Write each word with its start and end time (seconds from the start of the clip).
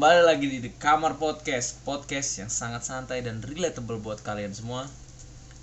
kembali 0.00 0.24
lagi 0.24 0.48
di 0.48 0.64
The 0.64 0.72
Kamar 0.80 1.20
Podcast 1.20 1.84
Podcast 1.84 2.40
yang 2.40 2.48
sangat 2.48 2.88
santai 2.88 3.20
dan 3.20 3.44
relatable 3.44 4.00
buat 4.00 4.24
kalian 4.24 4.56
semua 4.56 4.88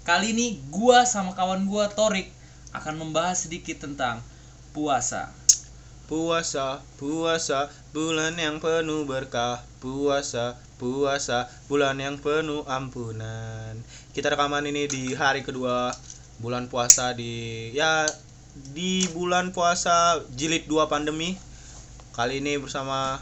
Kali 0.05 0.29
ini 0.29 0.61
gua 0.69 1.09
sama 1.09 1.33
kawan 1.33 1.65
gua 1.65 1.89
Torik 1.89 2.29
akan 2.69 3.01
membahas 3.01 3.49
sedikit 3.49 3.81
tentang 3.81 4.21
puasa 4.77 5.33
Puasa, 6.05 6.85
puasa, 7.01 7.73
bulan 7.97 8.37
yang 8.37 8.61
penuh 8.61 9.09
berkah. 9.09 9.65
Puasa, 9.81 10.53
puasa, 10.77 11.49
bulan 11.65 11.97
yang 11.97 12.21
penuh 12.21 12.61
ampunan. 12.69 13.73
Kita 14.13 14.29
rekaman 14.29 14.69
ini 14.69 14.85
di 14.85 15.17
hari 15.17 15.41
kedua 15.41 15.89
bulan 16.37 16.69
puasa 16.69 17.17
di 17.17 17.73
ya 17.73 18.05
di 18.53 19.01
bulan 19.17 19.49
puasa 19.49 20.21
jilid 20.37 20.69
2 20.69 20.85
pandemi. 20.85 21.33
Kali 22.13 22.37
ini 22.37 22.61
bersama 22.61 23.17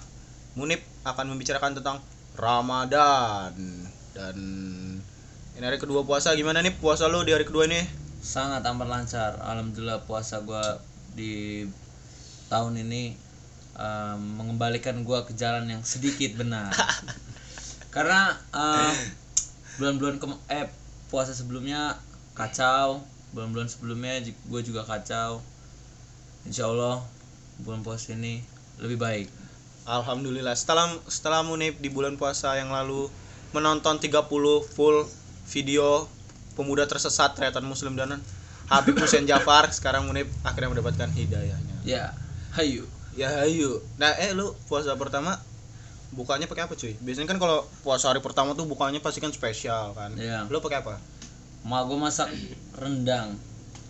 Munib 0.60 0.95
akan 1.06 1.38
membicarakan 1.38 1.78
tentang 1.78 2.02
Ramadan. 2.34 3.54
Dan 4.18 4.38
ini 5.54 5.64
hari 5.64 5.78
kedua 5.78 6.02
puasa 6.02 6.34
gimana 6.34 6.66
nih 6.66 6.74
puasa 6.82 7.06
lo 7.06 7.22
di 7.22 7.30
hari 7.30 7.46
kedua 7.46 7.70
ini? 7.70 7.86
Sangat 8.26 8.66
amat 8.66 8.90
lancar. 8.90 9.38
Alhamdulillah 9.38 10.02
puasa 10.10 10.42
gua 10.42 10.82
di 11.14 11.62
tahun 12.50 12.82
ini 12.82 13.14
um, 13.78 14.42
mengembalikan 14.42 15.06
gua 15.06 15.30
ke 15.30 15.38
jalan 15.38 15.70
yang 15.70 15.86
sedikit 15.86 16.42
benar. 16.42 16.74
Karena 17.96 18.34
um, 18.50 18.96
bulan-bulan 19.78 20.18
ke 20.18 20.26
eh 20.50 20.68
puasa 21.14 21.38
sebelumnya 21.38 22.02
kacau. 22.34 23.06
Bulan-bulan 23.38 23.70
sebelumnya 23.70 24.26
gue 24.26 24.62
juga 24.64 24.88
kacau. 24.88 25.44
Insya 26.50 26.66
Allah 26.72 27.04
bulan 27.62 27.84
puasa 27.84 28.16
ini 28.16 28.42
lebih 28.80 29.00
baik 29.00 29.45
Alhamdulillah 29.86 30.58
setelah 30.58 30.90
setelah 31.06 31.46
Munib 31.46 31.78
di 31.78 31.94
bulan 31.94 32.18
puasa 32.18 32.58
yang 32.58 32.74
lalu 32.74 33.08
menonton 33.54 34.02
30 34.02 34.26
full 34.66 34.98
video 35.46 36.10
pemuda 36.58 36.90
tersesat 36.90 37.38
teriakan 37.38 37.70
muslim 37.70 37.94
dan 37.94 38.18
Habib 38.66 38.98
Hussein 38.98 39.24
Jafar 39.30 39.70
sekarang 39.70 40.10
Munib 40.10 40.26
akhirnya 40.42 40.74
mendapatkan 40.74 41.10
hidayahnya. 41.14 41.76
ya 41.86 42.12
hayu 42.58 42.90
Ya 43.16 43.48
ayo. 43.48 43.80
Nah, 43.96 44.12
eh 44.20 44.36
lu 44.36 44.52
puasa 44.68 44.92
pertama 45.00 45.40
bukanya 46.12 46.52
pakai 46.52 46.68
apa 46.68 46.76
cuy? 46.76 47.00
Biasanya 47.00 47.32
kan 47.32 47.40
kalau 47.40 47.64
puasa 47.80 48.12
hari 48.12 48.20
pertama 48.20 48.52
tuh 48.52 48.68
bukanya 48.68 49.00
pasti 49.00 49.24
kan 49.24 49.32
spesial 49.32 49.96
kan. 49.96 50.12
Iya. 50.20 50.52
Lu 50.52 50.60
pakai 50.60 50.84
apa? 50.84 51.00
mak 51.66 51.90
gue 51.90 51.98
masak 51.98 52.30
rendang 52.78 53.42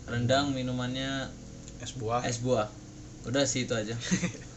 rendang 0.07 0.55
minumannya 0.55 1.27
Es 1.83 1.91
buah. 1.91 2.23
es 2.23 2.39
buah 2.39 2.71
udah 3.27 3.43
sih 3.43 3.67
itu 3.67 3.75
aja 3.75 3.99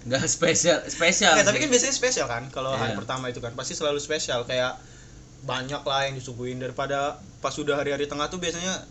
nggak 0.00 0.24
spesial 0.24 0.80
spesial 0.88 1.36
Eh, 1.36 1.44
tapi 1.44 1.60
kan 1.60 1.68
biasanya 1.68 1.92
spesial 1.92 2.24
kan 2.24 2.48
kalau 2.48 2.72
hari 2.72 2.96
Iya. 2.96 3.00
pertama 3.04 3.28
itu 3.28 3.38
kan 3.38 3.52
pasti 3.52 3.76
selalu 3.76 4.00
spesial 4.00 4.48
kayak 4.48 4.80
banyak 5.44 5.80
lah 5.80 6.08
yang 6.08 6.16
disuguhin 6.16 6.56
daripada 6.56 7.20
pas 7.40 7.52
sudah 7.52 7.76
hari-hari 7.76 8.08
tengah 8.08 8.28
tuh 8.28 8.36
biasanya 8.36 8.84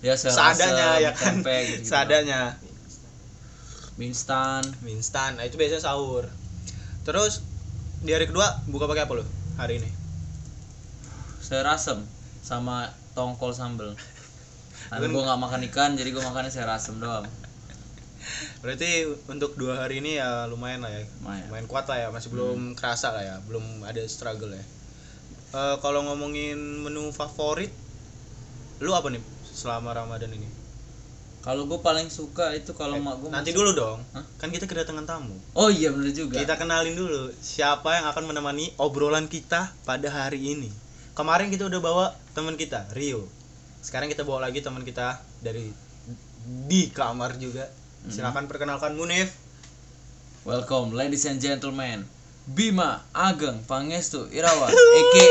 ya 0.00 0.12
seadanya 0.12 1.00
ya 1.00 1.12
kan? 1.16 1.40
tempe 1.40 1.56
gitu, 1.72 1.88
seadanya. 1.88 2.56
Mie 3.96 4.12
instan. 4.12 4.60
Mie 4.84 4.96
instan 4.96 5.36
nah 5.36 5.44
itu 5.44 5.56
biasanya 5.56 5.80
sahur. 5.82 6.28
Terus 7.04 7.40
di 8.00 8.12
hari 8.12 8.28
kedua 8.28 8.60
buka 8.68 8.84
pakai 8.84 9.08
apa 9.08 9.12
lo 9.16 9.24
hari 9.56 9.80
ini? 9.80 9.88
Serasem 11.40 12.04
sama 12.40 12.92
tongkol 13.12 13.52
sambel. 13.52 13.96
Karena 14.86 15.06
gue 15.06 15.22
nggak 15.22 15.40
makan 15.40 15.60
ikan 15.72 15.90
jadi 15.96 16.12
gue 16.12 16.22
makannya 16.22 16.52
serasem 16.52 16.96
doang 16.96 17.26
berarti 18.60 19.06
untuk 19.30 19.54
dua 19.54 19.86
hari 19.86 20.02
ini 20.02 20.18
ya 20.18 20.50
lumayan 20.50 20.82
lah 20.82 20.92
ya. 20.92 21.02
Lumayan. 21.22 21.46
lumayan 21.48 21.66
kuat 21.70 21.86
lah 21.86 21.98
ya 22.02 22.08
masih 22.10 22.30
belum 22.34 22.74
kerasa 22.74 23.14
lah 23.14 23.22
ya 23.22 23.36
belum 23.46 23.86
ada 23.86 24.02
struggle 24.06 24.52
ya. 24.52 24.64
Eh, 25.56 25.76
kalau 25.80 26.04
ngomongin 26.04 26.58
menu 26.58 27.14
favorit 27.14 27.70
lu 28.82 28.92
apa 28.92 29.08
nih 29.08 29.22
selama 29.48 29.96
ramadan 29.96 30.28
ini? 30.34 30.48
Kalau 31.46 31.62
gue 31.70 31.78
paling 31.78 32.10
suka 32.10 32.50
itu 32.58 32.74
kalau 32.74 32.98
mak 32.98 33.22
gue 33.22 33.30
nanti 33.30 33.54
dulu 33.54 33.70
dong. 33.70 34.02
Hah? 34.12 34.26
kan 34.36 34.50
kita 34.50 34.66
kedatangan 34.66 35.06
tamu. 35.06 35.38
Oh 35.54 35.70
iya 35.70 35.94
bener 35.94 36.10
juga. 36.10 36.42
Kita 36.42 36.58
kenalin 36.58 36.98
dulu 36.98 37.30
siapa 37.38 38.02
yang 38.02 38.10
akan 38.10 38.34
menemani 38.34 38.74
obrolan 38.82 39.30
kita 39.30 39.70
pada 39.86 40.10
hari 40.10 40.42
ini. 40.42 40.74
Kemarin 41.14 41.48
kita 41.48 41.70
udah 41.70 41.80
bawa 41.80 42.06
teman 42.34 42.58
kita 42.58 42.90
Rio. 42.92 43.30
Sekarang 43.78 44.10
kita 44.10 44.26
bawa 44.26 44.50
lagi 44.50 44.58
teman 44.58 44.82
kita 44.82 45.22
dari 45.38 45.70
di 46.66 46.90
kamar 46.90 47.38
juga 47.38 47.70
silakan 48.06 48.46
perkenalkan 48.46 48.94
Munif 48.94 49.34
Welcome, 50.46 50.94
ladies 50.94 51.26
and 51.26 51.42
gentlemen. 51.42 52.06
Bima 52.46 53.02
Ageng 53.10 53.66
Pangestu 53.66 54.30
Irawan, 54.30 54.70
aka 54.70 55.26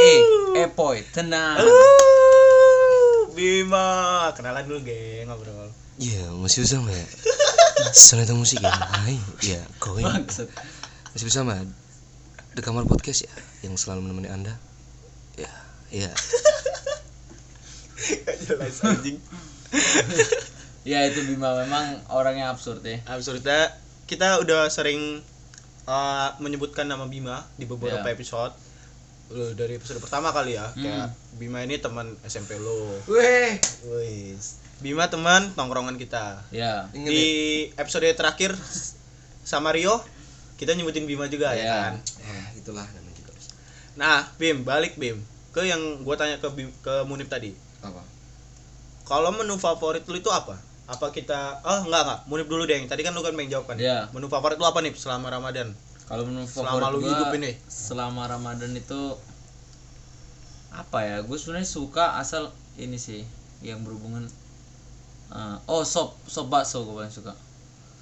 Epoy 0.60 1.08
Tenang. 1.16 1.64
Bima 3.32 4.28
kenalan 4.36 4.68
dulu 4.68 4.84
geng 4.84 5.32
ngobrol 5.32 5.72
Iya, 5.96 6.36
masih 6.36 6.68
bersama 6.68 6.92
ya. 6.92 7.08
Sonata 7.96 8.36
musik 8.36 8.60
ya. 8.60 8.76
Hai, 8.76 9.16
ya, 9.40 9.64
Maksud. 9.80 10.52
masih 11.16 11.26
bersama 11.32 11.64
The 12.52 12.60
Kamar 12.60 12.84
Podcast 12.84 13.24
ya, 13.24 13.32
yang 13.64 13.80
selalu 13.80 14.12
menemani 14.12 14.28
Anda. 14.28 14.60
Ya, 15.40 15.48
ya. 15.96 16.12
Gak 18.28 18.36
jelas 18.44 18.84
anjing 18.84 19.24
Ya 20.86 21.02
itu 21.04 21.26
Bima 21.26 21.58
memang 21.58 21.84
orangnya 22.08 22.48
absurd 22.48 22.80
ya. 22.80 23.02
absurda 23.06 23.74
kita 24.06 24.38
udah 24.38 24.70
sering 24.70 25.26
uh, 25.84 26.30
menyebutkan 26.38 26.86
nama 26.86 27.04
Bima 27.06 27.42
di 27.56 27.66
beberapa 27.66 28.06
Ya. 28.06 28.14
episode 28.14 28.54
Lu 29.26 29.50
dari 29.52 29.74
episode 29.74 29.98
pertama 29.98 30.30
kali 30.30 30.54
ya 30.54 30.70
kayak 30.72 31.10
Bima 31.36 31.60
ini 31.60 31.76
teman 31.76 32.14
SMP 32.24 32.56
lo 32.56 33.02
Weh. 33.08 33.58
Wis. 33.84 34.62
Bima 34.78 35.08
teman 35.08 35.50
tongkrongan 35.52 35.98
kita. 35.98 36.46
Ya. 36.50 36.86
Di 36.92 37.26
episode 37.74 38.06
terakhir 38.12 38.54
sama 39.42 39.74
Rio 39.74 39.98
kita 40.56 40.72
nyebutin 40.72 41.04
Bima 41.04 41.26
juga 41.26 41.52
ya 41.52 41.60
Iya. 41.60 41.74
kan. 41.82 41.94
Ya, 42.22 42.38
itulah 42.54 42.86
namanya 42.86 43.18
juga. 43.18 43.34
Nah, 43.96 44.30
Bim, 44.38 44.62
balik 44.62 44.94
Bim 44.96 45.18
ke 45.50 45.66
yang 45.66 45.82
gua 46.00 46.14
tanya 46.14 46.38
ke 46.38 46.46
Bim, 46.52 46.70
ke 46.80 47.02
Munib 47.04 47.26
tadi. 47.26 47.58
Apa? 47.82 48.06
Kalau 49.04 49.34
menu 49.34 49.56
favorit 49.56 50.06
lu 50.06 50.16
itu 50.16 50.30
apa? 50.30 50.62
Apa 50.86 51.10
kita 51.10 51.60
Oh, 51.66 51.86
enggak 51.86 52.02
enggak. 52.06 52.20
Munib 52.30 52.48
dulu 52.50 52.64
deh. 52.70 52.78
Tadi 52.86 53.02
kan 53.02 53.14
lu 53.18 53.26
kan 53.26 53.34
pengen 53.34 53.52
jawab 53.58 53.66
kan. 53.74 53.78
Iya. 53.82 54.10
Menu 54.14 54.30
favorit 54.30 54.58
lu 54.62 54.66
apa 54.66 54.80
nih 54.86 54.94
selama 54.94 55.34
Ramadan? 55.34 55.74
Kalau 56.06 56.22
menurut 56.30 56.46
Selama 56.46 56.94
lu 56.94 57.02
favorit 57.02 57.10
hidup 57.10 57.34
ini. 57.42 57.52
selama 57.66 58.30
Ramadan 58.30 58.72
itu 58.78 59.02
apa 60.70 61.00
ya? 61.02 61.18
Gue 61.26 61.38
sebenarnya 61.40 61.66
suka 61.68 62.20
asal 62.20 62.52
ini 62.76 63.00
sih 63.00 63.24
yang 63.64 63.82
berhubungan 63.82 64.28
eh, 65.32 65.58
oh 65.66 65.82
sop 65.88 66.20
sop 66.28 66.52
bakso 66.52 66.84
gue 66.86 66.94
paling 66.94 67.10
suka 67.10 67.34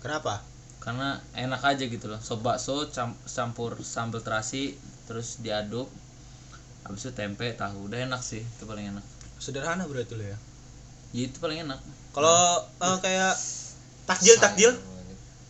Kenapa? 0.01 0.41
karena 0.83 1.15
enak 1.31 1.63
aja 1.63 1.87
gitu 1.87 2.11
loh 2.11 2.19
sop 2.19 2.43
bakso 2.43 2.91
cam- 2.91 3.15
campur 3.23 3.79
sambal 3.79 4.19
terasi 4.19 4.75
terus 5.07 5.39
diaduk 5.39 5.87
habis 6.83 7.07
itu 7.07 7.15
tempe 7.15 7.47
tahu 7.55 7.87
udah 7.87 8.03
enak 8.03 8.19
sih 8.19 8.43
itu 8.43 8.63
paling 8.67 8.91
enak 8.91 9.05
Sederhana 9.39 9.87
berarti 9.87 10.15
lu 10.15 10.25
ya. 10.25 10.35
Ya 11.13 11.29
itu 11.29 11.37
paling 11.37 11.63
enak. 11.63 11.79
Kalau 12.11 12.65
eh, 12.81 12.97
kayak 12.99 13.33
takjil 14.09 14.35
takjil. 14.41 14.71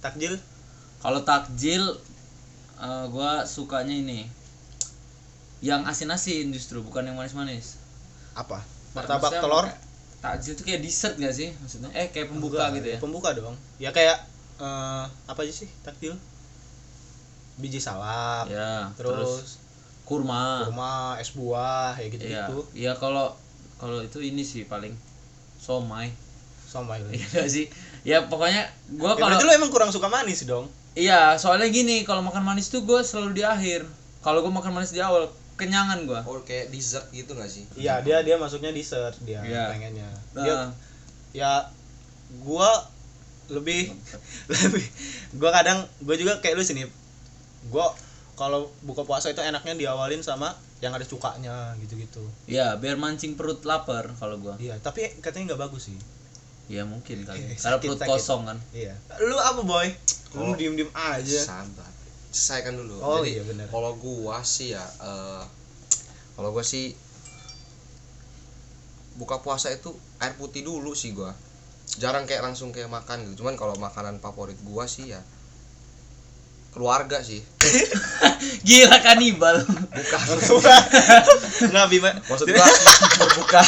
takjil. 0.04 0.34
Kalau 1.00 1.20
takjil 1.24 1.84
eh, 2.78 3.06
gua 3.10 3.48
sukanya 3.48 3.96
ini. 3.96 4.28
Yang 5.64 5.82
asin-asin 5.88 6.52
justru 6.52 6.84
bukan 6.84 7.08
yang 7.08 7.16
manis-manis. 7.16 7.80
Apa? 8.36 8.60
Martabak 8.92 9.32
Maksudnya 9.32 9.42
telur? 9.42 9.66
takjil 10.24 10.56
itu 10.56 10.64
kayak 10.64 10.80
dessert 10.84 11.16
gak 11.20 11.36
sih 11.36 11.52
maksudnya? 11.60 11.90
Eh 11.96 12.08
kayak 12.12 12.32
pembuka 12.32 12.68
Enggak, 12.68 12.76
gitu 12.80 12.88
ya? 12.92 12.98
Pembuka 13.00 13.30
dong. 13.32 13.56
Ya 13.80 13.90
kayak 13.96 14.28
eh, 14.60 15.06
apa 15.08 15.40
aja 15.40 15.54
sih 15.56 15.72
takjil? 15.84 16.16
Biji 17.54 17.78
salak, 17.78 18.50
ya 18.50 18.90
terus, 18.98 19.14
terus, 19.14 19.50
kurma. 20.10 20.66
kurma, 20.66 21.22
es 21.22 21.38
buah, 21.38 21.94
ya 22.02 22.08
gitu 22.10 22.24
Iya, 22.26 22.50
gitu. 22.50 22.60
iya 22.74 22.92
kalau 22.98 23.30
kalau 23.78 24.02
itu 24.02 24.26
ini 24.26 24.42
sih 24.42 24.66
paling 24.66 24.90
somai 25.64 26.12
Sama 26.68 27.00
itu. 27.00 27.08
Iya 27.16 27.28
gak 27.32 27.48
sih 27.48 27.66
ya 28.04 28.28
pokoknya 28.28 28.68
gua 28.94 29.16
Ya, 29.16 29.24
kalau 29.24 29.40
lu 29.40 29.52
emang 29.54 29.72
kurang 29.72 29.88
suka 29.88 30.06
manis 30.08 30.44
dong. 30.44 30.68
iya 30.94 31.34
soalnya 31.36 31.66
gini 31.68 32.04
kalau 32.04 32.20
makan 32.20 32.44
manis 32.44 32.68
tuh 32.68 32.84
gue 32.84 33.00
selalu 33.00 33.40
di 33.40 33.44
akhir 33.44 33.88
kalau 34.20 34.42
gue 34.42 34.52
makan 34.52 34.74
manis 34.74 34.92
di 34.92 35.00
awal 35.00 35.26
kenyangan 35.54 36.04
gua 36.04 36.20
Oh, 36.22 36.42
kayak 36.42 36.68
dessert 36.70 37.08
gitu 37.10 37.32
gak 37.32 37.48
sih? 37.48 37.64
Iya, 37.74 38.02
dia 38.02 38.20
dia 38.20 38.36
masuknya 38.36 38.70
dessert 38.70 39.16
dia 39.22 39.40
Iya. 39.40 39.72
pengennya. 39.72 40.10
nah, 40.34 40.44
Dia 40.44 40.58
ya 41.32 41.52
gua 42.42 42.70
lebih 43.48 43.94
lebih 44.52 44.84
gua 45.34 45.54
kadang 45.54 45.80
gua 46.02 46.16
juga 46.16 46.38
kayak 46.40 46.58
lu 46.58 46.64
sini. 46.64 46.84
Gua 47.70 47.94
kalau 48.34 48.66
buka 48.82 49.02
puasa 49.02 49.30
itu 49.30 49.40
enaknya 49.40 49.78
diawalin 49.78 50.20
sama 50.20 50.58
yang 50.84 50.92
ada 50.92 51.08
cukanya 51.08 51.72
gitu-gitu. 51.80 52.20
ya 52.44 52.76
biar 52.76 53.00
mancing 53.00 53.34
perut 53.34 53.64
lapar 53.64 54.12
kalau 54.14 54.36
gua 54.38 54.60
Iya, 54.60 54.76
tapi 54.78 55.08
katanya 55.18 55.56
nggak 55.56 55.62
bagus 55.64 55.88
sih. 55.88 56.00
ya 56.68 56.84
mungkin 56.84 57.24
kali 57.24 57.40
Eh, 57.40 57.56
karena 57.64 57.80
perut 57.80 57.96
sakit. 57.98 58.10
kosong 58.10 58.42
kan 58.44 58.58
Iya. 58.70 58.92
Lu 59.22 59.38
apa 59.38 59.62
boy? 59.62 59.88
Lu 60.34 60.44
Oh. 60.44 60.54
diem-diem 60.54 60.92
aja. 60.92 61.40
Sabar. 61.40 61.88
selesaikan 62.30 62.74
dulu 62.74 62.98
Oh, 62.98 63.22
Jadi, 63.22 63.38
iya, 63.38 63.44
benar. 63.46 63.70
kalau 63.70 63.94
gua 63.96 64.44
sih 64.44 64.72
ya 64.72 64.84
eh, 65.00 65.44
kalau 66.34 66.50
gua 66.50 66.66
sih 66.66 66.92
buka 69.14 69.38
puasa 69.38 69.70
itu 69.70 69.94
air 70.18 70.34
putih 70.34 70.62
dulu 70.62 70.92
sih 70.94 71.14
gua 71.14 71.32
jarang 71.94 72.26
kayak 72.26 72.42
langsung 72.42 72.74
kayak 72.74 72.90
makan 72.90 73.22
gitu 73.24 73.40
cuman 73.40 73.54
kalau 73.54 73.78
makanan 73.78 74.18
favorit 74.18 74.58
gua 74.64 74.84
sih 74.86 75.14
ya 75.14 75.22
keluarga 76.74 77.22
sih. 77.22 77.40
Gila 78.68 78.98
kanibal. 79.00 79.62
bukan 80.44 80.82
nggak 81.70 81.86
bima. 81.88 82.10
Maksud 82.26 82.48
gua 82.50 82.68
berbuka. 83.18 83.62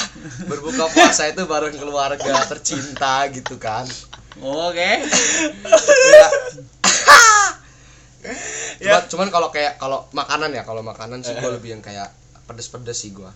Berbuka 0.46 0.84
puasa 0.90 1.30
itu 1.30 1.46
bareng 1.46 1.78
keluarga 1.78 2.44
tercinta 2.50 3.30
gitu 3.30 3.56
kan. 3.56 3.86
Oke. 4.38 4.92
ya 6.12 6.28
Ya. 8.82 8.98
Cuma- 8.98 9.06
cuman 9.08 9.28
kalau 9.30 9.50
kayak 9.50 9.78
kalau 9.78 10.10
makanan 10.12 10.50
ya 10.50 10.66
kalau 10.66 10.82
makanan 10.82 11.22
sih 11.22 11.38
gua 11.38 11.54
lebih 11.54 11.78
yang 11.78 11.84
kayak 11.86 12.10
pedes-pedes 12.44 12.98
sih 12.98 13.14
gua. 13.14 13.30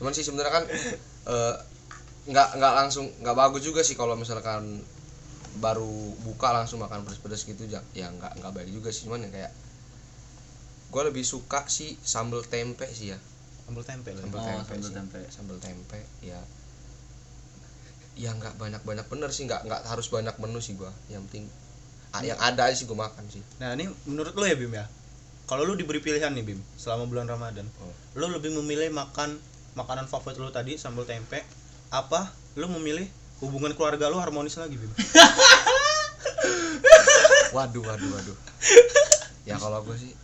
Cuman 0.00 0.10
sih 0.10 0.24
sebenarnya 0.24 0.52
kan 0.52 0.64
eh, 1.28 1.54
nggak 2.22 2.48
nggak 2.56 2.72
langsung 2.74 3.12
nggak 3.20 3.36
bagus 3.36 3.60
juga 3.60 3.84
sih 3.84 3.92
kalau 3.92 4.16
misalkan 4.16 4.80
baru 5.60 5.88
buka 6.24 6.48
langsung 6.54 6.80
makan 6.80 7.04
pedes-pedes 7.04 7.44
gitu 7.44 7.68
ya 7.92 8.08
nggak 8.08 8.40
nggak 8.40 8.52
baik 8.52 8.70
juga 8.70 8.88
sih 8.88 9.04
cuman 9.04 9.28
yang 9.28 9.32
kayak 9.34 9.52
gua 10.88 11.08
lebih 11.08 11.24
suka 11.24 11.64
sih 11.68 11.96
sambal 12.00 12.44
tempe 12.44 12.84
sih 12.88 13.12
ya. 13.12 13.18
Sambal 13.64 13.80
tempe 13.80 14.12
lah 14.12 14.20
sambal 14.24 14.40
Oh, 14.40 14.44
tempe 14.44 14.72
sambal 14.76 14.90
tempe. 14.92 15.18
sambal 15.28 15.56
tempe 15.58 15.98
ya. 16.20 16.40
Ya 18.12 18.28
nggak 18.36 18.60
banyak 18.60 18.82
banyak 18.84 19.06
bener 19.08 19.32
sih 19.32 19.48
nggak 19.48 19.64
nggak 19.64 19.80
harus 19.88 20.12
banyak 20.12 20.36
menu 20.36 20.60
sih 20.60 20.76
gua. 20.76 20.92
Yang 21.08 21.22
penting 21.32 21.44
ah, 22.12 22.20
yang 22.20 22.36
ada 22.36 22.68
aja 22.68 22.76
sih 22.76 22.84
gua 22.84 23.08
makan 23.08 23.24
sih. 23.32 23.40
Nah 23.56 23.72
ini 23.72 23.88
menurut 24.04 24.36
lo 24.36 24.44
ya 24.44 24.52
bim 24.52 24.72
ya? 24.72 24.84
Kalau 25.48 25.64
lu 25.64 25.76
diberi 25.76 26.00
pilihan 26.00 26.28
nih 26.32 26.44
bim 26.44 26.60
selama 26.76 27.08
bulan 27.08 27.28
ramadan 27.28 27.64
Oh. 27.80 27.92
lu 28.12 28.28
lebih 28.28 28.52
memilih 28.52 28.92
makan 28.92 29.40
makanan 29.72 30.04
favorit 30.04 30.36
lu 30.36 30.52
tadi 30.52 30.76
sambal 30.76 31.08
tempe 31.08 31.40
apa 31.88 32.28
lu 32.60 32.68
memilih 32.68 33.08
hubungan 33.42 33.74
keluarga 33.74 34.06
lu 34.06 34.22
harmonis 34.22 34.54
lagi 34.54 34.78
bim. 34.78 34.92
Waduh 37.52 37.84
waduh 37.84 38.08
waduh. 38.16 38.36
Ya 39.44 39.60
kalau 39.60 39.84
gue 39.84 39.92
sih 39.98 40.16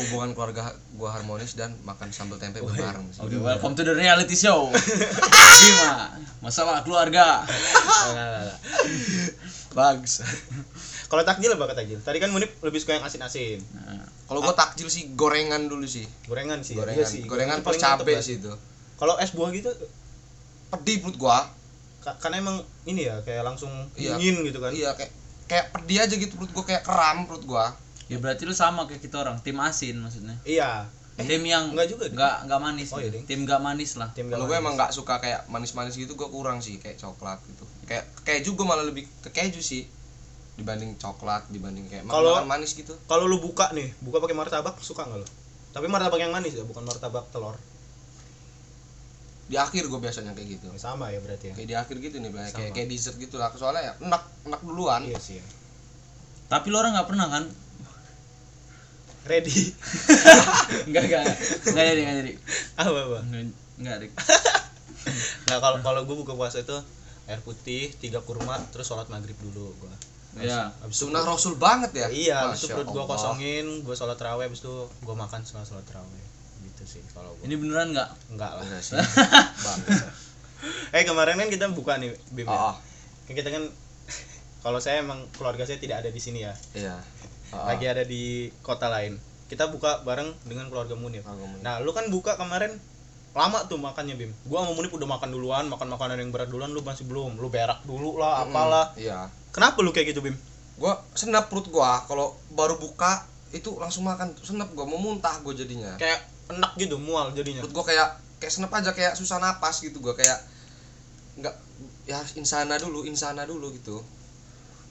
hubungan 0.00 0.32
keluarga 0.32 0.72
gue 0.72 1.08
harmonis 1.08 1.52
dan 1.52 1.76
makan 1.84 2.08
sambal 2.08 2.40
tempe 2.40 2.64
bareng 2.64 3.12
sih. 3.12 3.20
Oke, 3.20 3.36
welcome 3.36 3.76
to 3.76 3.84
the 3.84 3.92
reality 3.92 4.32
show. 4.32 4.72
Gima, 5.60 6.16
masalah 6.40 6.80
keluarga. 6.88 7.44
bagus. 9.78 10.24
Kalau 11.12 11.22
takjil 11.22 11.52
apa 11.52 11.76
takjil? 11.76 12.00
Tadi 12.00 12.16
kan 12.16 12.32
munip 12.32 12.48
lebih 12.64 12.80
suka 12.80 12.96
yang 12.96 13.04
asin-asin. 13.04 13.60
Nah, 13.76 14.08
kalau 14.24 14.40
gue 14.40 14.54
takjil 14.56 14.88
sih 14.88 15.12
gorengan 15.12 15.68
dulu 15.68 15.84
sih. 15.84 16.08
Gorengan 16.24 16.64
sih 16.64 16.80
gorengan. 16.80 16.96
iya 16.96 17.04
sih. 17.04 17.28
Gorengan 17.28 17.60
plus 17.60 17.76
paling 17.76 17.84
mantep 17.84 18.08
cabe 18.08 18.24
sih 18.24 18.40
itu. 18.40 18.52
Kalau 18.96 19.20
es 19.20 19.36
buah 19.36 19.52
gitu 19.52 19.68
pedih 20.72 21.04
menurut 21.04 21.16
gua 21.20 21.38
karena 22.14 22.38
emang 22.38 22.56
ini 22.84 23.02
ya 23.04 23.18
kayak 23.20 23.42
langsung 23.42 23.70
Iya. 23.94 24.14
dingin 24.14 24.44
gitu 24.44 24.58
kan 24.58 24.70
iya 24.70 24.94
kayak 24.94 25.10
kayak 25.46 25.66
pedih 25.70 25.98
aja 26.00 26.14
gitu 26.14 26.32
perut 26.34 26.52
gua 26.52 26.64
kayak 26.64 26.82
keram 26.82 27.26
perut 27.26 27.42
gua 27.42 27.74
ya 28.06 28.16
berarti 28.16 28.42
lu 28.42 28.52
sama 28.52 28.86
kayak 28.86 29.00
kita 29.00 29.18
orang, 29.18 29.42
tim 29.42 29.58
asin 29.58 29.98
maksudnya. 29.98 30.38
iya 30.42 30.86
tim 31.16 31.42
yang 31.42 31.72
enggak 31.72 31.88
juga, 31.88 32.06
enggak 32.06 32.44
enggak 32.44 32.60
manis. 32.60 32.92
Oh, 32.92 33.00
iya, 33.00 33.08
Ding. 33.08 33.24
tim 33.24 33.42
enggak 33.42 33.58
manis 33.58 33.96
lah. 33.96 34.12
tim 34.12 34.28
kalau 34.28 34.36
gak 34.36 34.46
gue 34.46 34.52
manis. 34.52 34.62
emang 34.62 34.74
nggak 34.76 34.90
suka 34.92 35.14
kayak 35.16 35.40
manis-manis 35.48 35.96
gitu 35.96 36.12
gua 36.12 36.28
kurang 36.28 36.60
sih 36.60 36.76
kayak 36.76 36.94
coklat 36.96 37.40
gitu 37.46 37.64
kayak 37.82 38.04
keju 38.22 38.52
gua 38.52 38.66
malah 38.68 38.84
lebih 38.84 39.08
ke 39.20 39.32
keju 39.32 39.58
sih 39.58 39.88
dibanding 40.54 40.94
coklat 40.94 41.42
dibanding 41.48 41.84
kayak 41.86 42.06
Kalau- 42.06 42.36
makan 42.36 42.46
manis 42.46 42.72
gitu 42.72 42.94
kalau 43.04 43.24
lu 43.24 43.36
buka 43.38 43.72
nih 43.72 43.90
buka 43.98 44.20
pakai 44.20 44.32
martabak 44.34 44.78
suka 44.78 45.02
nggak 45.02 45.18
lu 45.18 45.28
tapi 45.72 45.86
martabak 45.86 46.16
yang 46.16 46.30
manis 46.30 46.52
ya 46.52 46.62
bukan 46.62 46.80
martabak 46.80 47.26
telur 47.28 47.56
di 49.46 49.54
akhir 49.54 49.86
gue 49.86 50.00
biasanya 50.00 50.34
kayak 50.34 50.58
gitu 50.58 50.66
Ya, 50.68 50.80
sama 50.80 51.08
ya 51.08 51.22
berarti 51.22 51.50
ya 51.50 51.54
kayak 51.54 51.68
di 51.70 51.76
akhir 51.76 51.96
gitu 52.00 52.16
nih 52.18 52.30
kayak 52.30 52.52
kayak, 52.52 52.70
kayak 52.74 52.88
dessert 52.90 53.16
gitu 53.16 53.36
lah 53.36 53.50
soalnya 53.52 53.82
ya 53.82 53.92
enak 54.02 54.22
enak 54.44 54.60
duluan 54.60 55.00
iya 55.02 55.18
sih 55.18 55.38
ya. 55.38 55.44
Tapi 56.46 56.70
lu 56.70 56.76
orang 56.76 56.94
nggak 56.94 57.06
pernah 57.06 57.26
kan? 57.28 57.44
ready 59.26 59.50
Enggak 60.86 61.02
enggak. 61.04 61.24
Enggak 61.66 61.84
jadi 61.84 62.00
enggak 62.00 62.16
jadi. 62.16 62.32
apa 62.78 62.90
apa 62.96 63.18
Enggak, 63.76 63.94
Dik. 63.98 64.12
nah 65.50 65.58
kalau 65.58 65.78
kalau 65.80 66.00
gue 66.02 66.16
buka 66.16 66.34
puasa 66.34 66.58
itu 66.58 66.74
air 67.26 67.42
putih 67.42 67.90
tiga 67.96 68.18
kurma 68.20 68.54
terus 68.70 68.86
sholat 68.86 69.06
maghrib 69.06 69.34
dulu 69.36 69.74
gua 69.76 69.94
Ya. 70.36 70.68
habis 70.78 71.00
itu 71.00 71.08
sunnah 71.08 71.24
rasul 71.24 71.56
banget 71.56 71.96
ya 71.96 72.06
iya 72.06 72.36
habis 72.44 72.60
itu 72.62 72.70
perut 72.70 72.86
gua 72.86 73.02
Allah. 73.02 73.10
kosongin 73.10 73.66
gua 73.82 73.96
sholat 73.96 74.14
raweh 74.16 74.44
habis 74.44 74.60
itu 74.60 74.74
gua 75.00 75.16
makan 75.16 75.40
setelah 75.42 75.64
sholat 75.64 75.88
raweh 75.88 76.12
gitu 76.12 76.25
sih 76.86 77.02
kalau 77.12 77.34
gua. 77.36 77.44
Ini 77.44 77.54
beneran 77.58 77.92
enggak? 77.92 78.10
enggak 78.32 78.50
lah. 78.56 78.62
Enggak 78.64 78.82
sih. 78.82 78.96
Eh 80.94 81.04
kemarin 81.04 81.36
kan 81.36 81.48
kita 81.52 81.68
buka 81.72 82.00
nih 82.00 82.16
bim 82.32 82.48
oh, 82.48 82.72
oh, 82.72 82.74
Kan 83.28 83.34
kita 83.36 83.52
kan 83.52 83.64
kalau 84.64 84.78
saya 84.80 85.04
emang 85.04 85.28
keluarga 85.36 85.68
saya 85.68 85.78
tidak 85.78 86.04
ada 86.04 86.10
di 86.10 86.20
sini 86.22 86.46
ya. 86.46 86.54
Iya. 86.72 86.96
Oh, 87.54 87.60
oh. 87.60 87.66
lagi 87.68 87.86
ada 87.86 88.02
di 88.02 88.50
kota 88.64 88.88
lain. 88.90 89.18
Kita 89.46 89.70
buka 89.70 90.02
bareng 90.02 90.34
dengan 90.48 90.66
keluarga 90.72 90.98
Munif. 90.98 91.22
Keluarga 91.22 91.46
Munif. 91.46 91.62
nah 91.62 91.78
lu 91.78 91.94
kan 91.94 92.10
buka 92.10 92.34
kemarin 92.34 92.74
lama 93.36 93.68
tuh 93.68 93.76
makannya 93.76 94.16
Bim. 94.16 94.32
Gua 94.48 94.64
sama 94.64 94.72
Munif 94.74 94.92
udah 94.96 95.08
makan 95.08 95.28
duluan 95.28 95.64
makan 95.68 95.88
makanan 95.92 96.16
yang 96.18 96.30
berat 96.32 96.48
duluan 96.48 96.72
lu 96.72 96.80
masih 96.80 97.04
belum. 97.04 97.36
Lu 97.36 97.52
berak 97.52 97.84
dulu 97.84 98.16
lah 98.16 98.42
Mm-mm, 98.42 98.52
apalah. 98.52 98.86
iya. 98.96 99.28
Kenapa 99.52 99.84
lu 99.84 99.92
kayak 99.92 100.16
gitu 100.16 100.24
Bim? 100.24 100.36
Gua 100.80 101.04
senap 101.12 101.52
perut 101.52 101.68
gua 101.68 102.04
kalau 102.08 102.36
baru 102.56 102.80
buka 102.80 103.28
itu 103.52 103.76
langsung 103.76 104.08
makan. 104.08 104.32
Senap 104.40 104.72
gua 104.72 104.88
mau 104.88 104.98
muntah 104.98 105.36
gua 105.44 105.52
jadinya. 105.52 105.94
Kayak 106.00 106.24
enak 106.48 106.72
gitu 106.76 106.96
mual 106.96 107.30
jadinya 107.30 107.62
gua 107.66 107.82
kayak 107.82 108.08
kayak 108.36 108.52
senap 108.52 108.70
aja 108.70 108.90
kayak 108.90 109.12
susah 109.12 109.36
napas 109.36 109.78
gitu 109.78 109.98
gua 109.98 110.12
kayak 110.12 110.38
nggak 111.36 111.54
ya 112.04 112.18
insana 112.34 112.76
dulu 112.76 113.02
insana 113.02 113.42
dulu 113.42 113.72
gitu 113.72 114.00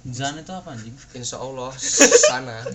Zan 0.06 0.38
itu 0.38 0.52
apa 0.52 0.70
anjing? 0.72 0.94
insya 1.14 1.38
Allah 1.38 1.74
sana 2.22 2.62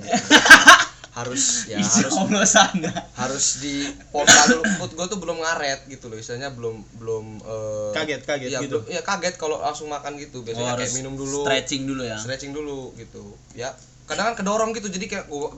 harus 1.12 1.67
ya 1.67 1.75
Insya 1.77 2.06
harus 2.06 2.15
Allah 2.17 2.43
sana. 2.44 2.91
harus 3.15 3.59
di 3.59 3.82
pompa 4.09 4.31
dulu 4.47 4.62
perut 4.62 4.93
gue 4.93 5.06
tuh 5.09 5.19
belum 5.19 5.38
ngaret 5.38 5.87
gitu 5.87 6.06
loh 6.06 6.15
istilahnya 6.17 6.50
belum 6.50 6.82
belum 6.97 7.25
eh, 7.38 7.91
Kaget, 7.93 8.21
kaget 8.25 8.49
iya, 8.49 8.59
gitu. 8.61 8.79
belum- 8.79 8.87
iya 8.88 9.00
kaget 9.00 9.35
kalau 9.37 9.59
langsung 9.59 9.87
makan 9.87 10.15
gitu 10.17 10.41
biasanya 10.41 10.71
Oh, 10.71 10.77
kayak 10.77 10.91
minum 10.93 11.15
dulu 11.15 11.43
Stretching 11.43 11.82
dulu 11.84 12.03
ya. 12.03 12.15
stretching 12.17 12.51
dulu 12.51 12.94
gitu 12.94 13.22
ya 13.53 13.75
kadang 14.06 14.31
kan 14.31 14.37
kedorong 14.37 14.70
gitu 14.72 14.87
jadi 14.89 15.06
kayak 15.08 15.27
gua 15.27 15.55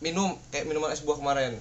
minum 0.00 0.32
kayak 0.48 0.64
minuman 0.64 0.88
es 0.88 1.00
buah 1.00 1.16
kemarin 1.16 1.56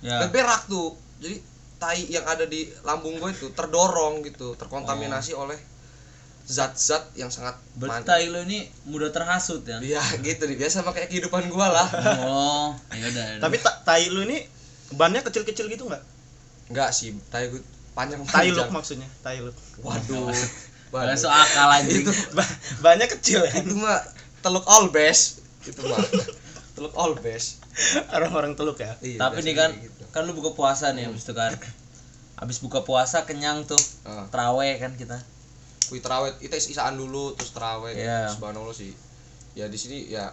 Ya. 0.00 0.20
dan 0.20 0.28
berak 0.28 0.66
tuh. 0.66 0.96
Jadi 1.16 1.40
tai 1.76 2.04
yang 2.06 2.24
ada 2.24 2.44
di 2.44 2.66
lambung 2.82 3.16
gue 3.16 3.30
itu 3.30 3.52
terdorong 3.52 4.20
gitu 4.22 4.52
terkontaminasi 4.54 5.32
oleh 5.32 5.56
zat-zat 6.46 7.10
yang 7.14 7.26
sangat 7.26 7.58
Berarti 7.74 7.90
man- 7.92 8.06
tai 8.06 8.30
lo 8.30 8.40
ini 8.40 8.62
mudah 8.86 9.10
terhasut 9.10 9.60
ya. 9.60 9.76
Iya 9.78 10.00
gitu 10.20 10.46
nih 10.46 10.56
biasa 10.56 10.86
kayak 10.86 11.10
kehidupan 11.10 11.50
gua 11.50 11.68
lah. 11.68 11.88
Oh, 12.22 12.68
ya 12.94 13.02
udah. 13.04 13.24
ya 13.24 13.34
udah. 13.36 13.42
tapi 13.42 13.56
ta- 13.58 13.82
tai 13.82 14.06
lu 14.06 14.22
ini 14.22 14.46
bannya 14.94 15.20
kecil-kecil 15.20 15.66
gitu 15.66 15.84
nggak? 15.84 16.02
Enggak 16.70 16.94
sih 16.94 17.10
tai 17.28 17.50
gue 17.50 17.58
panjang 17.92 18.22
tai 18.22 18.52
look 18.52 18.70
maksudnya 18.70 19.08
tai 19.20 19.40
look 19.40 19.56
waduh 19.80 20.30
so 21.18 21.26
akal 21.26 21.66
anjing. 21.72 22.04
itu 22.04 22.12
Ba- 22.30 22.56
bannya 22.80 23.08
kecil 23.08 23.42
ya 23.42 23.52
itu 23.56 23.74
mah 23.74 23.98
teluk 24.38 24.62
all 24.64 24.86
best 24.88 25.42
itu 25.64 25.80
mah 25.82 25.98
teluk 26.76 26.92
all 26.92 27.16
best 27.16 27.64
orang-orang 28.10 28.52
teluk 28.52 28.76
ya 28.76 28.92
Iya, 29.00 29.16
Tapi 29.18 29.40
nih 29.40 29.54
kan, 29.54 29.70
gitu. 29.74 30.04
kan 30.06 30.22
lu 30.22 30.32
buka 30.32 30.52
puasa 30.52 30.92
nih 30.92 31.08
habis 31.08 31.24
itu 31.24 31.32
kan. 31.32 31.50
Habis 32.36 32.60
buka 32.60 32.80
puasa 32.80 33.24
kenyang 33.24 33.64
tuh. 33.64 33.80
Ah. 34.02 34.28
Terawih 34.28 34.76
kan 34.76 34.92
kita. 34.92 35.16
Kui 35.86 35.98
terawih 35.98 36.36
itu 36.38 36.52
isaan 36.68 36.94
dulu 36.94 37.32
terus 37.32 37.50
terawih 37.50 37.92
Iya. 37.92 38.28
subhanallah 38.28 38.70
sih 38.70 38.92
ya 39.52 39.66
di 39.66 39.74
sini 39.74 40.04
ya 40.06 40.28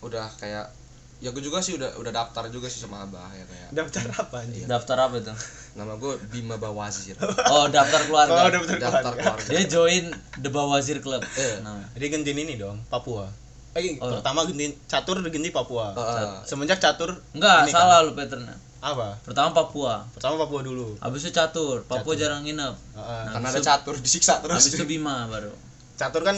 udah 0.00 0.30
kayak 0.36 0.70
ya 1.18 1.30
gue 1.30 1.40
juga 1.40 1.58
sih 1.58 1.74
udah 1.74 1.96
udah 1.96 2.12
daftar 2.12 2.46
juga 2.46 2.68
sih 2.68 2.78
sama 2.78 3.02
abah 3.02 3.26
ya 3.32 3.42
kayak 3.42 3.68
daftar 3.72 4.04
apa 4.12 4.36
anjing 4.38 4.66
Daftar 4.66 4.96
apa 5.00 5.16
tuh? 5.24 5.36
nama 5.74 5.96
gue 5.96 6.12
Bima 6.28 6.54
Bawazir 6.54 7.16
Oh, 7.48 7.66
daftar 7.66 8.04
keluarga. 8.04 8.38
oh 8.38 8.50
daftar 8.52 8.76
daftar 8.76 9.12
keluarga 9.12 9.34
keluarga 9.40 9.50
Dia 9.50 9.62
join 9.66 10.04
The 10.36 10.46
Bawazir 10.48 11.00
Club. 11.00 11.24
Eh. 11.24 11.58
Namanya. 11.58 11.88
dia 11.92 12.08
gentin 12.08 12.36
ini 12.36 12.54
dong 12.54 12.78
Papua 12.86 13.26
eh 13.74 13.98
Oh. 13.98 14.06
pertama 14.12 14.42
gentin 14.44 14.70
catur 14.84 15.18
gentin 15.20 15.50
Papua 15.50 15.90
Heeh. 15.92 16.30
semenjak 16.42 16.78
catur 16.78 17.10
Enggak, 17.30 17.66
ini 17.66 17.70
kan. 17.70 17.82
salah 17.82 17.98
lu 18.00 18.12
patternnya. 18.12 18.54
apa 18.78 19.16
Pertama 19.20 19.50
Papua. 19.50 20.06
pertama 20.10 20.38
Papua 20.38 20.60
dulu 20.60 20.94
Habis 20.98 21.24
itu 21.24 21.32
catur. 21.32 21.82
Papua 21.82 22.12
Catur. 22.12 22.20
jarang 22.20 22.42
nginep. 22.42 22.74
Heeh. 22.94 23.24
karena 23.30 23.46
Habis 23.46 23.58
ada 23.58 23.68
catur 23.72 23.94
disiksa 23.96 24.38
terus 24.38 24.60
Habis 24.60 24.72
itu 24.72 24.84
Bima 24.84 25.26
baru. 25.26 25.50
catur 25.94 26.22
kan 26.22 26.36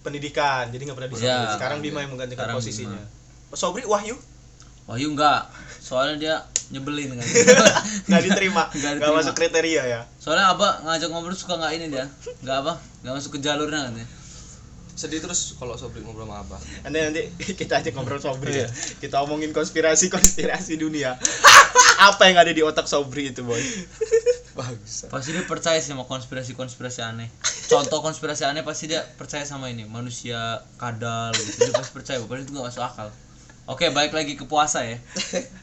pendidikan 0.00 0.68
jadi 0.68 0.82
nggak 0.84 0.96
pernah 0.96 1.10
disebut 1.10 1.26
Iya. 1.26 1.52
sekarang 1.52 1.78
Bima 1.80 1.98
yang 2.00 2.12
menggantikan 2.12 2.46
Sekarang 2.46 2.56
posisinya 2.56 3.02
Sobri 3.50 3.82
Wahyu 3.82 4.14
Wahyu 4.86 5.10
enggak. 5.10 5.50
Soalnya 5.80 6.14
dia 6.16 6.34
nyebelin 6.68 7.10
kan. 7.12 7.26
nggak 8.06 8.22
diterima 8.24 8.62
Nggak 8.70 9.10
masuk 9.12 9.34
kriteria 9.34 9.82
ya 9.82 10.00
Soalnya 10.16 10.50
apa 10.52 10.82
ngajak 10.82 11.08
ngobrol 11.08 11.32
suka 11.32 11.54
nggak 11.56 11.72
ini 11.74 11.86
dia. 11.88 12.06
Enggak 12.38 12.62
apa? 12.62 12.72
Enggak 13.00 13.14
masuk 13.16 13.30
ke 13.34 13.40
jalurnya 13.40 13.82
kan 13.82 13.94
ya. 13.96 14.06
Sedih 14.96 15.20
terus 15.20 15.52
kalau 15.60 15.76
sobri 15.76 16.00
ngobrol 16.00 16.24
sama 16.24 16.40
abah. 16.40 16.60
Nanti 16.88 16.98
nanti 17.04 17.22
kita 17.52 17.84
aja 17.84 17.92
ngobrol 17.92 18.16
Sobri 18.16 18.64
ya. 18.64 18.68
Kita 18.96 19.20
omongin 19.20 19.52
konspirasi 19.52 20.08
konspirasi 20.08 20.80
dunia. 20.80 21.20
Apa 22.08 22.32
yang 22.32 22.40
ada 22.40 22.48
di 22.50 22.64
otak 22.64 22.88
Sobri 22.88 23.30
itu 23.30 23.44
boy? 23.44 23.60
Bagus. 24.58 25.04
Pasti 25.12 25.36
dia 25.36 25.44
percaya 25.44 25.76
sih 25.76 25.92
sama 25.92 26.08
konspirasi-konspirasi 26.08 27.04
aneh. 27.04 27.28
Contoh 27.68 28.00
konspirasi 28.00 28.48
aneh 28.48 28.64
pasti 28.64 28.88
dia 28.88 29.04
percaya 29.20 29.44
sama 29.44 29.68
ini. 29.68 29.84
Manusia 29.84 30.64
kadal 30.80 31.36
gitu. 31.36 31.68
Dia 31.68 31.76
pasti 31.76 31.92
percaya. 31.92 32.16
Padahal 32.24 32.48
itu 32.48 32.56
gak 32.56 32.66
masuk 32.72 32.82
akal. 32.88 33.08
Oke 33.68 33.92
balik 33.92 34.16
lagi 34.16 34.32
ke 34.40 34.48
puasa 34.48 34.80
ya. 34.88 34.96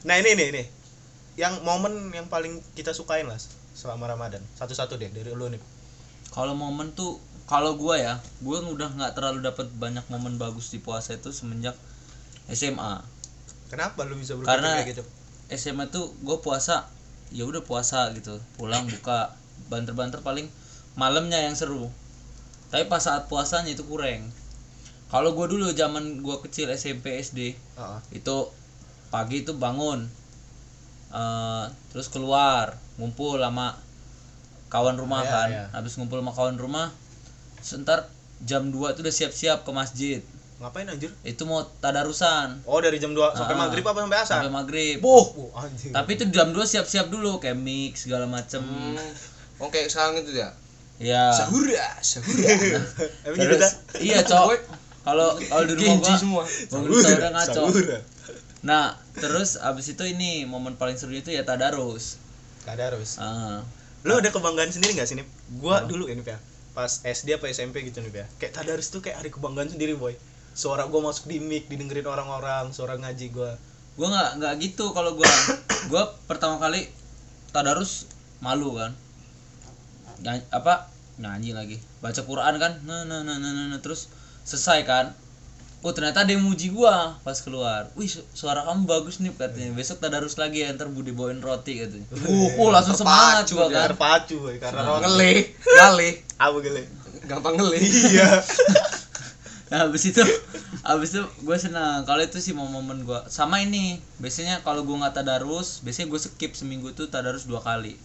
Nah 0.05 0.21
ini 0.21 0.37
nih 0.37 0.47
ini. 0.53 0.63
Yang 1.41 1.65
momen 1.65 2.13
yang 2.13 2.29
paling 2.29 2.61
kita 2.77 2.93
sukain 2.93 3.25
lah 3.25 3.41
selama 3.73 4.05
Ramadan. 4.13 4.45
Satu-satu 4.53 5.01
deh 5.01 5.09
dari 5.09 5.33
lu 5.33 5.49
nih. 5.49 5.57
Kalau 6.29 6.53
momen 6.53 6.93
tuh 6.93 7.17
kalau 7.53 7.77
gua 7.77 7.93
ya 7.95 8.13
gua 8.41 8.65
udah 8.65 8.89
nggak 8.89 9.13
terlalu 9.13 9.45
dapat 9.45 9.69
banyak 9.77 10.01
momen 10.09 10.41
bagus 10.41 10.73
di 10.73 10.81
puasa 10.81 11.13
itu 11.13 11.29
semenjak 11.29 11.77
SMA 12.49 13.05
kenapa 13.69 14.03
lu 14.03 14.17
bisa 14.17 14.33
Karena- 14.41 14.81
kayak 14.81 14.97
gitu? 14.97 15.03
SMA 15.49 15.85
tuh 15.87 16.09
gue 16.19 16.37
puasa 16.39 16.89
ya 17.29 17.43
udah 17.43 17.61
puasa 17.61 18.09
gitu. 18.13 18.37
Pulang 18.55 18.85
buka 18.85 19.33
banter-banter 19.65 20.21
paling 20.21 20.49
malamnya 20.93 21.37
yang 21.39 21.53
seru. 21.53 21.89
Tapi 22.69 22.85
pas 22.85 22.97
saat 22.99 23.29
puasanya 23.29 23.69
itu 23.69 23.81
kurang. 23.83 24.29
Kalau 25.09 25.33
gue 25.33 25.45
dulu 25.45 25.69
zaman 25.73 26.21
gue 26.21 26.37
kecil 26.41 26.69
SMP 26.69 27.17
SD 27.17 27.53
Heeh. 27.53 27.99
itu 28.13 28.49
pagi 29.09 29.41
itu 29.41 29.53
bangun 29.53 30.09
eh, 31.11 31.65
terus 31.89 32.09
keluar 32.09 32.73
ngumpul 32.97 33.37
sama 33.37 33.77
kawan 34.69 34.97
rumah 34.97 35.21
Iya, 35.21 35.29
kan. 35.29 35.49
iya. 35.49 35.65
habis 35.69 35.93
ngumpul 35.97 36.17
sama 36.17 36.33
kawan 36.33 36.57
rumah 36.57 36.89
sebentar 37.63 38.05
jam 38.43 38.67
2 38.67 38.93
itu 38.93 38.99
udah 38.99 39.15
siap-siap 39.15 39.63
ke 39.63 39.71
masjid. 39.71 40.19
Ngapain 40.59 40.85
anjir? 40.85 41.11
Itu 41.23 41.43
mau 41.43 41.63
tadarusan. 41.79 42.63
Oh 42.63 42.79
dari 42.79 42.95
jam 42.95 43.11
2 43.11 43.33
sampai 43.33 43.55
Ah. 43.55 43.59
maghrib 43.63 43.83
apa 43.83 43.99
sampai 43.99 44.19
asar? 44.19 44.35
sampai 44.37 44.51
maghrib. 44.51 44.97
Oh 45.01 45.25
anjir 45.55 45.91
tapi 45.91 46.15
itu 46.15 46.27
jam 46.29 46.51
2 46.51 46.59
siap-siap 46.63 47.07
dulu 47.07 47.39
kayak 47.39 47.55
mix 47.55 48.03
segala 48.03 48.27
macem. 48.27 48.59
Hmm. 48.59 48.95
oke 49.59 49.79
sekarang 49.87 50.19
itu 50.19 50.35
ya 50.35 50.51
ya. 50.99 51.31
Sahura 51.31 51.87
sahura. 51.99 52.47
Emang 53.27 53.37
gitu 53.37 53.47
terus 53.49 53.59
dah 53.59 53.71
iya 53.97 54.19
cok 54.21 54.45
kalau 55.03 55.35
kalau 55.35 55.63
di 55.65 55.73
rumah 55.73 55.99
gua 55.99 56.15
semua. 56.15 56.43
bangun 56.69 56.89
sahurnya 56.95 57.31
ngaco. 57.31 57.53
Sahura. 57.67 57.97
nah 58.61 58.85
terus 59.13 59.59
abis 59.59 59.91
itu 59.91 60.03
ini 60.05 60.43
momen 60.43 60.75
paling 60.75 60.95
seru 60.95 61.11
itu 61.11 61.27
ya 61.27 61.43
tadarus. 61.43 62.19
Tadarus. 62.63 63.19
Ah. 63.19 63.59
Lu 64.03 64.15
ada 64.15 64.31
kebanggaan 64.31 64.67
sendiri 64.67 64.95
gak 64.95 65.07
sih 65.07 65.15
nih? 65.15 65.27
Gua 65.59 65.83
dulu 65.83 66.07
ini 66.07 66.23
ya. 66.23 66.39
Pas 66.73 66.89
SD 67.05 67.37
apa 67.37 67.45
SMP 67.47 67.85
gitu 67.85 68.01
nih 68.01 68.11
ya. 68.21 68.25
Kayak 68.37 68.53
tadarus 68.59 68.89
tuh 68.89 68.99
kayak 68.99 69.21
hari 69.21 69.29
kebanggaan 69.29 69.69
sendiri, 69.69 69.93
boy. 69.93 70.17
Suara 70.53 70.85
gua 70.89 71.09
masuk 71.09 71.29
di 71.29 71.37
mic, 71.37 71.65
didengerin 71.69 72.05
orang-orang, 72.05 72.69
suara 72.73 72.97
ngaji 72.97 73.29
gua. 73.29 73.53
gua 73.93 74.09
nggak 74.09 74.29
nggak 74.41 74.53
gitu 74.57 74.89
kalau 74.89 75.13
gua 75.13 75.29
gua 75.93 76.17
pertama 76.25 76.57
kali 76.57 76.89
tadarus 77.53 78.09
malu 78.41 78.73
kan 78.73 78.89
Nyanyi, 80.25 80.41
apa 80.49 80.89
nyanyi 81.21 81.53
lagi 81.53 81.77
baca 82.01 82.21
Quran 82.25 82.57
kan 82.57 82.73
nah 82.89 83.05
nah 83.05 83.21
nah 83.21 83.37
nah, 83.37 83.53
nah, 83.53 83.69
nah. 83.69 83.79
terus 83.85 84.09
selesai 84.41 84.81
kan 84.81 85.13
oh 85.83 85.93
ternyata 85.93 86.25
ada 86.25 86.33
yang 86.33 86.41
muji 86.41 86.73
gua 86.73 87.21
pas 87.21 87.37
keluar 87.37 87.91
wih 87.93 88.09
su- 88.09 88.25
suara 88.33 88.65
kamu 88.65 88.89
bagus 88.89 89.21
nih 89.21 89.29
katanya 89.37 89.77
besok 89.77 90.01
tadarus 90.01 90.41
lagi 90.41 90.65
ya 90.65 90.73
ntar 90.73 90.89
budi 90.89 91.13
bawain 91.13 91.37
roti 91.37 91.85
katanya 91.85 92.07
uh, 92.17 92.49
oh, 92.57 92.73
langsung 92.73 92.97
semangat 92.97 93.45
Terpacu 93.45 93.53
gua 93.53 93.67
dia. 93.69 93.75
kan 93.77 93.87
Terpacu, 93.93 94.35
boy, 94.41 94.55
karena 94.57 94.81
roti. 94.89 95.01
ngele 95.05 95.33
gale 95.69 96.09
Apa 96.43 96.57
gele? 96.59 96.83
gampang 97.29 97.55
ngele 97.55 97.77
Iya. 97.79 98.27
Nah, 99.71 99.89
habis 99.89 100.05
itu 100.05 100.21
habis 100.85 101.17
itu 101.17 101.23
gue 101.41 101.57
senang 101.57 102.05
kalau 102.05 102.21
itu 102.21 102.37
sih 102.37 102.53
momen 102.53 103.09
gue 103.09 103.19
sama 103.25 103.57
ini 103.57 103.97
biasanya 104.21 104.61
kalau 104.61 104.85
gue 104.85 104.93
nggak 104.93 105.17
tadarus 105.17 105.81
biasanya 105.81 106.13
gue 106.13 106.19
skip 106.21 106.53
seminggu 106.53 106.93
tuh 106.93 107.09
tadarus 107.09 107.49
dua 107.49 107.57
kali 107.57 107.97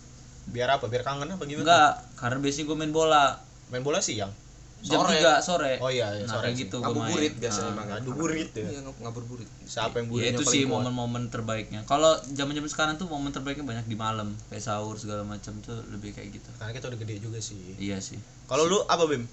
Biar 0.48 0.72
apa? 0.72 0.88
Biar 0.88 1.04
kangen 1.04 1.28
apa 1.28 1.44
gimana? 1.44 1.60
enggak 1.68 1.90
karena 2.16 2.38
biasanya 2.40 2.64
gue 2.72 2.76
main 2.80 2.94
bola 2.94 3.36
Main 3.68 3.84
bola 3.84 4.00
siang. 4.00 4.32
Jam 4.80 5.00
Sore. 5.00 5.18
3 5.18 5.42
sore 5.42 5.72
Oh 5.78 5.90
iya, 5.90 6.06
iya, 6.12 6.22
nah 6.22 6.34
sore 6.34 6.44
kayak 6.46 6.56
gitu 6.56 6.76
ngabuburit 6.78 7.34
biasanya 7.34 7.66
Nah, 7.66 7.74
emang 7.74 7.86
Ngabuburit 7.90 8.50
ya. 8.52 8.62
iya 8.64 8.80
ngab- 8.80 9.00
ngabuburit 9.00 9.48
Siapa 9.60 9.94
yang 9.96 10.06
ya 10.06 10.10
burinya 10.12 10.30
itu 10.32 10.42
sih 10.44 10.62
kuat? 10.62 10.70
momen-momen 10.72 11.22
terbaiknya 11.28 11.80
kalau 11.84 12.14
zaman 12.28 12.52
zaman 12.52 12.68
sekarang 12.68 12.94
tuh 12.94 13.06
momen 13.06 13.28
terbaiknya 13.28 13.66
banyak 13.66 13.84
di 13.84 13.96
malam 13.96 14.38
kayak 14.46 14.62
sahur 14.62 14.94
segala 14.94 15.22
macam 15.22 15.50
tuh 15.58 15.82
lebih 15.88 16.12
kayak 16.12 16.30
gitu 16.32 16.48
Karena 16.54 16.70
kita 16.72 16.86
udah 16.86 16.98
gede 16.98 17.14
juga 17.18 17.38
sih. 17.38 17.58
iya 17.76 17.98
sih 17.98 18.22
Kalau 18.46 18.64
lu 18.64 18.78
apa, 18.84 19.02
Bim? 19.04 19.26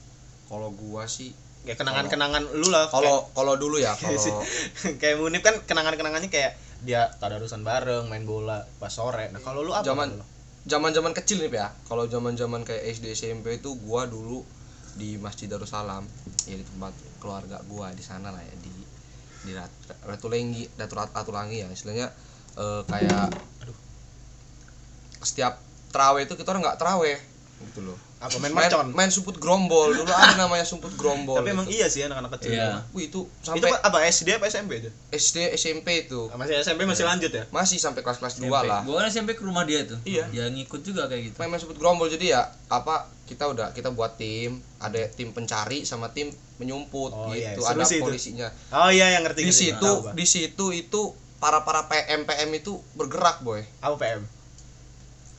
kalau 0.46 0.70
gua 0.72 1.06
sih 1.06 1.30
Kayak 1.62 1.78
kenangan-kenangan 1.80 2.44
lu 2.56 2.68
lah. 2.68 2.86
kalau 2.88 3.26
kalau 3.32 3.54
dulu 3.56 3.78
ya 3.78 3.94
kayak, 3.98 4.18
kalau 4.18 4.42
kayak 4.96 5.16
Munib 5.16 5.42
kan 5.42 5.58
kenangan-kenangannya 5.60 6.28
kayak 6.28 6.54
dia 6.82 7.10
tadarusan 7.16 7.62
bareng, 7.62 8.06
main 8.06 8.22
bola 8.22 8.62
pas 8.78 8.90
sore. 8.90 9.30
Nah, 9.30 9.40
kalau 9.40 9.62
lu 9.62 9.72
apa? 9.72 9.82
Zaman- 9.84 10.10
kalau 10.12 10.22
lu? 10.22 10.34
zaman-zaman 10.66 11.14
kecil 11.14 11.38
nih 11.40 11.54
ya 11.56 11.70
kalau 11.84 12.06
zaman-zaman 12.06 12.62
kayak 12.62 12.82
SD 12.92 13.14
SMP 13.14 13.56
itu 13.56 13.74
gua 13.80 14.06
dulu 14.06 14.42
di 14.96 15.20
Masjid 15.20 15.52
Darussalam 15.52 16.08
ya 16.48 16.56
di 16.56 16.66
tempat 16.66 16.96
keluarga 17.20 17.60
gua 17.68 17.92
di 17.92 18.04
sana 18.04 18.32
lah 18.32 18.40
ya 18.40 18.56
di 18.64 18.74
di 19.46 19.52
Rat- 19.54 20.02
Ratulengi 20.08 20.66
Ratu 20.80 20.96
Ratulangi 20.96 21.62
ya 21.62 21.68
istilahnya 21.70 22.08
eh, 22.56 22.82
kayak 22.88 23.28
aduh 23.62 23.78
setiap 25.22 25.60
terawih 25.92 26.24
itu 26.24 26.34
kita 26.40 26.50
orang 26.56 26.64
nggak 26.64 26.80
terawih 26.80 27.20
gitu 27.58 27.82
loh 27.82 27.98
apa 28.18 28.36
main 28.38 28.50
main, 28.50 28.68
mercon? 28.68 28.88
main 28.92 29.08
sumput 29.08 29.38
grombol 29.38 29.94
dulu 29.94 30.08
ada 30.08 30.36
namanya 30.36 30.64
sumput 30.64 30.92
grombol 30.94 31.38
Tapi 31.38 31.52
emang 31.52 31.64
itu. 31.64 31.78
iya 31.78 31.86
sih 31.86 32.02
anak-anak 32.02 32.36
kecil. 32.36 32.52
Iya. 32.52 32.82
Wih, 32.90 33.06
itu 33.06 33.22
Itu 33.22 33.46
sampai 33.46 33.70
apa 33.72 33.98
SD 34.04 34.28
apa 34.34 34.46
SMP 34.46 34.72
itu? 34.78 34.90
SD 35.10 35.38
SMP 35.54 35.88
itu 36.04 36.26
Masih 36.32 36.58
SMP 36.58 36.84
masih 36.84 37.06
lanjut 37.06 37.30
ya? 37.30 37.44
masih 37.50 37.78
sampai 37.78 38.02
kelas-kelas 38.02 38.36
2 38.38 38.44
SMP. 38.44 38.66
lah 38.66 38.82
gue 38.82 38.94
kan 38.94 39.06
SMP 39.06 39.30
ke 39.34 39.44
rumah 39.44 39.64
dia 39.64 39.84
tuh 39.84 40.00
Iya. 40.02 40.26
ya 40.32 40.46
ngikut 40.48 40.82
juga 40.82 41.06
kayak 41.06 41.22
gitu 41.28 41.36
main 41.38 41.48
main 41.48 41.60
sebut 41.60 41.76
gerombol 41.76 42.08
jadi 42.08 42.26
ya 42.30 42.42
apa 42.68 43.08
kita 43.24 43.46
udah 43.46 43.72
kita 43.72 43.90
buat 43.90 44.16
tim 44.16 44.58
ada 44.78 45.00
tim 45.08 45.30
pencari 45.30 45.84
sama 45.84 46.10
tim 46.10 46.30
menyumput 46.56 47.12
Oh, 47.12 47.30
iya, 47.30 47.52
gitu 47.52 47.62
seru 47.62 47.72
ada 47.74 47.84
sih 47.84 47.98
itu. 47.98 48.04
polisinya 48.04 48.48
Oh 48.70 48.90
iya 48.90 49.12
yang 49.12 49.24
ngerti 49.24 49.42
di 49.42 49.54
situ 49.54 49.92
di 50.12 50.26
situ 50.26 50.66
itu 50.72 51.02
para 51.38 51.62
para 51.62 51.86
PM 51.86 52.24
PM 52.24 52.50
itu 52.54 52.78
bergerak 52.94 53.40
boy 53.42 53.62
apa 53.80 53.96
PM? 53.96 54.24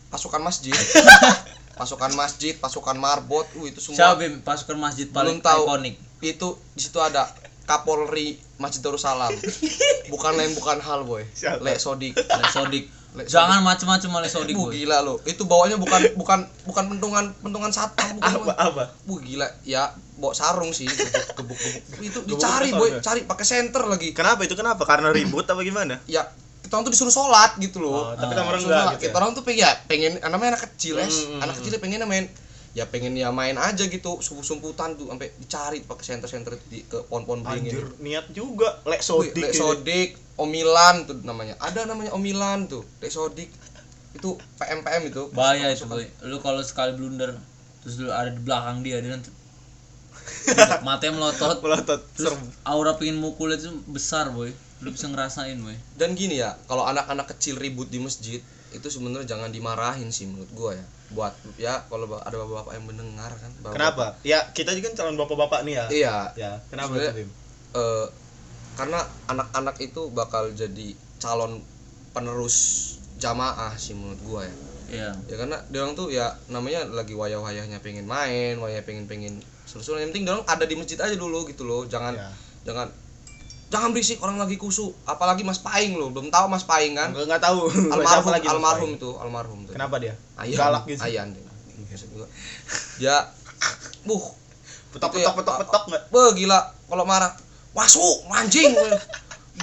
pasukan 0.07 0.39
masjid 0.41 0.71
pasukan 1.77 2.13
masjid 2.13 2.57
pasukan 2.57 2.97
marbot 2.97 3.45
uh 3.53 3.65
itu 3.65 3.79
siapa 3.79 4.17
semua 4.17 4.19
Bim? 4.19 4.35
Pasukan 4.41 4.77
masjid 4.77 5.07
paling 5.07 5.39
Belum 5.39 5.45
tahu. 5.45 5.63
ikonik. 5.69 5.95
Itu 6.19 6.49
di 6.73 6.81
situ 6.81 6.97
ada 6.99 7.29
Kapolri 7.63 8.41
Masjid 8.57 8.81
Darussalam. 8.81 9.29
Bukan 10.13 10.33
lain 10.33 10.55
bukan 10.55 10.79
hal 10.79 11.03
boy. 11.03 11.27
Siapa? 11.29 11.61
Le 11.61 11.77
Sodik. 11.77 12.15
Le 12.15 12.45
Sodik. 12.49 12.87
Le 13.13 13.27
jangan 13.27 13.61
macem-macem 13.61 14.07
oleh 14.09 14.31
Sodik 14.31 14.55
Bu 14.55 14.71
boy. 14.71 14.73
gila 14.73 15.03
lo. 15.03 15.19
Itu 15.27 15.45
bawanya 15.45 15.77
bukan 15.77 16.15
bukan 16.15 16.47
bukan 16.63 16.85
pentungan 16.95 17.25
pentungan 17.43 17.71
satpam 17.75 18.17
bukan 18.17 18.33
Apa 18.47 18.53
apa? 18.57 18.85
Bu 19.03 19.19
gila. 19.19 19.51
Ya 19.67 19.91
bawa 20.17 20.33
sarung 20.33 20.71
sih. 20.71 20.87
Gebuk 20.87 21.35
gebuk, 21.37 21.59
gebuk. 21.59 22.01
itu 22.01 22.19
Gebuk 22.23 22.39
dicari 22.39 22.71
boy. 22.71 23.03
cari 23.03 23.27
pakai 23.27 23.45
senter 23.45 23.85
lagi. 23.85 24.15
Kenapa 24.15 24.47
itu? 24.47 24.55
Kenapa? 24.55 24.87
Karena 24.87 25.11
ribut 25.11 25.45
apa 25.45 25.61
gimana? 25.61 25.99
ya 26.07 26.23
kita 26.67 26.73
orang 26.73 26.85
tuh 26.85 26.93
disuruh 26.93 27.15
sholat 27.15 27.55
gitu 27.57 27.79
Oh, 27.79 27.87
loh 27.87 28.03
tapi 28.13 28.29
Ah. 28.29 28.37
sama 28.37 28.49
orang 28.49 28.61
enggak 28.61 28.75
sholat. 28.77 28.87
gitu. 28.91 29.01
kita 29.01 29.09
Ya? 29.09 29.17
orang 29.17 29.31
tuh 29.33 29.43
pengen 29.43 29.61
ya 29.61 29.71
pengen 29.87 30.13
namanya 30.21 30.51
anak 30.53 30.63
kecil 30.67 30.95
Hmm, 30.97 31.07
hmm, 31.07 31.41
anak 31.41 31.53
hmm. 31.53 31.61
kecil 31.63 31.79
pengen 31.79 32.03
main 32.05 32.27
ya 32.73 32.85
pengen 32.85 33.13
ya 33.15 33.29
main 33.31 33.57
aja 33.57 33.85
gitu 33.87 34.11
sumput 34.19 34.45
sumputan 34.45 34.93
tuh 34.95 35.07
sampai 35.07 35.33
dicari 35.35 35.79
pakai 35.81 36.05
senter 36.05 36.29
senter 36.29 36.53
di 36.67 36.83
ke 36.83 37.01
pohon-pohon 37.05 37.41
beringin 37.41 37.73
Anjir, 37.73 37.87
niat 37.99 38.27
juga 38.31 38.69
lek 38.85 39.01
Wih, 39.01 39.09
sodik. 39.31 39.33
Lek 39.35 39.49
ini. 39.49 39.57
Sodik, 39.57 40.11
Omilan 40.37 40.97
tuh 41.03 41.17
namanya. 41.23 41.57
Ada 41.59 41.87
namanya 41.87 42.13
Omilan 42.13 42.67
tuh, 42.67 42.85
Lek 42.99 43.09
Sodik. 43.09 43.49
Itu 44.13 44.37
PM 44.59 44.81
PM 44.81 45.03
itu. 45.07 45.29
bahaya 45.31 45.69
itu 45.71 45.85
boy 45.85 46.05
lu 46.23 46.37
kalau 46.39 46.61
sekali 46.61 46.93
blunder 46.93 47.33
terus 47.81 47.97
lu 47.97 48.11
ada 48.11 48.29
di 48.29 48.41
belakang 48.41 48.81
dia 48.81 48.97
dia 48.99 49.09
nanti 49.11 49.33
matanya 50.83 51.13
melotot 51.15 51.59
Melotot. 51.59 52.01
terus 52.13 52.33
Serem. 52.33 52.45
aura 52.63 52.93
pengen 52.95 53.17
mukul 53.17 53.49
itu 53.51 53.69
besar 53.87 54.29
boy 54.29 54.53
lu 54.79 54.91
bisa 54.91 55.07
ngerasain 55.07 55.57
boy 55.57 55.73
Dan 55.95 56.13
gini 56.13 56.37
ya, 56.37 56.53
kalau 56.65 56.85
anak-anak 56.85 57.27
kecil 57.29 57.57
ribut 57.57 57.89
di 57.89 57.97
masjid 57.97 58.41
itu 58.69 58.87
sebenarnya 58.87 59.25
jangan 59.27 59.49
dimarahin 59.49 60.11
sih 60.11 60.27
menurut 60.27 60.51
gua 60.53 60.73
ya. 60.73 60.87
Buat 61.09 61.33
ya 61.57 61.81
kalau 61.87 62.05
ada 62.13 62.37
bapak-bapak 62.37 62.73
yang 62.75 62.85
mendengar 62.85 63.33
kan. 63.33 63.49
bapak- 63.59 63.73
Kenapa? 63.73 64.07
Ya, 64.21 64.45
kita 64.51 64.73
juga 64.73 64.91
kan 64.91 64.97
calon 65.01 65.17
bapak-bapak 65.17 65.61
nih 65.65 65.75
ya. 65.75 65.87
Iya. 65.89 66.17
Ya, 66.35 66.51
kenapa 66.69 66.93
tuh, 66.93 67.15
Bim? 67.15 67.31
eh, 67.73 68.07
karena 68.75 69.01
anak-anak 69.27 69.77
itu 69.81 70.13
bakal 70.13 70.53
jadi 70.53 70.93
calon 71.17 71.65
penerus 72.13 72.57
jamaah 73.17 73.73
sih 73.77 73.93
menurut 73.93 74.21
gua 74.23 74.43
ya. 74.43 74.55
iya 74.87 75.11
ya 75.27 75.35
karena 75.35 75.59
dia 75.67 75.83
orang 75.83 75.93
tuh 75.95 76.09
ya 76.09 76.31
namanya 76.47 76.87
lagi 76.87 77.11
wayah-wayahnya 77.11 77.83
pengen 77.83 78.07
main 78.07 78.55
wayah 78.57 78.79
pengen 78.81 79.05
pengen 79.05 79.35
seru-seru 79.65 79.99
yang 79.99 80.15
penting 80.15 80.23
dia 80.23 80.33
orang 80.33 80.47
ada 80.47 80.63
di 80.63 80.79
masjid 80.79 80.95
aja 80.95 81.13
dulu 81.13 81.43
gitu 81.45 81.67
loh 81.67 81.83
jangan 81.85 82.15
Ya. 82.15 82.31
jangan 82.63 82.87
jangan 83.67 83.91
berisik 83.91 84.23
orang 84.23 84.39
lagi 84.39 84.55
kusu 84.55 84.95
apalagi 85.05 85.43
mas 85.43 85.59
paing 85.59 85.99
loh 85.99 86.15
belum 86.15 86.31
tahu 86.31 86.47
mas 86.47 86.63
paing 86.63 86.95
kan? 86.95 87.11
Enggak 87.11 87.27
enggak 87.27 87.43
tahu. 87.43 87.67
Almarhum 87.95 88.31
lagi, 88.31 88.47
almarhum 88.47 88.91
itu 88.95 89.11
almarhum 89.19 89.59
tuh 89.67 89.75
Kenapa 89.75 89.99
dia? 89.99 90.15
ayan 90.39 90.59
Galak 90.59 90.85
gitu. 90.87 91.03
ayan 91.03 91.29
dia 91.35 91.47
dia 92.97 93.17
buh. 94.07 94.25
Petok 94.97 95.13
ya, 95.21 95.29
petok 95.29 95.35
petok 95.43 95.57
petok 95.67 95.83
nggak? 95.93 96.03
Be 96.09 96.23
gila. 96.45 96.61
Kalau 96.89 97.05
marah 97.05 97.33
masuk 97.77 98.25
anjing 98.33 98.73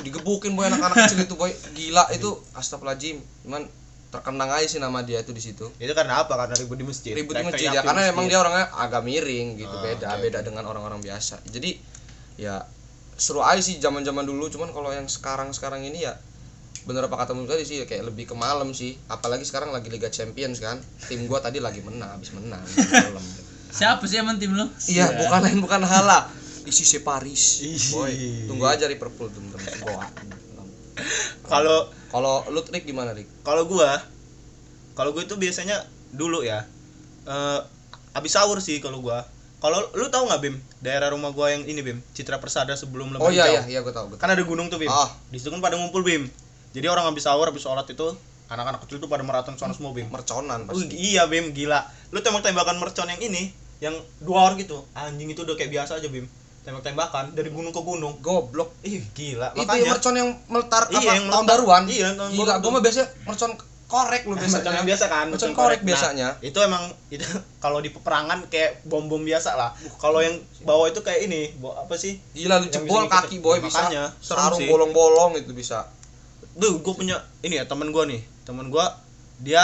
digebukin 0.05 0.53
boy 0.53 0.69
anak-anak 0.69 1.09
kecil 1.09 1.25
itu 1.25 1.35
boy. 1.37 1.51
Gila 1.73 2.03
itu. 2.13 2.29
Astagfirullahaladzim. 2.53 3.17
Cuman 3.45 3.65
terkenang 4.13 4.49
aja 4.53 4.67
sih 4.69 4.77
nama 4.77 5.01
dia 5.01 5.25
itu 5.25 5.33
di 5.33 5.41
situ. 5.41 5.73
Itu 5.81 5.93
karena 5.97 6.21
apa? 6.21 6.37
Karena 6.37 6.53
ribut 6.53 6.77
di 6.77 6.85
masjid? 6.85 7.11
Ribut 7.17 7.33
di 7.33 7.45
masjid 7.49 7.73
ya. 7.73 7.81
karena 7.81 8.13
emang 8.13 8.29
masjid. 8.29 8.37
dia 8.37 8.43
orangnya 8.45 8.65
agak 8.77 9.01
miring 9.01 9.47
gitu. 9.57 9.73
Ah, 9.73 9.81
beda 9.81 10.07
oke, 10.13 10.21
beda 10.21 10.39
dengan 10.45 10.63
orang-orang 10.69 11.01
biasa. 11.01 11.41
Jadi 11.49 11.81
ya 12.37 12.61
seru 13.23 13.39
aja 13.39 13.63
sih 13.63 13.79
zaman-zaman 13.79 14.27
dulu 14.27 14.51
cuman 14.51 14.75
kalau 14.75 14.91
yang 14.91 15.07
sekarang-sekarang 15.07 15.87
ini 15.87 16.03
ya 16.03 16.19
bener 16.83 17.07
apa 17.07 17.15
kata 17.15 17.31
tadi 17.47 17.63
sih 17.63 17.79
kayak 17.87 18.11
lebih 18.11 18.27
ke 18.27 18.35
malam 18.35 18.75
sih. 18.75 18.99
Apalagi 19.07 19.47
sekarang 19.47 19.71
lagi 19.71 19.87
Liga 19.87 20.11
Champions 20.11 20.59
kan 20.59 20.83
tim 21.07 21.23
gua 21.31 21.39
tadi 21.39 21.63
lagi 21.63 21.79
menang 21.79 22.19
habis 22.19 22.35
menang 22.35 22.59
malam. 22.59 23.23
Siapa 23.71 24.03
sih 24.03 24.19
emang 24.19 24.35
tim 24.35 24.51
lu? 24.51 24.67
iya 24.91 25.07
bukan 25.15 25.39
lain 25.39 25.63
bukan 25.63 25.87
hala. 25.87 26.27
Isi 26.67 26.83
si 26.83 26.99
Paris. 26.99 27.63
Ih. 27.63 27.79
boy 27.95 28.11
tunggu 28.51 28.67
aja 28.67 28.91
Liverpool 28.91 29.31
tuh 29.31 29.39
bentar. 29.39 29.59
Gua- 29.79 30.11
kalau 31.47 31.87
kalau 32.11 32.43
lu 32.51 32.59
trik 32.67 32.83
gimana 32.83 33.15
Rik 33.15 33.25
kalau 33.47 33.63
gua 33.63 34.03
kalau 34.93 35.15
gua 35.15 35.23
itu 35.23 35.39
biasanya 35.39 35.79
dulu 36.11 36.43
ya. 36.43 36.67
Eh 37.23 37.59
abis 38.13 38.35
sahur 38.35 38.59
sih 38.59 38.83
kalau 38.83 38.99
gua 38.99 39.23
kalau 39.63 39.79
lu 39.95 40.11
tahu 40.11 40.27
nggak 40.27 40.41
bim? 40.43 40.55
Daerah 40.77 41.15
rumah 41.15 41.31
gua 41.31 41.47
yang 41.49 41.63
ini 41.63 41.79
bim. 41.79 42.03
Citra 42.11 42.35
Persada 42.35 42.75
sebelum 42.75 43.09
oh 43.09 43.23
Lembah 43.23 43.31
iya 43.31 43.45
iya 43.47 43.61
iya 43.65 43.79
gua 43.79 43.95
tahu 43.95 44.11
gua 44.11 44.19
tahu. 44.19 44.21
kan 44.21 44.29
ada 44.29 44.43
gunung 44.43 44.67
tuh 44.67 44.75
bim. 44.75 44.91
Ah. 44.91 45.07
di 45.31 45.39
situ 45.39 45.47
kan 45.47 45.63
pada 45.63 45.79
ngumpul 45.79 46.03
bim. 46.03 46.27
Jadi 46.75 46.83
orang 46.85 47.07
habis 47.07 47.23
sahur 47.23 47.47
habis 47.47 47.63
sholat 47.63 47.87
itu 47.87 48.11
anak-anak 48.45 48.83
kecil 48.83 48.99
tuh 48.99 49.07
pada 49.07 49.23
maraton 49.23 49.55
sana 49.55 49.71
semua 49.71 49.95
bim. 49.95 50.11
Merconan 50.11 50.67
Uh, 50.67 50.75
pasti. 50.75 50.91
iya 50.93 51.23
bim. 51.25 51.55
Gila. 51.55 51.79
Lu 52.11 52.19
tembak-tembakan 52.19 52.75
mercon 52.75 53.07
yang 53.07 53.23
ini 53.23 53.55
yang 53.79 53.95
dua 54.19 54.51
orang 54.51 54.59
gitu. 54.59 54.83
Anjing 54.93 55.31
itu 55.31 55.41
udah 55.41 55.55
kayak 55.55 55.71
biasa 55.71 56.03
aja 56.03 56.11
bim. 56.11 56.27
Tembak-tembakan 56.63 57.31
dari 57.31 57.47
gunung 57.47 57.71
ke 57.71 57.79
gunung. 57.79 58.19
Goblok. 58.19 58.75
Ih 58.83 58.99
gila. 59.11 59.55
Itu 59.55 59.63
yang 59.63 59.67
makanya 59.67 59.91
mercon 59.91 60.15
yang 60.19 60.29
meletar 60.51 60.83
Iya, 60.87 60.99
apa 60.99 61.11
yang 61.13 61.25
tahun 61.31 61.45
baruan? 61.47 61.83
Iya, 61.87 62.07
tahun 62.15 62.29
gila 62.35 62.53
tuh. 62.59 62.69
mah 62.69 62.81
biasanya 62.83 63.07
mercon 63.23 63.51
korek 63.93 64.25
lu 64.25 64.33
biasanya 64.33 64.65
mercon 64.65 64.73
yang 64.73 64.87
biasa 64.89 65.05
kan 65.05 65.25
mercon 65.29 65.53
korek. 65.53 65.79
biasanya. 65.85 66.29
Nah, 66.33 66.47
itu 66.49 66.57
emang 66.65 66.83
itu 67.13 67.29
kalau 67.63 67.77
di 67.77 67.93
peperangan 67.93 68.49
kayak 68.49 68.81
bom 68.89 69.05
bom 69.05 69.21
biasa 69.21 69.53
lah. 69.53 69.69
Kalau 70.01 70.17
yang 70.25 70.41
bawah 70.65 70.89
itu 70.89 71.05
kayak 71.05 71.29
ini 71.29 71.53
bawa 71.61 71.85
apa 71.85 71.93
sih? 71.93 72.17
Gila 72.33 72.57
lu 72.57 72.73
jebol 72.73 73.05
kaki 73.05 73.37
boy 73.37 73.61
Ya, 73.61 73.69
bisa. 73.69 73.77
Makanya, 73.85 74.03
sarung 74.17 74.57
sih. 74.57 74.65
bolong-bolong 74.65 75.37
itu 75.37 75.53
bisa. 75.53 75.85
Duh, 76.57 76.81
gue 76.81 76.93
punya 76.97 77.21
ini 77.45 77.61
ya 77.61 77.69
temen 77.69 77.93
gue 77.93 78.03
nih, 78.09 78.21
temen 78.49 78.73
gue 78.73 78.85
dia 79.45 79.61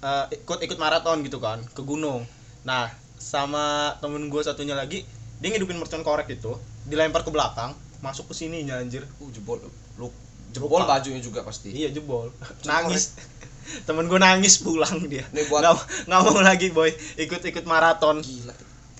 eh, 0.00 0.24
ikut 0.32 0.64
ikut 0.64 0.78
maraton 0.80 1.20
gitu 1.20 1.36
kan 1.36 1.60
ke 1.76 1.84
gunung. 1.84 2.24
Nah, 2.64 2.88
sama 3.20 3.96
temen 4.00 4.32
gue 4.32 4.40
satunya 4.40 4.72
lagi, 4.72 5.04
dia 5.40 5.48
ngidupin 5.52 5.76
mercon 5.76 6.00
korek 6.00 6.32
itu, 6.32 6.56
dilempar 6.88 7.24
ke 7.24 7.30
belakang, 7.32 7.76
masuk 8.00 8.32
ke 8.32 8.34
sininya 8.36 8.80
anjir. 8.80 9.04
uh 9.04 9.28
jebol. 9.32 9.60
Lu 10.00 10.08
jebol 10.52 10.80
Lupa. 10.80 10.96
bajunya 10.96 11.20
juga 11.20 11.44
pasti. 11.44 11.72
Iya 11.72 11.92
jebol, 11.92 12.32
nangis. 12.68 13.16
Temen 13.82 14.04
gue 14.04 14.16
nangis 14.16 14.58
pulang 14.58 15.00
dia. 15.04 15.24
Nih 15.30 15.44
buat- 15.44 15.60
nggak, 15.60 15.76
nggak 16.04 16.20
mau 16.22 16.40
lagi 16.40 16.68
boy, 16.70 16.88
ikut 17.16 17.40
ikut 17.40 17.64
maraton. 17.64 18.18
gila 18.18 18.54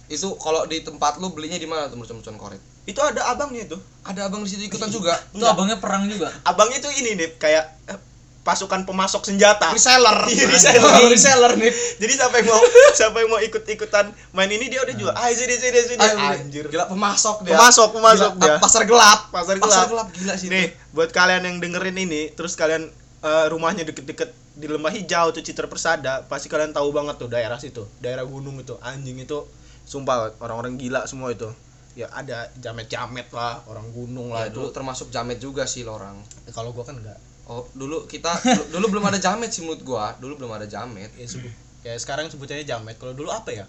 itu 0.06 0.28
kalau 0.36 0.62
di 0.64 0.80
tempat 0.80 1.18
lu 1.18 1.30
belinya 1.30 1.56
di 1.56 1.66
mana 1.66 1.86
tuh 1.86 1.96
mercon-mercon 1.96 2.36
korek 2.36 2.62
Itu 2.84 3.00
ada 3.00 3.26
abangnya 3.26 3.66
itu. 3.66 3.74
ada 4.00 4.24
abang 4.24 4.38
di 4.38 4.48
situ 4.48 4.62
ikutan 4.64 4.86
juga 4.86 5.18
Itu 5.28 5.42
abangnya 5.42 5.76
perang 5.76 6.06
juga. 6.06 6.30
Abangnya 6.42 6.78
itu 6.78 6.86
ini 6.94 7.14
nih 7.16 7.34
kayak 7.34 7.64
eh, 7.84 7.98
pasukan 8.40 8.86
pemasok 8.86 9.26
senjata. 9.26 9.66
reseller 9.68 10.14
Iya, 10.24 10.46
reseller. 10.46 11.10
reseller 11.10 11.52
nih 11.56 11.74
Jadi 11.98 12.12
siapa 12.14 12.38
yang 12.38 12.46
mau 12.46 12.62
siapa 12.94 13.16
yang 13.18 13.28
mau 13.28 13.40
ikut-ikutan 13.40 14.06
main 14.30 14.46
ini 14.48 14.70
dia 14.70 14.78
udah 14.80 14.94
jual. 14.94 15.10
Ah, 15.10 15.26
sini 15.28 15.58
sini 15.58 15.74
sini. 15.84 15.98
Ayo, 15.98 16.14
Anjir. 16.38 16.64
gila 16.68 16.86
pemasok 16.86 17.42
dia 17.42 17.58
Pemasok, 17.58 17.88
pemasok 17.90 18.30
Gila, 18.32 18.46
dia. 18.46 18.56
pasar 18.62 18.82
gelap 18.84 19.20
Pasar 19.28 19.54
pasar 19.58 19.66
gelap. 19.82 19.88
gelap 19.90 20.08
gila 20.14 20.34
sih 20.36 20.46
Nih, 20.46 20.70
buat 20.92 21.10
kalian 21.10 21.42
yang 21.42 21.56
dengerin 21.58 21.98
ini, 21.98 22.30
terus 22.30 22.54
kalian 22.54 22.94
eh, 23.26 23.46
rumahnya 23.50 23.82
deket-deket 23.82 24.30
di 24.56 24.66
Lembah 24.70 24.94
Hijau 24.94 25.34
tuh 25.34 25.42
Citra 25.42 25.66
Persada, 25.68 26.24
pasti 26.30 26.46
kalian 26.48 26.72
tahu 26.72 26.94
banget 26.94 27.18
tuh 27.20 27.28
daerah 27.28 27.58
situ, 27.60 27.84
daerah 28.00 28.24
gunung 28.24 28.56
itu, 28.56 28.78
anjing 28.80 29.18
itu, 29.20 29.44
sumpah 29.84 30.32
orang-orang 30.40 30.78
gila 30.80 31.04
semua 31.04 31.34
itu. 31.34 31.50
Ya 31.96 32.08
ada 32.12 32.48
jamet-jamet 32.60 33.28
lah, 33.32 33.64
orang 33.68 33.88
gunung 33.88 34.28
lah 34.28 34.48
Ya, 34.48 34.52
dulu 34.52 34.68
itu. 34.68 34.76
termasuk 34.76 35.08
jamet 35.08 35.40
juga 35.40 35.64
sih 35.64 35.80
lo 35.80 35.96
orang 35.96 36.20
Kalau 36.52 36.76
gua 36.76 36.84
kan 36.84 37.00
enggak. 37.00 37.16
oh 37.48 37.64
dulu 37.72 38.04
kita 38.04 38.36
dulu, 38.44 38.64
dulu 38.68 38.86
belum 38.98 39.04
ada 39.08 39.16
jamet 39.16 39.48
sih 39.48 39.64
menurut 39.64 39.80
gua 39.80 40.12
dulu 40.20 40.36
belum 40.44 40.60
ada 40.60 40.68
jamet 40.68 41.08
Ya 41.16 41.24
sebut 41.24 41.48
kayak 41.80 41.96
sekarang 41.96 42.26
sebutnya 42.28 42.60
jamet. 42.68 43.00
Kalau 43.00 43.16
dulu 43.16 43.32
apa 43.32 43.48
ya? 43.48 43.64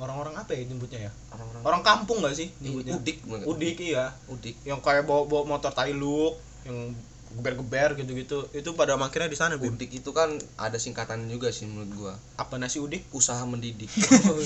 Orang-orang 0.00 0.40
apa 0.40 0.56
ya 0.56 0.64
nyebutnya 0.64 1.10
ya? 1.10 1.12
orang-orang 1.36 1.60
Orang 1.60 1.82
kampung 1.84 2.24
gak 2.24 2.32
sih 2.32 2.48
nyebutnya? 2.64 2.96
udik 2.96 3.18
Udik 3.28 3.76
iya. 3.82 4.16
udik 4.32 4.56
Yang 4.64 4.80
kayak 4.80 5.04
bawa 5.04 5.28
bawa 5.28 5.42
motor 5.44 5.68
tailuk, 5.74 6.40
yang 6.64 6.96
geber-geber 7.30 7.94
gitu-gitu. 7.94 8.50
Itu 8.50 8.74
pada 8.74 8.98
akhirnya 8.98 9.30
di 9.30 9.38
sana, 9.38 9.54
udik 9.54 9.90
itu 9.94 10.10
kan 10.10 10.34
ada 10.58 10.76
singkatan 10.76 11.30
juga 11.30 11.50
sih 11.50 11.64
menurut 11.64 11.90
gua. 11.94 12.14
Apa 12.36 12.58
nasi 12.58 12.82
udik? 12.82 13.06
usaha 13.14 13.40
mendidik. 13.46 13.86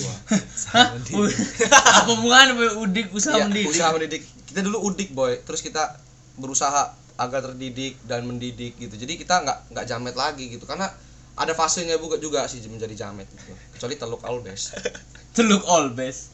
Hah? 0.75 0.93
U- 1.17 1.33
Apa 1.73 2.13
sama 2.21 2.65
udik 2.85 3.09
usaha 3.11 3.37
Iya, 3.41 3.49
mendidik? 3.49 3.73
usaha 3.73 3.89
mendidik. 3.93 4.23
Kita 4.49 4.61
dulu 4.61 4.79
udik 4.93 5.11
boy. 5.17 5.41
Terus 5.43 5.65
kita 5.65 5.97
berusaha 6.37 6.93
agar 7.15 7.41
terdidik 7.47 7.97
dan 8.05 8.27
mendidik 8.27 8.77
gitu. 8.77 8.95
Jadi 8.95 9.17
kita 9.17 9.41
nggak 9.41 9.59
nggak 9.73 9.85
jamet 9.89 10.15
lagi 10.15 10.53
gitu. 10.53 10.67
Karena 10.69 10.91
ada 11.35 11.51
fasenya 11.51 11.99
juga 11.99 12.21
juga 12.21 12.47
sih 12.47 12.63
menjadi 12.69 13.09
jamet 13.09 13.27
gitu. 13.27 13.53
Kecuali 13.75 13.95
teluk 13.99 14.23
albes 14.23 14.71
Teluk 15.37 15.67
all 15.67 15.91
best. 15.91 16.31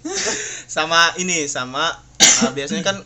sama 0.76 1.12
ini 1.20 1.44
sama 1.44 1.92
uh, 1.92 2.50
biasanya 2.56 2.80
kan 2.80 2.96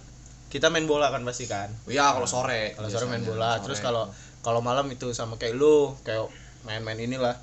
kita 0.54 0.70
main 0.70 0.86
bola 0.86 1.10
kan 1.10 1.26
pasti 1.26 1.50
kan? 1.50 1.66
Ya 1.90 2.14
kalau 2.14 2.30
sore. 2.30 2.78
Kalau 2.78 2.86
sore 2.86 3.10
main 3.10 3.18
biasanya, 3.18 3.34
bola. 3.34 3.50
sore. 3.50 3.62
terus 3.66 3.78
kalau 3.82 4.04
kalau 4.38 4.62
malam 4.62 4.86
itu 4.86 5.10
sama 5.10 5.34
kayak 5.34 5.58
lu 5.58 5.98
kayak 6.06 6.30
main-main 6.62 6.94
inilah. 6.96 7.34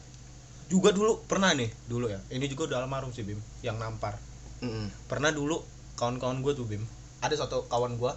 Juga 0.66 0.96
dulu 0.96 1.20
pernah 1.28 1.52
nih 1.52 1.68
dulu 1.86 2.08
ya. 2.08 2.24
Ini 2.32 2.48
juga 2.48 2.72
udah 2.72 2.78
almarhum 2.80 3.12
sih 3.12 3.28
Bim 3.28 3.36
yang 3.60 3.76
nampar. 3.76 4.16
Mm-mm. 4.62 4.94
pernah 5.10 5.34
dulu 5.34 5.58
kawan-kawan 5.98 6.40
gue 6.40 6.54
tuh 6.56 6.64
Bim. 6.64 6.88
Ada 7.20 7.44
satu 7.44 7.68
kawan 7.68 8.00
gue 8.00 8.14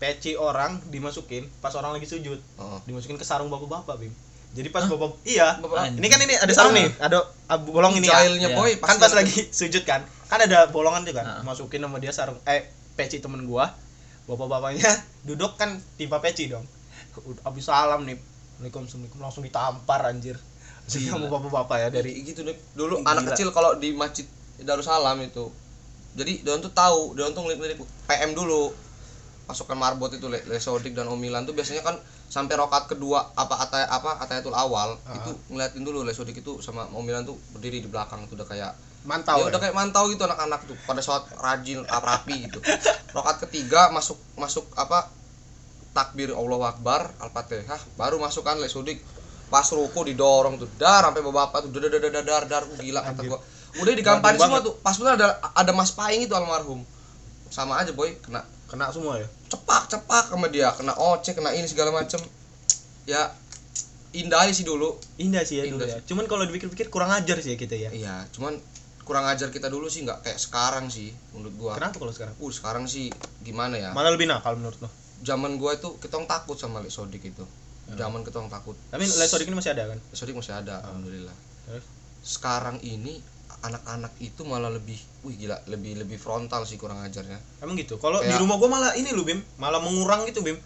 peci 0.00 0.32
orang 0.32 0.80
dimasukin 0.88 1.44
pas 1.60 1.76
orang 1.76 1.92
lagi 1.92 2.08
sujud. 2.08 2.40
Oh. 2.56 2.80
dimasukin 2.88 3.20
ke 3.20 3.26
sarung 3.28 3.52
bapak-bapak 3.52 4.00
Bim. 4.00 4.14
Jadi 4.50 4.72
pas 4.72 4.88
bapak 4.88 5.20
iya. 5.22 5.60
Bapak- 5.60 5.92
ini 5.92 6.08
kan 6.08 6.18
ini 6.18 6.34
ada 6.34 6.48
sarung 6.50 6.72
nih 6.72 6.88
ada 6.96 7.20
ah, 7.44 7.60
bolong 7.60 7.92
ini 7.94 8.08
ya. 8.08 8.24
Jailnya 8.24 8.48
Iya. 8.48 8.56
boy 8.56 8.70
kan 8.80 8.96
pas 8.96 9.12
lagi 9.12 9.36
sujud 9.60 9.84
kan? 9.84 10.00
Kan 10.32 10.40
ada 10.40 10.64
bolongan 10.72 11.04
tuh 11.04 11.12
kan? 11.12 11.28
Heeh. 11.28 11.42
masukin 11.44 11.84
sama 11.84 12.00
dia 12.00 12.10
sarung 12.10 12.40
eh 12.48 12.72
peci 12.96 13.20
temen 13.20 13.44
gua 13.44 13.68
bapak-bapaknya 14.30 14.86
duduk 15.28 15.54
kan 15.54 15.68
timpa 15.94 16.18
peci 16.18 16.46
dong 16.46 16.62
abis 17.42 17.66
salam 17.66 18.06
nih 18.06 18.14
Assalamualaikum 18.14 18.86
Assalamualaikum 18.86 19.18
langsung 19.20 19.42
ditampar 19.42 20.00
anjir 20.06 20.36
Gila. 20.86 21.16
sama 21.16 21.26
bapak-bapak 21.28 21.76
ya 21.80 21.88
dari 21.90 22.12
gitu 22.20 22.42
deh 22.42 22.54
dulu 22.72 23.00
Gila. 23.00 23.10
anak 23.10 23.34
kecil 23.34 23.50
kalau 23.50 23.74
di 23.74 23.90
masjid 23.92 24.24
Darussalam 24.58 25.18
itu 25.18 25.48
jadi 26.12 26.42
dia 26.42 26.54
tuh 26.58 26.70
tahu 26.70 27.14
dia 27.14 27.30
tuh 27.30 27.40
ngeliat-ngeliat 27.40 27.78
PM 28.06 28.30
dulu 28.32 28.74
pasukan 29.46 29.74
marbot 29.74 30.10
itu 30.10 30.26
Le- 30.26 30.46
Lesodik 30.46 30.92
dan 30.92 31.06
Omilan 31.06 31.42
tuh 31.42 31.54
biasanya 31.54 31.82
kan 31.82 31.96
sampai 32.26 32.54
rokat 32.54 32.86
kedua 32.86 33.32
apa 33.34 33.58
atay 33.58 33.82
apa 33.82 34.18
atayatul 34.18 34.54
awal 34.54 34.94
Ah. 35.02 35.14
itu 35.16 35.30
ngeliatin 35.48 35.82
dulu 35.82 36.02
Lesodik 36.02 36.36
itu 36.36 36.58
sama 36.60 36.86
Omilan 36.92 37.24
tuh 37.24 37.34
berdiri 37.50 37.80
di 37.80 37.88
belakang 37.88 38.26
tuh 38.26 38.34
udah 38.34 38.46
kayak 38.46 38.72
mantau 39.08 39.40
ya 39.40 39.48
udah 39.48 39.60
kayak 39.60 39.72
mantau 39.72 40.12
gitu 40.12 40.22
anak-anak 40.28 40.60
tuh 40.68 40.76
pada 40.84 41.00
sholat 41.00 41.24
rajin 41.40 41.84
rapi 41.88 42.48
gitu. 42.48 42.60
Rokat 43.16 43.48
ketiga 43.48 43.88
masuk 43.90 44.20
masuk 44.36 44.68
apa 44.76 45.08
takbir 45.96 46.30
Allahu 46.36 46.62
Akbar 46.62 47.10
Al-Fatihah 47.18 47.80
baru 47.98 48.20
masukkan 48.20 48.60
lesudik 48.60 49.02
pas 49.50 49.66
ruku 49.66 50.06
didorong 50.06 50.62
tuh 50.62 50.70
dar 50.78 51.02
sampai 51.02 51.26
bapak 51.26 51.66
tuh 51.66 51.74
dar 51.74 51.90
dar 51.90 52.06
dar 52.06 52.22
dar 52.22 52.44
dar 52.46 52.62
Uh, 52.70 52.78
gila 52.78 53.00
kata 53.02 53.20
gua. 53.26 53.38
Udah 53.78 53.92
digamparin 53.94 54.38
Banding 54.38 54.46
semua 54.46 54.60
tuh. 54.62 54.74
Pas 54.82 54.94
bener 54.98 55.14
ada 55.18 55.28
ada 55.54 55.72
Mas 55.74 55.90
Paing 55.94 56.26
itu 56.26 56.34
almarhum. 56.34 56.82
Sama 57.50 57.78
aja 57.82 57.90
boy 57.94 58.14
kena. 58.22 58.42
Kena 58.70 58.90
semua 58.94 59.18
ya? 59.18 59.26
Cepak 59.50 59.90
cepak 59.90 60.30
sama 60.30 60.46
dia. 60.46 60.70
Kena 60.74 60.94
ocek 60.94 61.38
kena 61.38 61.50
ini 61.54 61.66
segala 61.66 61.90
macem. 61.90 62.22
Ya 63.06 63.34
indah 64.14 64.46
sih 64.50 64.62
dulu. 64.62 64.98
Indah 65.18 65.42
sih 65.42 65.62
ya 65.62 65.66
dulu 65.66 65.82
Indah 65.82 65.98
ya. 65.98 66.06
Cuman 66.06 66.30
kalau 66.30 66.46
dipikir-pikir 66.46 66.90
kurang 66.90 67.10
ajar 67.10 67.38
sih 67.42 67.54
ya 67.54 67.58
kita 67.58 67.74
ya. 67.74 67.90
Iya 67.90 68.26
cuman 68.34 68.58
kurang 69.10 69.26
ajar 69.26 69.50
kita 69.50 69.66
dulu 69.66 69.90
sih 69.90 70.06
nggak 70.06 70.22
kayak 70.22 70.38
sekarang 70.38 70.86
sih 70.86 71.10
menurut 71.34 71.54
gua. 71.58 71.72
Kenapa 71.74 71.98
kalau 71.98 72.14
sekarang? 72.14 72.34
Uh 72.38 72.52
sekarang 72.54 72.84
sih 72.86 73.10
gimana 73.42 73.74
ya? 73.74 73.90
Malah 73.90 74.14
lebih 74.14 74.30
nakal 74.30 74.54
menurut 74.54 74.78
lo 74.78 74.90
zaman 75.20 75.60
gua 75.60 75.76
itu 75.76 75.98
kita 76.00 76.16
takut 76.24 76.56
sama 76.56 76.80
Lek 76.80 76.92
Sodik 76.92 77.22
itu. 77.24 77.44
Zaman 77.90 78.22
kita 78.22 78.38
takut. 78.46 78.78
Tapi 78.94 79.02
lesodik 79.02 79.50
ini 79.50 79.58
masih 79.58 79.74
ada 79.74 79.90
kan? 79.90 79.98
Lek 79.98 80.16
Sodik 80.16 80.34
masih 80.38 80.54
ada 80.54 80.78
alhamdulillah. 80.86 81.34
Terus? 81.66 81.86
sekarang 82.20 82.76
ini 82.84 83.16
anak-anak 83.64 84.12
itu 84.20 84.44
malah 84.44 84.68
lebih 84.68 84.96
wih 85.24 85.36
gila 85.40 85.56
lebih 85.72 86.04
lebih 86.04 86.20
frontal 86.20 86.68
sih 86.68 86.76
kurang 86.76 87.00
ajarnya. 87.00 87.40
Emang 87.64 87.76
gitu. 87.80 87.96
Kalau 87.96 88.20
di 88.20 88.32
rumah 88.36 88.56
gua 88.60 88.68
malah 88.70 88.92
ini 88.96 89.12
lu 89.12 89.24
Bim, 89.24 89.40
malah 89.56 89.80
mengurang 89.80 90.28
gitu 90.28 90.44
Bim. 90.44 90.56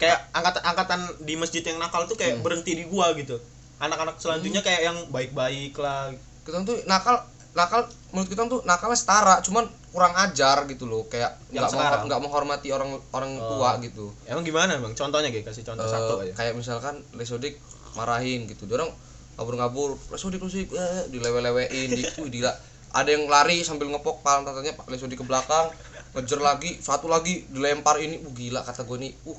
Kayak 0.00 0.32
angkatan 0.34 0.62
angkatan 0.66 1.00
di 1.22 1.34
masjid 1.38 1.62
yang 1.62 1.78
nakal 1.78 2.08
tuh 2.10 2.16
kayak 2.18 2.40
Hmm. 2.40 2.44
berhenti 2.44 2.72
di 2.74 2.84
gua 2.88 3.12
gitu. 3.14 3.38
Anak-anak 3.78 4.18
selanjutnya 4.18 4.60
kayak 4.64 4.80
yang 4.82 4.98
baik-baik 5.14 5.76
lah. 5.78 6.12
kita 6.42 6.58
tuh 6.66 6.74
nakal 6.90 7.22
nakal 7.52 7.84
menurut 8.10 8.28
kita 8.28 8.48
tuh 8.48 8.60
nakalnya 8.64 8.96
setara 8.96 9.36
cuman 9.40 9.64
kurang 9.92 10.16
ajar 10.18 10.64
gitu 10.64 10.88
loh 10.88 11.04
kayak 11.04 11.36
nggak 11.52 11.68
nggak 12.08 12.20
menghormati 12.20 12.72
orang 12.72 12.96
orang 13.10 13.36
Oh. 13.36 13.56
tua 13.56 13.76
gitu. 13.78 14.08
Emang 14.24 14.40
gimana 14.40 14.72
bang? 14.74 14.92
Contohnya 14.92 15.28
kayak 15.28 15.44
kasih 15.44 15.60
contoh 15.62 15.84
Eh, 15.84 15.92
satu 15.92 16.12
aja. 16.18 16.32
kayak 16.32 16.56
misalkan 16.56 17.04
Lesodik 17.12 17.60
marahin 17.92 18.48
gitu. 18.48 18.64
Dia 18.64 18.80
orang 18.80 18.88
ngabur-ngabur 19.36 20.00
Lesodik 20.08 20.40
Lesodik 20.40 20.72
eh, 20.72 21.12
dilewe-lewein 21.12 21.92
gila. 22.26 22.52
Ada 22.92 23.08
yang 23.10 23.28
lari 23.28 23.60
sambil 23.60 23.88
ngepok 23.88 24.20
palang 24.20 24.44
tatanya 24.44 24.72
Pak 24.72 24.88
Lesodik 24.88 25.16
ke 25.16 25.24
belakang 25.24 25.68
ngejar 26.12 26.40
lagi 26.40 26.76
satu 26.78 27.08
lagi 27.08 27.44
dilempar 27.48 27.96
ini 27.96 28.16
uh 28.18 28.32
gila 28.32 28.60
kata 28.60 28.84
gue 28.84 28.96
nih 28.98 29.12
uh 29.24 29.38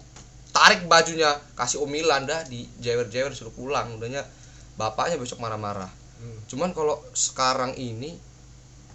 tarik 0.50 0.86
bajunya 0.86 1.30
kasih 1.54 1.82
omilan 1.82 2.26
dah 2.26 2.46
di 2.46 2.70
jewer-jewer 2.78 3.34
suruh 3.34 3.50
pulang. 3.50 3.98
Udahnya 3.98 4.22
bapaknya 4.74 5.18
besok 5.18 5.38
marah-marah 5.38 5.90
Hmm. 6.24 6.40
cuman 6.48 6.72
kalau 6.72 6.96
sekarang 7.12 7.76
ini 7.76 8.16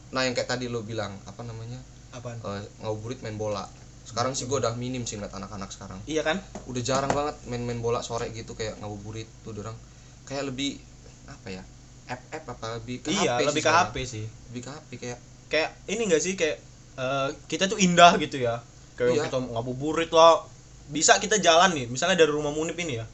nah 0.09 0.25
yang 0.25 0.33
kayak 0.33 0.49
tadi 0.49 0.73
lo 0.73 0.81
bilang 0.81 1.13
apa 1.29 1.45
namanya 1.45 1.77
apaan? 2.17 2.41
ngabuburit 2.81 3.21
main 3.21 3.37
bola. 3.37 3.69
Sekarang 4.09 4.33
sih 4.33 4.49
gue 4.49 4.57
udah 4.57 4.73
minim 4.73 5.05
sih 5.05 5.21
ngeliat 5.21 5.37
anak-anak 5.37 5.69
sekarang. 5.69 6.01
Iya 6.09 6.25
kan? 6.25 6.41
Udah 6.65 6.81
jarang 6.81 7.13
banget 7.13 7.37
main-main 7.45 7.85
bola 7.85 8.01
sore 8.01 8.33
gitu 8.33 8.57
kayak 8.57 8.81
ngabuburit 8.81 9.29
tuh 9.45 9.53
orang. 9.53 9.77
Kayak 10.25 10.49
lebih 10.49 10.81
apa 11.29 11.49
ya 11.53 11.63
app 12.09 12.25
app 12.33 12.45
apa 12.57 12.67
lebih 12.81 13.05
ke 13.05 13.13
iya 13.13 13.37
HP 13.37 13.53
lebih 13.53 13.61
sih 13.61 13.69
ke. 13.69 13.77
HP 13.77 13.95
sih. 14.09 14.25
Lebih 14.49 14.61
ke 14.65 14.71
HP 14.73 14.89
kayak 14.97 15.19
kayak 15.53 15.71
ini 15.93 16.03
enggak 16.09 16.23
sih 16.25 16.33
kayak 16.41 16.57
eh, 16.97 17.29
kita 17.45 17.69
tuh 17.69 17.77
indah 17.77 18.17
gitu 18.17 18.41
ya. 18.41 18.65
Kayak 18.97 19.13
Iya. 19.13 19.23
kita 19.29 19.39
ngabuburit 19.53 20.09
lah. 20.09 20.49
Bisa 20.89 21.21
kita 21.21 21.37
jalan 21.37 21.77
nih 21.77 21.85
misalnya 21.93 22.17
dari 22.17 22.33
rumah 22.33 22.49
Munip 22.49 22.81
ini 22.81 22.97
ya. 22.97 23.05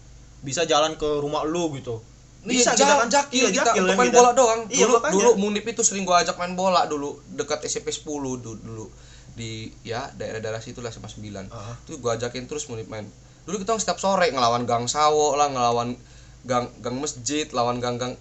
Bisa 0.46 0.62
jalan 0.62 0.94
ke 0.94 1.18
rumah 1.18 1.42
lu 1.42 1.74
gitu 1.74 1.98
bisa 2.44 2.70
kita 2.72 2.80
jalan 2.80 2.96
kan? 3.00 3.08
jakil 3.10 3.40
Iya, 3.40 3.48
kita 3.50 3.62
jakil 3.64 3.82
untuk 3.82 3.88
kan 3.88 3.98
main 3.98 4.08
kita. 4.08 4.18
bola 4.18 4.30
doang 4.32 4.60
Iya, 4.68 4.84
dulu 4.84 4.94
makanya. 4.94 5.14
dulu 5.14 5.30
Munip 5.38 5.64
itu 5.64 5.82
sering 5.82 6.04
gua 6.04 6.16
ajak 6.20 6.36
main 6.36 6.52
bola 6.52 6.84
dulu 6.84 7.10
dekat 7.32 7.64
SMP 7.64 7.88
10 7.88 8.04
dulu, 8.04 8.36
dulu 8.56 8.86
di 9.34 9.72
ya 9.82 10.06
daerah-daerah 10.12 10.60
situ 10.60 10.78
lah 10.78 10.92
sama 10.92 11.08
9 11.08 11.24
Heeh. 11.48 11.74
tuh 11.84 11.96
gua 11.98 12.14
ajakin 12.14 12.44
terus 12.44 12.68
Munip 12.68 12.86
main 12.86 13.08
dulu 13.44 13.56
kita 13.58 13.76
setiap 13.76 13.96
sore 13.96 14.28
ngelawan 14.28 14.64
gang 14.64 14.84
sawo 14.84 15.34
lah 15.34 15.48
ngelawan 15.48 15.96
gang 16.44 16.68
gang 16.78 16.96
masjid 16.96 17.48
lawan 17.50 17.80
gang 17.80 17.96
gang 17.96 18.14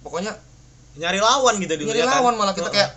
pokoknya 0.00 0.32
nyari 0.94 1.20
lawan 1.20 1.56
gitu 1.56 1.72
dulu 1.78 1.88
nyari 1.88 2.00
ya 2.00 2.08
kan? 2.08 2.20
lawan 2.20 2.34
malah 2.36 2.52
kita 2.52 2.68
Heeh. 2.68 2.76
kayak 2.84 2.90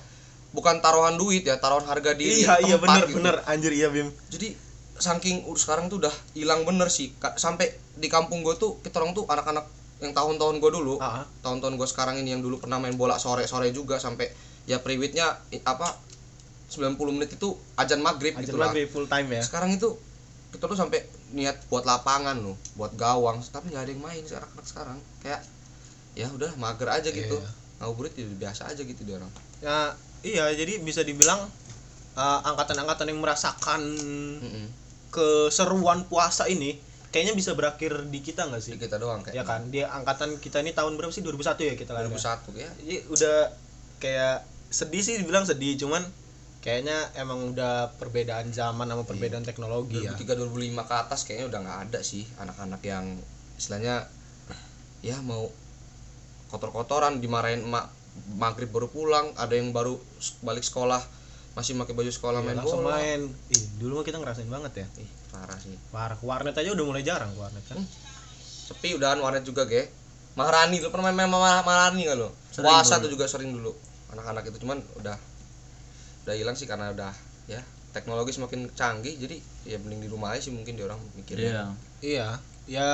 bukan 0.52 0.80
taruhan 0.80 1.16
duit 1.16 1.44
ya 1.44 1.60
taruhan 1.60 1.84
harga 1.84 2.16
diri 2.16 2.44
iya 2.44 2.60
iya 2.60 2.76
bener 2.80 3.04
gitu. 3.08 3.20
bener 3.20 3.44
anjir 3.44 3.72
iya 3.72 3.92
Bim 3.92 4.08
jadi 4.32 4.56
saking 4.96 5.44
uh, 5.44 5.56
sekarang 5.56 5.92
tuh 5.92 6.00
udah 6.00 6.16
hilang 6.32 6.64
bener 6.64 6.88
sih 6.88 7.12
sampai 7.36 7.68
di 7.96 8.08
kampung 8.08 8.40
gue 8.40 8.56
tuh 8.56 8.80
kita 8.80 9.04
orang 9.04 9.12
tuh 9.12 9.28
anak-anak 9.28 9.68
yang 10.04 10.12
tahun-tahun 10.12 10.60
gue 10.60 10.72
dulu 10.76 11.00
ah. 11.00 11.24
tahun-tahun 11.40 11.80
gue 11.80 11.88
sekarang 11.88 12.16
ini 12.20 12.36
yang 12.36 12.44
dulu 12.44 12.60
pernah 12.60 12.78
main 12.78 12.96
bola 13.00 13.16
sore-sore 13.16 13.72
juga 13.72 13.96
sampai 13.96 14.28
ya 14.68 14.84
priwitnya 14.84 15.40
apa 15.64 15.88
90 16.68 17.00
menit 17.16 17.38
itu 17.38 17.56
ajan 17.80 18.02
maghrib 18.04 18.36
Anjir 18.36 18.52
gitu 18.52 18.58
lah 18.60 18.74
maghrib 18.74 18.90
full 18.92 19.08
time 19.08 19.30
ya 19.32 19.42
sekarang 19.46 19.72
itu 19.72 19.96
kita 20.52 20.68
tuh 20.68 20.76
sampai 20.76 21.04
niat 21.32 21.64
buat 21.72 21.84
lapangan 21.84 22.36
loh 22.40 22.56
buat 22.76 22.92
gawang 22.96 23.40
tapi 23.52 23.72
nggak 23.72 23.84
ada 23.88 23.92
yang 23.92 24.04
main 24.04 24.24
sekarang 24.24 24.50
anak 24.56 24.66
sekarang 24.68 24.98
kayak 25.24 25.42
ya 26.16 26.28
udah 26.32 26.52
mager 26.56 26.88
aja 26.92 27.10
gitu 27.12 27.38
Iya. 27.40 27.50
ngabuburit 27.84 28.16
ya 28.16 28.24
biasa 28.26 28.72
aja 28.72 28.82
gitu 28.88 29.02
dia 29.04 29.20
orang 29.20 29.32
ya 29.60 29.80
iya 30.24 30.48
jadi 30.56 30.80
bisa 30.80 31.04
dibilang 31.04 31.44
eh, 32.16 32.40
angkatan-angkatan 32.48 33.12
yang 33.12 33.20
merasakan 33.20 33.82
Mm-mm. 34.40 34.66
keseruan 35.12 36.08
puasa 36.08 36.48
ini 36.48 36.80
kayaknya 37.16 37.32
bisa 37.32 37.56
berakhir 37.56 38.12
di 38.12 38.20
kita 38.20 38.44
nggak 38.52 38.60
sih? 38.60 38.76
Di 38.76 38.84
kita 38.84 39.00
doang 39.00 39.24
kayak 39.24 39.40
ya 39.40 39.48
kan? 39.48 39.72
Dia 39.72 39.88
angkatan 39.88 40.36
kita 40.44 40.60
ini 40.60 40.76
tahun 40.76 41.00
berapa 41.00 41.16
sih? 41.16 41.24
2001 41.24 41.64
ya 41.64 41.74
kita 41.80 41.96
lahir 41.96 42.12
2001 42.12 42.52
ya. 42.60 42.70
Jadi 42.76 42.96
udah 43.08 43.38
kayak 44.04 44.44
sedih 44.68 45.00
sih 45.00 45.16
dibilang 45.16 45.48
sedih 45.48 45.80
cuman 45.80 46.04
kayaknya 46.60 46.98
emang 47.16 47.56
udah 47.56 47.96
perbedaan 47.96 48.52
zaman 48.52 48.92
sama 48.92 49.08
perbedaan 49.08 49.48
teknologi 49.48 50.04
ya. 50.04 50.12
2003 50.12 50.44
2005 50.76 50.90
ke 50.92 50.96
atas 51.00 51.20
kayaknya 51.24 51.46
udah 51.48 51.60
nggak 51.64 51.80
ada 51.88 52.00
sih 52.04 52.28
anak-anak 52.36 52.82
yang 52.84 53.06
istilahnya 53.56 54.12
ya 55.00 55.16
mau 55.24 55.48
kotor-kotoran 56.52 57.24
dimarahin 57.24 57.64
emak 57.64 57.88
maghrib 58.36 58.68
baru 58.76 58.92
pulang 58.92 59.32
ada 59.40 59.56
yang 59.56 59.72
baru 59.72 59.96
balik 60.44 60.68
sekolah 60.68 61.00
masih 61.56 61.80
pakai 61.80 61.96
baju 61.96 62.12
sekolah 62.12 62.44
Iya, 62.44 62.48
main 62.52 62.58
langsung 62.60 62.84
bola. 62.84 63.00
main. 63.00 63.22
Ih 63.48 63.64
dulu 63.80 64.04
mah 64.04 64.04
kita 64.04 64.20
ngerasain 64.20 64.52
banget 64.52 64.84
ya. 64.84 64.88
Ih 65.00 65.08
parah 65.36 65.60
sih. 65.60 65.76
Parah 65.92 66.20
warnet 66.24 66.56
aja 66.56 66.70
udah 66.72 66.86
mulai 66.88 67.04
jarang 67.04 67.32
warnet 67.36 67.64
kan? 67.68 67.80
Sepi 68.72 68.96
udahan 68.96 69.20
warnet 69.20 69.44
juga 69.44 69.68
ge. 69.68 69.92
Maharani 70.36 70.84
lu 70.84 70.92
pernah 70.92 71.16
main 71.16 71.32
Maharani 71.32 72.04
nggak 72.04 72.20
lo 72.20 72.36
Sering 72.52 72.68
puasa 72.68 73.00
tuh 73.00 73.08
juga 73.08 73.24
sering 73.28 73.56
dulu. 73.56 73.72
Anak-anak 74.12 74.52
itu 74.52 74.60
cuman 74.64 74.84
udah 75.00 75.16
udah 76.28 76.36
hilang 76.36 76.56
sih 76.60 76.68
karena 76.68 76.92
udah 76.92 77.14
ya 77.48 77.62
teknologi 77.96 78.36
semakin 78.36 78.68
canggih 78.76 79.16
jadi 79.16 79.38
ya 79.64 79.78
mending 79.80 80.04
di 80.04 80.10
rumah 80.12 80.36
aja 80.36 80.50
sih 80.50 80.52
mungkin 80.52 80.76
dia 80.76 80.88
orang 80.88 81.00
mikirnya. 81.16 81.52
Iya. 81.52 81.66
Iya. 82.04 82.28
Ya 82.68 82.90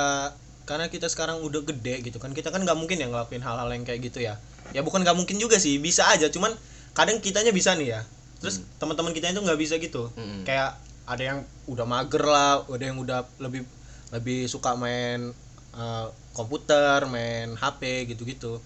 karena 0.62 0.86
kita 0.86 1.10
sekarang 1.10 1.42
udah 1.42 1.66
gede 1.66 2.06
gitu 2.06 2.22
kan 2.22 2.30
kita 2.30 2.54
kan 2.54 2.62
nggak 2.62 2.78
mungkin 2.78 3.02
ya 3.02 3.10
ngelakuin 3.10 3.42
hal-hal 3.42 3.66
yang 3.74 3.82
kayak 3.82 4.06
gitu 4.06 4.22
ya. 4.22 4.38
Ya 4.70 4.86
bukan 4.86 5.02
nggak 5.02 5.18
mungkin 5.18 5.42
juga 5.42 5.58
sih 5.58 5.82
bisa 5.82 6.06
aja 6.06 6.30
cuman 6.30 6.54
kadang 6.94 7.18
kitanya 7.18 7.50
bisa 7.50 7.74
nih 7.74 7.98
ya. 7.98 8.00
Terus 8.38 8.62
teman-teman 8.78 9.10
kita 9.10 9.34
itu 9.34 9.42
nggak 9.42 9.58
bisa 9.58 9.82
gitu. 9.82 10.14
Mm-mm. 10.14 10.46
kayak 10.46 10.78
ada 11.06 11.22
yang 11.22 11.38
udah 11.66 11.86
mager 11.86 12.22
lah 12.22 12.62
ada 12.66 12.84
yang 12.84 12.98
udah 12.98 13.26
lebih 13.42 13.66
lebih 14.14 14.46
suka 14.46 14.76
main 14.78 15.34
eh, 15.74 16.06
komputer 16.36 17.04
main 17.08 17.56
HP 17.56 18.12
gitu-gitu. 18.14 18.60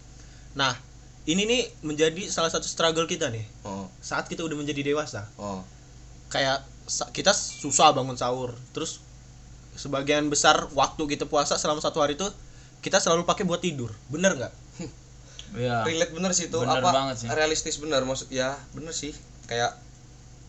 Nah 0.58 0.74
ini 1.26 1.42
nih 1.42 1.62
menjadi 1.82 2.30
salah 2.30 2.50
satu 2.50 2.66
struggle 2.66 3.08
kita 3.08 3.30
nih. 3.30 3.46
Oh. 3.66 3.90
Saat 3.98 4.30
kita 4.30 4.46
udah 4.46 4.54
menjadi 4.58 4.82
dewasa. 4.86 5.26
Oh. 5.38 5.62
Kayak 6.30 6.62
kita 7.10 7.34
susah 7.34 7.90
bangun 7.94 8.14
sahur. 8.14 8.54
Terus 8.70 9.02
sebagian 9.74 10.30
besar 10.30 10.70
waktu 10.72 11.02
kita 11.18 11.26
puasa 11.26 11.58
selama 11.58 11.82
satu 11.82 12.00
hari 12.00 12.14
itu 12.14 12.26
kita 12.80 13.02
selalu 13.02 13.26
pakai 13.26 13.42
buat 13.42 13.62
tidur. 13.62 13.90
Bener 14.10 14.34
nggak? 14.36 14.54
Iya. 15.54 15.86
Relate 15.86 16.10
bener 16.10 16.34
sih 16.34 16.50
itu. 16.50 16.58
Bener 16.58 16.82
apa 16.82 16.90
banget 16.90 17.22
sih. 17.22 17.30
realistis 17.30 17.78
bener 17.78 18.02
maksud 18.02 18.26
ya 18.34 18.58
bener 18.74 18.90
sih. 18.90 19.14
Kayak 19.46 19.78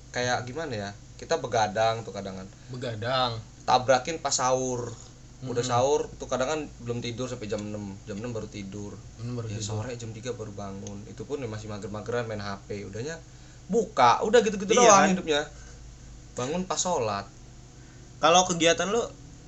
kayak 0.10 0.42
gimana 0.50 0.74
ya 0.74 0.90
kita 1.18 1.42
begadang 1.42 2.06
tuh 2.06 2.14
kadang 2.14 2.38
kan. 2.38 2.48
Begadang. 2.70 3.42
Tabrakin 3.66 4.22
pas 4.22 4.32
sahur. 4.32 4.94
Udah 5.46 5.62
sahur 5.62 6.10
tuh 6.18 6.26
kadang 6.26 6.50
kan 6.50 6.60
belum 6.82 6.98
tidur 6.98 7.30
sampai 7.30 7.46
jam 7.46 7.62
6 7.62 8.10
jam 8.10 8.18
6 8.18 8.26
baru 8.34 8.50
tidur. 8.50 8.98
Hmm, 9.22 9.38
baru 9.38 9.46
ya 9.50 9.62
tidur. 9.62 9.66
sore 9.82 9.94
jam 9.94 10.10
3 10.10 10.34
baru 10.34 10.50
bangun. 10.54 11.06
Itu 11.06 11.30
pun 11.30 11.38
ya 11.38 11.46
masih 11.46 11.70
mager-mageran 11.70 12.26
main 12.26 12.42
HP 12.42 12.90
udahnya 12.90 13.22
buka. 13.70 14.24
Udah 14.26 14.42
gitu-gitu 14.42 14.74
Iya 14.74 14.82
doang 14.82 14.98
kan? 14.98 15.10
hidupnya. 15.14 15.42
Bangun 16.34 16.64
pas 16.66 16.82
sholat. 16.82 17.26
Kalau 18.18 18.50
kegiatan 18.50 18.90
lu 18.90 19.02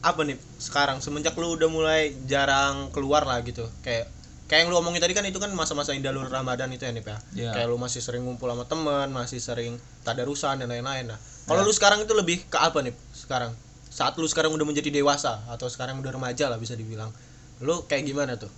apa 0.05 0.21
nih 0.25 0.37
sekarang? 0.61 1.01
Semenjak 1.01 1.33
lu 1.37 1.57
udah 1.57 1.69
mulai 1.69 2.13
jarang 2.29 2.93
keluar 2.93 3.25
lah 3.25 3.41
gitu. 3.41 3.65
Kayak 3.81 4.13
kayak 4.49 4.65
yang 4.65 4.69
lu 4.73 4.81
omongin 4.81 4.97
tadi 4.97 5.13
kan 5.13 5.21
itu 5.29 5.37
kan 5.37 5.53
masa-masa 5.53 5.93
indah 5.93 6.09
lu 6.09 6.25
Ramadan 6.25 6.73
itu 6.73 6.81
ya 6.81 6.91
nih 6.91 7.05
ya? 7.05 7.17
Iya. 7.37 7.51
kayak 7.53 7.67
lu 7.69 7.77
masih 7.77 8.01
sering 8.01 8.25
ngumpul 8.25 8.49
sama 8.49 8.65
teman 8.65 9.13
masih 9.13 9.37
sering 9.37 9.77
tadarusan 10.01 10.57
dan 10.57 10.73
lain-lain. 10.73 11.05
Nah 11.05 11.21
kalau 11.45 11.61
Iya. 11.61 11.69
lu 11.69 11.73
sekarang 11.77 11.99
itu 12.01 12.13
lebih 12.17 12.41
ke 12.49 12.57
apa 12.57 12.81
nih 12.81 12.97
sekarang? 13.13 13.53
Saat 13.93 14.17
lu 14.17 14.25
sekarang 14.25 14.49
udah 14.49 14.65
menjadi 14.65 14.89
dewasa 14.89 15.45
atau 15.47 15.69
sekarang 15.69 16.01
udah 16.01 16.09
remaja 16.09 16.49
lah 16.49 16.57
bisa 16.57 16.73
dibilang 16.73 17.13
lu 17.61 17.85
kayak 17.85 18.09
gimana 18.09 18.41
tuh? 18.41 18.49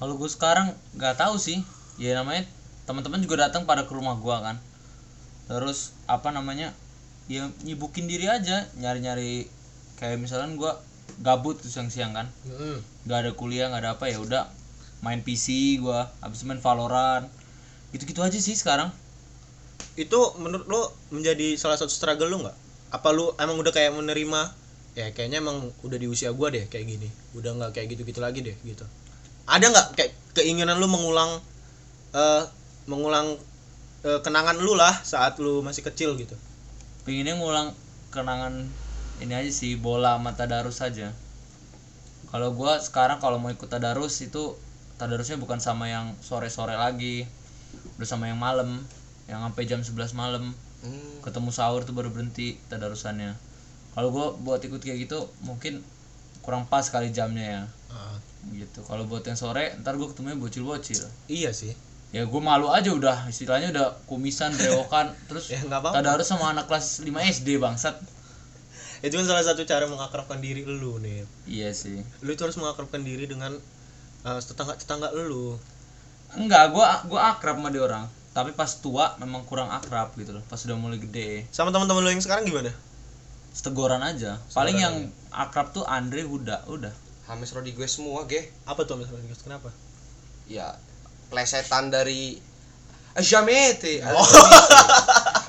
Kalau 0.00 0.16
gue 0.16 0.30
sekarang 0.32 0.72
nggak 0.96 1.20
tahu 1.20 1.36
sih. 1.36 1.60
Ya 2.00 2.16
namanya 2.16 2.48
teman-teman 2.88 3.20
juga 3.20 3.44
datang 3.44 3.68
pada 3.68 3.84
ke 3.84 3.92
rumah 3.92 4.16
gua 4.16 4.40
kan. 4.40 4.56
Terus 5.52 5.92
apa 6.08 6.32
namanya 6.32 6.72
ya 7.28 7.44
nyibukin 7.62 8.08
diri 8.08 8.24
aja 8.26 8.66
nyari-nyari 8.80 9.44
kayak 10.00 10.16
misalnya 10.16 10.56
gua 10.56 10.72
gabut 11.20 11.60
tuh 11.60 11.68
siang-siang 11.68 12.16
kan. 12.16 12.32
Nggak 13.04 13.18
ada 13.20 13.30
kuliah 13.36 13.68
nggak 13.68 13.84
ada 13.84 13.90
apa 14.00 14.08
ya 14.08 14.16
udah 14.16 14.48
main 15.00 15.20
PC 15.24 15.78
gua 15.80 16.12
habis 16.20 16.44
main 16.44 16.60
Valorant. 16.60 17.26
Gitu-gitu 17.90 18.20
aja 18.22 18.38
sih 18.38 18.54
sekarang. 18.54 18.92
Itu 19.98 20.36
menurut 20.38 20.66
lu 20.70 20.80
menjadi 21.12 21.56
salah 21.56 21.76
satu 21.76 21.90
struggle 21.90 22.30
lu 22.30 22.44
nggak? 22.44 22.56
Apa 22.94 23.10
lu 23.10 23.32
emang 23.40 23.58
udah 23.58 23.72
kayak 23.72 23.96
menerima 23.96 24.56
ya 24.98 25.06
kayaknya 25.14 25.38
emang 25.38 25.70
udah 25.86 25.98
di 26.00 26.10
usia 26.10 26.30
gua 26.32 26.52
deh 26.52 26.64
kayak 26.68 26.86
gini. 26.86 27.08
Udah 27.34 27.56
nggak 27.56 27.76
kayak 27.76 27.96
gitu-gitu 27.96 28.20
lagi 28.22 28.44
deh 28.44 28.56
gitu. 28.62 28.84
Ada 29.48 29.66
nggak 29.72 29.86
kayak 29.98 30.12
keinginan 30.36 30.78
lu 30.78 30.86
mengulang 30.86 31.40
eh 32.14 32.42
mengulang 32.86 33.38
eh, 34.06 34.20
kenangan 34.22 34.58
lu 34.60 34.76
lah 34.78 34.94
saat 35.02 35.40
lu 35.42 35.64
masih 35.64 35.82
kecil 35.82 36.14
gitu? 36.20 36.36
Pengennya 37.02 37.40
ngulang 37.40 37.72
kenangan 38.12 38.68
ini 39.20 39.32
aja 39.36 39.52
sih 39.52 39.76
bola 39.76 40.16
sama 40.16 40.32
tadarus 40.32 40.80
saja 40.80 41.12
kalau 42.30 42.54
gua 42.54 42.78
sekarang 42.78 43.18
kalau 43.18 43.42
mau 43.42 43.50
ikut 43.50 43.66
tadarus 43.66 44.22
itu 44.22 44.54
tadarusnya 45.00 45.40
bukan 45.40 45.56
sama 45.56 45.88
yang 45.88 46.12
sore-sore 46.20 46.76
lagi 46.76 47.24
udah 47.96 48.04
sama 48.04 48.28
yang 48.28 48.36
malam 48.36 48.84
yang 49.24 49.40
sampai 49.40 49.64
jam 49.64 49.80
11 49.80 50.12
malam. 50.12 50.52
Hmm. 50.80 51.20
ketemu 51.20 51.52
sahur 51.52 51.84
tuh 51.84 51.92
baru 51.92 52.08
berhenti 52.08 52.56
tadarusannya. 52.72 53.36
Kalau 53.92 54.08
gua 54.08 54.32
buat 54.32 54.64
ikut 54.64 54.80
kayak 54.80 55.04
gitu 55.04 55.28
mungkin 55.44 55.84
kurang 56.40 56.64
pas 56.72 56.88
kali 56.88 57.12
jamnya 57.12 57.44
ya. 57.44 57.62
Gitu. 58.56 58.80
Kalau 58.88 59.04
buat 59.04 59.20
yang 59.28 59.36
sore 59.36 59.76
ntar 59.84 60.00
gua 60.00 60.08
ketemunya 60.08 60.40
bocil-bocil. 60.40 61.04
Iya 61.28 61.52
sih. 61.52 61.76
Ya 62.10 62.24
gue 62.26 62.40
malu 62.42 62.72
aja 62.74 62.90
udah 62.90 63.28
istilahnya 63.30 63.70
udah 63.70 64.02
kumisan 64.10 64.50
brewokan 64.56 65.14
terus 65.30 65.46
Ya, 65.52 65.62
nggak 65.62 65.78
apa-apa. 65.78 66.00
tadarus 66.00 66.26
sama 66.26 66.50
anak 66.50 66.66
kelas 66.66 67.04
5 67.06 67.12
SD 67.12 67.60
bangsat. 67.62 68.00
Itu 69.04 69.14
kan 69.20 69.28
salah 69.28 69.44
satu 69.46 69.62
cara 69.62 69.84
mengakrabkan 69.86 70.42
diri 70.42 70.64
lu 70.64 70.96
nih 70.98 71.22
iya 71.46 71.70
sih. 71.70 72.00
Lu 72.24 72.32
itu 72.32 72.42
harus 72.42 72.56
mengakrabkan 72.58 73.04
diri 73.04 73.28
dengan 73.30 73.54
uh, 74.22 74.38
tetangga 74.38 74.74
tetangga 74.74 75.08
lu. 75.14 75.56
Enggak 76.30 76.70
gue 76.70 76.86
gua 77.10 77.20
akrab 77.34 77.58
sama 77.58 77.68
dia 77.68 77.82
orang. 77.82 78.04
Tapi 78.30 78.54
pas 78.54 78.70
tua 78.78 79.18
memang 79.18 79.42
kurang 79.42 79.68
akrab 79.68 80.14
gitu 80.14 80.30
loh 80.30 80.42
pas 80.46 80.60
udah 80.62 80.76
mulai 80.78 81.02
gede. 81.02 81.44
Sama 81.50 81.74
teman-teman 81.74 82.00
lu 82.00 82.10
yang 82.10 82.22
sekarang 82.22 82.46
gimana? 82.46 82.70
Seteguran 83.50 83.98
aja. 84.00 84.38
Paling 84.54 84.78
yang 84.78 84.94
akrab 85.28 85.74
tuh 85.74 85.82
Andre 85.82 86.22
Huda 86.22 86.62
udah. 86.70 86.94
Hamis 87.26 87.50
Rodriguez 87.50 87.90
semua 87.90 88.26
ge. 88.26 88.46
Apa 88.62 88.86
tuh 88.86 88.98
misalnya 88.98 89.34
kenapa? 89.36 89.70
Ya 90.46 90.78
plesetan 91.30 91.90
dari 91.90 92.38
eh, 93.14 93.22
Jamete. 93.22 94.02
Oh. 94.06 94.22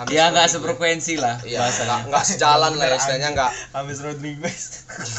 Hamis 0.02 0.14
ya 0.18 0.30
nggak 0.30 0.50
Rodriguez. 0.50 0.54
sefrekuensi 0.58 1.14
lah 1.18 1.38
Iya, 1.42 1.62
bahasanya. 1.62 1.98
nggak 2.10 2.24
sejalan 2.26 2.74
lah 2.78 2.86
ya, 2.90 2.98
istilahnya 2.98 3.30
nggak. 3.34 3.52
James 3.74 4.00
Rodriguez 4.02 4.62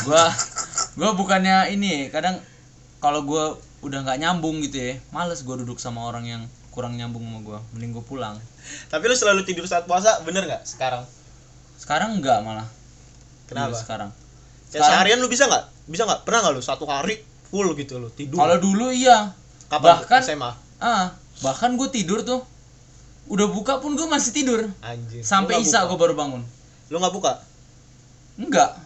gua 0.03 0.25
gua 0.99 1.11
bukannya 1.15 1.71
ini 1.71 2.11
kadang 2.11 2.43
kalau 3.03 3.27
gua 3.27 3.45
udah 3.83 3.99
nggak 4.01 4.19
nyambung 4.19 4.63
gitu 4.63 4.79
ya 4.79 4.95
males 5.11 5.43
gua 5.43 5.59
duduk 5.59 5.77
sama 5.77 6.07
orang 6.07 6.23
yang 6.23 6.43
kurang 6.71 6.95
nyambung 6.95 7.21
sama 7.21 7.41
gua 7.43 7.59
mending 7.75 7.93
gua 7.93 8.05
pulang. 8.07 8.37
Tapi 8.89 9.05
lu 9.05 9.13
selalu 9.13 9.43
tidur 9.43 9.67
saat 9.67 9.85
puasa 9.85 10.23
bener 10.23 10.47
nggak 10.47 10.63
sekarang? 10.65 11.03
Sekarang 11.77 12.17
enggak 12.17 12.41
malah. 12.41 12.65
Kenapa? 13.45 13.75
Dulu 13.75 13.77
sekarang. 13.77 14.11
Ya 14.71 14.81
Sekarang- 14.81 14.89
seharian 14.89 15.19
lu 15.19 15.29
bisa 15.29 15.45
nggak? 15.45 15.65
Bisa 15.85 16.03
nggak? 16.07 16.21
Pernah 16.23 16.39
nggak 16.41 16.55
lu? 16.57 16.63
Satu 16.63 16.87
hari 16.87 17.21
full 17.51 17.75
gitu 17.75 17.99
lu 17.99 18.09
tidur. 18.09 18.39
Kalau 18.39 18.57
dulu 18.57 18.89
iya. 18.89 19.35
Kapan? 19.69 20.01
Bahkan 20.01 20.21
SMA 20.23 20.53
ah 20.79 21.13
bahkan 21.43 21.75
gue 21.75 21.89
tidur 21.91 22.23
tuh. 22.23 22.41
Udah 23.27 23.47
buka 23.47 23.79
pun 23.79 23.93
gue 23.93 24.07
masih 24.07 24.31
tidur. 24.33 24.67
Anjir. 24.81 25.21
Sampai 25.21 25.59
Lu 25.59 25.61
nggak 25.61 25.69
isa 25.69 25.79
buka? 25.85 25.89
gue 25.91 25.99
baru 25.99 26.15
bangun. 26.15 26.43
Lu 26.89 26.97
nggak 26.97 27.13
buka? 27.13 27.33
Enggak 28.39 28.79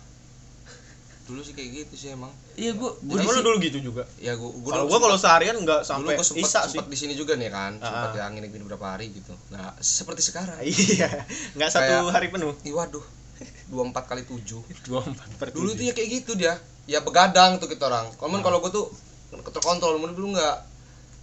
dulu 1.27 1.43
sih 1.43 1.53
kayak 1.53 1.71
gitu 1.77 1.95
sih 1.97 2.09
emang. 2.11 2.31
Iya 2.55 2.73
gue 2.73 2.91
gue 3.03 3.19
Emang 3.19 3.35
lu 3.35 3.43
dulu 3.43 3.57
gitu 3.59 3.79
juga? 3.83 4.07
Ya 4.17 4.33
gua 4.33 4.51
gua 4.55 4.71
kalau 4.73 4.83
dulu 4.83 4.91
gua 4.93 4.99
kalau 5.03 5.17
seharian 5.17 5.57
nggak 5.59 5.81
dulu 5.81 5.91
sampai 5.91 6.15
gua 6.15 6.23
sempet 6.25 6.43
isa 6.45 6.61
sih. 6.63 6.71
sempet 6.73 6.87
di 6.87 6.97
sini 6.97 7.13
juga 7.13 7.35
nih 7.35 7.51
kan 7.51 7.73
sempat 7.77 8.11
Ah. 8.11 8.17
ya 8.17 8.23
angin 8.25 8.43
angin 8.43 8.63
beberapa 8.63 8.87
hari 8.89 9.11
gitu. 9.11 9.35
Nah 9.51 9.75
seperti 9.77 10.23
sekarang. 10.23 10.63
Iya. 10.63 11.11
Nggak 11.53 11.69
satu 11.69 11.83
Kayak- 12.01 12.13
hari 12.13 12.27
penuh. 12.29 12.55
Ih, 12.63 12.71
waduh. 12.73 13.03
Dua 13.67 13.83
empat 13.85 14.07
kali 14.07 14.23
tujuh. 14.23 14.63
Dua 14.87 15.03
empat 15.03 15.29
per 15.37 15.51
dulu 15.51 15.75
tuh 15.75 15.83
ya 15.83 15.93
kayak 15.93 16.11
gitu 16.17 16.33
dia. 16.35 16.55
Ya 16.87 17.03
begadang 17.03 17.59
tuh 17.59 17.67
kita 17.67 17.85
orang. 17.85 18.07
Kalau 18.15 18.39
kalau 18.41 18.59
gue 18.61 18.71
tuh 18.71 18.87
terkontrol 19.51 19.99
dulu 19.99 20.15
dulu 20.15 20.29
nggak 20.33 20.57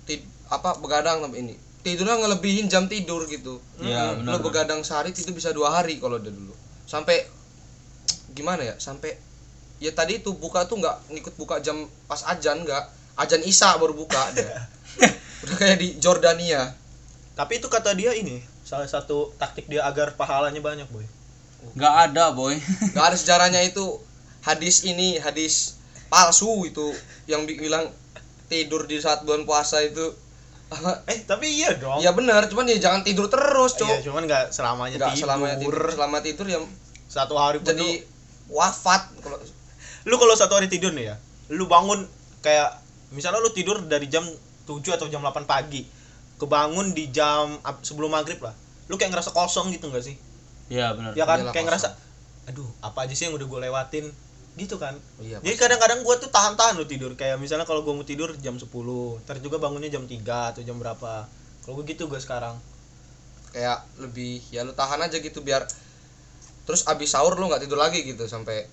tid- 0.03 0.27
apa 0.47 0.75
begadang 0.77 1.23
sampai 1.23 1.39
ini. 1.41 1.55
Tidurnya 1.79 2.15
ngelebihin 2.17 2.67
jam 2.67 2.85
tidur 2.85 3.23
gitu. 3.25 3.63
Iya, 3.77 4.15
Hmm, 4.15 4.23
lo 4.25 4.39
begadang 4.39 4.79
sehari 4.81 5.11
itu 5.11 5.31
bisa 5.31 5.49
dua 5.49 5.71
hari 5.73 5.97
kalau 5.97 6.15
dia 6.15 6.29
dulu. 6.29 6.51
Sampai 6.83 7.23
gimana 8.29 8.63
ya 8.63 8.75
sampai 8.77 9.15
ya 9.83 9.91
tadi 9.91 10.17
itu 10.17 10.31
buka 10.31 10.63
tuh 10.63 10.79
nggak 10.79 11.11
ngikut 11.11 11.35
buka 11.35 11.59
jam 11.59 11.75
pas 12.07 12.23
ajan 12.25 12.63
nggak. 12.63 12.83
Ajan 13.13 13.43
isa 13.43 13.75
baru 13.75 13.93
buka 13.93 14.17
dia 14.33 14.47
udah 15.43 15.55
kayak 15.55 15.77
di 15.77 15.87
Jordania. 15.99 16.71
Tapi 17.35 17.59
itu 17.59 17.67
kata 17.67 17.91
dia 17.91 18.15
ini 18.15 18.39
salah 18.63 18.87
satu 18.87 19.35
taktik 19.35 19.67
dia 19.67 19.83
agar 19.83 20.15
pahalanya 20.15 20.57
banyak 20.57 20.87
boy. 20.87 21.03
Nggak 21.75 21.93
ada 22.09 22.31
boy. 22.31 22.55
Nggak 22.93 23.05
ada 23.05 23.17
sejarahnya 23.19 23.61
itu. 23.61 23.99
Hadis 24.39 24.83
ini 24.83 25.15
hadis 25.17 25.79
palsu 26.07 26.63
itu 26.63 26.91
yang 27.25 27.43
bi- 27.43 27.55
bilang 27.55 27.87
tidur 28.47 28.83
di 28.83 28.99
saat 28.99 29.23
bulan 29.23 29.43
puasa 29.43 29.79
itu. 29.79 30.15
Eh 31.05 31.21
tapi 31.23 31.53
iya 31.53 31.75
dong. 31.75 31.99
Ya 31.99 32.11
benar. 32.11 32.47
Cuman 32.47 32.65
ya 32.65 32.75
jangan 32.77 33.03
tidur 33.03 33.27
terus 33.27 33.75
Iya, 33.75 33.99
cok 33.99 34.09
cuman 34.09 34.21
nggak 34.25 34.43
selamanya 34.49 34.95
nggak 34.97 35.11
tidur. 35.11 35.21
selama 35.21 35.45
tidur. 35.53 35.75
Selama 35.91 36.17
tidur 36.19 36.47
ya. 36.47 36.59
Satu 37.05 37.35
hari 37.35 37.59
penuh. 37.59 37.67
jadi 37.69 37.89
wafat 38.49 39.07
kalau 39.21 39.37
lu 40.03 40.15
kalau 40.19 40.35
satu 40.35 40.59
hari 40.59 40.67
tidur 40.67 40.91
nih 40.91 41.13
ya 41.13 41.15
lu 41.51 41.67
bangun 41.67 42.03
kayak 42.43 42.79
misalnya 43.15 43.39
lu 43.39 43.51
tidur 43.55 43.79
dari 43.83 44.07
jam 44.11 44.23
7 44.67 44.79
atau 44.95 45.07
jam 45.11 45.23
8 45.23 45.47
pagi 45.47 45.83
kebangun 46.39 46.91
di 46.91 47.07
jam 47.13 47.59
sebelum 47.83 48.11
maghrib 48.11 48.39
lah 48.43 48.55
lu 48.91 48.99
kayak 48.99 49.15
ngerasa 49.15 49.31
kosong 49.31 49.71
gitu 49.71 49.87
gak 49.89 50.03
sih? 50.03 50.15
Iya 50.67 50.95
benar. 50.95 51.11
Ya 51.15 51.23
kan? 51.23 51.39
Iyalah, 51.39 51.53
kayak 51.55 51.65
kosong. 51.71 51.87
ngerasa 51.87 51.87
aduh 52.43 52.69
apa 52.83 53.07
aja 53.07 53.13
sih 53.15 53.31
yang 53.31 53.35
udah 53.39 53.47
gue 53.47 53.59
lewatin? 53.63 54.05
Gitu 54.53 54.75
kan? 54.77 54.93
Iya 55.23 55.39
jadi 55.39 55.55
kadang-kadang 55.55 56.03
gue 56.03 56.15
tuh 56.19 56.29
tahan-tahan 56.29 56.75
lu 56.75 56.85
tidur. 56.85 57.15
Kayak 57.15 57.39
misalnya 57.39 57.63
kalau 57.63 57.81
gue 57.81 57.93
mau 57.95 58.05
tidur 58.05 58.35
jam 58.43 58.59
10 58.59 58.67
ntar 59.23 59.39
juga 59.39 59.57
bangunnya 59.57 59.89
jam 59.89 60.03
3 60.03 60.19
atau 60.53 60.61
jam 60.61 60.75
berapa. 60.77 61.25
Kalau 61.63 61.73
gue 61.79 61.85
gitu 61.87 62.11
gue 62.11 62.19
sekarang. 62.19 62.59
Kayak 63.55 63.87
lebih 64.01 64.43
ya 64.51 64.67
lu 64.67 64.75
tahan 64.75 64.99
aja 64.99 65.17
gitu 65.17 65.39
biar 65.41 65.63
terus 66.63 66.87
abis 66.87 67.11
sahur 67.11 67.35
lu 67.35 67.47
nggak 67.51 67.67
tidur 67.67 67.79
lagi 67.79 68.03
gitu 68.07 68.23
sampai 68.27 68.67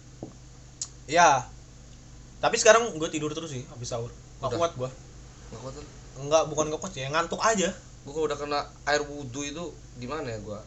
ya 1.11 1.43
tapi 2.39 2.57
sekarang 2.57 2.95
gue 2.97 3.09
tidur 3.11 3.35
terus 3.35 3.51
sih 3.53 3.67
habis 3.69 3.91
sahur. 3.91 4.09
Gak 4.41 4.55
Udah. 4.55 4.59
kuat 4.59 4.73
gue 4.79 4.91
nggak 5.51 5.61
kuat 5.67 5.75
tuh. 5.75 5.87
Enggak 6.23 6.43
bukan 6.47 6.71
gak 6.71 6.81
kuat 6.81 6.93
sih 6.95 7.03
ya 7.03 7.11
ngantuk 7.11 7.43
aja. 7.43 7.75
Gua 8.07 8.13
kalau 8.17 8.27
udah 8.31 8.39
kena 8.39 8.61
air 8.89 9.03
wudhu 9.05 9.43
itu 9.45 9.65
gimana 9.99 10.31
ya 10.31 10.39
gua? 10.41 10.63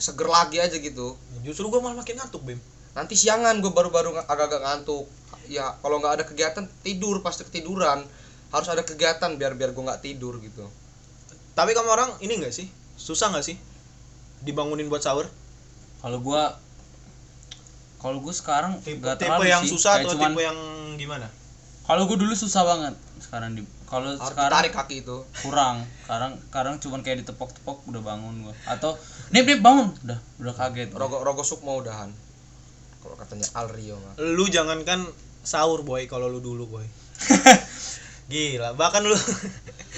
Seger 0.00 0.26
lagi 0.26 0.58
aja 0.58 0.74
gitu. 0.80 1.14
Justru 1.46 1.68
gue 1.68 1.78
malah 1.78 2.00
makin 2.00 2.18
ngantuk 2.18 2.42
bim. 2.42 2.58
Nanti 2.96 3.14
siangan 3.14 3.60
gue 3.60 3.70
baru-baru 3.70 4.18
agak-agak 4.26 4.64
ngantuk. 4.64 5.06
Ya 5.46 5.76
kalau 5.78 6.00
nggak 6.00 6.12
ada 6.18 6.24
kegiatan 6.26 6.64
tidur 6.82 7.22
pasti 7.22 7.46
ketiduran. 7.46 8.02
Harus 8.50 8.68
ada 8.72 8.82
kegiatan 8.82 9.36
biar 9.36 9.54
biar 9.54 9.76
gue 9.76 9.84
nggak 9.84 10.02
tidur 10.02 10.40
gitu. 10.42 10.66
Tapi 11.52 11.76
kamu 11.76 11.88
orang 11.92 12.10
ini 12.24 12.40
enggak 12.40 12.56
sih? 12.56 12.66
Susah 12.96 13.30
nggak 13.30 13.44
sih 13.46 13.56
dibangunin 14.42 14.90
buat 14.90 15.04
sahur? 15.04 15.30
kalau 16.02 16.18
gua 16.18 16.58
kalau 18.02 18.18
gua 18.18 18.34
sekarang 18.34 18.72
Tipe, 18.78 18.98
nggak 18.98 19.16
tipe 19.16 19.24
terlalu 19.24 19.46
yang 19.48 19.62
sih. 19.62 19.70
susah 19.70 19.92
Kayak 19.94 20.04
atau 20.04 20.12
cuman- 20.12 20.32
tipe 20.32 20.42
yang 20.42 20.58
gimana? 20.98 21.26
kalau 21.82 22.02
gua 22.04 22.16
dulu 22.16 22.34
susah 22.34 22.62
banget 22.64 22.94
sekarang 23.20 23.50
di 23.52 23.62
kalau 23.84 24.08
sekarang 24.12 24.50
tarik 24.50 24.72
kaki 24.72 24.96
itu 25.00 25.16
kurang 25.40 25.86
sekarang 26.02 26.32
sekarang 26.44 26.74
cuman 26.78 27.00
kayak 27.00 27.22
ditepok-tepok 27.22 27.86
udah 27.86 28.02
bangun 28.02 28.34
gua 28.42 28.54
atau 28.66 28.98
nip 29.30 29.44
nip 29.44 29.60
bangun 29.60 29.94
udah 30.02 30.18
udah 30.38 30.54
kaget 30.56 30.90
rogo 30.90 31.20
rogo 31.20 31.42
sup 31.42 31.60
mau 31.60 31.78
udahan 31.78 32.10
kalau 32.98 33.14
katanya 33.14 33.46
Al 33.52 33.66
Rio 33.68 33.94
mah 33.96 34.14
Lu 34.16 34.46
jangankan 34.46 35.06
sahur 35.42 35.82
boy 35.82 36.06
kalau 36.06 36.26
lu 36.26 36.38
dulu 36.38 36.66
boy. 36.68 36.86
Gila, 38.24 38.72
bahkan 38.72 39.02
lu 39.02 39.12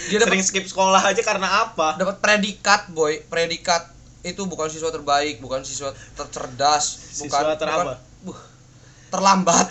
Dia 0.08 0.18
sering 0.18 0.40
skip 0.40 0.64
sekolah 0.64 0.98
aja 0.98 1.20
karena 1.20 1.62
apa? 1.62 1.94
dapat 1.94 2.18
predikat 2.18 2.90
boy 2.90 3.22
predikat 3.24 3.93
itu 4.24 4.42
bukan 4.42 4.66
siswa 4.66 4.88
terbaik 4.88 5.38
bukan 5.38 5.60
siswa 5.60 5.92
tercerdas 6.16 6.96
bukan 7.20 7.40
Siswa 7.44 7.54
ter 7.54 7.68
bukan-? 7.68 8.00
Buh, 8.24 8.38
terlambat 9.08 9.66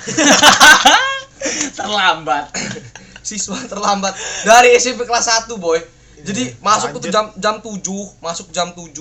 terlambat 1.79 2.45
siswa 3.27 3.57
terlambat 3.65 4.13
dari 4.43 4.75
SMP 4.75 5.03
kelas 5.03 5.49
1 5.49 5.57
boy 5.57 5.79
jadi 6.23 6.55
masuk 6.59 6.89
Iya, 6.89 6.95
tuh 6.95 7.01
lanjut. 7.01 7.11
jam 7.11 7.25
jam 7.35 7.55
7 7.59 8.23
masuk 8.23 8.47
jam 8.51 8.71
7 8.71 8.93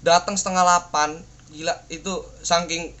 datang 0.00 0.32
setengah 0.32 0.62
8 0.88 1.20
gila 1.50 1.74
itu 1.88 2.12
saking 2.40 2.94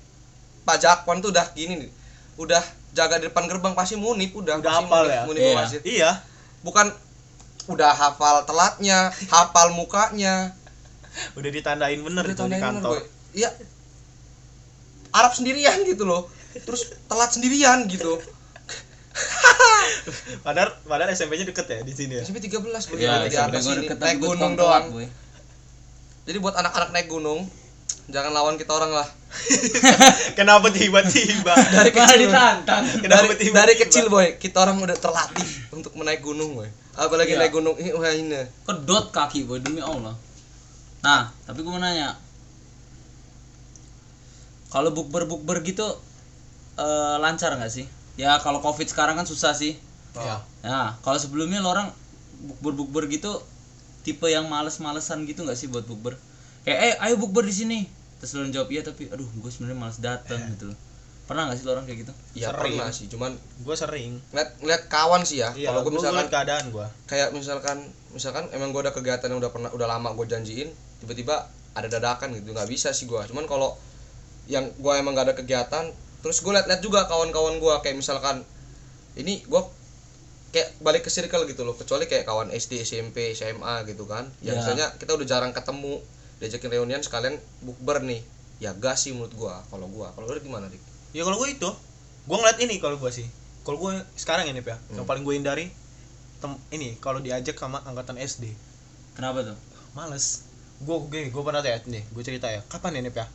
Pak 0.64 0.76
Jakwan 0.78 1.22
tuh 1.22 1.30
udah 1.30 1.46
gini 1.54 1.78
nih 1.78 1.90
udah 2.36 2.60
jaga 2.90 3.16
di 3.16 3.28
depan 3.28 3.46
gerbang 3.46 3.72
pasti 3.72 3.94
munip 3.94 4.34
udah 4.34 4.58
Udah 4.58 4.66
pasti 4.66 4.84
hafal 4.84 5.04
munip, 5.04 5.14
ya? 5.14 5.22
munip 5.24 5.40
Iya. 5.40 5.54
masjid. 5.54 5.80
Iya. 5.82 6.10
bukan 6.60 6.86
udah 7.68 7.92
hafal 7.92 8.42
telatnya 8.44 8.98
hafal 9.28 9.70
mukanya 9.70 10.50
Udah 11.34 11.50
ditandain 11.50 11.98
bener 11.98 12.22
Udah 12.22 12.34
itu 12.34 12.44
di 12.44 12.58
kantor. 12.58 12.94
boy. 12.94 13.02
iya 13.32 13.50
Arab 15.10 15.32
sendirian 15.32 15.82
gitu 15.82 16.04
loh 16.04 16.28
terus 16.58 16.80
telat 17.04 17.30
sendirian 17.30 17.86
gitu 17.86 18.18
Padahal 20.40 20.78
padahal 20.82 21.10
SMP-nya 21.10 21.44
deket 21.44 21.66
ya 21.66 21.78
di 21.80 21.90
sini 21.90 22.12
ya. 22.14 22.22
SMP 22.22 22.38
13 22.40 22.62
boy 22.62 22.96
ya 22.96 23.24
di 23.24 23.34
atas 23.34 23.60
sini 23.60 23.84
deket 23.84 23.98
naik 23.98 24.18
gunung 24.18 24.54
doang 24.54 24.84
boy. 24.90 25.06
Jadi 26.22 26.38
buat 26.38 26.54
anak-anak 26.54 26.92
naik 26.92 27.08
gunung, 27.08 27.48
jangan 28.06 28.30
lawan 28.30 28.54
kita 28.54 28.68
orang 28.70 28.92
lah. 28.92 29.08
Kenapa 30.38 30.68
tiba-tiba? 30.70 31.52
Dari 31.74 31.90
kecil, 31.90 32.18
ditantang 32.22 32.84
Kenapa 32.94 33.26
dari, 33.26 33.36
tiba-tiba? 33.36 33.54
dari 33.56 33.74
kecil 33.76 34.04
boy, 34.06 34.36
kita 34.36 34.56
orang 34.58 34.76
udah 34.78 34.94
terlatih 34.94 35.44
untuk 35.70 35.92
menaik 35.94 36.20
gunung 36.20 36.54
boy. 36.54 36.68
Apalagi 36.94 37.32
Iya. 37.32 37.40
naik 37.40 37.52
gunung 37.52 37.74
ini 37.74 37.90
wah 37.90 38.08
ini. 38.08 38.44
kedot 38.62 39.08
kaki 39.08 39.44
boy 39.44 39.58
demi 39.58 39.80
Allah 39.80 40.14
nah 41.08 41.32
tapi 41.48 41.64
gue 41.64 41.72
mau 41.72 41.80
nanya. 41.80 42.12
Kalau 44.68 44.92
bukber 44.92 45.24
bukber 45.24 45.64
gitu 45.64 45.88
eh, 46.76 47.16
lancar 47.16 47.56
nggak 47.56 47.72
sih? 47.72 47.88
Ya 48.20 48.36
kalau 48.44 48.60
covid 48.60 48.84
sekarang 48.84 49.16
kan 49.16 49.24
susah 49.24 49.56
sih. 49.56 49.80
Iya. 50.18 50.42
nah 50.66 50.98
kalau 51.06 51.14
sebelumnya 51.14 51.62
lo 51.62 51.70
orang 51.70 51.88
bukber 52.42 52.74
bukber 52.74 53.02
gitu 53.06 53.38
tipe 54.02 54.26
yang 54.26 54.50
males-malesan 54.50 55.22
gitu 55.24 55.48
nggak 55.48 55.56
sih 55.56 55.72
buat 55.72 55.88
bukber? 55.88 56.20
Kayak 56.68 56.78
eh 56.84 56.94
ayo 57.08 57.16
bukber 57.16 57.48
di 57.48 57.54
sini. 57.56 57.78
Terus 58.20 58.36
lo 58.36 58.44
jawab 58.52 58.68
iya 58.68 58.84
tapi 58.84 59.08
aduh 59.08 59.24
gue 59.24 59.48
sebenarnya 59.48 59.78
males 59.80 59.96
datang 60.04 60.44
gitu 60.52 60.68
loh. 60.68 60.78
Pernah 61.24 61.48
nggak 61.48 61.56
sih 61.56 61.64
lo 61.64 61.72
orang 61.72 61.86
kayak 61.88 62.04
gitu? 62.04 62.12
Ya 62.36 62.52
Sering. 62.52 62.76
pernah 62.76 62.88
sih 62.92 63.06
cuman 63.08 63.32
gue 63.64 63.76
sering. 63.78 64.20
Ngeliat 64.34 64.50
ngeliat 64.60 64.82
kawan 64.92 65.22
sih 65.24 65.40
ya 65.40 65.56
iya 65.56 65.72
kalau 65.72 65.88
gue 65.88 65.92
misalkan 65.96 66.28
keadaan 66.28 66.64
gue 66.68 66.86
kayak 67.08 67.32
misalkan 67.32 67.78
misalkan 68.12 68.44
emang 68.52 68.76
gue 68.76 68.82
ada 68.84 68.92
kegiatan 68.92 69.32
yang 69.32 69.40
udah 69.40 69.52
pernah 69.54 69.70
udah 69.72 69.86
lama 69.88 70.12
gue 70.12 70.26
janjiin 70.28 70.68
tiba-tiba 71.00 71.46
ada 71.74 71.86
dadakan 71.86 72.34
gitu 72.34 72.50
nggak 72.50 72.68
bisa 72.68 72.90
sih 72.90 73.06
gue 73.06 73.20
cuman 73.30 73.46
kalau 73.46 73.78
yang 74.48 74.64
gue 74.80 74.92
emang 74.96 75.12
gak 75.12 75.30
ada 75.30 75.34
kegiatan 75.36 75.92
terus 76.24 76.40
gue 76.40 76.50
liat-liat 76.50 76.80
juga 76.80 77.04
kawan-kawan 77.06 77.60
gue 77.60 77.74
kayak 77.84 77.94
misalkan 78.00 78.42
ini 79.14 79.44
gue 79.44 79.62
kayak 80.48 80.80
balik 80.80 81.04
ke 81.04 81.10
circle 81.12 81.44
gitu 81.44 81.62
loh 81.62 81.76
kecuali 81.76 82.08
kayak 82.08 82.24
kawan 82.24 82.48
SD 82.48 82.80
SMP 82.80 83.36
SMA 83.36 83.84
gitu 83.84 84.08
kan. 84.08 84.24
Ya. 84.40 84.56
ya 84.56 84.64
misalnya 84.64 84.86
kita 84.96 85.12
udah 85.12 85.26
jarang 85.28 85.52
ketemu 85.52 86.00
diajakin 86.40 86.70
reunian 86.72 87.02
sekalian 87.04 87.36
bukber 87.60 88.00
nih. 88.00 88.24
Ya 88.58 88.72
gas 88.72 89.04
sih 89.04 89.12
menurut 89.12 89.36
gue 89.36 89.54
kalau 89.68 89.86
gue 89.86 90.08
kalau 90.08 90.24
lu 90.24 90.40
gimana 90.40 90.66
dik? 90.72 90.80
Ya 91.12 91.28
kalau 91.28 91.36
gue 91.36 91.52
itu 91.52 91.68
gue 92.24 92.36
ngeliat 92.40 92.58
ini 92.64 92.80
kalau 92.80 92.96
gue 92.96 93.10
sih. 93.12 93.28
Kalau 93.62 93.76
gue 93.76 93.92
sekarang 94.16 94.48
ini 94.48 94.64
ya 94.64 94.80
yang 94.96 95.04
Hmm. 95.04 95.06
paling 95.06 95.22
gue 95.28 95.34
hindari 95.36 95.68
tem 96.40 96.56
ini 96.72 96.96
kalau 97.04 97.20
diajak 97.20 97.60
sama 97.60 97.84
angkatan 97.84 98.16
SD 98.16 98.48
kenapa 99.12 99.44
tuh? 99.44 99.58
Males 99.92 100.47
gue 100.78 100.96
gue 101.10 101.22
gue 101.30 101.42
pernah 101.42 101.62
ya 101.62 101.78
nih 101.82 102.02
gue 102.08 102.22
cerita 102.22 102.46
ya. 102.50 102.62
Kapan 102.66 103.02
ini 103.02 103.10
ya 103.10 103.26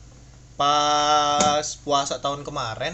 pas 0.53 1.65
puasa 1.81 2.21
tahun 2.21 2.45
kemarin 2.45 2.93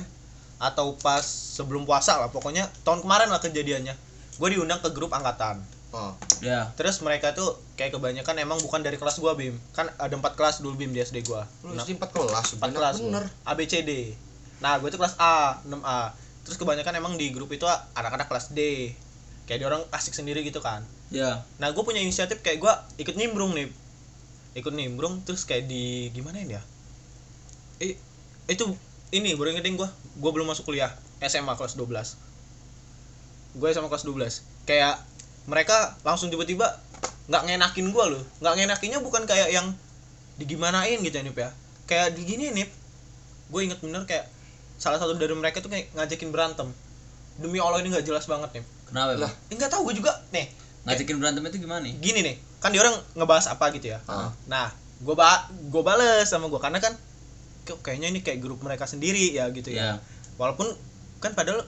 atau 0.60 0.96
pas 0.96 1.24
sebelum 1.28 1.84
puasa 1.84 2.16
lah 2.16 2.32
pokoknya 2.32 2.72
tahun 2.88 3.04
kemarin 3.04 3.30
lah 3.30 3.44
kejadiannya. 3.44 3.96
Gue 4.40 4.56
diundang 4.56 4.80
ke 4.80 4.90
grup 4.96 5.12
angkatan. 5.12 5.60
Oh. 5.90 6.14
Ya. 6.46 6.70
Terus 6.78 7.02
mereka 7.02 7.34
tuh 7.34 7.58
kayak 7.74 7.98
kebanyakan 7.98 8.36
emang 8.38 8.62
bukan 8.62 8.86
dari 8.86 8.96
kelas 9.02 9.18
gua 9.18 9.34
bim. 9.34 9.58
Kan 9.74 9.90
ada 9.98 10.14
empat 10.14 10.38
kelas 10.38 10.62
dulu 10.62 10.78
bim 10.78 10.94
di 10.94 11.02
SD 11.02 11.26
gua. 11.26 11.50
Lu 11.66 11.74
Nah, 11.74 11.82
SD 11.82 11.98
empat 11.98 12.14
kelas 12.14 12.48
empat 12.58 12.68
bener 12.70 12.78
kelas 12.78 12.96
bener. 13.02 13.24
Gua. 13.26 13.50
A 13.50 13.58
B 13.58 13.66
C 13.66 13.82
D. 13.82 14.14
Nah 14.62 14.78
gue 14.78 14.90
tuh 14.92 15.00
kelas 15.02 15.18
A 15.18 15.58
6A 15.66 16.14
terus 16.46 16.58
kebanyakan 16.58 16.94
emang 16.98 17.14
di 17.18 17.30
grup 17.30 17.50
itu 17.50 17.66
anak-anak 17.98 18.30
kelas 18.30 18.54
D. 18.54 18.94
Kayak 19.50 19.66
dia 19.66 19.68
orang 19.68 19.84
asik 19.90 20.14
sendiri 20.14 20.46
gitu 20.46 20.62
kan. 20.62 20.86
Ya. 21.10 21.42
Nah 21.58 21.74
gue 21.74 21.82
punya 21.82 22.06
inisiatif 22.06 22.46
kayak 22.46 22.62
gua 22.62 22.86
ikut 23.02 23.18
nimbrung 23.18 23.58
nih 23.58 23.74
ikut 24.58 24.74
nimbrung 24.74 25.22
terus 25.26 25.46
kayak 25.46 25.70
di 25.70 26.10
gimana 26.16 26.42
ya? 26.42 26.62
Eh 27.84 27.96
itu 28.50 28.66
ini 29.14 29.38
baru 29.38 29.54
ingetin 29.54 29.78
gua. 29.78 29.90
Gua 30.18 30.32
belum 30.34 30.50
masuk 30.50 30.70
kuliah 30.70 30.94
SMA 31.20 31.54
kelas 31.60 31.76
12 31.76 32.30
gue 33.58 33.70
sama 33.74 33.90
kelas 33.90 34.06
12 34.06 34.70
kayak 34.70 35.02
mereka 35.50 35.98
langsung 36.06 36.30
tiba-tiba 36.30 36.78
nggak 37.30 37.44
ngenakin 37.46 37.90
gua 37.90 38.10
loh. 38.10 38.24
Nggak 38.42 38.54
ngenakinnya 38.62 39.00
bukan 39.02 39.26
kayak 39.26 39.50
yang 39.50 39.74
digimanain 40.38 41.02
gitu 41.02 41.18
ya 41.18 41.24
Nip 41.26 41.38
ya. 41.38 41.50
Kayak 41.90 42.14
di 42.18 42.22
gini 42.26 42.54
Nip. 42.54 42.70
Gue 43.50 43.66
inget 43.66 43.82
bener 43.82 44.06
kayak 44.06 44.30
salah 44.78 45.02
satu 45.02 45.18
dari 45.18 45.34
mereka 45.34 45.62
tuh 45.62 45.74
kayak 45.74 45.90
ngajakin 45.98 46.30
berantem. 46.30 46.70
Demi 47.42 47.58
Allah 47.58 47.82
ini 47.82 47.90
nggak 47.90 48.06
jelas 48.06 48.30
banget 48.30 48.62
nih 48.62 48.64
kenapa 48.90 49.18
Lah. 49.18 49.30
lah 49.30 49.32
nggak 49.50 49.70
tahu 49.74 49.90
gue 49.90 49.96
juga. 50.02 50.14
Nih 50.30 50.50
ngajakin 50.86 51.18
berantem 51.18 51.42
itu 51.50 51.58
gimana 51.66 51.82
nih? 51.86 51.94
gini 52.02 52.20
nih 52.26 52.36
kan 52.60 52.76
dia 52.76 52.84
orang 52.84 52.96
ngebahas 53.16 53.56
apa 53.56 53.72
gitu 53.76 53.96
ya. 53.96 54.00
Ah. 54.06 54.36
nah 54.52 54.68
gue 55.00 55.16
ba 55.16 55.48
gue 55.48 55.82
bales 55.84 56.28
sama 56.28 56.52
gue 56.52 56.60
karena 56.60 56.84
kan 56.84 56.92
kayaknya 57.64 58.12
ini 58.12 58.20
kayak 58.20 58.44
grup 58.44 58.60
mereka 58.60 58.84
sendiri 58.84 59.32
ya 59.32 59.48
gitu 59.56 59.72
ya. 59.72 59.96
Ya. 59.96 60.04
Walaupun 60.36 60.68
kan 61.24 61.32
padahal 61.36 61.64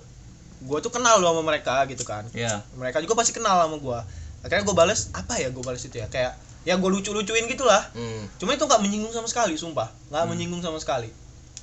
gue 0.62 0.78
tuh 0.84 0.92
kenal 0.94 1.24
loh 1.24 1.32
sama 1.34 1.44
mereka 1.48 1.88
gitu 1.88 2.04
kan. 2.04 2.28
Ya. 2.36 2.62
Mereka 2.76 3.00
juga 3.00 3.24
pasti 3.24 3.32
kenal 3.32 3.56
sama 3.56 3.80
gue 3.80 4.00
akhirnya 4.42 4.66
gue 4.66 4.76
bales 4.76 5.14
apa 5.14 5.38
ya 5.38 5.54
gue 5.54 5.64
bales 5.64 5.82
itu 5.86 5.96
ya? 6.02 6.08
Kayak 6.12 6.36
ya 6.68 6.76
gue 6.76 6.90
lucu 6.92 7.16
lucuin 7.16 7.48
gitulah. 7.48 7.88
Hmm. 7.96 8.30
cuma 8.38 8.54
itu 8.54 8.66
nggak 8.68 8.82
menyinggung 8.84 9.14
sama 9.16 9.28
sekali 9.32 9.56
sumpah. 9.56 9.90
Nggak 10.12 10.26
menyinggung 10.28 10.62
sama 10.62 10.78
sekali. 10.82 11.10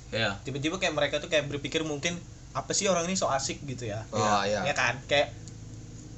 Ya. 0.08 0.40
Tiba-tiba 0.46 0.80
kayak 0.80 0.94
mereka 0.96 1.20
tuh 1.20 1.28
kayak 1.28 1.52
berpikir 1.52 1.84
mungkin 1.84 2.16
apa 2.56 2.72
sih 2.72 2.88
orang 2.88 3.04
ini 3.04 3.14
so 3.14 3.28
asik 3.28 3.60
gitu 3.68 3.90
ya? 3.92 4.08
Oh 4.14 4.40
iya 4.46 4.64
ya 4.64 4.74
kan? 4.74 4.96
Kayak 5.04 5.36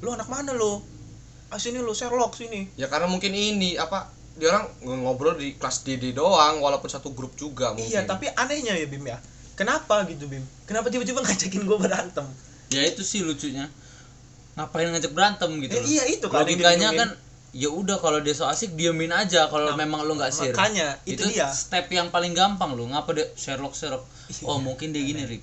lu 0.01 0.15
anak 0.15 0.31
mana 0.31 0.55
lu 0.55 0.81
ah 1.51 1.57
sini 1.57 1.79
lu 1.79 1.91
Sherlock 1.91 2.33
sini 2.33 2.71
ya 2.75 2.87
karena 2.87 3.07
mungkin 3.07 3.31
ini 3.31 3.75
apa 3.75 4.07
dia 4.33 4.49
orang 4.49 4.71
ngobrol 4.97 5.35
di 5.35 5.53
kelas 5.53 5.83
DD 5.83 6.13
doang 6.13 6.59
walaupun 6.59 6.87
satu 6.87 7.11
grup 7.11 7.35
juga 7.35 7.71
mungkin 7.71 7.87
Iya, 7.87 8.03
tapi 8.05 8.31
anehnya 8.31 8.73
ya 8.73 8.87
Bim 8.87 9.05
ya. 9.05 9.19
Kenapa 9.53 10.07
gitu 10.07 10.25
Bim? 10.25 10.41
Kenapa 10.65 10.89
tiba-tiba 10.89 11.21
ngajakin 11.21 11.63
gue 11.63 11.79
berantem? 11.79 12.25
ya 12.69 12.81
itu 12.83 13.03
sih 13.03 13.21
lucunya 13.21 13.67
ngapain 14.53 14.89
ngajak 14.89 15.11
berantem 15.11 15.51
gitu 15.59 15.73
Eh, 15.73 15.81
loh. 15.81 15.89
iya 15.89 16.05
itu 16.07 16.27
kan 16.27 16.41
yang 16.41 16.47
logikanya 16.47 16.89
kan 16.95 17.09
ya 17.51 17.67
udah 17.69 17.99
kalau 17.99 18.19
dia 18.19 18.31
so 18.31 18.47
asik 18.47 18.73
diemin 18.73 19.11
aja 19.11 19.47
kalau 19.47 19.67
Nah, 19.67 19.77
memang 19.77 20.03
lu 20.03 20.15
nggak 20.15 20.31
share 20.31 20.55
makanya, 20.55 20.95
itu 21.05 21.27
dia. 21.27 21.51
step 21.51 21.87
yang 21.89 22.09
paling 22.09 22.31
gampang 22.31 22.73
lu 22.73 22.87
ngapa 22.87 23.11
dia 23.11 23.27
Sherlock 23.35 23.75
Sherlock 23.75 24.07
Iya. 24.31 24.47
oh 24.47 24.59
mungkin 24.59 24.91
dia 24.91 25.03
gini 25.03 25.27
Rick 25.27 25.43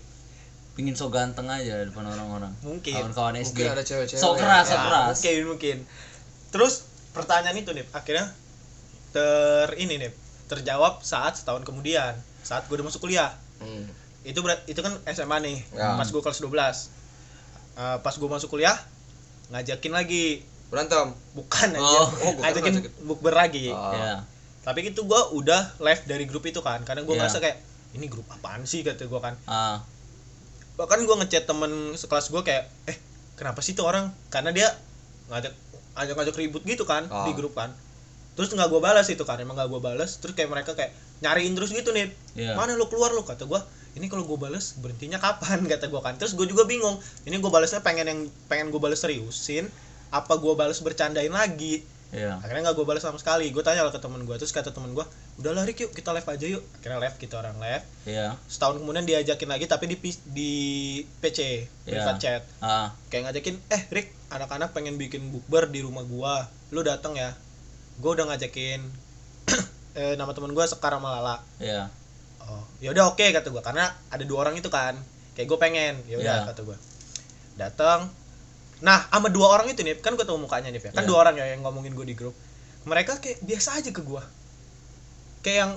pingin 0.78 0.94
so 0.94 1.10
ganteng 1.10 1.50
aja 1.50 1.82
depan 1.82 2.06
orang-orang. 2.06 2.54
Mungkin. 2.62 2.94
kawan-kawan 2.94 3.34
SD 3.36 3.58
mungkin 3.58 3.74
ada 3.74 3.84
cewek-cewek 3.84 4.22
so 4.22 4.38
keras 4.38 4.64
so 4.64 4.72
Ya, 4.72 4.80
keras. 4.80 5.16
mungkin 5.18 5.44
mungkin. 5.50 5.78
Terus 6.48 6.74
pertanyaan 7.12 7.58
itu 7.58 7.74
nih 7.74 7.86
akhirnya 7.92 8.30
ter 9.10 9.74
ini 9.76 9.98
nih 9.98 10.12
terjawab 10.46 11.02
saat 11.02 11.34
setahun 11.34 11.64
kemudian 11.64 12.14
saat 12.40 12.64
gue 12.66 12.76
udah 12.76 12.86
masuk 12.86 13.02
kuliah. 13.02 13.34
Hmm. 13.58 13.90
itu 14.22 14.38
berat 14.38 14.62
itu 14.66 14.78
kan 14.78 14.94
SMA 15.08 15.38
nih 15.40 15.58
Ya. 15.72 15.96
pas 15.96 16.06
gue 16.06 16.20
kelas 16.20 16.40
12 16.40 16.94
Eh, 17.74 17.98
pas 18.00 18.10
gue 18.12 18.26
masuk 18.28 18.50
kuliah 18.52 18.74
ngajakin 19.48 19.90
lagi. 19.92 20.42
Berantem? 20.68 21.14
Bukan 21.32 21.70
aja 21.72 21.80
Oh, 21.80 22.10
oh, 22.10 22.34
ngajakin 22.38 22.74
bukber 23.04 23.32
lagi. 23.32 23.70
Oh. 23.70 23.94
ya. 23.94 24.26
Tapi 24.62 24.84
itu 24.88 25.02
gue 25.02 25.22
udah 25.32 25.78
left 25.80 26.06
dari 26.06 26.24
grup 26.24 26.44
itu 26.44 26.60
kan 26.60 26.84
karena 26.84 27.02
gue 27.02 27.12
Iya. 27.12 27.22
ngerasa 27.24 27.38
kayak 27.40 27.58
ini 27.94 28.06
grup 28.06 28.28
apaan 28.28 28.62
sih? 28.64 28.82
kata 28.82 29.06
gue 29.06 29.20
kan. 29.20 29.38
Ah 29.46 29.80
bahkan 30.78 31.02
gue 31.02 31.16
ngechat 31.18 31.44
temen 31.44 31.72
sekelas 31.94 32.30
gue 32.30 32.42
kayak 32.42 32.70
eh 32.86 32.98
kenapa 33.34 33.60
sih 33.60 33.74
tuh 33.74 33.84
orang? 33.84 34.14
Karena 34.30 34.54
dia 34.54 34.70
ngajak 35.28 35.52
ngajak 35.98 36.14
ngajak 36.16 36.36
ribut 36.38 36.62
gitu 36.64 36.86
kan 36.86 37.10
Oh. 37.10 37.26
di 37.26 37.34
grup 37.34 37.58
kan. 37.58 37.74
Terus 38.38 38.54
nggak 38.54 38.70
gue 38.70 38.78
balas 38.78 39.10
itu 39.10 39.26
kan 39.26 39.42
emang 39.42 39.58
nggak 39.58 39.68
gue 39.68 39.82
balas 39.82 40.22
terus 40.22 40.38
kayak 40.38 40.54
mereka 40.54 40.78
kayak 40.78 40.94
nyariin 41.20 41.58
terus 41.58 41.74
gitu 41.74 41.90
nih 41.90 42.14
Iya. 42.38 42.54
mana 42.54 42.78
lu 42.78 42.86
keluar 42.86 43.10
lu? 43.10 43.26
Kata 43.26 43.44
gue 43.44 43.58
ini 43.98 44.06
kalau 44.06 44.24
gue 44.24 44.38
balas 44.38 44.78
berhentinya 44.78 45.18
kapan? 45.18 45.66
Kata 45.74 45.90
gue 45.90 46.02
kan. 46.02 46.14
Terus 46.22 46.38
gue 46.38 46.46
juga 46.46 46.70
bingung 46.70 47.02
ini 47.26 47.36
gue 47.36 47.50
balasnya 47.50 47.82
pengen 47.82 48.06
yang 48.06 48.20
pengen 48.46 48.70
gue 48.70 48.78
balas 48.78 49.02
seriusin? 49.02 49.66
Apa 50.08 50.38
gue 50.38 50.54
balas 50.54 50.78
bercandain 50.80 51.34
lagi 51.34 51.82
ya 52.08 52.40
akhirnya 52.40 52.72
nggak 52.72 52.76
gue 52.80 52.86
balas 52.88 53.04
sama 53.04 53.20
sekali. 53.20 53.52
Gue 53.52 53.60
tanya 53.62 53.84
lah 53.84 53.92
ke 53.92 54.00
temen 54.00 54.24
gue 54.24 54.36
terus 54.40 54.56
kata 54.56 54.72
temen 54.72 54.96
gue 54.96 55.04
udah 55.38 55.52
lari 55.52 55.76
yuk 55.76 55.92
kita 55.92 56.16
live 56.16 56.24
aja 56.24 56.46
yuk. 56.48 56.64
Akhirnya 56.80 57.00
live 57.04 57.16
kita 57.20 57.36
orang 57.40 57.60
live. 57.60 57.84
Ya 58.08 58.40
setahun 58.48 58.80
kemudian 58.80 59.04
diajakin 59.04 59.50
lagi 59.52 59.66
tapi 59.68 59.92
di 59.92 59.98
di 60.32 60.52
PC 61.20 61.68
private 61.84 62.20
chat. 62.20 62.42
Ah. 62.64 62.96
Kayak 63.12 63.32
ngajakin 63.32 63.56
eh 63.68 63.82
Rick 63.92 64.08
anak-anak 64.32 64.72
pengen 64.72 64.96
bikin 64.96 65.28
bukber 65.32 65.68
di 65.68 65.84
rumah 65.84 66.08
gua. 66.08 66.48
Lu 66.72 66.80
datang 66.80 67.16
ya. 67.20 67.36
Gua 68.00 68.16
udah 68.16 68.32
ngajakin. 68.34 68.82
Eh, 69.98 70.14
nama 70.14 70.30
temen 70.30 70.54
gua 70.54 70.70
sekarang 70.70 71.02
Malala 71.02 71.42
ya 71.58 71.90
oh 72.46 72.62
ya 72.78 72.94
udah 72.94 73.10
oke 73.18 73.26
kata 73.34 73.50
gua. 73.50 73.66
Karena 73.66 73.90
ada 74.14 74.22
dua 74.22 74.46
orang 74.46 74.54
itu 74.54 74.70
kan. 74.70 74.94
Kayak 75.34 75.48
gue 75.50 75.58
pengen. 75.58 75.94
Ya 76.06 76.22
udah 76.22 76.36
Iya. 76.46 76.48
kata 76.54 76.62
gua. 76.62 76.78
Datang 77.58 78.14
nah 78.78 79.10
sama 79.10 79.34
dua 79.34 79.58
orang 79.58 79.74
itu 79.74 79.82
nih 79.82 79.98
kan 79.98 80.14
gue 80.14 80.26
tahu 80.26 80.38
mukanya 80.38 80.70
nih 80.70 80.82
ya. 80.82 80.92
Kan 80.94 81.04
Iya. 81.06 81.10
dua 81.10 81.18
orang 81.26 81.36
ya 81.38 81.46
yang 81.50 81.66
ngomongin 81.66 81.98
gue 81.98 82.06
di 82.06 82.16
grup. 82.18 82.36
Mereka 82.86 83.18
kayak 83.20 83.42
biasa 83.44 83.82
aja 83.82 83.90
ke 83.92 84.00
gua. 84.06 84.24
Kayak 85.42 85.58
yang 85.58 85.72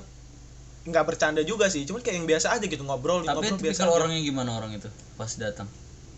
nggak 0.81 1.05
bercanda 1.05 1.45
juga 1.45 1.69
sih 1.69 1.85
cuman 1.85 2.01
kayak 2.01 2.17
yang 2.25 2.29
biasa 2.29 2.57
aja 2.57 2.65
gitu 2.65 2.81
ngobrol 2.89 3.21
tapi 3.21 3.53
ngobrol 3.53 3.61
biasa 3.61 3.85
aja. 3.85 3.93
orangnya 3.93 4.21
gimana 4.25 4.57
orang 4.57 4.73
itu 4.73 4.89
pas 5.21 5.29
datang? 5.37 5.69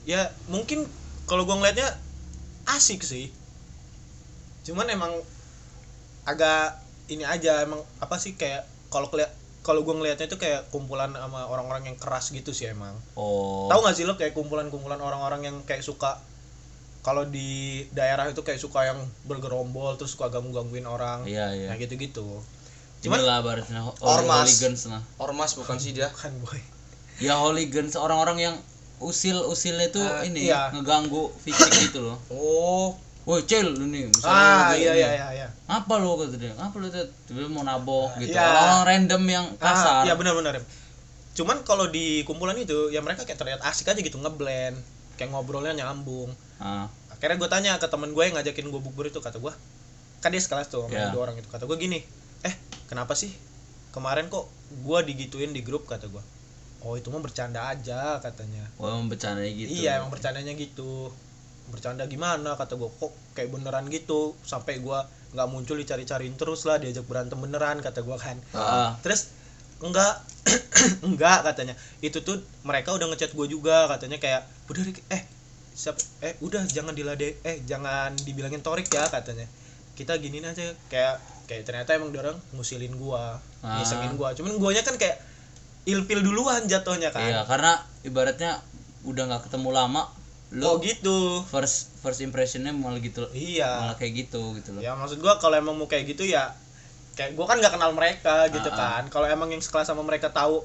Ya 0.06 0.30
mungkin 0.46 0.86
kalau 1.26 1.46
gue 1.46 1.54
ngelihatnya 1.54 1.98
asik 2.70 3.02
sih. 3.02 3.30
Cuman 4.62 4.86
emang 4.90 5.10
agak 6.22 6.78
ini 7.10 7.26
aja 7.26 7.66
emang 7.66 7.82
apa 7.98 8.18
sih 8.22 8.38
kayak 8.38 8.66
kalau 8.90 9.10
keliat 9.10 9.30
kalau 9.62 9.86
gue 9.86 9.94
ngelihatnya 9.94 10.26
itu 10.26 10.38
kayak 10.38 10.70
kumpulan 10.74 11.14
sama 11.14 11.46
orang-orang 11.46 11.94
yang 11.94 11.98
keras 11.98 12.34
gitu 12.34 12.50
sih 12.50 12.70
emang. 12.70 12.94
Oh. 13.14 13.70
Tahu 13.70 13.78
nggak 13.82 13.94
sih 13.94 14.04
lo 14.06 14.14
kayak 14.18 14.34
kumpulan-kumpulan 14.34 14.98
orang-orang 14.98 15.46
yang 15.46 15.56
kayak 15.66 15.86
suka 15.86 16.18
kalau 17.02 17.26
di 17.26 17.82
daerah 17.90 18.30
itu 18.30 18.40
kayak 18.40 18.58
suka 18.58 18.86
yang 18.86 18.98
bergerombol 19.26 19.98
terus 19.98 20.14
suka 20.14 20.30
ganggu-gangguin 20.30 20.86
orang. 20.86 21.26
Iya 21.26 21.50
iya. 21.52 21.66
Kayak 21.68 21.90
gitu-gitu. 21.90 22.26
Cuman 23.02 23.18
cuman 23.18 23.20
lah 23.26 23.38
baratnya 23.42 23.80
ho- 23.82 23.98
Ormas. 23.98 24.46
hooligans 24.46 24.82
lah. 24.86 25.02
Ormas 25.18 25.58
bukan 25.58 25.76
sih 25.76 25.90
dia? 25.90 26.06
Kan 26.08 26.30
boy. 26.38 26.58
Ya 27.18 27.42
hooligans 27.42 27.98
orang-orang 27.98 28.38
yang 28.40 28.54
usil 29.02 29.34
usilnya 29.50 29.90
tuh 29.90 30.06
Ah, 30.06 30.22
ini 30.22 30.46
iya. 30.46 30.70
ngeganggu 30.70 31.34
fisik 31.42 31.90
gitu 31.90 32.06
loh. 32.06 32.18
Oh. 32.30 32.94
Woi 33.22 33.46
cel 33.46 33.70
lu 33.70 33.86
nih 33.86 34.10
misalnya 34.10 34.34
ah 34.34 34.74
iya 34.74 34.98
iya. 34.98 35.08
iya 35.14 35.26
iya 35.30 35.48
apa 35.70 35.94
lo 35.94 36.18
kata 36.18 36.34
dia? 36.34 36.50
Apa 36.58 36.74
lo 36.82 36.90
tuh 36.90 37.06
tiba 37.22 37.46
mau 37.46 37.62
nabok 37.62 38.18
gitu. 38.18 38.34
Iya. 38.34 38.42
orang 38.42 38.82
random 38.82 39.22
yang 39.26 39.46
kasar. 39.62 40.02
Ah, 40.02 40.06
iya 40.06 40.18
benar-benar. 40.18 40.58
Cuman 41.32 41.62
kalau 41.62 41.86
di 41.86 42.26
kumpulan 42.26 42.58
itu 42.58 42.90
ya 42.90 42.98
mereka 42.98 43.22
kayak 43.22 43.38
terlihat 43.38 43.60
asik 43.62 43.86
aja 43.86 44.02
gitu 44.02 44.18
ngeblend, 44.18 44.74
kayak 45.14 45.30
ngobrolnya 45.30 45.70
nyambung. 45.72 46.34
Ah, 46.62 46.86
Akhirnya 47.10 47.36
gue 47.38 47.50
tanya 47.50 47.72
ke 47.76 47.86
temen 47.86 48.14
gue 48.14 48.22
yang 48.22 48.34
ngajakin 48.38 48.70
gue 48.70 48.80
bubur 48.82 49.06
itu 49.06 49.18
kata 49.18 49.38
gue, 49.38 49.50
kan 50.22 50.30
dia 50.30 50.38
sekelas 50.38 50.70
tuh 50.70 50.86
sama 50.86 50.94
Iya. 50.94 51.10
dua 51.10 51.26
orang 51.26 51.36
itu 51.38 51.46
kata 51.50 51.66
gue 51.66 51.76
gini, 51.76 51.98
eh 52.42 52.54
kenapa 52.86 53.18
sih 53.18 53.30
kemarin 53.90 54.30
kok 54.30 54.46
gue 54.72 54.98
digituin 55.06 55.50
di 55.50 55.62
grup? 55.62 55.86
kata 55.86 56.06
gue, 56.06 56.22
oh 56.82 56.94
itu 56.94 57.10
mah 57.10 57.22
bercanda 57.22 57.66
aja 57.66 58.18
katanya. 58.18 58.62
Oh 58.78 58.90
emang 58.90 59.10
bercanda 59.10 59.42
gitu. 59.42 59.70
Iya 59.70 59.98
emang 60.02 60.10
bercandanya 60.10 60.54
gitu. 60.54 61.10
Bercanda 61.70 62.06
gimana? 62.10 62.58
kata 62.58 62.74
gue 62.74 62.90
kok 62.90 63.12
kayak 63.34 63.50
beneran 63.54 63.86
gitu? 63.86 64.34
Sampai 64.42 64.82
gua 64.82 65.06
nggak 65.32 65.48
muncul 65.48 65.78
dicari-cariin 65.78 66.34
terus 66.36 66.66
lah 66.68 66.76
diajak 66.76 67.06
berantem 67.06 67.38
beneran 67.38 67.78
kata 67.80 68.02
gua 68.02 68.18
kan. 68.18 68.34
Ah. 68.52 68.98
Terus 69.02 69.30
enggak 69.78 70.26
enggak 71.06 71.46
katanya. 71.46 71.74
Itu 72.02 72.26
tuh 72.26 72.42
mereka 72.66 72.92
udah 72.98 73.06
ngechat 73.14 73.30
gue 73.30 73.46
juga 73.46 73.86
katanya 73.86 74.18
kayak 74.18 74.42
udah 74.68 74.82
eh 75.14 75.22
siap 75.72 75.96
eh 76.20 76.36
udah 76.40 76.62
jangan 76.68 76.92
dilade 76.92 77.40
eh 77.42 77.56
jangan 77.64 78.12
dibilangin 78.22 78.60
torik 78.60 78.88
ya 78.88 79.08
katanya. 79.08 79.48
Kita 79.92 80.16
giniin 80.16 80.44
aja 80.44 80.72
kayak 80.88 81.16
kayak 81.48 81.62
ternyata 81.64 81.96
emang 81.96 82.12
dia 82.12 82.22
orang 82.22 82.38
ngusilin 82.52 82.94
gua 82.96 83.40
Ah. 83.60 83.80
ngisengin 83.80 84.16
gua. 84.16 84.32
Cuman 84.36 84.56
guanya 84.60 84.84
kan 84.84 84.96
kayak 84.96 85.20
ilfil 85.84 86.20
duluan 86.22 86.64
jatuhnya 86.68 87.10
kan. 87.10 87.24
Iya 87.24 87.42
karena 87.48 87.80
ibaratnya 88.04 88.60
udah 89.02 89.22
nggak 89.28 89.50
ketemu 89.50 89.70
lama 89.74 90.02
lu 90.52 90.68
oh 90.68 90.76
gitu. 90.84 91.40
first 91.48 91.88
first 92.04 92.20
impressionnya 92.20 92.76
malah 92.76 93.00
gitu 93.00 93.24
iya. 93.32 93.80
malah 93.80 93.96
kayak 93.96 94.28
gitu 94.28 94.52
gitu 94.60 94.76
loh. 94.76 94.84
Ya 94.84 94.92
maksud 94.92 95.16
gua 95.18 95.40
kalau 95.40 95.56
emang 95.56 95.72
mau 95.74 95.88
kayak 95.88 96.04
gitu 96.12 96.28
ya 96.28 96.52
kayak 97.16 97.32
gua 97.32 97.48
kan 97.48 97.56
nggak 97.56 97.72
kenal 97.72 97.96
mereka 97.96 98.52
gitu 98.52 98.68
Ah, 98.68 99.00
kan. 99.00 99.02
Kalau 99.08 99.24
emang 99.24 99.48
yang 99.48 99.64
sekelas 99.64 99.88
sama 99.88 100.04
mereka 100.04 100.28
tahu 100.28 100.60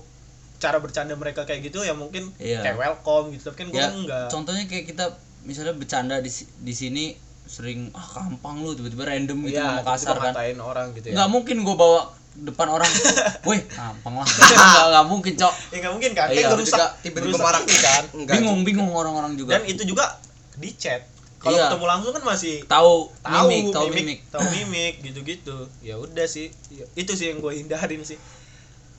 cara 0.57 0.77
bercanda 0.77 1.13
mereka 1.13 1.43
kayak 1.43 1.61
gitu 1.63 1.81
ya 1.81 1.93
mungkin 1.93 2.33
Iya. 2.35 2.61
kayak 2.61 2.77
welcome 2.77 3.29
gitu. 3.29 3.47
Tapi 3.47 3.57
kan 3.57 3.67
gua 3.67 3.77
ya 3.77 3.83
kan 3.83 3.93
enggak. 3.95 4.27
contohnya 4.29 4.63
kayak 4.65 4.85
kita 4.87 5.05
misalnya 5.43 5.73
bercanda 5.73 6.15
di 6.17 6.31
di 6.59 6.73
sini 6.73 7.05
sering 7.43 7.87
ah 7.91 8.03
gampang 8.03 8.59
lu 8.59 8.73
tiba-tiba 8.73 9.07
random 9.07 9.37
gitu 9.43 9.55
Iya, 9.55 9.79
ngomong 9.79 9.87
kasar 9.87 10.15
kan. 10.15 10.33
ngatain 10.33 10.59
orang 10.59 10.87
gitu 10.91 11.05
ya. 11.07 11.13
Nggak 11.15 11.29
mungkin 11.29 11.55
gue 11.61 11.75
bawa 11.75 12.01
depan 12.37 12.67
orang 12.69 12.89
woi 13.47 13.59
gampang 13.63 14.13
lah. 14.13 14.27
Nggak 14.67 14.85
nggak 14.89 15.05
mungkin 15.07 15.33
cok. 15.35 15.53
Ya 15.69 15.77
nggak 15.79 15.93
mungkin 15.93 16.11
kan? 16.13 16.27
Iya, 16.29 16.45
juga 16.53 16.85
tiba-tiba 16.99 17.37
marah 17.39 17.61
kan? 17.63 18.03
enggak 18.11 18.33
bingung 18.35 18.61
bingung 18.61 18.89
orang-orang 18.91 19.33
juga. 19.33 19.55
Dan 19.55 19.65
itu 19.65 19.81
juga 19.85 20.19
di 20.53 20.69
chat. 20.73 21.01
Kalau 21.37 21.53
Iya. 21.53 21.69
ketemu 21.69 21.85
langsung 21.87 22.11
kan 22.11 22.23
masih 22.25 22.55
tahu 22.65 23.13
tahu 23.21 23.45
mimik 23.47 23.65
tahu 23.71 23.87
mimik 23.93 24.19
tahu 24.27 24.45
mimik 24.51 24.93
gitu-gitu. 25.01 25.57
Ya 25.79 25.95
udah 25.95 26.25
sih. 26.25 26.49
Ya, 26.67 26.83
itu 26.93 27.13
sih 27.13 27.29
yang 27.29 27.39
gue 27.39 27.53
hindarin 27.53 28.01
sih 28.01 28.17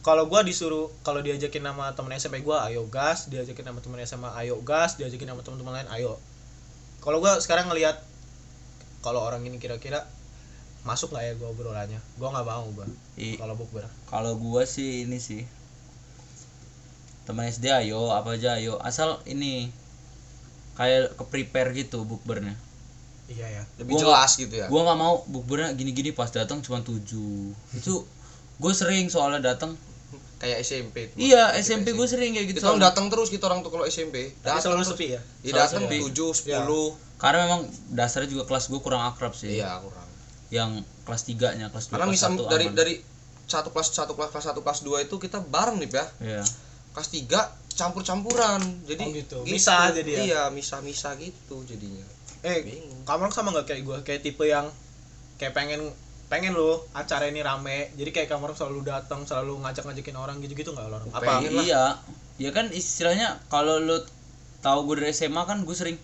kalau 0.09 0.25
gue 0.25 0.41
disuruh 0.49 0.89
kalau 1.05 1.21
diajakin 1.21 1.61
sama 1.61 1.93
temen 1.93 2.17
SMP 2.17 2.41
gue 2.41 2.57
ayo 2.73 2.89
gas. 2.89 3.29
Diajakin 3.29 3.69
sama 3.69 3.85
temen 3.85 4.01
SMA 4.09 4.31
ayo 4.41 4.57
gas. 4.65 4.97
Diajakin 4.97 5.29
sama 5.37 5.45
teman-teman 5.45 5.85
lain 5.85 5.89
ayo. 6.01 6.17
Kalau 7.05 7.21
gue 7.21 7.33
sekarang 7.45 7.69
ngelihat 7.69 8.01
kalau 9.05 9.21
orang 9.21 9.45
ini 9.45 9.61
kira-kira 9.61 10.09
masuk 10.89 11.13
nggak 11.13 11.25
ya 11.29 11.33
gue 11.37 11.49
obrolannya? 11.53 12.01
Gue 12.17 12.29
nggak 12.33 12.47
mau 12.49 12.65
gue 12.73 12.89
kalau 13.37 13.55
bukber. 13.59 13.85
kalau 14.09 14.33
gua 14.41 14.63
sih 14.65 15.05
ini 15.05 15.19
sih 15.21 15.45
teman 17.29 17.45
SD 17.45 17.69
ayo 17.69 18.09
apa 18.09 18.41
aja 18.41 18.57
ayo. 18.57 18.81
Asal 18.81 19.21
ini 19.29 19.69
kayak 20.81 21.21
ke 21.21 21.25
prepare 21.29 21.77
gitu 21.77 22.09
bukbernya. 22.09 22.57
Iya 23.29 23.61
ya 23.61 23.63
lebih 23.77 24.01
Gua 24.01 24.01
jelas 24.09 24.41
gitu 24.41 24.57
ya? 24.57 24.73
gua 24.73 24.89
nggak 24.89 24.99
mau 25.05 25.21
bukbernya 25.29 25.77
gini-gini 25.77 26.17
pas 26.17 26.33
datang 26.33 26.65
cuma 26.65 26.81
tujuh. 26.81 27.53
Itu 27.77 28.09
gue 28.59 28.73
sering 28.75 29.07
soalnya 29.07 29.55
datang 29.55 29.79
kayak 30.39 30.59
SMP 30.61 30.97
iya 31.15 31.51
Kita 31.51 31.61
SMP 31.61 31.87
gue 31.93 32.07
sering 32.07 32.31
kayak 32.33 32.47
gitu 32.49 32.59
kita 32.59 32.71
soalnya. 32.71 32.89
datang 32.89 33.07
terus 33.09 33.27
kita 33.27 33.45
orang 33.47 33.61
tuh 33.61 33.71
kalau 33.71 33.85
SMP 33.85 34.31
datang 34.39 34.63
selalu 34.65 34.81
terus. 34.81 34.91
sepi 34.93 35.07
ya? 35.11 35.21
Iya, 35.43 35.53
datang 35.59 35.83
sepi. 35.85 35.97
tujuh 36.01 36.31
Iya. 36.31 36.39
sepuluh. 36.63 36.89
Karena 37.19 37.39
memang 37.45 37.61
dasarnya 37.91 38.29
juga 38.29 38.45
kelas 38.45 38.65
gue 38.67 38.79
kurang 38.79 39.03
akrab 39.05 39.33
sih. 39.33 39.59
Iya 39.59 39.83
kurang. 39.83 40.07
Yang 40.49 40.71
kelas 41.03 41.23
tiganya 41.25 41.67
kelas 41.69 41.85
dua 41.85 41.93
karena 41.93 42.07
kelas 42.07 42.15
misal 42.15 42.31
dari 42.47 42.67
aman. 42.67 42.75
dari 42.75 42.95
satu 43.45 43.69
kelas 43.69 43.89
satu 43.91 44.13
kelas 44.13 44.31
kelas 44.31 44.45
satu 44.47 44.61
kelas 44.61 44.81
dua 44.81 44.99
itu 45.01 45.17
kita 45.17 45.43
bareng 45.43 45.77
nih 45.77 45.91
ya 45.91 46.05
iya. 46.21 46.43
Kelas 46.91 47.09
tiga 47.09 47.41
campur 47.71 48.03
campuran 48.03 48.59
jadi 48.85 49.03
Oh 49.03 49.11
gitu. 49.11 49.39
Misah 49.43 49.91
jadi 49.91 50.11
ya? 50.13 50.21
iya 50.21 50.43
misah 50.49 50.79
misah 50.79 51.15
gitu 51.15 51.63
jadinya. 51.63 52.07
Eh 52.41 52.63
bingung. 52.63 53.03
kamu 53.03 53.29
sama 53.29 53.51
nggak 53.51 53.67
kayak 53.67 53.83
gue 53.83 53.99
kayak 54.05 54.21
tipe 54.21 54.45
yang 54.45 54.71
kayak 55.35 55.51
pengen 55.51 55.91
pengen 56.29 56.53
lo 56.53 56.85
acara 56.93 57.27
ini 57.27 57.41
rame. 57.41 57.93
Jadi 57.97 58.11
kayak 58.13 58.29
kamu 58.29 58.53
selalu 58.53 58.85
datang 58.85 59.25
selalu 59.25 59.65
ngajak 59.65 59.85
ngajakin 59.89 60.17
orang 60.17 60.37
gitu 60.45 60.53
gitu 60.53 60.71
nggak 60.73 60.87
lo 60.89 60.97
apa? 61.11 61.41
Pengen 61.43 61.53
lah. 61.57 61.65
iya. 61.65 61.85
Ya 62.39 62.51
kan 62.55 62.71
istilahnya 62.71 63.41
kalau 63.49 63.81
lu 63.81 63.99
tahu 64.61 64.87
gue 64.87 65.03
dari 65.03 65.11
SMA 65.11 65.43
kan 65.43 65.65
gue 65.65 65.75
sering 65.75 65.97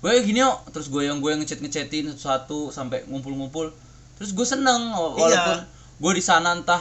gue 0.00 0.10
gini 0.22 0.44
yuk. 0.44 0.68
Terus 0.70 0.86
gue 0.88 1.08
yang 1.08 1.18
gue 1.18 1.32
yang 1.32 1.40
ngechat 1.40 1.58
ngechatin 1.58 2.12
satu 2.12 2.68
sampai 2.70 3.08
ngumpul-ngumpul. 3.08 3.72
Terus 4.20 4.36
gue 4.36 4.46
seneng 4.46 4.92
Iya. 4.92 5.16
walaupun 5.16 5.58
gue 6.00 6.12
di 6.12 6.22
sana 6.22 6.52
entah 6.54 6.80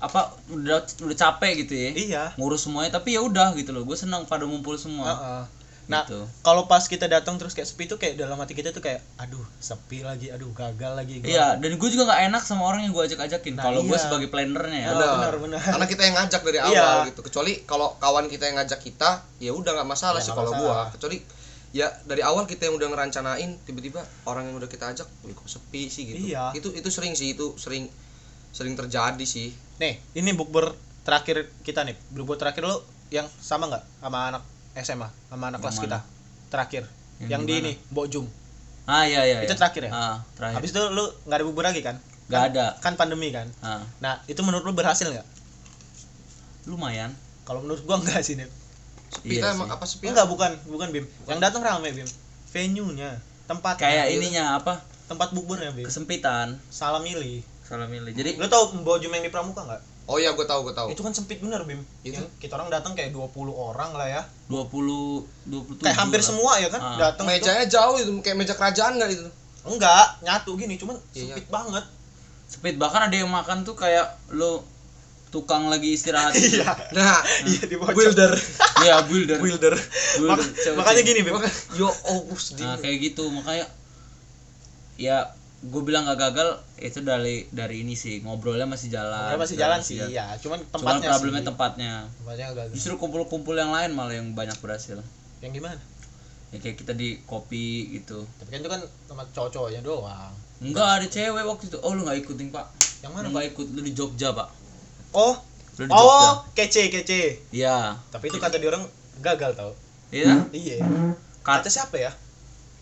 apa 0.00 0.32
udah 0.48 0.80
udah 1.04 1.16
capek 1.16 1.68
gitu 1.68 1.76
ya. 1.76 1.90
Iya. 1.92 2.24
Ngurus 2.40 2.64
semuanya 2.64 2.96
tapi 2.96 3.12
ya 3.14 3.20
udah 3.20 3.52
gitu 3.54 3.76
loh. 3.76 3.84
Gue 3.84 3.94
seneng 3.94 4.24
pada 4.24 4.48
ngumpul 4.48 4.74
semua. 4.80 5.04
Heeh. 5.12 5.42
Nah 5.90 6.06
gitu. 6.06 6.22
kalau 6.46 6.70
pas 6.70 6.86
kita 6.86 7.10
datang 7.10 7.34
terus 7.34 7.50
kayak 7.50 7.66
sepi 7.66 7.90
tuh 7.90 7.98
kayak 7.98 8.14
dalam 8.14 8.38
hati 8.38 8.54
kita 8.54 8.70
tuh 8.70 8.78
kayak 8.78 9.02
aduh 9.18 9.42
sepi 9.58 10.06
lagi 10.06 10.30
aduh 10.30 10.54
gagal 10.54 10.94
lagi. 10.94 11.18
Gua. 11.18 11.26
iya 11.26 11.46
dan 11.58 11.74
gue 11.74 11.88
juga 11.90 12.06
nggak 12.06 12.20
enak 12.30 12.42
sama 12.46 12.62
orang 12.70 12.86
yang 12.86 12.94
gue 12.94 13.04
ajak-ajakin. 13.10 13.58
Nah, 13.58 13.64
kalau 13.66 13.82
gue 13.82 13.98
iya. 13.98 14.04
sebagai 14.06 14.28
plannernya 14.30 14.80
ya. 14.86 14.90
Benar, 14.94 15.10
benar, 15.18 15.34
benar. 15.42 15.60
karena 15.66 15.86
kita 15.90 16.02
yang 16.06 16.14
ngajak 16.14 16.40
dari 16.46 16.58
awal 16.62 16.70
Iya. 16.70 17.08
gitu. 17.10 17.20
Kecuali 17.26 17.52
kalau 17.66 17.98
kawan 17.98 18.30
kita 18.30 18.46
yang 18.46 18.56
ngajak 18.62 18.80
kita 18.80 19.10
ya 19.42 19.50
udah 19.50 19.70
nggak 19.82 19.88
masalah 19.90 20.22
Ya, 20.22 20.30
sih 20.30 20.32
kalau 20.32 20.54
gua. 20.54 20.94
kecuali 20.94 21.18
ya 21.74 21.86
dari 22.06 22.22
awal 22.22 22.46
kita 22.46 22.70
yang 22.70 22.78
udah 22.78 22.88
ngerancanain 22.90 23.50
tiba-tiba 23.66 24.02
orang 24.30 24.46
yang 24.46 24.58
udah 24.58 24.70
kita 24.70 24.90
ajak 24.94 25.06
"Wih, 25.26 25.34
kok 25.34 25.50
sepi 25.50 25.90
sih? 25.90 26.06
Gitu. 26.06 26.30
Iya. 26.30 26.54
itu 26.54 26.70
itu 26.70 26.86
sering 26.86 27.18
sih 27.18 27.34
itu 27.34 27.58
sering 27.58 27.90
sering 28.54 28.78
terjadi 28.78 29.26
sih. 29.26 29.50
Nih 29.82 29.98
ini 30.14 30.30
bukber 30.38 30.70
terakhir 31.02 31.50
kita 31.66 31.82
nih. 31.82 31.98
Bukber 32.14 32.38
terakhir 32.38 32.62
lo 32.62 32.86
yang 33.10 33.26
sama 33.42 33.66
nggak 33.66 33.82
sama 33.98 34.18
anak 34.30 34.42
SMA 34.80 35.08
sama 35.28 35.44
anak 35.48 35.58
Yang 35.58 35.62
kelas 35.62 35.76
mana? 35.76 35.84
kita 35.84 35.98
terakhir. 36.50 36.82
Yang 37.20 37.30
yang, 37.30 37.42
di 37.44 37.54
ini 37.54 37.72
Mbok 37.92 38.06
Jum 38.08 38.26
ah 38.88 39.04
iya 39.06 39.22
iya 39.22 39.38
Itu 39.44 39.54
iya. 39.54 39.58
terakhir 39.60 39.82
ya? 39.86 39.90
ah 39.92 40.16
terakhir. 40.34 40.56
Habis 40.58 40.70
itu 40.72 40.82
lu 40.90 41.04
nggak 41.24 41.36
ada 41.36 41.44
bukber 41.44 41.64
lagi 41.64 41.80
kan? 41.80 41.96
Nggak 42.26 42.40
Kan- 42.40 42.50
ada. 42.50 42.66
kan 42.80 42.92
pandemi 42.96 43.28
kan? 43.30 43.46
Ah. 43.60 43.82
Nah 43.98 44.18
itu 44.26 44.40
menurut 44.40 44.62
lu 44.62 44.72
berhasil 44.72 45.06
nggak? 45.06 45.26
Lumayan. 46.66 47.12
Kalau 47.44 47.60
menurut 47.60 47.82
gua 47.82 47.98
enggak 47.98 48.22
sih 48.22 48.34
Nip. 48.34 48.50
sepi 49.10 49.36
Iya 49.36 49.50
emang 49.50 49.66
apa 49.66 49.82
sepi 49.82 50.06
enggak 50.06 50.26
bukan 50.26 50.54
bukan 50.66 50.88
Bim. 50.90 51.06
Yang 51.26 51.38
datang 51.42 51.62
rame 51.62 51.90
Bim. 51.90 52.06
Venue 52.50 52.90
nya 52.94 53.18
tempat 53.46 53.78
kayak 53.78 54.10
ininya 54.10 54.58
apa? 54.58 54.78
Tempat 55.06 55.34
bukbernya 55.34 55.70
Bim. 55.70 55.86
Kesempitan. 55.86 56.58
Salah 56.70 57.02
milih 57.02 57.42
salah 57.62 57.86
milih 57.86 58.10
jadi 58.10 58.34
lu 58.34 58.50
tau 58.50 58.66
Mbok 58.74 58.98
Jum 58.98 59.14
yang 59.14 59.22
di 59.22 59.30
Pramuka 59.30 59.62
nggak 59.62 59.78
oh 60.10 60.18
iya 60.18 60.30
gua 60.30 60.42
tahu 60.42 60.60
gua 60.62 60.74
tahu 60.74 60.88
itu 60.90 61.00
kan 61.00 61.12
sempit 61.12 61.38
bener 61.38 61.62
Bim 61.62 61.78
Itu? 62.02 62.18
Yang 62.18 62.26
kita 62.36 62.52
orang 62.52 62.66
datang 62.68 62.92
kayak 62.92 63.10
20 63.10 63.30
orang 63.48 63.94
lah 63.94 64.10
ya 64.10 64.22
20 64.48 64.66
27 65.46 65.80
kayak 65.80 65.96
hampir 65.96 66.18
lah. 66.18 66.26
semua 66.26 66.52
ya 66.56 66.68
kan 66.68 66.80
Ah. 66.80 66.96
datang 67.00 67.24
itu. 67.24 67.40
mejanya 67.40 67.64
jauh 67.64 67.96
itu 67.96 68.10
kayak 68.18 68.36
meja 68.36 68.52
kerajaan 68.52 68.92
nggak 68.96 69.10
itu 69.12 69.30
enggak 69.62 70.04
nyatu 70.20 70.50
gini 70.54 70.74
cuman 70.74 70.98
Iya. 71.12 71.32
sempit 71.32 71.46
banget 71.48 71.84
Sempit 72.44 72.74
bahkan 72.74 73.06
ada 73.06 73.14
yang 73.14 73.30
makan 73.30 73.62
tuh 73.62 73.72
kayak 73.72 74.02
lu 74.28 74.58
tukang 75.28 75.70
lagi 75.70 75.94
istirahat 75.94 76.34
iya 76.42 76.74
nah 76.90 77.22
iya 77.46 77.62
di 77.62 77.76
bocor. 77.76 77.94
builder 77.94 78.34
Iya, 78.80 79.04
builder. 79.04 79.36
Builder. 79.38 79.74
Builder. 80.16 80.40
Mak- 80.40 80.56
Cewek. 80.56 80.74
makanya 80.74 81.02
gini 81.04 81.20
Bim 81.20 81.36
yo 81.76 81.86
oh 81.86 82.24
sedih 82.34 82.64
Nah, 82.64 82.76
kayak 82.76 82.96
gitu 83.04 83.28
makanya 83.30 83.68
ya 84.96 85.32
gue 85.62 85.82
bilang 85.82 86.04
gak 86.04 86.16
gagal 86.18 86.48
itu 86.78 87.00
dari 87.00 87.44
dari 87.48 87.84
ini 87.84 87.92
sih 87.92 88.20
ngobrolnya 88.20 88.64
masih 88.64 88.88
jalan. 88.88 89.12
Ngobrol 89.28 89.44
masih 89.44 89.56
jalan 89.56 89.80
sih 89.80 90.00
iya 90.00 90.32
cuman 90.34 90.56
Cuman 90.62 90.72
tempatnya 90.96 91.08
problemnya 91.10 91.36
sih. 91.36 91.46
tempatnya. 91.46 91.92
tempatnya 92.16 92.46
agak 92.48 92.64
Justru 92.72 92.92
kumpul-kumpul 92.96 93.52
yang 93.54 93.68
lain 93.68 93.90
malah 93.90 94.14
yang 94.14 94.32
banyak 94.32 94.56
berhasil. 94.56 94.96
yang 95.38 95.50
gimana 95.50 95.76
Ya 96.48 96.58
kayak 96.58 96.76
kita 96.76 96.92
di 96.92 97.20
kopi 97.22 97.64
gitu. 97.92 98.24
tapi 98.36 98.50
kan 98.50 98.58
itu 98.58 98.68
kan 98.68 98.80
tempat 99.06 99.26
cowok-cowoknya 99.30 99.80
doang 99.80 100.32
Enggak 100.58 100.88
ada 100.94 101.06
cewek 101.06 101.40
waktu 101.42 101.64
itu. 101.66 101.78
Oh 101.78 101.92
lu 101.92 102.02
nggak 102.02 102.20
ikutin 102.20 102.48
pak? 102.50 102.66
yang 103.00 103.12
mana 103.12 103.28
nggak 103.28 103.46
ikut 103.50 103.66
lu 103.70 103.80
di 103.80 103.92
Jogja 103.92 104.32
pak? 104.32 104.48
oh 105.12 105.36
Lu 105.76 105.84
di 105.84 105.90
Jogja? 105.90 106.18
oh 106.18 106.32
kece 106.52 106.88
kece 106.88 107.22
Iya. 107.50 108.00
tapi 108.08 108.28
itu 108.28 108.36
kata 108.36 108.56
dia 108.56 108.68
orang 108.68 108.88
gagal 109.18 109.52
tau 109.54 109.72
Iya. 110.08 110.40
iya 110.50 110.80
kata 111.40 111.68
siapa 111.68 111.96
ya 111.96 112.10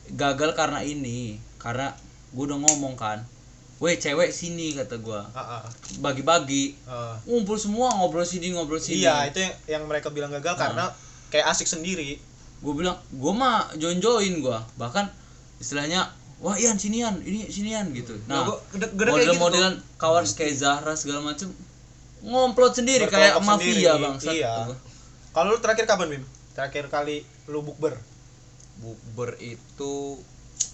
gagal 0.08 0.54
karena 0.54 0.80
ini 0.80 1.36
karena 1.56 1.92
gue 2.32 2.44
udah 2.44 2.58
ngomong 2.60 2.94
kan 2.98 3.24
weh 3.78 3.94
cewek 3.94 4.34
sini 4.34 4.74
kata 4.74 4.98
gue 4.98 5.20
ah, 5.38 5.62
bagi-bagi. 6.02 6.74
Ah. 6.90 7.14
ngumpul 7.22 7.54
semua 7.54 7.94
ngobrol 7.94 8.26
sini 8.26 8.50
ngobrol 8.50 8.82
sini. 8.82 9.06
Iya 9.06 9.30
itu 9.30 9.38
yang, 9.38 9.54
yang 9.78 9.82
mereka 9.86 10.10
bilang 10.10 10.34
gagal 10.34 10.58
Ah. 10.58 10.60
karena 10.66 10.84
kayak 11.30 11.46
asik 11.54 11.70
sendiri. 11.70 12.18
Gue 12.58 12.74
bilang 12.74 12.98
gue 13.14 13.32
mah 13.32 13.70
join 13.78 14.02
join 14.02 14.42
gue 14.42 14.58
bahkan 14.74 15.06
istilahnya 15.62 16.10
wah 16.42 16.58
Ian 16.58 16.74
sinian 16.74 17.22
ini 17.22 17.46
sinian 17.46 17.86
gitu. 17.94 18.18
Nah, 18.26 18.42
nah 18.42 18.50
gua 18.50 18.56
gitu 18.74 18.90
model-modelan 18.98 19.78
kawan 19.94 20.26
kayak 20.26 20.58
Zahra 20.58 20.98
segala 20.98 21.22
macem 21.22 21.46
ngomplot 22.18 22.74
sendiri 22.74 23.06
kayak 23.06 23.38
mafia 23.46 23.94
sendiri, 23.94 24.02
bang 24.02 24.14
iya. 24.34 24.66
kalau 25.30 25.54
lu 25.54 25.62
terakhir 25.62 25.86
kapan 25.86 26.18
Bim? 26.18 26.24
Terakhir 26.50 26.90
kali 26.90 27.22
lu 27.46 27.62
bukber? 27.62 27.94
Bukber 28.82 29.38
itu 29.38 30.18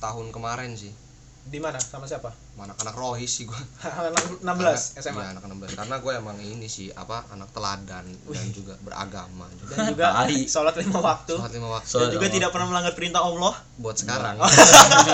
tahun 0.01 0.33
kemarin 0.33 0.73
sih 0.73 1.04
Di 1.45 1.61
mana? 1.61 1.77
Sama 1.77 2.09
siapa? 2.09 2.33
Mana 2.57 2.73
anak 2.81 2.97
rohis 2.97 3.29
sih 3.29 3.45
gua. 3.45 3.61
Anak 3.85 4.41
16 4.41 4.97
SMA. 4.97 5.21
Iya, 5.21 5.29
anak 5.37 5.45
16. 5.45 5.77
Karena 5.77 5.97
gue 6.01 6.13
emang 6.17 6.37
ini 6.41 6.67
sih 6.73 6.89
apa 6.97 7.29
anak 7.29 7.53
teladan 7.53 8.09
dan 8.09 8.47
juga 8.49 8.75
beragama 8.81 9.45
juga. 9.61 9.77
Dan 9.77 9.93
juga 9.93 10.25
sholat 10.49 10.75
lima 10.81 11.05
waktu. 11.05 11.37
Sholat 11.37 11.53
lima 11.53 11.69
waktu 11.77 11.97
Dan 12.01 12.09
juga 12.17 12.27
tidak 12.33 12.51
pernah 12.51 12.67
melanggar 12.73 12.97
perintah 12.97 13.21
Allah. 13.21 13.55
buat 13.77 13.97
sekarang. 14.01 14.41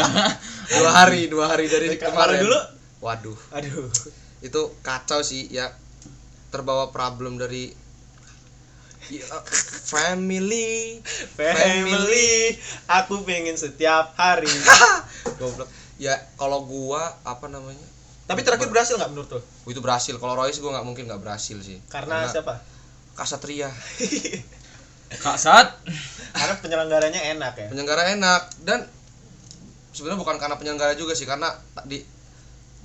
dua 0.79 0.91
hari, 0.95 1.27
dua 1.27 1.51
hari 1.51 1.67
dari 1.67 1.99
kemarin. 1.99 2.47
dulu? 2.47 2.61
Waduh, 3.01 3.39
Aduh. 3.57 3.89
itu 4.45 4.61
kacau 4.87 5.25
sih 5.25 5.51
ya. 5.51 5.73
Terbawa 6.51 6.91
problem 6.91 7.39
dari 7.39 7.71
ya, 9.11 9.27
family, 9.87 10.99
Family, 11.35 12.59
aku 12.87 13.23
pengen 13.27 13.59
setiap 13.59 14.15
hari. 14.15 14.51
goblok. 15.41 15.80
Ya 16.01 16.17
kalau 16.41 16.65
gua 16.65 17.21
apa 17.29 17.53
namanya? 17.53 17.85
Tapi 18.25 18.41
terakhir 18.41 18.73
berhasil 18.73 18.97
nggak 18.97 19.13
menurut 19.13 19.31
lo? 19.37 19.41
Oh, 19.45 19.69
itu 19.69 19.85
berhasil. 19.85 20.17
Kalau 20.17 20.33
Royce 20.33 20.65
gua 20.65 20.81
nggak 20.81 20.87
mungkin 20.89 21.05
nggak 21.05 21.21
berhasil 21.21 21.61
sih. 21.61 21.77
Karena, 21.93 22.25
siapa? 22.25 22.65
Kasatria. 23.13 23.69
Kak 25.11 25.39
Sat 25.43 25.67
Karena 26.31 26.55
penyelenggaranya 26.63 27.21
enak 27.35 27.53
ya. 27.59 27.67
penyelenggara 27.67 28.15
enak 28.15 28.43
dan 28.63 28.87
sebenarnya 29.91 30.23
bukan 30.23 30.39
karena 30.39 30.55
penyelenggara 30.55 30.95
juga 30.95 31.19
sih 31.19 31.27
karena 31.27 31.51
tadi 31.75 31.99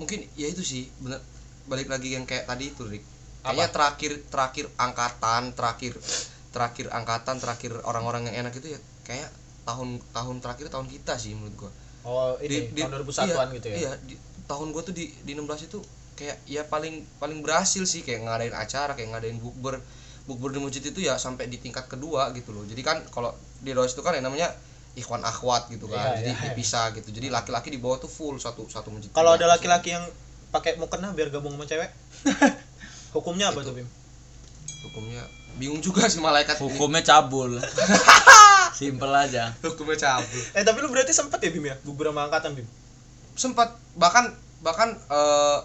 mungkin 0.01 0.25
ya 0.33 0.49
itu 0.49 0.65
sih 0.65 0.89
bener 0.97 1.21
balik 1.69 1.85
lagi 1.85 2.17
yang 2.17 2.25
kayak 2.25 2.49
tadi 2.49 2.73
itu 2.73 2.81
Rick 2.89 3.05
kayaknya 3.45 3.69
terakhir 3.69 4.11
terakhir 4.33 4.65
angkatan 4.81 5.53
terakhir 5.53 5.93
terakhir 6.49 6.89
angkatan 6.89 7.37
terakhir 7.37 7.77
orang-orang 7.85 8.25
yang 8.33 8.45
enak 8.45 8.57
itu 8.57 8.73
ya 8.73 8.79
kayak 9.05 9.29
tahun 9.69 10.01
tahun 10.09 10.41
terakhir 10.41 10.73
tahun 10.73 10.89
kita 10.89 11.13
sih 11.21 11.37
menurut 11.37 11.69
gua 11.69 11.71
Oh, 12.05 12.37
ini 12.39 12.69
tahun 12.71 13.01
2001-an 13.01 13.27
iya, 13.49 13.55
gitu 13.57 13.67
ya. 13.67 13.75
iya 13.75 13.91
di, 14.05 14.13
tahun 14.45 14.69
gua 14.69 14.85
tuh 14.85 14.93
di 14.93 15.09
di 15.25 15.33
16 15.33 15.67
itu 15.67 15.81
kayak 16.15 16.37
ya 16.45 16.61
paling 16.69 17.01
paling 17.17 17.41
berhasil 17.41 17.83
sih 17.83 18.05
kayak 18.05 18.23
ngadain 18.29 18.55
acara 18.55 18.93
kayak 18.93 19.17
ngadain 19.17 19.41
bukber 19.41 19.81
bukber 20.29 20.53
di 20.53 20.59
masjid 20.61 20.83
itu 20.85 21.01
ya 21.01 21.17
sampai 21.17 21.49
di 21.49 21.57
tingkat 21.57 21.89
kedua 21.89 22.29
gitu 22.37 22.53
loh 22.55 22.63
jadi 22.63 22.81
kan 22.85 22.97
kalau 23.09 23.33
di 23.59 23.73
Rois 23.73 23.91
itu 23.91 24.05
kan 24.05 24.13
yang 24.15 24.29
namanya 24.29 24.53
ikhwan 24.95 25.21
akhwat 25.27 25.67
gitu 25.67 25.91
kan 25.91 26.15
Iya, 26.15 26.23
jadi 26.23 26.31
iya, 26.31 26.39
iya. 26.39 26.45
dipisah 26.55 26.85
gitu 26.95 27.09
jadi 27.11 27.27
laki-laki 27.27 27.67
di 27.67 27.81
bawah 27.81 27.99
tuh 27.99 28.07
full 28.07 28.39
satu 28.39 28.63
satu 28.71 28.95
masjid 28.95 29.11
Kalau 29.11 29.35
ada 29.35 29.43
Iya, 29.43 29.59
laki-laki 29.59 29.91
yang 29.91 30.05
pakai 30.55 30.79
mukena 30.79 31.11
biar 31.11 31.27
gabung 31.35 31.59
sama 31.59 31.67
cewek. 31.67 31.91
Hukumnya 33.15 33.51
apa 33.51 33.59
tuh, 33.59 33.75
Bim? 33.75 33.87
hukumnya 34.85 35.23
bingung 35.55 35.79
juga 35.79 36.05
sih 36.05 36.19
malaikat 36.19 36.55
ini. 36.55 36.63
hukumnya 36.65 37.01
cabul 37.01 37.55
simpel 38.73 39.07
aja 39.09 39.55
hukumnya 39.61 39.97
cabul 39.97 40.41
Eh, 40.51 40.61
tapi 40.61 40.77
lu 40.79 40.87
berarti 40.87 41.11
sempet 41.11 41.39
ya, 41.39 41.49
Bim 41.49 41.63
ya? 41.63 41.75
Gugur 41.81 42.07
sama 42.07 42.25
angkatan, 42.25 42.51
Bim. 42.53 42.67
sempat 43.33 43.67
bahkan 43.93 44.31
bahkan 44.59 44.91
eh, 44.91 45.57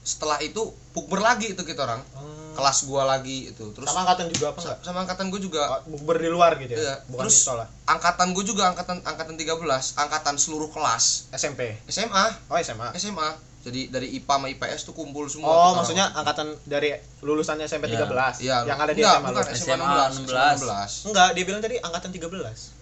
setelah 0.00 0.38
itu 0.38 0.58
bukber 0.90 1.18
lagi 1.18 1.50
itu 1.50 1.62
kita 1.62 1.82
orang 1.82 2.02
Hmm. 2.12 2.52
kelas 2.52 2.84
gua 2.84 3.08
lagi 3.08 3.48
itu 3.48 3.64
terus 3.72 3.88
Sama 3.88 4.04
angkatan 4.04 4.28
juga 4.28 4.52
apa 4.52 4.60
enggak? 4.60 4.78
sama 4.82 4.98
angkatan 5.00 5.26
gue 5.26 5.40
juga 5.40 5.62
Bukber 5.84 6.16
di 6.16 6.28
luar 6.28 6.52
gitu 6.56 6.76
Iya, 6.76 6.84
ya. 6.84 6.94
Bukan 7.08 7.24
terus 7.24 7.32
di 7.34 7.42
sekolah. 7.42 7.64
angkatan 7.88 8.28
gue 8.30 8.44
juga 8.44 8.62
angkatan 8.68 9.00
angkatan 9.00 9.34
13 9.34 9.56
angkatan 9.96 10.34
seluruh 10.36 10.68
kelas 10.68 11.32
SMP. 11.32 11.80
SMA 11.86 12.24
Oh, 12.46 12.58
SMA. 12.58 12.92
SMA 12.94 13.28
jadi 13.62 13.80
dari 13.88 14.08
IPA 14.12 14.34
sama 14.34 14.46
IPS 14.48 14.80
tuh 14.82 14.92
kumpul 14.92 15.24
semua 15.26 15.46
Oh, 15.46 15.54
kita 15.54 15.76
maksudnya 15.78 16.06
angkatan 16.10 16.46
dari 16.64 16.90
lulusannya 17.20 17.64
SMP 17.64 17.86
Iya. 17.86 18.04
13 18.04 18.42
Iya, 18.42 18.56
yang 18.66 18.76
ada 18.76 18.90
di 18.90 19.00
enggak, 19.00 19.16
SMA 19.16 19.28
bukan 19.30 19.44
SMA 19.54 19.92
16 20.18 20.26
16. 20.26 21.06
16 21.06 21.08
Enggak, 21.08 21.28
dia 21.32 21.44
bilang 21.44 21.60
tadi 21.60 21.76
angkatan 21.78 22.10
13. 22.10 22.22
angkatan 22.22 22.72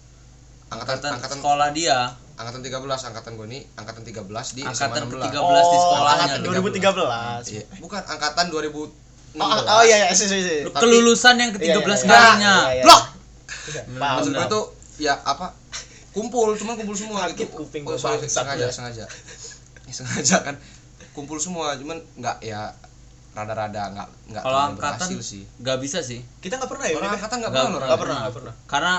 angkatan 0.71 1.09
angkatan 1.13 1.37
sekolah 1.37 1.69
dia 1.71 1.97
angkatan 2.33 2.61
13 2.63 2.81
angkatan 3.05 3.31
gue 3.35 3.47
ini 3.47 3.59
angkatan 3.75 4.01
13 4.01 4.57
di 4.57 4.61
angkatan 4.63 4.97
SMA 4.97 5.11
ke 5.13 5.29
16 5.29 5.29
13 5.29 5.37
di 5.67 5.77
sekolahnya 5.77 6.23
angkatan 6.25 6.39
lu. 6.39 6.49
2013. 6.49 7.53
Iya, 7.53 7.63
bukan 7.77 8.01
angkatan 8.03 8.45
2016 8.49 8.99
Oh, 9.31 9.47
oh 9.47 9.81
iya 9.81 9.95
iya, 10.01 10.11
sih 10.11 10.27
sih 10.27 10.41
sih. 10.41 10.59
Lu 10.61 10.73
kelulusan 10.73 11.35
yang 11.37 11.51
ke 11.51 11.59
13 11.59 11.63
Iya, 11.63 11.77
iya, 11.77 11.95
iya. 11.95 12.03
kalinya 12.03 12.55
Iya, 12.57 12.71
iya. 12.73 12.83
Blok! 12.83 13.03
Iya, 13.61 13.81
paham. 13.93 14.15
maksud 14.17 14.31
gue 14.33 14.47
tuh 14.49 14.63
ya 14.97 15.13
apa 15.17 15.45
kumpul 16.11 16.51
cuman 16.53 16.73
kumpul 16.75 16.91
semua 16.93 17.23
Sakit 17.23 17.39
gitu 17.39 17.55
kuping 17.57 17.83
oh, 17.83 17.95
sorry, 17.95 18.19
sengaja 18.25 18.67
ya. 18.67 18.69
sengaja 18.69 19.05
Ya, 19.91 19.95
sengaja 19.99 20.37
kan 20.41 20.55
kumpul 21.11 21.35
semua 21.35 21.75
cuman 21.75 21.99
nggak 22.15 22.39
ya 22.39 22.71
rada-rada 23.31 23.91
nggak 23.91 24.07
nggak 24.31 24.43
kalau 24.43 24.55
terlalu 24.55 24.71
angkatan 24.75 25.07
berhasil 25.11 25.19
sih. 25.21 25.43
nggak 25.59 25.77
bisa 25.79 25.99
sih. 25.99 26.19
Kita 26.39 26.55
nggak 26.55 26.71
pernah 26.71 26.85
ya, 26.87 26.95
orang 26.95 27.11
angkatan 27.13 27.37
nggak 27.39 27.51
pernah 27.51 27.67
Nggak 27.67 27.99
pernah, 27.99 28.17
nggak 28.23 28.35
pernah. 28.35 28.53
karena 28.65 28.95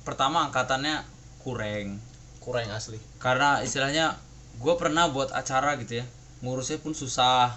pertama 0.00 0.38
angkatannya 0.46 0.96
kurang. 1.38 1.98
Kurang 2.38 2.70
asli. 2.70 2.96
karena 3.18 3.60
istilahnya 3.60 4.16
gue 4.56 4.74
pernah 4.74 5.08
buat 5.08 5.28
acara 5.30 5.76
gitu 5.76 6.00
ya 6.00 6.06
ngurusnya 6.40 6.78
pun 6.78 6.94
susah. 6.94 7.52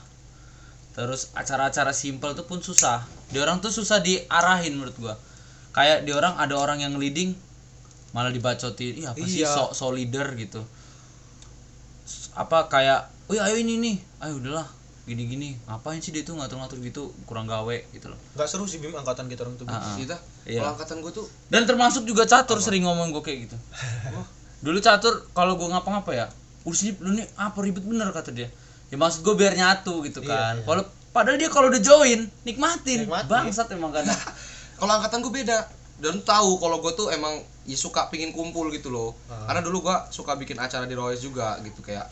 Terus 0.93 1.34
acara-acara 1.34 1.89
simpel 1.89 2.36
tuh 2.36 2.45
pun 2.45 2.59
susah. 2.59 3.01
Di 3.32 3.41
orang 3.41 3.57
tuh 3.57 3.71
susah 3.71 3.97
diarahin 3.97 4.78
menurut 4.78 4.93
gua. 4.99 5.15
Kayak 5.74 6.05
di 6.05 6.13
orang 6.13 6.38
ada 6.38 6.53
orang 6.53 6.84
yang 6.84 6.99
leading 6.99 7.34
malah 8.13 8.30
dibacotin 8.30 8.93
iya 8.93 9.09
apa 9.09 9.26
sih 9.26 9.41
Iya. 9.41 9.49
so, 9.49 9.74
so 9.74 9.89
leader 9.89 10.38
gitu 10.38 10.61
apa 12.34 12.67
kayak 12.67 12.99
oh 13.25 13.36
ayo 13.36 13.55
ini 13.55 13.77
nih 13.77 13.95
ayo 14.19 14.38
udahlah 14.38 14.65
gini-gini 15.03 15.59
ngapain 15.63 15.99
sih 15.99 16.09
dia 16.09 16.21
tuh 16.21 16.34
ngatur-ngatur 16.34 16.79
gitu 16.79 17.11
kurang 17.23 17.43
gawe 17.43 17.75
gitu 17.91 18.07
loh 18.07 18.15
Nggak 18.34 18.47
seru 18.47 18.63
sih 18.63 18.79
Bim 18.79 18.91
angkatan 18.91 19.27
kita 19.27 19.43
orang 19.43 19.55
tuh. 19.55 19.67
Ah. 19.67 19.84
kita 19.93 20.15
Iya. 20.43 20.59
kalau 20.59 20.71
angkatan 20.73 20.97
gue 20.99 21.11
tuh 21.13 21.27
dan 21.47 21.63
termasuk 21.63 22.03
juga 22.03 22.23
catur 22.23 22.57
sering 22.57 22.84
ngomong 22.84 23.11
gue 23.11 23.19
kayak 23.21 23.39
gitu 23.43 23.57
dulu 24.65 24.79
catur 24.79 25.27
kalau 25.31 25.55
gue 25.55 25.67
ngapa-ngapa 25.67 26.11
ya 26.13 26.25
urusin 26.63 26.95
lu 26.97 27.11
nih 27.13 27.27
apa 27.36 27.59
ribet 27.59 27.84
bener 27.84 28.07
kata 28.09 28.31
dia 28.31 28.47
ya 28.88 28.95
maksud 28.95 29.21
gue 29.21 29.36
biar 29.36 29.53
nyatu 29.53 29.99
gitu 30.01 30.19
Iya, 30.19 30.29
kan 30.29 30.55
iya. 30.55 30.63
kalau 30.63 30.84
padahal 31.11 31.36
dia 31.36 31.47
kalau 31.47 31.67
udah 31.67 31.77
join 31.77 32.19
nikmatin, 32.41 33.03
Nikmatin. 33.03 33.27
bangsat 33.27 33.67
emang 33.69 33.91
kadang 33.91 34.15
kalau 34.79 34.91
angkatan 34.93 35.19
gue 35.19 35.34
beda 35.36 35.67
dan 35.99 36.15
tahu 36.21 36.57
kalau 36.57 36.79
gue 36.79 36.91
tuh 36.93 37.07
emang 37.09 37.38
ya 37.63 37.75
suka 37.75 38.07
pingin 38.07 38.31
kumpul 38.31 38.67
gitu 38.69 38.88
loh 38.88 39.11
Ah. 39.27 39.45
karena 39.45 39.61
dulu 39.61 39.84
gue 39.84 39.97
suka 40.09 40.34
bikin 40.34 40.55
acara 40.57 40.84
di 40.84 40.95
Royce 40.95 41.19
juga 41.21 41.59
gitu 41.59 41.79
kayak 41.79 42.07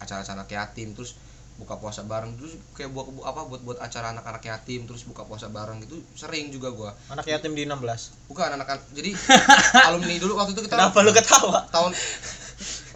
acara-acara 0.00 0.42
yatim 0.46 0.92
terus 0.92 1.14
buka 1.54 1.76
puasa 1.76 2.00
bareng 2.02 2.40
terus 2.40 2.56
kayak 2.72 2.88
buat 2.88 3.04
bu- 3.06 3.20
apa 3.20 3.44
buat 3.44 3.60
buat 3.60 3.78
acara 3.78 4.16
anak-anak 4.16 4.40
yatim 4.40 4.88
terus 4.88 5.04
buka 5.04 5.28
puasa 5.28 5.46
bareng 5.46 5.84
gitu 5.84 6.00
sering 6.16 6.48
juga 6.48 6.72
gua 6.72 6.96
Anak 7.06 7.28
yatim 7.28 7.52
di 7.52 7.68
16. 7.68 8.32
bukan 8.32 8.56
anak 8.56 8.80
jadi 8.90 9.12
alumni 9.92 10.16
dulu 10.16 10.40
waktu 10.40 10.56
itu 10.56 10.64
kita 10.64 10.72
Kenapa 10.74 11.04
lu 11.04 11.12
ketawa? 11.12 11.68
tahun 11.68 11.92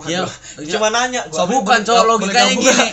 ya, 0.04 0.26
Cuma 0.76 0.92
nanya 0.92 1.24
so 1.30 1.46
gua. 1.46 1.60
bukan 1.60 1.80
boleh- 1.80 1.86
cowok 1.86 2.04
logikanya 2.04 2.54
gini. 2.58 2.88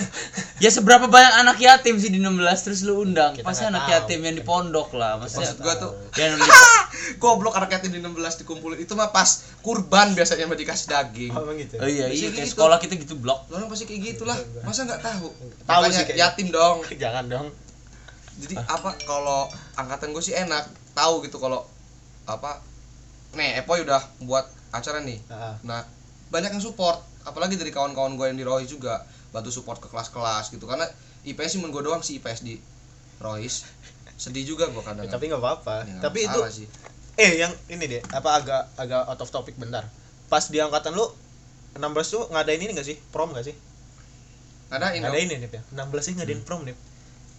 ya 0.64 0.70
seberapa 0.70 1.10
banyak 1.10 1.34
anak 1.42 1.58
yatim 1.58 1.98
sih 1.98 2.08
di 2.08 2.22
16 2.22 2.38
terus 2.64 2.86
lu 2.86 3.02
undang. 3.02 3.34
Kita 3.34 3.44
pasti 3.44 3.66
anak 3.66 3.90
tahu. 3.90 3.94
yatim 3.98 4.20
yang 4.24 4.36
di 4.38 4.44
pondok 4.46 4.94
lah? 4.96 5.18
Maksudnya 5.20 5.52
maksud 5.52 5.60
gua 5.60 5.74
tuh 5.76 5.92
yang 6.22 6.38
di 6.38 6.50
goblok 7.18 7.58
anak 7.58 7.70
yatim 7.74 7.92
di 7.92 8.00
16 8.00 8.42
dikumpulin. 8.46 8.78
Itu 8.80 8.94
mah 8.96 9.10
pas 9.10 9.28
kurban 9.60 10.14
biasanya 10.14 10.48
mah 10.48 10.56
dikasih 10.56 10.88
daging. 10.88 11.32
Oh, 11.34 11.44
gitu. 11.58 11.76
oh 11.82 11.90
iya 11.90 12.08
iya 12.08 12.30
kayak 12.30 12.48
gitu. 12.48 12.54
sekolah 12.56 12.78
kita 12.78 12.94
gitu 12.96 13.18
blok. 13.18 13.50
Lu 13.50 13.60
orang 13.60 13.68
pasti 13.68 13.90
kayak 13.90 14.02
gitulah. 14.16 14.38
Masa 14.62 14.86
nggak 14.86 15.02
tahu? 15.02 15.28
Tahu 15.66 15.82
sih 15.90 16.04
kayaknya. 16.06 16.16
yatim 16.22 16.48
dong. 16.50 16.78
Jangan 17.04 17.26
dong. 17.28 17.48
jadi 18.42 18.58
apa 18.58 18.98
kalau 19.06 19.46
angkatan 19.76 20.16
gue 20.16 20.24
sih 20.24 20.34
enak. 20.34 20.66
Tahu 20.94 21.22
gitu 21.26 21.38
kalau 21.38 21.62
apa 22.26 22.64
nih 23.34 23.62
Epoy 23.62 23.84
udah 23.84 24.02
buat 24.24 24.46
acara 24.72 25.04
nih. 25.04 25.20
Heeh. 25.28 25.54
nah 25.62 25.84
banyak 26.32 26.56
yang 26.56 26.64
support 26.64 27.04
apalagi 27.28 27.60
dari 27.60 27.70
kawan-kawan 27.70 28.18
gue 28.18 28.26
yang 28.32 28.40
di 28.40 28.46
Rohis 28.48 28.72
juga 28.72 29.04
bantu 29.36 29.52
support 29.54 29.78
ke 29.78 29.88
kelas-kelas 29.92 30.50
gitu 30.50 30.66
karena 30.66 30.88
IPS 31.28 31.56
sih 31.56 31.60
gue 31.62 31.82
doang 31.84 32.02
sih 32.02 32.18
IPS 32.18 32.42
di 32.42 32.58
Rohis 33.22 33.68
sedih 34.22 34.46
juga 34.54 34.70
gue 34.70 34.84
kadang 34.86 35.06
Ya, 35.06 35.10
tapi 35.10 35.34
nggak 35.34 35.42
apa-apa. 35.42 35.76
Ya, 35.82 35.98
tapi 35.98 36.30
itu 36.30 36.40
sih. 36.54 36.68
eh 37.18 37.42
yang 37.42 37.50
ini 37.74 37.90
deh, 37.90 38.02
apa 38.14 38.38
agak 38.38 38.62
agak 38.78 39.02
out 39.10 39.18
of 39.18 39.34
topic 39.34 39.58
bentar. 39.58 39.90
Pas 40.30 40.46
di 40.46 40.62
angkatan 40.62 40.94
lu 40.94 41.10
16 41.74 41.82
tuh 42.06 42.24
ngadain 42.30 42.62
ini 42.62 42.72
gak 42.78 42.86
sih? 42.86 42.98
Prom 43.10 43.34
gak 43.34 43.50
sih? 43.50 43.56
ngadain. 44.70 45.02
Ngadain 45.02 45.28
ini 45.28 45.36
nih 45.42 45.50
ya. 45.50 45.62
16 45.74 46.06
sih 46.06 46.14
ngadain 46.16 46.42
prom 46.46 46.62
nih. 46.64 46.78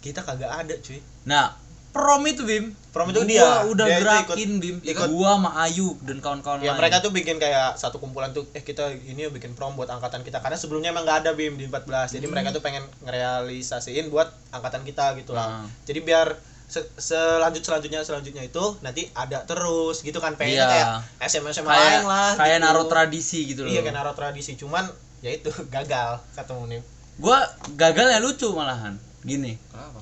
Kita 0.03 0.27
kagak 0.27 0.51
ada, 0.51 0.75
cuy. 0.83 0.99
nah 1.23 1.55
prom 1.93 2.25
itu 2.25 2.41
bim 2.41 2.73
Prom 2.89 3.05
itu 3.07 3.17
gua 3.17 3.25
dia. 3.27 3.45
udah 3.63 3.85
Dia 3.85 3.99
gerakin 3.99 4.51
bim 4.57 4.77
ikut- 4.81 5.09
gua 5.09 5.33
sama 5.35 5.49
Ayu 5.61 5.93
dan 5.99 6.17
kawan-kawan 6.17 6.59
Ya 6.59 6.69
lain 6.69 6.77
mereka 6.79 6.99
tuh 6.99 7.09
bikin 7.09 7.37
kayak 7.37 7.73
satu 7.75 7.97
kumpulan 7.97 8.29
tuh 8.29 8.45
eh 8.51 8.61
kita 8.61 8.89
ini 8.91 9.23
yuk 9.23 9.33
bikin 9.33 9.53
prom 9.53 9.73
buat 9.73 9.87
angkatan 9.87 10.21
kita 10.21 10.37
karena 10.39 10.53
sebelumnya 10.55 10.89
emang 10.89 11.01
nggak 11.03 11.21
ada 11.21 11.31
BIM 11.31 11.53
di 11.55 11.65
14. 11.65 11.85
Jadi 12.11 12.25
mereka 12.25 12.49
tuh 12.49 12.59
pengen 12.59 12.81
ngerealisasiin 13.03 14.09
buat 14.09 14.25
angkatan 14.49 14.81
kita 14.83 15.13
gitu 15.15 15.31
lah. 15.31 15.61
Hmm. 15.61 15.69
Jadi 15.83 15.99
biar 16.01 16.33
se- 16.65 16.89
selanjut 16.95 17.61
selanjutnya 17.61 18.01
selanjutnya 18.01 18.41
itu 18.41 18.63
nanti 18.79 19.05
ada 19.11 19.41
terus 19.43 20.01
gitu 20.01 20.17
kan 20.17 20.33
pengennya 20.33 20.65
Iya. 20.65 20.69
kayak 20.69 20.87
SMA 21.23 21.49
SMA 21.51 21.65
kayak 21.67 21.77
lain 21.93 22.03
lah 22.03 22.29
kayak 22.35 22.49
gitu. 22.55 22.65
naruh 22.65 22.85
tradisi 22.87 23.39
gitu 23.45 23.61
loh 23.61 23.69
Iya 23.69 23.81
kayak 23.81 23.95
naruh 23.95 24.13
tradisi 24.13 24.51
cuman 24.55 24.85
ya 25.19 25.29
itu 25.29 25.49
gagal 25.75 26.21
ketemu 26.31 26.63
nih. 26.67 26.81
gua 27.15 27.37
gagal 27.71 28.07
ya 28.07 28.19
lucu 28.19 28.49
malahan 28.49 28.97
gini 29.21 29.53
kenapa 29.67 30.01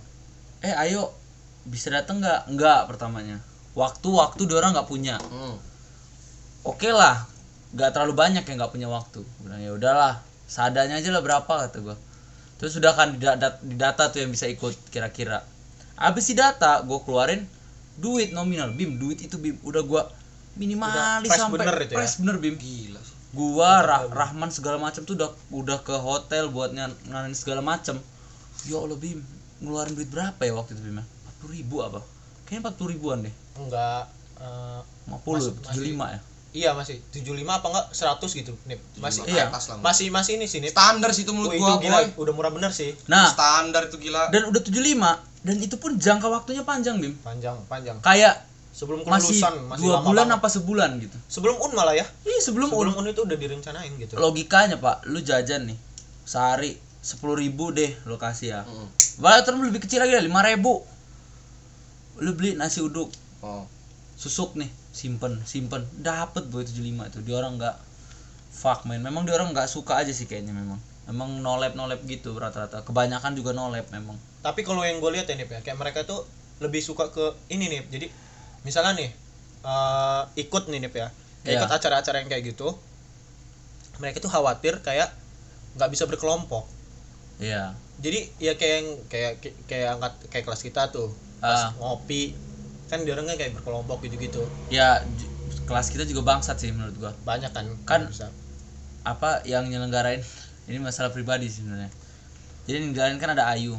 eh 0.62 0.72
ayo 0.82 1.12
bisa 1.68 1.94
dateng 1.94 2.22
nggak? 2.22 2.54
Nggak 2.54 2.80
pertamanya. 2.90 3.38
Waktu 3.78 4.08
waktu 4.12 4.42
dia 4.50 4.58
orang 4.60 4.76
nggak 4.76 4.90
punya. 4.90 5.16
Hmm. 5.20 5.58
oke 6.62 6.90
lah 6.94 7.26
nggak 7.74 7.90
terlalu 7.90 8.14
banyak 8.14 8.44
yang 8.46 8.58
nggak 8.62 8.74
punya 8.74 8.88
waktu. 8.92 9.26
Bilang 9.42 9.62
ya 9.62 9.72
udahlah 9.74 10.22
seadanya 10.46 11.00
aja 11.00 11.10
lah 11.10 11.24
berapa 11.24 11.48
kata 11.48 11.80
gue 11.80 11.98
terus 12.62 12.78
sudah 12.78 12.94
kan 12.94 13.18
di 13.18 13.26
data, 13.26 13.58
di 13.58 13.74
data 13.74 14.14
tuh 14.14 14.22
yang 14.22 14.30
bisa 14.30 14.46
ikut 14.46 14.94
kira-kira. 14.94 15.42
Habis 15.98 16.30
di 16.30 16.36
data 16.38 16.86
gue 16.86 17.00
keluarin 17.02 17.50
duit 17.98 18.30
nominal 18.30 18.70
bim. 18.78 19.02
Duit 19.02 19.18
itu 19.26 19.42
bim 19.42 19.58
udah 19.66 19.82
gue 19.82 20.02
minimalis 20.60 21.32
sampai 21.34 21.66
bener 21.66 21.78
itu 21.82 21.94
ya? 21.98 22.06
bener 22.22 22.38
bim. 22.38 22.56
Gila. 22.62 23.02
Sih 23.02 23.22
gua 23.32 23.80
Rah- 23.80 24.12
Rahman 24.12 24.52
segala 24.52 24.76
macam 24.76 25.08
tuh 25.08 25.16
udah 25.16 25.32
udah 25.56 25.80
ke 25.88 25.96
hotel 25.96 26.52
buat 26.52 26.76
nganin 26.76 27.32
segala 27.32 27.64
macam 27.64 27.96
ya 28.68 28.76
Allah 28.76 29.00
bim 29.00 29.24
ngeluarin 29.64 29.96
duit 29.96 30.12
berapa 30.12 30.36
ya 30.44 30.52
waktu 30.52 30.76
itu 30.76 30.84
bim 30.84 31.00
empat 31.00 31.08
puluh 31.42 31.54
ribu 31.58 31.76
apa? 31.82 32.00
Kayaknya 32.46 32.62
empat 32.64 32.76
puluh 32.78 32.90
ribuan 32.94 33.18
deh. 33.26 33.34
Enggak 33.58 34.04
eh, 34.38 34.80
lima 35.10 35.18
puluh 35.22 35.42
Masih- 35.42 35.58
tujuh 35.68 35.84
lima 35.84 36.06
ya? 36.14 36.20
Iya 36.52 36.76
masih 36.76 37.00
75 37.16 37.48
apa 37.48 37.64
enggak 37.72 37.86
100 37.96 38.28
gitu 38.44 38.52
nih 38.68 38.76
masih 39.00 39.24
Iya. 39.24 39.48
atas 39.48 39.72
lah 39.72 39.80
masih 39.80 40.12
masih 40.12 40.36
ini 40.36 40.52
sih 40.52 40.60
nih 40.60 40.68
standar 40.68 41.08
sih 41.16 41.24
itu 41.24 41.32
menurut 41.32 41.56
itu 41.56 41.64
gua 41.64 41.80
gila 41.80 42.00
boy. 42.04 42.28
udah 42.28 42.34
murah 42.36 42.52
bener 42.52 42.76
sih. 42.76 42.92
Nah. 43.08 43.32
Standar 43.32 43.88
itu 43.88 43.96
gila. 43.96 44.28
Dan 44.36 44.52
udah 44.52 44.60
75 44.60 45.24
dan 45.48 45.56
itu 45.64 45.80
pun 45.80 45.96
jangka 45.96 46.28
waktunya 46.28 46.68
panjang 46.68 47.00
bim. 47.00 47.16
Panjang 47.24 47.56
panjang. 47.72 47.96
Kayak 48.04 48.44
sebelum 48.76 49.08
masih 49.08 49.32
kelulusan 49.40 49.54
masih 49.64 49.80
dua 49.80 49.96
lama 49.96 50.08
bulan 50.12 50.28
banget. 50.28 50.38
apa 50.44 50.48
sebulan 50.52 50.90
gitu. 51.00 51.18
Sebelum 51.32 51.56
un 51.56 51.72
malah 51.72 51.96
ya? 51.96 52.04
Iya 52.28 52.40
sebelum, 52.44 52.68
sebelum 52.68 53.00
un. 53.00 53.00
Un 53.00 53.08
itu 53.16 53.22
udah 53.24 53.38
direncanain 53.40 53.92
gitu. 53.96 54.20
Logikanya 54.20 54.76
pak 54.76 55.08
lu 55.08 55.24
jajan 55.24 55.72
nih 55.72 55.80
sehari 56.28 56.76
sepuluh 57.00 57.40
ribu 57.40 57.72
deh 57.72 57.96
lokasi 58.04 58.52
ya. 58.52 58.68
Mm. 58.68 58.92
Bahkan 59.24 59.42
terus 59.48 59.60
lebih 59.64 59.88
kecil 59.88 60.04
lagi 60.04 60.20
lima 60.20 60.44
ribu 60.44 60.84
lu 62.20 62.36
beli 62.36 62.58
nasi 62.58 62.84
uduk. 62.84 63.08
Oh. 63.40 63.64
Susuk 64.20 64.58
nih 64.60 64.68
simpen 64.92 65.40
simpen. 65.48 65.88
Dapet 66.04 66.52
boy 66.52 66.68
75 66.68 66.84
itu 67.10 67.20
dia 67.24 67.36
orang 67.40 67.56
nggak 67.56 67.76
fuck 68.52 68.84
man. 68.84 69.00
Memang 69.00 69.24
dia 69.24 69.40
orang 69.40 69.56
nggak 69.56 69.70
suka 69.72 70.02
aja 70.02 70.12
sih 70.12 70.28
kayaknya 70.28 70.52
memang. 70.52 70.78
Emang 71.08 71.40
nolep 71.40 71.74
nolep 71.74 72.04
gitu 72.06 72.36
rata-rata. 72.36 72.84
Kebanyakan 72.84 73.34
juga 73.34 73.56
nolep 73.56 73.88
memang. 73.90 74.20
Tapi 74.44 74.62
kalau 74.68 74.84
yang 74.84 75.00
gue 75.00 75.12
lihat 75.16 75.30
ya 75.30 75.38
nih 75.38 75.48
ya 75.48 75.62
kayak 75.64 75.78
mereka 75.80 76.04
tuh 76.04 76.26
lebih 76.62 76.82
suka 76.84 77.10
ke 77.10 77.34
ini 77.50 77.66
nih 77.74 77.82
jadi 77.90 78.08
misalnya 78.62 78.94
nih 79.02 79.10
eh, 79.66 80.22
ikut 80.46 80.70
nih 80.70 80.80
nih 80.86 80.92
ya. 80.92 81.10
Kayak 81.42 81.48
Iya. 81.48 81.58
ikut 81.58 81.72
acara-acara 81.74 82.16
yang 82.22 82.30
kayak 82.30 82.44
gitu. 82.54 82.68
Mereka 83.98 84.22
tuh 84.22 84.30
khawatir 84.30 84.82
kayak 84.86 85.10
nggak 85.78 85.90
bisa 85.90 86.06
berkelompok. 86.06 86.70
Iya. 87.42 87.74
Jadi 88.02 88.30
ya 88.38 88.54
kayak 88.58 88.76
yang 88.82 88.90
kayak 89.10 89.32
kayak 89.66 89.88
angkat 89.98 90.14
kayak 90.30 90.46
kelas 90.46 90.62
kita 90.62 90.90
tuh 90.94 91.10
pas 91.42 91.60
Ah. 91.60 91.74
ngopi 91.76 92.38
kan 92.86 93.02
dia 93.02 93.12
orang 93.12 93.26
kan 93.26 93.36
kayak 93.36 93.52
berkelompok 93.54 94.04
gitu-gitu. 94.04 94.46
Ya 94.68 95.02
kelas 95.64 95.90
kita 95.90 96.04
juga 96.04 96.22
bangsat 96.24 96.56
sih 96.56 96.70
menurut 96.70 96.96
gua. 96.96 97.12
Banyak 97.22 97.50
kan 97.50 97.66
Kan- 97.84 98.08
bisa. 98.08 98.30
apa 99.02 99.42
yang 99.44 99.66
nyelenggarain 99.66 100.22
ini 100.70 100.78
masalah 100.78 101.10
pribadi 101.10 101.48
sih 101.48 101.62
sebenarnya. 101.62 101.90
Jadi 102.64 102.76
yang 102.76 102.84
nyelenggarain 102.88 103.18
kan 103.18 103.32
ada 103.32 103.50
Ayu. 103.50 103.74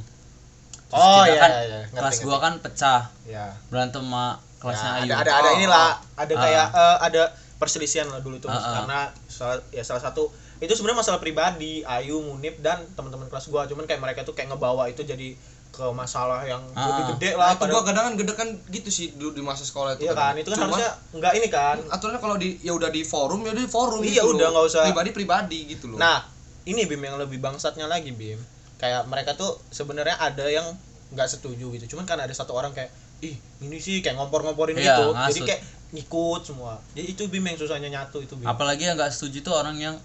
Terus 0.84 0.98
oh 0.98 1.22
kita 1.22 1.30
iya 1.30 1.40
kan 1.40 1.50
iya, 1.50 1.62
iya. 1.62 1.78
Ngerti, 1.84 1.94
kelas 1.94 2.12
ngerti. 2.12 2.26
gua 2.26 2.36
kan 2.38 2.52
pecah. 2.58 3.00
Ya 3.24 3.46
berantem 3.68 4.02
sama 4.02 4.24
kelasnya 4.58 4.88
Ya, 4.88 4.96
Ayu. 4.96 5.02
ada 5.04 5.14
ada 5.18 5.32
ada 5.32 5.48
Oh, 5.48 5.56
inilah 5.56 5.88
ada 6.14 6.32
Ah. 6.32 6.40
kayak 6.40 6.66
eh, 6.68 6.96
ada 7.02 7.22
perselisihan 7.56 8.06
lah 8.06 8.18
dulu 8.18 8.36
tuh. 8.36 8.48
Ah, 8.48 8.56
ah. 8.56 8.72
karena 8.76 8.98
salah, 9.24 9.62
ya 9.70 9.80
salah 9.80 10.02
satu 10.02 10.28
itu 10.58 10.72
sebenarnya 10.72 10.98
masalah 11.00 11.18
pribadi 11.18 11.82
Ayu 11.82 12.18
Munib 12.18 12.58
dan 12.58 12.82
teman-teman 12.92 13.26
kelas 13.26 13.46
gua. 13.48 13.64
Cuman 13.64 13.84
kayak 13.84 13.98
mereka 13.98 14.22
tuh 14.22 14.32
kayak 14.32 14.50
ngebawa 14.50 14.86
itu 14.86 15.02
jadi 15.02 15.34
ke 15.72 15.86
masalah 15.90 16.44
yang 16.44 16.60
Ah, 16.72 16.84
lebih 16.86 17.16
gede 17.16 17.28
Nah, 17.32 17.36
lah 17.38 17.48
itu 17.48 17.56
gua 17.56 17.62
padahal 17.64 17.82
kadang 17.82 18.04
kan 18.04 18.14
gede 18.14 18.32
kan 18.34 18.48
gitu 18.68 18.88
sih 18.88 19.08
dulu 19.12 19.32
di 19.32 19.40
masa 19.40 19.64
sekolah 19.64 19.96
itu 19.96 20.04
iya 20.04 20.12
kan 20.12 20.36
itu 20.36 20.46
kan 20.46 20.58
Cuma, 20.58 20.66
harusnya 20.70 20.90
enggak 21.10 21.32
ini 21.34 21.48
kan. 21.48 21.76
Aturannya 21.88 22.20
kalau 22.20 22.36
di 22.36 22.60
ya 22.60 22.72
udah 22.72 22.88
di 22.88 23.02
forum 23.02 23.40
ya 23.40 23.50
udah 23.50 23.62
di 23.62 23.70
forum 23.70 24.00
Iya, 24.00 24.20
gitu 24.20 24.36
udah, 24.36 24.48
nggak 24.50 24.64
usah- 24.68 24.84
pribadi 24.86 25.10
pribadi 25.10 25.58
gitu 25.66 25.84
loh. 25.88 25.96
Nah 25.96 26.28
ini 26.62 26.84
Bim 26.84 27.00
yang 27.00 27.16
lebih 27.16 27.38
bangsatnya 27.38 27.84
lagi 27.86 28.12
Bim. 28.12 28.36
Kayak 28.76 29.06
mereka 29.06 29.32
tuh 29.32 29.56
sebenarnya 29.68 30.14
ada 30.14 30.44
yang 30.46 30.68
nggak 31.08 31.28
setuju 31.30 31.72
gitu. 31.72 31.84
Cuman 31.90 32.04
kan 32.04 32.16
ada 32.16 32.30
satu 32.30 32.52
orang 32.52 32.70
kayak 32.70 32.92
ih 33.20 33.32
ini 33.60 33.76
sih 33.78 33.98
kayak 33.98 34.14
ngompor-ngomporin 34.14 34.74
Iya, 34.74 34.92
gitu. 34.92 35.04
Jadi 35.10 35.16
ngasut. 35.34 35.48
kayak 35.48 35.62
ngikut 35.90 36.40
semua. 36.44 36.72
Jadi 36.92 37.06
itu 37.08 37.22
Bim 37.26 37.42
yang 37.42 37.56
susahnya 37.56 37.88
nyatu 37.88 38.20
itu 38.20 38.34
Bim. 38.34 38.44
Apalagi 38.44 38.84
yang 38.84 38.94
nggak 38.94 39.08
setuju 39.10 39.40
tuh 39.40 39.54
orang 39.54 39.76
yang 39.76 39.96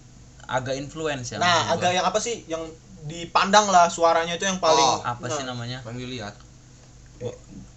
agak 0.44 0.74
influence 0.74 1.28
ya 1.30 1.38
Nah, 1.38 1.68
gua. 1.68 1.76
agak 1.76 1.92
yang 1.92 2.06
apa 2.06 2.18
sih 2.18 2.48
yang 2.48 2.64
dipandang 3.06 3.70
lah 3.70 3.88
suaranya 3.88 4.36
itu 4.36 4.46
yang 4.48 4.58
paling 4.58 4.84
Oh, 4.84 5.00
apa 5.06 5.26
sih 5.30 5.46
nah, 5.46 5.54
namanya? 5.54 5.86
Yang 5.86 5.98
dilihat 6.02 6.36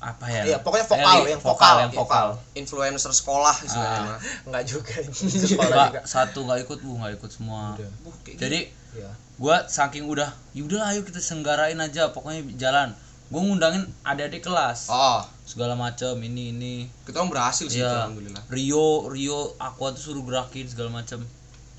apa 0.00 0.24
ya? 0.28 0.42
Iya, 0.52 0.58
pokoknya 0.60 0.86
vokal, 0.88 1.16
yang 1.28 1.40
vokal. 1.40 1.76
yang 1.80 1.92
vokal. 1.92 2.26
influencer 2.56 3.12
sekolah 3.12 3.56
istilahnya. 3.64 4.16
Ah. 4.16 4.20
enggak 4.48 4.64
juga. 4.68 4.92
sekolah 5.12 5.88
juga. 5.92 6.00
satu 6.04 6.44
nggak 6.44 6.60
ikut 6.68 6.78
bu 6.84 6.92
nggak 7.00 7.12
ikut 7.20 7.30
semua. 7.32 7.76
Udah. 7.76 7.90
Jadi 8.36 8.80
Iya. 8.90 9.06
gua 9.38 9.70
saking 9.70 10.02
udah 10.10 10.34
yaudah 10.50 10.82
ayo 10.90 11.06
kita 11.06 11.22
senggarain 11.22 11.78
aja 11.78 12.10
pokoknya 12.12 12.42
jalan. 12.58 12.90
Gua 13.30 13.40
ngundangin 13.46 13.86
adik-adik 14.02 14.42
kelas. 14.44 14.90
Gitu. 14.90 14.96
oh. 14.98 15.20
Segala 15.46 15.74
macam 15.78 16.18
ini 16.20 16.50
ini. 16.52 16.74
Kita 17.06 17.22
orang 17.22 17.30
berhasil 17.30 17.70
sih 17.70 17.80
itu, 17.80 17.86
Iya. 17.86 18.10
alhamdulillah. 18.10 18.42
Rio 18.50 19.08
Rio 19.08 19.40
aku 19.56 19.94
tuh 19.96 20.02
suruh 20.10 20.24
gerakin 20.26 20.66
segala 20.68 20.90
macam 20.90 21.22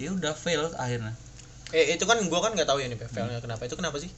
dia 0.02 0.10
udah 0.10 0.34
fail 0.34 0.66
akhirnya 0.82 1.14
Eh 1.72 1.96
itu 1.96 2.04
kan 2.04 2.18
gua 2.26 2.40
kan 2.40 2.52
nggak 2.52 2.66
tahu 2.66 2.78
ya 2.78 2.88
nih 2.88 2.98
failnya 3.02 3.40
kenapa. 3.40 3.64
Itu 3.64 3.76
kenapa 3.76 3.98
sih? 3.98 4.12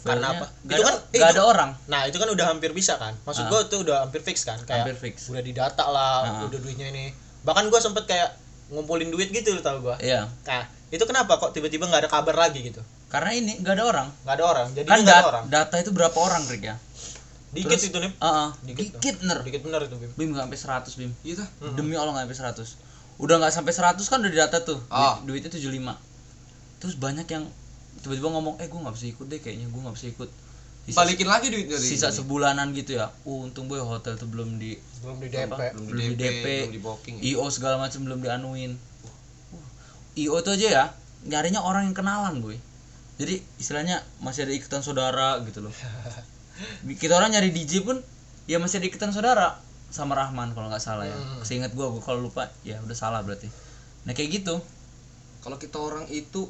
Karena 0.00 0.26
apa? 0.32 0.46
nggak 0.62 0.76
Itu 0.76 0.82
ada, 0.82 0.86
kan 0.86 0.94
eh, 0.94 1.00
nggak 1.14 1.30
itu- 1.30 1.34
ada 1.34 1.42
orang 1.42 1.70
Nah, 1.86 2.00
itu 2.04 2.16
kan 2.16 2.28
udah 2.28 2.46
hampir 2.46 2.70
bisa 2.70 2.94
kan. 2.94 3.16
Maksud 3.22 3.44
Ah. 3.44 3.48
gua 3.48 3.60
tuh 3.64 3.80
udah 3.82 3.96
hampir 4.02 4.20
fix 4.20 4.42
kan 4.42 4.60
kayak 4.60 4.84
hampir 4.84 4.96
fix 5.00 5.28
udah 5.28 5.40
didata 5.40 5.84
lah, 5.86 6.16
Ah. 6.22 6.44
udah 6.44 6.58
duitnya 6.58 6.88
ini. 6.88 7.08
Bahkan 7.42 7.66
gua 7.66 7.78
sempet 7.78 8.04
kayak 8.04 8.36
ngumpulin 8.66 9.08
duit 9.08 9.28
gitu 9.28 9.56
tau 9.58 9.80
gua. 9.80 9.96
iya 9.98 10.28
Nah, 10.44 10.62
itu 10.88 11.02
kenapa 11.02 11.36
kok 11.36 11.50
tiba-tiba 11.50 11.84
nggak 11.84 12.04
ada 12.04 12.10
kabar 12.10 12.36
lagi 12.38 12.60
gitu? 12.62 12.80
karena 13.06 13.30
ini 13.32 13.54
nggak 13.56 13.74
ada 13.74 13.84
orang 13.86 14.08
nggak 14.20 14.34
ada 14.34 14.44
orang. 14.44 14.66
Jadi 14.72 14.88
kan 14.88 14.98
ada 15.00 15.16
orang. 15.22 15.44
data 15.46 15.76
itu 15.78 15.90
berapa 15.90 16.18
orang 16.18 16.42
Rick 16.46 16.64
ya 16.64 16.74
Dikit 17.48 17.70
terus- 17.72 17.86
itu 17.86 17.98
nih. 18.00 18.10
Heeh, 18.12 18.48
Dikit 18.64 18.86
dikit, 18.92 19.14
bener 19.20 19.38
Dikit 19.40 19.62
bener 19.62 19.80
itu, 19.80 19.94
Bim. 19.94 20.10
bim 20.12 20.28
nggak 20.28 20.44
sampai 20.44 20.58
100 20.58 20.92
bim 20.96 21.10
iya 21.22 21.34
tuh 21.36 21.46
demi 21.72 21.94
Allah 21.94 22.10
nggak 22.12 22.26
sampai 22.26 22.38
100 22.58 22.68
udah 23.16 23.34
nggak 23.38 23.52
sampai 23.54 23.70
100 23.72 24.02
kan 24.04 24.18
udah 24.18 24.28
di 24.28 24.36
data 24.36 24.58
tuh 24.60 24.82
Ah. 24.88 25.22
duitnya 25.22 25.46
75 25.46 25.94
terus 26.84 26.94
banyak 26.94 27.24
yang 27.26 27.48
tiba-tiba 27.98 28.28
ngomong 28.28 28.60
eh 28.60 28.68
gue 28.68 28.76
nggak 28.76 28.92
bisa 28.92 29.06
ikut 29.08 29.26
deh 29.26 29.40
kayaknya 29.40 29.66
gue 29.66 29.80
nggak 29.80 29.96
bisa 29.96 30.06
ikut 30.10 30.28
sisa, 30.84 30.96
balikin 31.00 31.24
lagi 31.24 31.48
duit 31.48 31.64
dari 31.64 31.80
sisa 31.80 32.12
sebulanan 32.12 32.68
gitu 32.70 32.94
ya 32.94 33.08
uh, 33.08 33.40
untung 33.40 33.64
boy 33.64 33.80
hotel 33.80 34.14
tuh 34.14 34.28
belum 34.28 34.60
di 34.60 34.76
Belum 35.00 35.16
di 35.18 35.28
Apa? 35.30 35.56
DP. 35.56 35.60
belum 35.72 35.84
belum 35.86 35.96
di 35.96 36.14
DP, 36.14 36.20
DP. 36.20 36.44
belum 36.44 36.72
di 36.72 36.82
booking 36.82 37.14
ya. 37.18 37.22
io 37.32 37.44
segala 37.48 37.76
macam 37.78 38.04
belum 38.04 38.20
dianuin 38.20 38.72
Uh, 39.48 39.64
io 40.14 40.36
tuh 40.38 40.52
aja 40.52 40.68
ya 40.68 40.84
nyarinya 41.24 41.58
orang 41.58 41.88
yang 41.88 41.96
kenalan 41.96 42.38
boy 42.38 42.60
jadi 43.16 43.40
istilahnya 43.56 44.04
masih 44.20 44.44
ada 44.44 44.52
ikutan 44.52 44.80
saudara 44.80 45.40
gitu 45.40 45.64
loh 45.64 45.72
kita 47.00 47.14
orang 47.14 47.32
nyari 47.32 47.48
DJ 47.48 47.80
pun 47.80 47.96
ya 48.44 48.60
masih 48.60 48.76
ada 48.76 48.86
ikutan 48.86 49.08
saudara 49.08 49.56
sama 49.88 50.12
Rahman 50.12 50.52
kalau 50.52 50.68
nggak 50.68 50.82
salah 50.82 51.06
ya 51.06 51.14
Hmm. 51.14 51.40
seingat 51.40 51.72
gua 51.72 51.88
gua 51.88 52.02
kalau 52.02 52.20
lupa 52.20 52.50
ya 52.60 52.76
udah 52.80 52.92
salah 52.92 53.22
berarti 53.22 53.48
nah 54.02 54.12
kayak 54.12 54.36
gitu 54.36 54.60
kalau 55.40 55.56
kita 55.56 55.76
orang 55.76 56.04
itu 56.08 56.44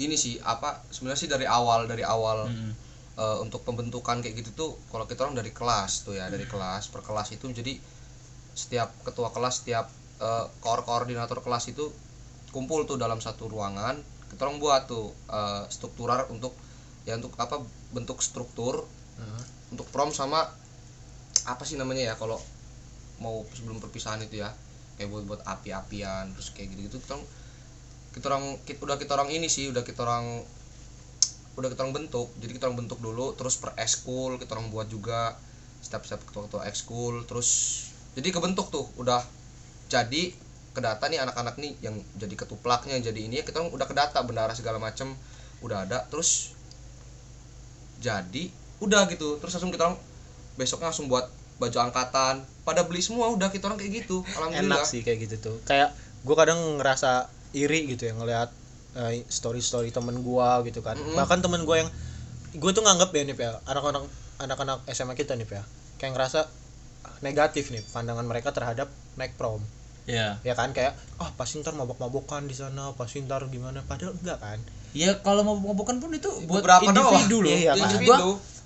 ini 0.00 0.16
sih 0.16 0.40
apa 0.40 0.80
sebenarnya 0.88 1.20
sih 1.20 1.30
dari 1.30 1.44
awal 1.44 1.84
dari 1.84 2.00
awal 2.06 2.48
Mm-mm. 2.48 2.72
eh, 3.20 3.36
untuk 3.44 3.60
pembentukan 3.62 4.24
kayak 4.24 4.34
gitu 4.40 4.50
tuh 4.56 4.70
kalau 4.88 5.04
kita 5.04 5.24
orang 5.28 5.36
dari 5.36 5.52
kelas 5.52 6.08
tuh 6.08 6.16
ya 6.16 6.26
dari 6.32 6.46
kelas 6.48 6.88
per 6.88 7.04
kelas 7.04 7.36
itu 7.36 7.44
jadi 7.52 7.76
setiap 8.56 8.90
ketua 9.04 9.30
kelas 9.30 9.62
setiap 9.62 9.86
koor 10.60 10.84
koordinator 10.84 11.40
kelas 11.40 11.72
itu 11.72 11.88
kumpul 12.50 12.84
tuh 12.84 12.98
dalam 13.00 13.22
satu 13.22 13.46
ruangan 13.46 13.96
kita 14.30 14.46
orang 14.46 14.58
buat 14.58 14.82
tuh 14.88 15.12
eh, 15.30 15.64
struktural 15.68 16.26
untuk 16.28 16.52
ya 17.08 17.16
untuk 17.16 17.32
apa 17.36 17.60
bentuk 17.92 18.20
struktur 18.20 18.84
Nah, 19.20 19.36
untuk 19.68 19.84
prom 19.92 20.16
sama 20.16 20.48
apa 21.44 21.62
sih 21.68 21.76
namanya 21.76 22.08
ya 22.08 22.14
kalau 22.16 22.40
mau 23.20 23.44
sebelum 23.52 23.76
perpisahan 23.76 24.16
itu 24.24 24.40
ya 24.40 24.48
kayak 24.96 25.12
buat 25.12 25.24
buat 25.28 25.42
api-apian 25.44 26.32
terus 26.32 26.56
kayak 26.56 26.72
gitu 26.72 26.88
gitu 26.88 26.96
kita 27.04 27.20
orang 27.20 27.26
kita 28.10 28.26
orang 28.30 28.58
kita, 28.66 28.82
udah 28.82 28.96
kita 28.98 29.12
orang 29.14 29.30
ini 29.30 29.46
sih 29.46 29.70
udah 29.70 29.86
kita 29.86 30.02
orang 30.02 30.42
udah 31.58 31.68
kita 31.70 31.80
orang 31.86 31.94
bentuk. 31.94 32.28
Jadi 32.40 32.52
kita 32.56 32.70
orang 32.70 32.86
bentuk 32.86 32.98
dulu 32.98 33.34
terus 33.34 33.58
per 33.58 33.74
ekskul 33.78 34.38
kita 34.38 34.54
orang 34.58 34.70
buat 34.70 34.90
juga. 34.90 35.36
Step-step 35.80 36.20
ketua-ketua 36.28 36.68
ekskul 36.68 37.24
terus 37.24 37.48
jadi 38.12 38.28
kebentuk 38.36 38.68
tuh 38.68 38.84
udah 39.00 39.24
jadi 39.88 40.36
kedata 40.70 41.08
nih 41.10 41.18
anak-anak 41.24 41.56
nih 41.56 41.72
yang 41.82 41.96
jadi 42.14 42.34
ketuplaknya 42.36 43.00
yang 43.00 43.04
jadi 43.10 43.20
ini 43.26 43.36
kita 43.42 43.64
orang 43.64 43.72
udah 43.74 43.86
kedata 43.88 44.20
bendara 44.22 44.52
segala 44.52 44.76
macem 44.76 45.16
udah 45.64 45.88
ada. 45.88 46.04
Terus 46.12 46.52
jadi 48.00 48.52
udah 48.84 49.08
gitu. 49.08 49.40
Terus 49.40 49.56
langsung 49.56 49.72
kita 49.72 49.88
orang 49.88 49.98
besoknya 50.60 50.92
langsung 50.92 51.08
buat 51.08 51.32
baju 51.56 51.78
angkatan. 51.80 52.44
Pada 52.64 52.84
beli 52.84 53.00
semua 53.00 53.32
udah 53.32 53.48
kita 53.48 53.68
orang 53.68 53.80
kayak 53.80 54.04
gitu. 54.04 54.20
Alhamdulillah. 54.36 54.84
enak 54.84 54.88
sih 54.88 55.00
kayak 55.00 55.28
gitu 55.28 55.36
tuh. 55.40 55.56
Kayak 55.64 55.96
gue 56.20 56.36
kadang 56.36 56.60
ngerasa 56.76 57.39
iri 57.56 57.90
gitu 57.90 58.06
ya 58.08 58.14
ngelihat 58.14 58.50
story 59.30 59.62
story 59.62 59.94
temen 59.94 60.18
gue 60.20 60.48
gitu 60.70 60.82
kan. 60.82 60.98
Mm-mm. 60.98 61.14
bahkan 61.14 61.38
temen 61.38 61.62
gue 61.62 61.76
yang 61.78 61.90
gue 62.58 62.70
tuh 62.74 62.82
nganggep 62.82 63.10
ya 63.14 63.22
nih 63.22 63.36
ya 63.38 63.50
anak-anak 63.70 64.02
anak-anak 64.42 64.78
SMA 64.90 65.14
kita 65.14 65.38
nih 65.38 65.46
ya 65.46 65.62
kayak 66.02 66.18
ngerasa 66.18 66.50
negatif 67.22 67.70
nih 67.70 67.82
pandangan 67.94 68.26
mereka 68.26 68.50
terhadap 68.50 68.90
naik 69.14 69.38
prom 69.38 69.62
ya 70.08 70.42
ya 70.42 70.58
kan 70.58 70.74
kayak 70.74 70.96
ah 71.22 71.30
pasti 71.36 71.60
ntar 71.60 71.76
mabok-mabokan 71.76 72.48
di 72.48 72.56
sana 72.56 72.90
pasti 72.96 73.20
ntar 73.22 73.46
gimana. 73.52 73.84
Padahal 73.84 74.16
enggak 74.16 74.38
kan. 74.40 74.58
Ya 74.96 75.14
kalau 75.22 75.44
mabok-mabokan 75.46 76.02
pun 76.02 76.10
itu 76.16 76.26
buat 76.50 76.64
Beberapa 76.64 76.90
individu 76.90 77.44
doang. 77.44 77.46
loh. 77.46 77.52
Iya, 77.54 77.72
individu. 77.78 78.08
gua, 78.10 78.18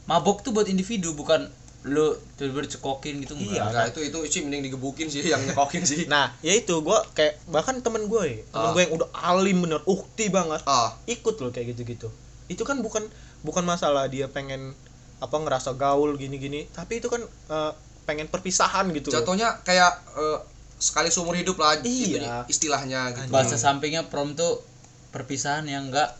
mabok 0.09 0.41
tuh 0.41 0.51
buat 0.57 0.71
individu 0.71 1.13
bukan 1.13 1.51
lu 1.85 2.07
tiba-tiba 2.35 2.65
cekokin 2.67 3.21
gitu 3.21 3.37
Iya. 3.37 3.45
enggak 3.61 3.65
Enggak, 3.67 3.85
itu 3.91 4.01
itu 4.03 4.19
sih 4.27 4.41
mending 4.41 4.65
digebukin 4.65 5.07
sih 5.07 5.21
yang 5.23 5.41
nyekokin 5.43 5.83
sih. 5.83 6.05
Nah, 6.09 6.33
ya 6.41 6.53
itu 6.53 6.81
gua 6.81 7.05
kayak 7.11 7.45
bahkan 7.47 7.77
temen 7.79 8.07
gue, 8.07 8.25
ya, 8.25 8.39
temen 8.49 8.69
Ah. 8.69 8.73
gue 8.73 8.83
yang 8.83 8.95
udah 8.95 9.09
alim 9.13 9.59
bener, 9.61 9.85
ukti 9.85 10.29
banget, 10.29 10.65
Ah, 10.65 10.97
ikut 11.05 11.37
loh 11.37 11.51
kayak 11.51 11.73
gitu-gitu. 11.73 12.09
Itu 12.47 12.63
kan 12.63 12.81
bukan 12.81 13.05
bukan 13.41 13.63
masalah 13.63 14.05
dia 14.07 14.27
pengen 14.27 14.73
apa 15.19 15.37
ngerasa 15.37 15.73
gaul 15.75 16.17
gini-gini, 16.17 16.69
tapi 16.71 16.99
itu 16.99 17.07
kan 17.07 17.21
eh, 17.23 17.73
pengen 18.05 18.27
perpisahan 18.27 18.89
gitu. 18.91 19.09
loh. 19.09 19.21
jatuhnya 19.21 19.61
kayak 19.61 19.93
eh, 20.15 20.39
sekali 20.77 21.09
seumur 21.09 21.33
hidup 21.35 21.57
lah 21.57 21.77
Iya. 21.79 21.85
itu 21.85 22.17
istilahnya 22.51 23.13
gitu. 23.15 23.29
bahasa 23.29 23.57
sampingnya 23.57 24.05
prom 24.05 24.33
tuh 24.33 24.65
perpisahan 25.11 25.65
yang 25.65 25.89
enggak 25.89 26.17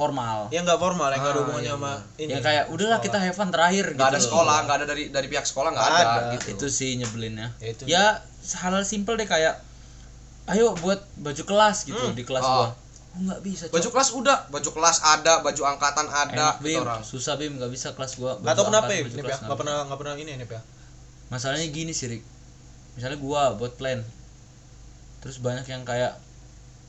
formal 0.00 0.48
Ya 0.48 0.60
nggak 0.60 0.78
formal, 0.78 1.08
yang 1.08 1.20
nggak 1.20 1.28
ada 1.28 1.36
Ah, 1.36 1.44
hubungannya 1.44 1.68
iya, 1.68 1.76
sama 1.76 1.92
ini. 2.16 2.30
ya 2.30 2.38
kayak 2.40 2.64
udahlah 2.68 2.98
kita 2.98 3.18
have 3.18 3.34
fun 3.34 3.50
terakhir 3.50 3.92
Nggak 3.92 4.08
ada 4.08 4.16
gitu. 4.16 4.26
sekolah, 4.26 4.56
nggak 4.64 4.76
ada 4.78 4.86
dari 4.86 5.04
dari 5.08 5.26
pihak 5.28 5.44
sekolah 5.44 5.68
nggak 5.70 5.86
ada, 5.86 6.00
ada. 6.00 6.20
gitu. 6.34 6.46
itu 6.54 6.66
sih 6.70 6.96
nyebelinnya 6.96 7.52
Ya, 7.58 7.68
itu. 7.68 7.82
ya 7.84 8.04
hal 8.56 8.74
simpel 8.82 9.14
deh 9.14 9.26
kayak 9.26 9.60
ayo 10.48 10.72
buat 10.74 11.04
baju 11.16 11.42
kelas 11.44 11.84
gitu 11.84 12.00
Hmm. 12.00 12.16
di 12.16 12.24
kelas 12.24 12.40
Oh. 12.40 12.50
gua 12.50 12.66
oh, 12.66 12.72
nggak 13.20 13.40
bisa 13.40 13.62
Cok. 13.66 13.72
Baju 13.72 13.88
kelas 13.90 14.08
udah, 14.12 14.38
baju 14.48 14.70
kelas 14.72 14.96
ada, 15.04 15.32
baju 15.40 15.62
angkatan 15.64 16.06
ada, 16.06 16.30
Enak, 16.32 16.54
gitu 16.56 16.64
Bim. 16.64 16.80
orang. 16.80 17.02
susah 17.02 17.34
bim 17.34 17.52
nggak 17.54 17.68
bisa 17.68 17.88
kelas 17.92 18.16
gua 18.16 18.34
Nggak 18.36 18.54
tahu 18.54 18.64
Baju 18.64 18.70
kenapa 18.72 18.90
ya, 18.90 18.98
ya. 18.98 19.36
Nggak 19.40 19.58
pernah 19.58 19.74
nggak 19.84 19.98
pernah 19.98 20.14
ini 20.16 20.30
ya, 20.32 20.38
ya. 20.40 20.60
masalahnya 21.28 21.68
gini 21.68 21.92
sih 21.92 22.08
Rik 22.08 22.22
misalnya 22.92 23.18
gua 23.18 23.54
buat 23.54 23.74
plan 23.74 24.02
terus 25.20 25.38
banyak 25.38 25.62
yang 25.64 25.84
kayak 25.84 26.18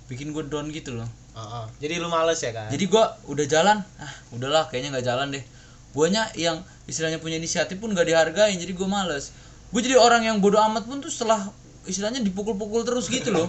bikin 0.07 0.30
gua 0.30 0.41
down 0.43 0.70
gitu 0.70 0.95
loh 0.95 1.05
Ah, 1.32 1.63
ah. 1.63 1.65
Jadi 1.79 1.95
lu 2.03 2.11
males 2.11 2.36
ya 2.43 2.51
kan? 2.51 2.67
jadi 2.67 2.84
gua 2.91 3.15
udah 3.23 3.45
jalan 3.47 3.79
ah 3.97 4.13
udahlah 4.36 4.67
kayaknya 4.67 4.99
nggak 4.99 5.07
jalan 5.07 5.27
deh. 5.32 5.43
Guanya 5.91 6.27
yang 6.36 6.59
istilahnya 6.88 7.19
punya 7.19 7.36
inisiatif 7.36 7.79
pun 7.79 7.91
gak 7.91 8.07
dihargain 8.07 8.55
jadi 8.55 8.71
gua 8.75 8.88
males. 8.88 9.32
Gue 9.71 9.79
jadi 9.79 9.95
orang 9.95 10.27
yang 10.27 10.43
bodoh 10.43 10.59
amat 10.59 10.84
pun 10.84 10.99
tuh 10.99 11.07
setelah 11.07 11.47
istilahnya 11.88 12.19
dipukul-pukul 12.19 12.84
terus 12.84 13.07
gitu 13.07 13.32
loh. 13.32 13.47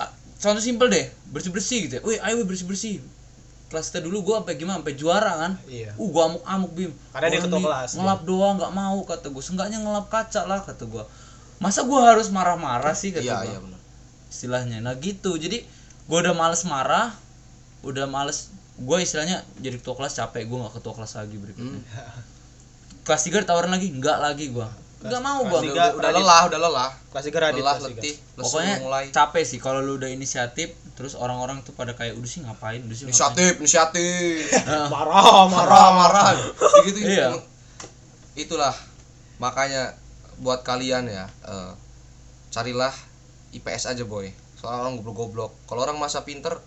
Ah, 0.00 0.08
contoh 0.40 0.60
simpel 0.64 0.88
deh 0.88 1.04
bersih 1.28 1.52
bersih 1.52 1.78
gitu 1.88 1.94
ya. 1.96 2.02
Wih 2.04 2.16
ayo 2.24 2.44
bersih 2.48 2.64
bersih 2.64 3.04
kelas 3.68 3.92
kita 3.92 4.00
dulu 4.02 4.24
gua 4.24 4.36
sampai 4.40 4.56
gimana? 4.56 4.80
Sampai 4.80 4.96
juara 4.96 5.32
kan? 5.36 5.52
Iya. 5.68 5.92
uh 5.94 6.08
gua 6.08 6.32
amuk 6.32 6.42
amuk 6.44 6.72
bim. 6.72 6.92
Karena 7.12 7.28
dia 7.28 7.40
ketua 7.44 7.60
kelas, 7.60 7.90
ngelap 7.96 8.20
doang 8.24 8.54
nggak 8.56 8.72
mau 8.72 8.98
kata 9.04 9.26
gue 9.30 9.42
seenggaknya 9.44 9.78
ngelap 9.84 10.06
kaca 10.08 10.42
lah 10.48 10.60
kata 10.64 10.84
gua. 10.88 11.04
Masa 11.60 11.84
gua 11.84 12.16
harus 12.16 12.32
marah-marah 12.32 12.96
sih 12.96 13.12
kata 13.12 13.20
Iya, 13.22 13.36
gua? 13.36 13.48
iya 13.48 13.58
benar. 13.60 13.80
istilahnya. 14.32 14.76
Nah 14.80 14.96
gitu. 14.96 15.36
Jadi 15.36 15.62
gue 16.02 16.18
udah 16.18 16.32
males 16.32 16.62
marah 16.64 17.12
udah 17.80 18.04
males 18.04 18.48
gue 18.76 18.96
istilahnya 18.98 19.40
jadi 19.56 19.76
ketua 19.76 19.92
kelas 19.94 20.16
capek 20.16 20.44
gue 20.44 20.58
nggak 20.58 20.74
ketua 20.74 20.92
kelas 20.94 21.12
lagi 21.16 21.36
berikutnya 21.36 21.76
Hmm. 21.76 21.84
kelas 23.06 23.22
tiga 23.22 23.40
ditawarin 23.40 23.70
lagi 23.70 23.88
nggak 23.90 24.18
lagi 24.18 24.46
gue 24.48 24.68
nggak 25.00 25.16
mau 25.18 25.40
gue 25.42 25.72
Udah, 25.72 25.96
udah 25.96 26.10
lelah, 26.12 26.42
udah 26.44 26.60
lelah. 26.60 26.90
Kelas 27.08 27.24
tiga 27.24 27.38
Radit, 27.40 27.58
Lelah, 27.58 27.80
letih, 27.80 28.12
lesu 28.12 28.44
pokoknya 28.44 28.74
mulai. 28.78 29.04
capek 29.08 29.42
sih 29.42 29.56
kalau 29.56 29.80
lu 29.80 29.96
udah 29.96 30.06
inisiatif 30.06 30.70
terus 30.92 31.16
orang-orang 31.16 31.64
tuh 31.64 31.72
pada 31.72 31.96
kayak 31.96 32.12
udah 32.12 32.28
sih 32.28 32.44
ngapain 32.44 32.84
udah 32.84 32.92
sih 32.92 33.04
ngapain 33.04 33.16
Inisiatif, 33.16 33.52
inisiatif. 33.56 34.44
Marah, 34.92 35.48
marah. 35.48 35.48
marah, 35.48 35.88
marah. 35.96 36.26
Gitu 36.84 37.00
Iya. 37.00 37.40
Itulah 38.36 38.76
makanya 39.36 39.96
buat 40.36 40.60
kalian 40.60 41.04
ya, 41.06 41.24
eh, 41.42 41.72
carilah 42.50 42.92
IPS 43.50 43.88
aja 43.88 44.04
boy. 44.04 44.28
Soalnya 44.60 44.80
orang 44.82 44.94
goblok-goblok. 44.96 45.56
Kalau 45.64 45.80
orang 45.80 45.96
masa 45.96 46.20
pinter 46.20 46.60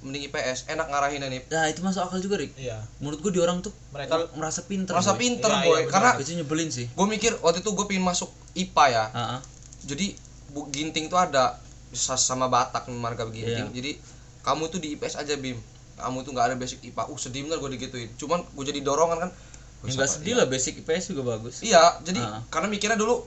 mending 0.00 0.24
IPS, 0.26 0.64
enak 0.66 0.84
ngarahinnya 0.86 1.28
nih. 1.30 1.40
nah 1.46 1.64
itu 1.64 1.80
masuk 1.80 2.00
akal 2.02 2.20
juga 2.20 2.36
Rik 2.36 2.52
Iya. 2.58 2.76
menurut 3.00 3.20
gue 3.20 3.32
di 3.32 3.40
orang 3.40 3.60
tuh 3.60 3.72
Mereka 3.88 4.36
merasa 4.36 4.60
pinter 4.62 4.92
Merasa 4.92 5.12
boy. 5.12 5.18
pinter 5.18 5.48
Iya, 5.48 5.64
boy, 5.64 5.78
iya, 5.78 5.88
karena 5.88 6.10
itu 6.14 6.32
nyebelin 6.34 6.68
sih 6.68 6.86
gue 6.86 7.06
mikir 7.06 7.32
waktu 7.40 7.60
itu 7.60 7.70
gue 7.70 7.86
pengen 7.86 8.04
masuk 8.04 8.28
IPA 8.54 8.84
ya. 8.86 9.04
Ah, 9.10 9.20
ah. 9.36 9.40
Jadi 9.82 10.12
Bu 10.50 10.68
Ginting 10.68 11.08
tuh 11.08 11.16
ada 11.16 11.56
sa- 11.90 12.20
sama 12.20 12.46
Batak 12.46 12.84
marga 12.90 13.24
Ginting. 13.26 13.64
Iya. 13.64 13.72
Jadi 13.72 13.90
kamu 14.42 14.68
tuh 14.68 14.76
di 14.76 14.92
IPS 14.92 15.16
aja 15.16 15.34
Bim. 15.34 15.56
Kamu 15.94 16.20
tuh 16.20 16.30
nggak 16.30 16.46
ada 16.46 16.56
basic 16.58 16.84
IPA. 16.84 17.02
Uh 17.06 17.16
sedih 17.16 17.40
bener 17.42 17.56
gue 17.56 17.70
digituin. 17.72 18.12
Cuman 18.14 18.44
gue 18.44 18.64
jadi 18.66 18.80
dorongan 18.80 19.18
kan. 19.18 19.30
Ya, 19.80 19.88
nggak 19.90 20.10
sedih 20.10 20.34
lah 20.34 20.44
basic 20.44 20.80
IPS 20.80 21.12
juga 21.12 21.28
bagus 21.30 21.60
Iya, 21.60 21.80
jadi 22.00 22.16
Ah. 22.18 22.44
karena 22.46 22.68
mikirnya 22.68 22.94
dulu 22.94 23.24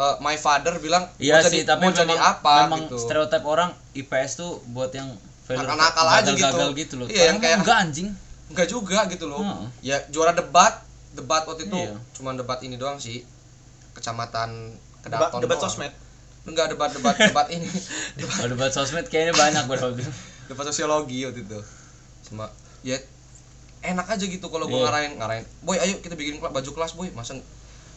eh, 0.00 0.14
my 0.18 0.34
father 0.34 0.74
bilang 0.78 1.04
Iya 1.16 1.36
mau 1.36 1.44
jadi 1.44 1.52
sih, 1.54 1.62
tapi 1.62 1.82
mau 1.82 1.92
jadi 1.92 2.08
memang, 2.08 2.20
apa 2.32 2.54
memang 2.64 2.80
gitu. 2.86 2.96
stereotip 2.98 3.44
orang 3.44 3.68
IPS 3.92 4.30
tuh 4.34 4.50
buat 4.68 4.88
yang 4.90 5.12
failure- 5.44 5.66
Nakal-nakal 5.66 6.06
aja 6.08 6.20
gitu. 6.26 6.40
gagal-gagal 6.40 6.70
gitu 6.74 6.94
loh. 6.96 7.06
Iya, 7.06 7.22
yang 7.26 7.38
kayak- 7.38 7.60
enggak 7.60 7.76
anjing. 7.78 8.08
Enggak 8.46 8.66
juga 8.66 8.98
gitu 9.06 9.24
loh. 9.26 9.38
Heeh. 9.38 9.66
Ya 9.84 9.96
juara 10.08 10.32
debat, 10.32 10.80
debat 11.12 11.44
waktu 11.44 11.66
itu 11.66 11.76
Iya. 11.76 12.00
cuman 12.12 12.34
debat 12.34 12.58
ini 12.60 12.74
doang 12.74 12.96
sih. 12.96 13.22
Kecamatan 13.90 14.78
debat, 15.02 15.28
Kedaton. 15.28 15.40
debat 15.40 15.56
doang. 15.56 15.68
sosmed. 15.68 15.92
Enggak 16.42 16.66
debat 16.68 16.88
debat 16.88 17.14
debat 17.14 17.46
ini. 17.48 17.68
debat, 18.16 18.32
Kalau 18.38 18.50
debat 18.50 18.70
sosmed 18.70 19.06
kayaknya 19.06 19.34
banyak 19.34 19.62
gue 19.62 19.76
waktu 19.76 20.00
itu. 20.00 20.12
debat 20.46 20.64
sosiologi 20.66 21.18
waktu 21.22 21.40
itu. 21.42 21.60
Cuma 22.24 22.48
ya 22.80 22.96
enak 23.82 24.06
aja 24.08 24.24
gitu 24.24 24.46
kalau 24.46 24.64
gue 24.64 24.74
Iya. 24.74 24.86
ngarahin 24.86 25.12
ngarahin. 25.14 25.44
Boy, 25.60 25.76
ayo 25.76 25.98
kita 25.98 26.12
bikin 26.12 26.38
baju 26.38 26.70
kelas, 26.70 26.92
boy. 26.92 27.10
Masa 27.10 27.36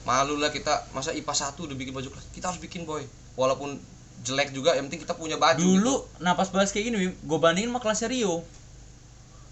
malu 0.03 0.35
lah 0.39 0.51
kita 0.51 0.87
masa 0.91 1.15
IPA 1.15 1.55
1 1.55 1.67
udah 1.67 1.77
bikin 1.79 1.93
baju 1.95 2.09
kelas. 2.11 2.25
Kita 2.35 2.51
harus 2.51 2.59
bikin, 2.59 2.83
boy. 2.83 3.03
Walaupun 3.39 3.79
jelek 4.23 4.55
juga 4.55 4.75
yang 4.79 4.87
penting 4.87 5.03
kita 5.03 5.19
punya 5.19 5.35
baju 5.35 5.59
Dulu 5.59 5.95
gitu. 6.07 6.23
nah 6.23 6.31
pas 6.31 6.47
bahas 6.47 6.71
kayak 6.71 6.91
gini, 6.91 7.11
gue 7.11 7.37
bandingin 7.39 7.67
sama 7.71 7.79
kelasnya 7.83 8.07
Rio. 8.07 8.43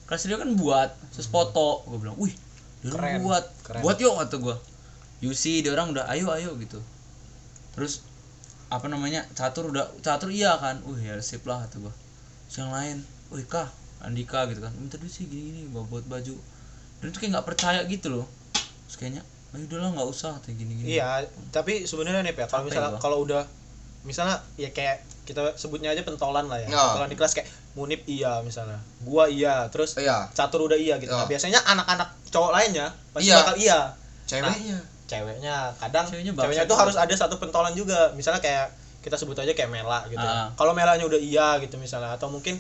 Kelas 0.08 0.24
Rio 0.28 0.38
kan 0.40 0.52
buat, 0.56 0.90
terus 1.12 1.28
foto. 1.28 1.84
Gue 1.88 2.00
bilang, 2.00 2.16
wih, 2.16 2.32
dia 2.84 2.92
Keren, 2.92 3.20
buat, 3.24 3.46
keren. 3.68 3.82
buat 3.84 3.98
yuk 4.00 4.16
kata 4.16 4.38
gue. 4.40 4.56
Yusi, 5.22 5.60
dia 5.62 5.76
orang 5.76 5.92
udah, 5.92 6.08
ayo 6.08 6.32
ayo 6.32 6.56
gitu. 6.58 6.80
Terus 7.76 8.04
apa 8.72 8.88
namanya 8.88 9.28
catur 9.36 9.68
udah 9.68 9.92
catur 10.00 10.32
iya 10.32 10.56
kan, 10.56 10.80
wih 10.88 11.04
ya 11.04 11.20
sip 11.20 11.44
lah 11.44 11.68
kata 11.68 11.84
gue. 11.84 11.94
Yang 12.56 12.70
lain, 12.72 12.98
wih 13.36 13.46
kah, 13.48 13.68
Andika 14.02 14.48
gitu 14.48 14.64
kan, 14.64 14.72
minta 14.80 14.96
duit 14.96 15.12
sih 15.12 15.28
gini 15.28 15.52
gini, 15.52 15.62
buat 15.72 15.88
buat 15.92 16.08
baju. 16.08 16.36
Dan 17.04 17.06
itu 17.12 17.18
kayak 17.20 17.32
nggak 17.40 17.48
percaya 17.48 17.80
gitu 17.92 18.08
loh. 18.08 18.28
Terus 18.88 18.98
kayaknya, 18.98 19.24
ayo 19.52 19.64
udahlah 19.68 19.92
nggak 19.92 20.10
usah 20.10 20.34
kayak 20.48 20.58
gini 20.64 20.74
gini. 20.80 20.88
Iya, 20.96 21.28
tapi 21.52 21.84
sebenarnya 21.84 22.24
nih 22.24 22.34
ya, 22.36 22.48
kalau 22.48 22.64
misalnya 22.64 22.96
kalau 23.04 23.18
udah 23.28 23.44
misalnya 24.08 24.40
ya 24.56 24.72
kayak 24.72 25.04
kita 25.28 25.54
sebutnya 25.60 25.92
aja 25.92 26.02
pentolan 26.08 26.48
lah 26.48 26.58
ya. 26.58 26.68
Ya. 26.72 26.80
Pentolan 26.96 27.12
di 27.12 27.18
kelas 27.20 27.34
kayak 27.36 27.50
Munib 27.76 28.02
iya 28.08 28.40
misalnya. 28.44 28.80
Gua 29.04 29.28
iya, 29.28 29.68
terus 29.72 29.96
Iya, 29.96 30.28
catur 30.36 30.68
udah 30.68 30.76
iya 30.76 31.00
gitu. 31.00 31.12
Ya. 31.12 31.24
Nah, 31.24 31.28
biasanya 31.28 31.60
anak-anak 31.64 32.10
cowok 32.32 32.52
lainnya 32.52 32.92
pasti 33.16 33.32
Iya. 33.32 33.38
bakal 33.44 33.56
iya. 33.60 33.80
ceweknya. 34.28 34.78
Ceweknya 35.08 35.56
kadang 35.76 36.08
Ceweknya 36.08 36.32
ceweknya, 36.32 36.64
tuh 36.64 36.78
harus 36.80 36.96
ada 36.96 37.12
satu 37.12 37.36
pentolan 37.36 37.76
juga. 37.76 38.16
Misalnya 38.16 38.40
kayak 38.40 38.72
kita 39.04 39.20
sebut 39.20 39.36
aja 39.40 39.52
kayak 39.52 39.68
Mela 39.68 40.04
gitu. 40.08 40.24
Ah. 40.24 40.48
Kalau 40.56 40.72
Melanya 40.72 41.04
udah 41.04 41.20
iya 41.20 41.60
gitu 41.60 41.76
misalnya 41.76 42.16
atau 42.16 42.32
mungkin 42.32 42.56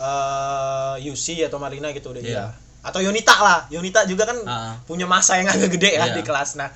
eh 0.00 0.94
Yusi 1.04 1.40
atau 1.44 1.60
Marina 1.60 1.92
gitu 1.92 2.12
udah 2.12 2.20
iya. 2.20 2.32
Iya. 2.32 2.46
Atau 2.80 3.00
Yonita 3.00 3.36
lah. 3.36 3.60
Yonita 3.68 4.04
juga 4.04 4.24
kan 4.24 4.38
Ah. 4.42 4.74
punya 4.82 5.04
masa 5.04 5.36
yang 5.36 5.46
agak 5.46 5.68
gede 5.70 5.94
ya 5.94 6.06
Iya. 6.06 6.16
di 6.16 6.22
kelas. 6.22 6.56
Nah, 6.56 6.72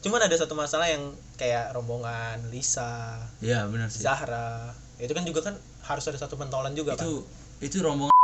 cuman 0.00 0.20
ada 0.20 0.32
satu 0.32 0.54
masalah 0.54 0.86
yang 0.86 1.02
kayak 1.34 1.70
rombongan 1.70 2.38
Lisa, 2.48 3.18
Iya 3.38 3.66
benar 3.66 3.86
sih. 3.86 4.00
Zahra. 4.00 4.70
Itu 4.96 5.10
kan 5.10 5.24
juga 5.24 5.42
kan 5.42 5.54
harus 5.82 6.04
ada 6.04 6.16
satu 6.16 6.36
pentolan 6.36 6.70
juga 6.72 6.94
kan. 6.94 7.02
itu 7.02 7.24
itu 7.60 7.76
rombongan 7.78 8.14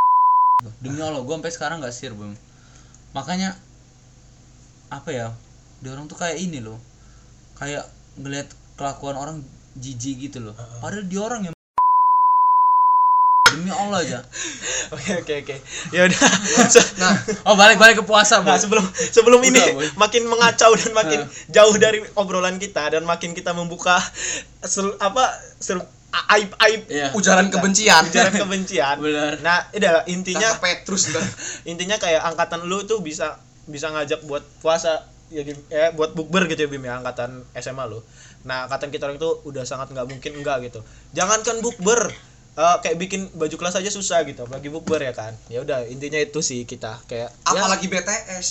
demi 0.79 0.99
Allah 0.99 1.19
gue 1.19 1.35
sampai 1.35 1.51
sekarang 1.51 1.77
nggak 1.79 1.91
sir 1.91 2.11
bang 2.11 2.33
makanya 3.11 3.53
apa 4.87 5.11
ya 5.11 5.27
dia 5.79 5.91
orang 5.91 6.07
tuh 6.07 6.15
kayak 6.15 6.39
ini 6.39 6.61
loh 6.61 6.79
kayak 7.55 7.85
ngelihat 8.15 8.47
kelakuan 8.75 9.13
orang 9.15 9.37
jijik 9.75 10.21
gitu 10.23 10.41
loh 10.41 10.55
padahal 10.79 11.05
dia 11.05 11.21
orang 11.21 11.41
yang 11.43 11.56
demi 13.67 13.75
Allah 13.75 13.99
aja 14.01 14.19
Oke 14.95 15.19
oke 15.19 15.35
oke. 15.43 15.57
Ya 15.91 16.07
udah. 16.07 16.21
Nah, 16.97 17.13
oh 17.51 17.59
balik 17.59 17.75
balik 17.75 17.99
ke 17.99 18.05
puasa 18.07 18.39
Nah, 18.39 18.55
sebelum 18.55 18.87
sebelum 18.95 19.43
ini 19.43 19.59
Udah, 19.59 19.75
Boy. 19.75 19.89
makin 20.07 20.23
mengacau 20.31 20.71
dan 20.73 20.95
makin 20.95 21.21
jauh 21.51 21.75
dari 21.75 22.07
obrolan 22.15 22.57
kita 22.57 22.95
dan 22.95 23.03
makin 23.03 23.35
kita 23.35 23.51
membuka 23.51 23.99
sel- 24.63 24.95
apa 25.03 25.27
sel- 25.59 25.83
aib 26.31 26.55
aib 26.63 26.81
Iya. 26.87 27.11
ujaran 27.13 27.51
kebencian. 27.51 28.07
ujaran 28.07 28.33
kebencian. 28.33 28.97
Benar. 29.03 29.43
Nah, 29.43 29.67
udah 29.69 30.07
intinya 30.07 30.55
Kata 30.55 30.63
Petrus 30.63 31.11
intinya 31.67 31.99
kayak 31.99 32.23
angkatan 32.25 32.65
lu 32.65 32.87
tuh 32.87 33.03
bisa 33.03 33.37
bisa 33.67 33.91
ngajak 33.91 34.23
buat 34.25 34.47
puasa 34.63 35.03
ya, 35.29 35.43
ya 35.69 35.91
buat 35.93 36.15
bukber 36.15 36.47
gitu 36.47 36.65
ya 36.65 36.69
Bim 36.71 36.87
ya 36.87 37.03
angkatan 37.03 37.43
SMA 37.59 37.85
lu. 37.91 37.99
Nah, 38.47 38.71
angkatan 38.71 38.95
kita 38.95 39.11
orang 39.11 39.19
itu 39.19 39.31
udah 39.45 39.67
sangat 39.67 39.91
nggak 39.91 40.07
mungkin 40.07 40.33
enggak 40.39 40.63
gitu. 40.65 40.79
Jangankan 41.13 41.59
bukber 41.59 42.15
eh, 42.57 42.77
kayak 42.81 42.97
bikin 42.97 43.21
baju 43.31 43.55
kelas 43.55 43.77
aja 43.77 43.89
susah 43.89 44.21
gitu, 44.23 44.43
apalagi 44.43 44.67
bukber 44.67 44.99
ya 44.99 45.13
kan. 45.13 45.33
Ya 45.47 45.61
udah 45.61 45.85
intinya 45.85 46.17
itu 46.17 46.41
sih 46.41 46.65
kita 46.65 46.99
kayak 47.05 47.29
ya, 47.29 47.45
Apalagi 47.47 47.87
BTS. 47.87 48.49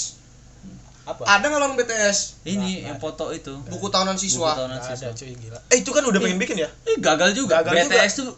apa? 1.03 1.21
Ada 1.23 1.43
nggak 1.43 1.59
orang 1.59 1.73
BTS? 1.75 2.17
ini 2.45 2.81
yang 2.81 2.97
foto 2.97 3.29
itu 3.29 3.53
Buku 3.63 3.87
tahunan 3.87 4.13
Buku 4.13 4.25
siswa. 4.25 4.53
tahunan 4.55 4.73
Nggak 4.75 4.89
siswa. 4.91 5.05
ada 5.05 5.13
cuy 5.15 5.33
gila. 5.35 5.59
Eh 5.67 5.77
itu 5.79 5.89
kan 5.89 6.01
udah 6.01 6.17
pengen 6.19 6.37
bikin 6.39 6.57
ya? 6.57 6.69
Eh, 6.83 6.97
gagal 6.97 7.33
juga 7.33 7.61
Gagal 7.61 7.85
BTS 7.85 8.13
tuh 8.15 8.29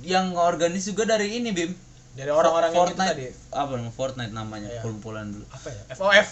yang 0.00 0.32
organis 0.34 0.84
juga 0.84 1.04
dari 1.06 1.34
ini 1.34 1.50
bim 1.50 1.68
dari 2.14 2.30
orang-orang 2.30 2.70
yang 2.70 2.86
itu 2.86 2.96
tadi 2.96 3.26
apa 3.50 3.74
namanya 3.74 3.92
Fortnite 3.92 4.32
namanya 4.32 4.68
Iya. 4.70 4.80
kumpulan 4.80 5.28
dulu 5.28 5.44
apa 5.50 5.68
ya 5.68 5.82
FOF 5.92 6.28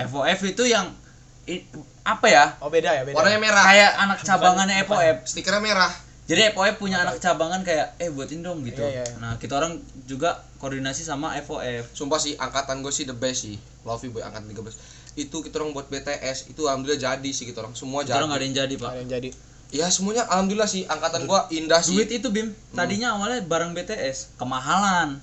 FOF 0.00 0.38
itu 0.48 0.62
yang 0.64 0.90
i- 1.44 1.62
apa 2.02 2.26
ya 2.26 2.44
oh 2.58 2.66
beda 2.66 2.90
ya 2.90 3.02
beda 3.04 3.14
warnanya 3.14 3.38
merah 3.38 3.62
kayak 3.62 3.90
anak 4.00 4.18
cabangannya. 4.20 4.82
FOF 4.82 5.16
stikernya 5.24 5.60
merah 5.60 5.92
jadi 6.30 6.54
FOF 6.54 6.78
punya 6.78 7.02
anak 7.02 7.18
cabangan 7.18 7.66
kayak 7.66 7.98
eh 7.98 8.06
buatin 8.06 8.46
dong 8.46 8.62
gitu. 8.62 8.86
Iya, 8.86 9.02
iya. 9.02 9.18
nah 9.18 9.34
kita 9.34 9.58
orang 9.58 9.82
juga 10.06 10.46
koordinasi 10.62 11.02
sama 11.02 11.34
FOF 11.42 11.90
sumpah 11.90 12.22
sih 12.22 12.38
angkatan 12.38 12.86
gue 12.86 12.92
sih 12.94 13.02
the 13.02 13.16
best 13.18 13.50
sih. 13.50 13.58
Lovey 13.82 14.14
boy 14.14 14.22
angkatan 14.22 14.46
13 14.46 15.18
itu 15.18 15.36
kita 15.42 15.58
orang 15.58 15.74
buat 15.74 15.90
BTS 15.90 16.54
itu 16.54 16.62
alhamdulillah 16.70 17.02
jadi 17.02 17.30
sih 17.34 17.50
kita 17.50 17.66
orang. 17.66 17.74
Semua 17.74 18.06
kita 18.06 18.14
jadi. 18.14 18.18
orang 18.22 18.28
nggak 18.30 18.38
ada 18.38 18.46
yang 18.46 18.56
jadi 18.62 18.74
pak. 18.78 18.90
Ada 18.94 19.00
yang 19.02 19.10
jadi. 19.10 19.28
Ya 19.70 19.86
semuanya 19.90 20.22
alhamdulillah 20.30 20.70
sih. 20.70 20.86
Angkatan 20.86 21.26
gua 21.26 21.50
indah 21.50 21.82
sih. 21.82 21.98
Duit 21.98 22.14
itu 22.14 22.30
bim. 22.30 22.54
Tadinya 22.78 23.18
awalnya 23.18 23.42
barang 23.42 23.74
BTS 23.74 24.38
kemahalan. 24.38 25.18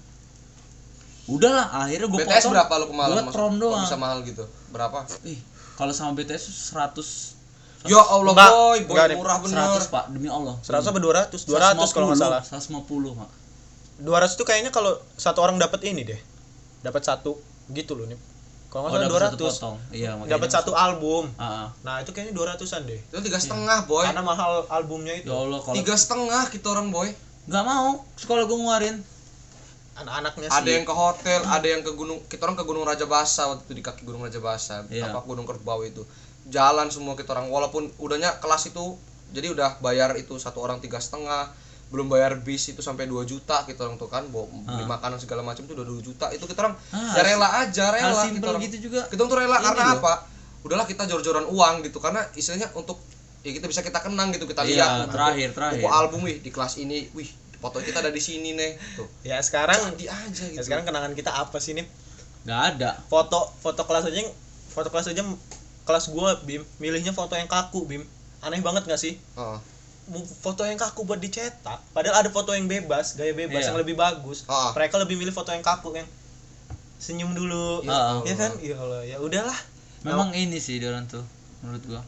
Udahlah 1.27 1.71
akhirnya 1.83 2.07
gue 2.07 2.19
BTS 2.23 2.47
potong. 2.47 2.53
berapa 2.55 2.73
lu 2.79 2.85
kemarin 2.91 3.11
buat 3.15 3.35
tron 3.35 3.55
doang. 3.59 3.83
bisa 3.83 3.99
mahal 3.99 4.23
gitu? 4.23 4.47
Berapa? 4.71 5.03
Ih 5.27 5.39
kalau 5.77 5.93
sama 5.93 6.17
BTS 6.17 6.49
tuh 6.49 6.55
100 6.79 7.36
ya 7.87 8.01
Allah 8.03 8.33
Enggak, 8.35 8.51
boy. 8.51 8.79
Boy 8.85 8.95
enggak 8.95 9.17
murah 9.17 9.37
bener. 9.41 9.79
100 9.79 9.93
pak. 9.93 10.03
Demi 10.11 10.29
Allah. 10.29 10.55
100 10.61 10.91
apa 10.91 10.99
200 10.99 11.47
200 11.47 11.95
kalau 11.95 12.05
nggak 12.11 12.19
salah. 12.19 12.41
150 12.43 13.19
pak 13.19 13.29
200 13.97 14.37
itu 14.37 14.43
kayaknya 14.45 14.71
kalau 14.75 14.93
satu 15.17 15.39
orang 15.41 15.57
dapat 15.57 15.81
ini 15.87 16.05
deh. 16.05 16.19
Dapat 16.85 17.01
satu. 17.01 17.39
Gitu 17.71 17.95
loh 17.97 18.07
nih 18.07 18.19
kalau 18.67 18.91
oh, 18.91 18.91
nggak 18.91 19.07
dapat 19.07 19.15
salah 19.15 19.31
satu 19.31 19.45
200 19.47 19.55
potong. 19.55 19.77
Iya 19.95 20.11
dapat 20.27 20.49
satu 20.51 20.71
album. 20.75 21.23
Ah, 21.39 21.43
ah. 21.43 21.67
nah 21.87 21.95
itu 22.03 22.11
kayaknya 22.11 22.35
200an 22.35 22.81
deh. 22.83 22.99
Itu 22.99 23.19
tiga 23.23 23.39
setengah 23.39 23.79
boy. 23.87 24.03
Karena 24.03 24.23
mahal 24.23 24.67
albumnya 24.67 25.15
itu. 25.15 25.31
Ya 25.31 25.39
Allah 25.39 25.59
kalau 25.63 25.75
tiga 25.79 25.95
setengah 25.95 26.43
kita 26.51 26.67
orang 26.75 26.91
boy. 26.91 27.07
Nggak 27.47 27.63
mau. 27.63 28.03
Sekolah 28.19 28.43
gue 28.43 28.57
ngeluarin. 28.59 28.97
Anak-anaknya 29.97 30.47
ada 30.53 30.61
sih. 30.61 30.77
yang 30.77 30.85
ke 30.85 30.93
hotel 30.93 31.41
ada 31.41 31.65
yang 31.65 31.81
ke 31.81 31.89
gunung 31.97 32.21
kita 32.29 32.45
orang 32.45 32.53
ke 32.53 32.65
gunung 32.69 32.85
Raja 32.85 33.09
Basa 33.09 33.49
waktu 33.49 33.65
itu 33.65 33.73
di 33.81 33.83
kaki 33.87 34.05
gunung 34.05 34.21
Raja 34.21 34.37
Basa. 34.37 34.85
Iya. 34.93 35.09
apa 35.09 35.25
gunung 35.25 35.47
kerbau 35.47 35.81
itu 35.81 36.05
jalan 36.47 36.87
semua 36.87 37.13
kita 37.13 37.31
orang. 37.31 37.47
Walaupun 37.47 37.91
udahnya 37.97 38.37
kelas 38.37 38.67
itu 38.67 38.95
jadi 39.29 39.51
udah 39.51 39.79
bayar 39.79 40.15
itu 40.15 40.35
satu 40.35 40.59
orang 40.59 40.79
tiga 40.79 40.97
setengah 40.97 41.51
belum 41.87 42.07
bayar 42.07 42.35
bis 42.37 42.67
itu 42.67 42.79
sampai 42.79 43.03
2 43.05 43.23
juta 43.23 43.63
kita 43.63 43.79
orang 43.81 43.95
tuh 43.95 44.07
kan 44.07 44.27
bawa 44.27 44.43
beli 44.43 44.83
makanan 44.85 45.15
segala 45.17 45.39
macam 45.39 45.63
itu 45.63 45.71
udah 45.71 45.87
2 45.87 46.03
juta. 46.03 46.25
Itu 46.29 46.43
kita 46.43 46.59
orang 46.61 46.75
Ah, 46.89 47.15
ya 47.15 47.21
rela 47.23 47.47
aja 47.61 47.85
rela 47.89 48.23
kita 48.25 48.43
orang. 48.45 48.61
gitu 48.61 48.77
juga. 48.85 49.07
Kita 49.07 49.21
tuh 49.21 49.37
rela 49.37 49.55
karena 49.57 49.83
loh. 49.89 49.99
apa? 49.99 50.13
Udahlah 50.61 50.83
kita 50.83 51.03
jor-joran 51.05 51.47
uang 51.47 51.75
gitu 51.81 51.97
karena 51.97 52.27
istilahnya 52.33 52.67
untuk 52.73 52.99
ya 53.39 53.51
kita 53.51 53.65
bisa 53.65 53.79
kita 53.79 53.99
kenang 53.99 54.31
gitu 54.31 54.43
kita 54.43 54.67
Iya, 54.67 54.83
lihat. 54.99 55.07
terakhir, 55.07 55.49
terakhir. 55.53 55.79
buku 55.79 55.87
album 55.89 56.19
wih 56.21 56.37
di 56.37 56.49
kelas 56.49 56.75
ini 56.75 57.07
wih 57.13 57.29
foto 57.57 57.79
kita 57.79 57.99
ada 58.01 58.11
di 58.11 58.19
sini 58.19 58.51
nih. 58.51 58.75
Tuh. 58.93 59.07
Ya 59.23 59.39
sekarang 59.39 59.79
jadi 59.93 60.11
aja 60.11 60.43
gitu. 60.45 60.53
ya 60.53 60.61
sekarang 60.61 60.83
kenangan 60.83 61.11
kita 61.13 61.31
apa 61.31 61.55
sih 61.57 61.71
nih 61.71 61.87
nggak 62.43 62.61
ada. 62.73 62.99
Foto 63.05 63.47
foto 63.57 63.81
kelas 63.81 64.03
aja 64.05 64.27
foto 64.69 64.87
kelas 64.87 65.07
aja 65.07 65.23
kelas 65.87 66.11
gua 66.11 66.35
bim 66.43 66.61
milihnya 66.77 67.15
foto 67.15 67.33
yang 67.33 67.47
kaku 67.47 67.87
bim. 67.87 68.03
Aneh 68.43 68.59
banget 68.59 68.83
gak 68.83 68.99
sih? 68.99 69.15
Heeh. 69.15 69.59
Mu- 70.07 70.23
foto 70.23 70.63
yang 70.63 70.75
kaku 70.75 71.03
buat 71.03 71.19
dicetak 71.19 71.83
padahal 71.91 72.23
ada 72.23 72.29
foto 72.31 72.55
yang 72.55 72.67
bebas 72.67 73.15
gaya 73.15 73.31
bebas 73.31 73.59
Iya. 73.59 73.67
yang 73.71 73.79
lebih 73.79 73.95
bagus. 73.95 74.47
Ah. 74.47 74.71
mereka 74.71 74.95
lebih 74.99 75.15
milih 75.15 75.31
foto 75.31 75.51
yang 75.51 75.59
kaku 75.59 75.95
yang 75.95 76.07
senyum 76.97 77.31
dulu. 77.31 77.83
Ya 77.83 78.19
ya, 78.23 78.35
kan? 78.35 78.51
Ya 78.59 78.75
Allah 78.75 79.01
ya 79.03 79.17
udahlah. 79.19 79.57
Memang 80.03 80.31
ini 80.31 80.59
sih 80.59 80.79
dia 80.79 80.91
orang 80.91 81.07
tuh 81.07 81.23
menurut 81.59 81.83
gua. 81.83 82.01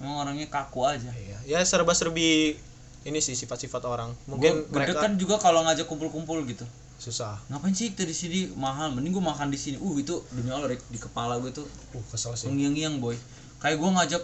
Memang 0.00 0.24
orangnya 0.24 0.48
kaku 0.48 0.88
aja. 0.88 1.12
Iya, 1.12 1.38
ya 1.44 1.58
serba 1.68 1.92
serbi 1.92 2.56
ini 3.02 3.18
sih 3.18 3.34
sifat-sifat 3.34 3.82
orang. 3.84 4.16
Mungkin 4.24 4.70
Gua 4.70 4.80
mereka 4.80 5.02
kan 5.02 5.18
juga 5.18 5.36
kalau 5.36 5.66
ngajak 5.68 5.84
kumpul-kumpul 5.84 6.40
gitu 6.48 6.64
susah. 7.02 7.34
Ngapain 7.50 7.74
sih 7.74 7.90
kita 7.90 8.06
di 8.06 8.14
sini? 8.14 8.38
Mahal. 8.54 8.94
Mending 8.94 9.18
gua 9.18 9.34
makan 9.34 9.50
di 9.50 9.58
sini. 9.58 9.76
Uh 9.82 9.98
itu 9.98 10.22
Allah 10.46 10.70
Rick, 10.70 10.86
di 10.86 11.02
kepala 11.02 11.42
gue 11.42 11.50
tuh 11.50 11.66
uh 11.66 12.04
kesel 12.14 12.38
sih. 12.38 12.46
Mengiang-ngiang 12.46 13.02
boy. 13.02 13.18
Kayak 13.58 13.82
gua 13.82 13.90
ngajak 13.98 14.22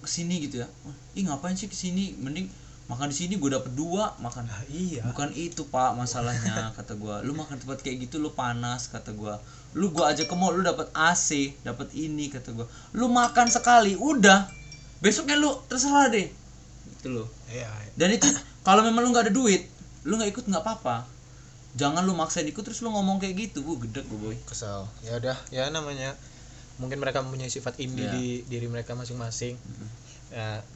ke 0.00 0.08
sini 0.08 0.40
gitu 0.48 0.64
ya. 0.64 0.68
Ih 1.12 1.28
ngapain 1.28 1.52
sih 1.52 1.68
ke 1.68 1.76
sini? 1.76 2.16
Mending 2.16 2.48
makan 2.88 3.12
di 3.12 3.16
sini 3.20 3.36
gue 3.36 3.52
dapet 3.52 3.76
dua 3.76 4.16
makan. 4.24 4.48
Ah, 4.48 4.64
iya. 4.72 5.04
Bukan 5.04 5.36
itu 5.36 5.68
pak 5.68 5.92
masalahnya 5.92 6.72
kata 6.80 6.96
gua. 6.96 7.20
Lu 7.20 7.36
makan 7.36 7.60
tempat 7.60 7.84
kayak 7.84 8.08
gitu 8.08 8.16
lu 8.16 8.32
panas 8.32 8.88
kata 8.88 9.12
gua. 9.12 9.36
Lu 9.76 9.92
gua 9.92 10.16
aja 10.16 10.24
ke 10.24 10.32
mall 10.32 10.56
lu 10.56 10.64
dapat 10.64 10.88
AC 10.96 11.52
dapat 11.60 11.92
ini 11.92 12.32
kata 12.32 12.56
gua. 12.56 12.64
Lu 12.96 13.12
makan 13.12 13.52
sekali 13.52 13.92
udah. 14.00 14.48
Besoknya 15.04 15.36
lu 15.36 15.52
terserah 15.68 16.08
deh. 16.08 16.32
Gitu 16.96 17.12
loh. 17.12 17.28
Iya. 17.52 17.68
Dan 18.00 18.16
itu 18.16 18.24
kalau 18.64 18.80
memang 18.80 19.04
lu 19.04 19.12
nggak 19.12 19.28
ada 19.28 19.34
duit 19.36 19.68
lu 20.06 20.16
nggak 20.16 20.30
ikut 20.30 20.44
nggak 20.46 20.62
apa-apa 20.62 21.17
jangan 21.78 22.02
lu 22.02 22.12
maksain 22.12 22.42
ikut 22.44 22.60
terus 22.60 22.82
lu 22.82 22.90
ngomong 22.90 23.22
kayak 23.22 23.38
gitu. 23.38 23.62
Gua 23.62 23.78
gedek 23.78 24.04
gua 24.10 24.18
boy. 24.28 24.36
Kesel. 24.44 24.84
Ya 25.06 25.14
udah 25.16 25.38
ya 25.48 25.70
namanya 25.70 26.18
mungkin 26.76 26.98
mereka 26.98 27.22
mempunyai 27.22 27.46
sifat 27.48 27.78
indie 27.78 28.04
Iya. 28.04 28.12
di 28.12 28.26
diri 28.44 28.66
mereka 28.66 28.92
masing-masing. 28.92 29.54
Ya 30.28 30.66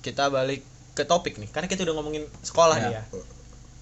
kita 0.00 0.30
balik 0.30 0.62
ke 0.94 1.02
topik 1.02 1.36
nih. 1.36 1.50
Karena 1.50 1.66
kita 1.66 1.82
udah 1.82 1.94
ngomongin 1.98 2.24
sekolah 2.40 2.78
Iya. 2.78 2.86
nih 2.86 2.92
ya. 2.94 3.02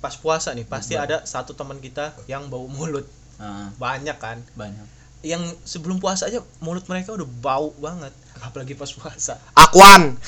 Pas 0.00 0.16
puasa 0.16 0.56
nih 0.56 0.64
pasti 0.64 0.96
ada 0.96 1.20
satu 1.22 1.52
teman 1.52 1.76
kita 1.78 2.16
yang 2.24 2.48
bau 2.48 2.64
mulut. 2.64 3.04
Nah, 3.36 3.68
banyak 3.76 4.16
kan? 4.16 4.40
Banyak. 4.56 4.84
Yang 5.20 5.52
sebelum 5.68 6.00
puasa 6.00 6.32
aja 6.32 6.40
mulut 6.60 6.88
mereka 6.88 7.12
udah 7.12 7.28
bau 7.28 7.76
banget. 7.76 8.12
Apalagi 8.40 8.72
pas 8.72 8.88
puasa. 8.88 9.36
Akuan. 9.52 10.16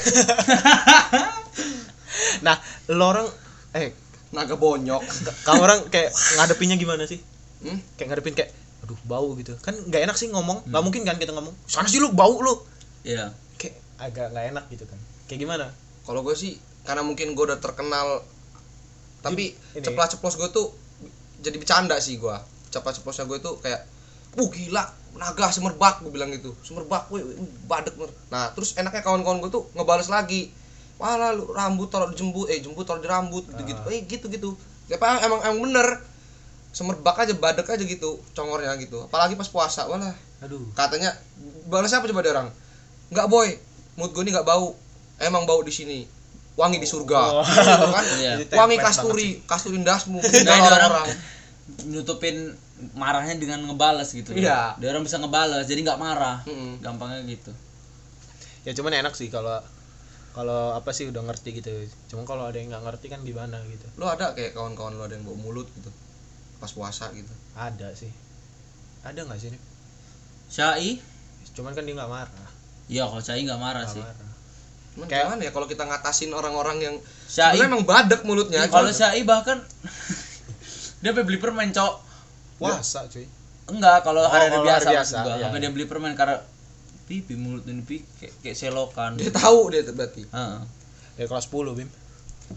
Nah 2.42 2.56
lo 2.90 3.04
orang 3.08 3.28
eh 3.72 3.94
naga 4.32 4.56
bonyok. 4.56 5.02
Kamu 5.46 5.60
orang 5.60 5.80
kayak 5.92 6.10
ngadepinnya 6.40 6.76
gimana 6.80 7.04
sih? 7.04 7.20
Hmm? 7.62 7.78
kayak 7.94 8.08
ngadepin 8.10 8.34
kayak 8.34 8.50
aduh 8.82 8.98
bau 9.06 9.30
gitu. 9.38 9.54
Kan 9.62 9.78
nggak 9.86 10.08
enak 10.10 10.16
sih 10.18 10.32
ngomong. 10.32 10.66
Nggak 10.66 10.82
mungkin 10.82 11.02
kan 11.06 11.16
kita 11.20 11.30
ngomong 11.30 11.54
sana 11.68 11.86
sih 11.86 12.02
lu 12.02 12.10
bau 12.10 12.40
lu. 12.42 12.58
Iya. 13.06 13.30
Kayak 13.60 13.78
agak 14.00 14.26
nggak 14.34 14.46
enak 14.56 14.64
gitu 14.72 14.84
kan. 14.88 14.98
Kayak 15.30 15.40
gimana? 15.46 15.66
Kalau 16.02 16.26
gue 16.26 16.34
sih 16.34 16.58
karena 16.82 17.06
mungkin 17.06 17.38
gue 17.38 17.44
udah 17.46 17.62
terkenal 17.62 18.26
tapi 19.22 19.54
Ini. 19.54 19.86
ceplas 19.86 20.18
ceplos 20.18 20.34
gue 20.34 20.50
tuh 20.50 20.74
jadi 21.38 21.54
bercanda 21.54 21.94
sih 22.02 22.18
gue 22.18 22.36
ceplas 22.74 22.98
ceplosnya 22.98 23.30
gue 23.30 23.38
tuh 23.38 23.54
kayak 23.62 23.86
uh 24.34 24.48
gila 24.50 24.82
naga 25.14 25.52
semerbak 25.52 26.02
gue 26.02 26.10
bilang 26.10 26.32
gitu. 26.32 26.56
Semerbak 26.64 27.06
wih, 27.12 27.22
badek 27.68 27.94
mer." 28.00 28.10
nah 28.32 28.50
terus 28.56 28.74
enaknya 28.74 29.04
kawan-kawan 29.04 29.44
gue 29.44 29.50
tuh 29.52 29.68
ngebales 29.76 30.08
lagi 30.10 30.50
wah 31.02 31.34
lu 31.34 31.50
rambut 31.50 31.90
taruh 31.90 32.06
di 32.06 32.16
jembut 32.16 32.46
eh 32.46 32.62
jembut 32.62 32.86
taruh 32.86 33.02
di 33.02 33.10
rambut 33.10 33.42
gitu 33.42 33.62
gitu 33.66 33.80
eh 33.90 34.06
gitu 34.06 34.26
gitu 34.30 34.50
apa 34.86 35.18
emang 35.20 35.40
emang 35.42 35.60
bener. 35.66 35.88
Semerbak 36.72 37.20
aja 37.20 37.36
badek 37.36 37.68
aja 37.68 37.84
gitu 37.84 38.16
congornya 38.32 38.72
gitu. 38.80 39.04
Apalagi 39.04 39.36
pas 39.36 39.44
puasa 39.44 39.84
walah. 39.84 40.16
Aduh. 40.40 40.64
Katanya 40.72 41.12
balas 41.68 41.92
apa 41.92 42.08
coba 42.08 42.24
dia 42.24 42.32
orang? 42.32 42.48
Nggak 43.12 43.28
boy. 43.28 43.48
Mood 44.00 44.16
gue 44.16 44.24
ini 44.24 44.32
nggak 44.32 44.48
bau. 44.48 44.72
Emang 45.20 45.44
bau 45.44 45.60
di 45.60 45.68
sini. 45.68 46.08
Wangi 46.56 46.80
di 46.80 46.88
surga. 46.88 47.20
Oh. 47.28 47.44
Gitu 47.44 47.86
kan? 47.92 48.04
Iya. 48.24 48.32
Jadi 48.40 48.56
wangi 48.56 48.76
kasturi. 48.80 49.28
kasturi 49.44 49.84
dasmu 49.84 50.16
Nah, 50.16 50.32
orang 50.48 50.64
orang-orang. 50.64 51.06
nutupin 51.92 52.56
marahnya 52.96 53.36
dengan 53.36 53.62
ngebales 53.62 54.10
gitu 54.10 54.34
Iya. 54.34 54.74
dia 54.74 54.90
orang 54.90 55.04
bisa 55.04 55.20
ngebales 55.20 55.68
jadi 55.68 55.80
nggak 55.84 56.00
marah. 56.00 56.40
Mm-mm. 56.48 56.80
gampangnya 56.80 57.20
gitu. 57.28 57.52
Ya 58.64 58.72
cuman 58.72 58.96
enak 58.96 59.12
sih 59.12 59.28
kalau 59.28 59.60
kalau 60.32 60.72
apa 60.72 60.90
sih 60.90 61.06
udah 61.06 61.22
ngerti 61.22 61.48
gitu? 61.54 61.68
Cuma 62.06 62.24
kalau 62.24 62.44
ada 62.44 62.56
yang 62.56 62.68
nggak 62.68 62.82
ngerti 62.82 63.06
kan 63.06 63.20
gimana 63.20 63.60
gitu? 63.66 63.84
Lo 63.96 64.08
ada 64.08 64.32
kayak 64.32 64.52
kawan-kawan 64.52 64.94
lo 64.94 65.04
ada 65.04 65.12
yang 65.12 65.22
bau 65.22 65.36
mulut 65.36 65.68
gitu? 65.70 65.92
Pas 66.56 66.68
puasa 66.68 67.10
gitu? 67.10 67.28
Ada 67.52 67.92
sih. 67.92 68.08
Ada 69.02 69.22
nggak 69.22 69.38
sih 69.38 69.50
nih 69.50 69.62
Syai? 70.48 70.90
Cuman 71.52 71.72
kan 71.72 71.82
dia 71.82 71.92
nggak 71.92 72.08
marah. 72.08 72.48
Iya 72.86 73.04
kalau 73.04 73.20
Syai 73.20 73.42
nggak 73.42 73.58
marah 73.58 73.82
nggak 73.82 73.92
sih. 73.92 74.00
marah. 74.00 74.30
Cuman 74.92 75.06
Kayak- 75.06 75.24
gimana 75.26 75.42
ya 75.42 75.50
kalau 75.50 75.66
kita 75.66 75.84
ngatasin 75.84 76.30
orang-orang 76.30 76.76
yang 76.80 76.96
Syai. 77.26 77.56
Emang 77.58 77.84
badek 77.84 78.22
mulutnya 78.22 78.64
kalau 78.66 78.88
Syai 78.90 79.20
bahkan 79.22 79.60
dia 81.02 81.12
beli 81.12 81.36
permen 81.36 81.70
cok. 81.70 81.94
Puasa 82.56 83.04
cuy. 83.06 83.26
Enggak 83.64 84.00
kalau 84.00 84.22
Oh, 84.22 84.30
biasa, 84.30 84.38
hari 84.38 84.56
maksud 84.58 84.90
biasa, 84.90 85.16
gua. 85.18 85.34
iya, 85.34 85.46
iya. 85.46 85.58
dia 85.58 85.70
beli 85.70 85.84
permen 85.84 86.12
karena 86.12 86.36
pipi 87.12 87.36
mulut 87.36 87.68
ini 87.68 87.84
pipi 87.84 88.00
kayak, 88.16 88.32
kayak 88.40 88.56
selokan. 88.56 89.20
Dia 89.20 89.28
tahu 89.28 89.68
dia 89.68 89.84
tuh 89.84 89.92
berarti. 89.92 90.24
Heeh. 90.24 90.60
dari 91.12 91.28
kelas 91.28 91.52
10 91.52 91.76
bim. 91.76 91.88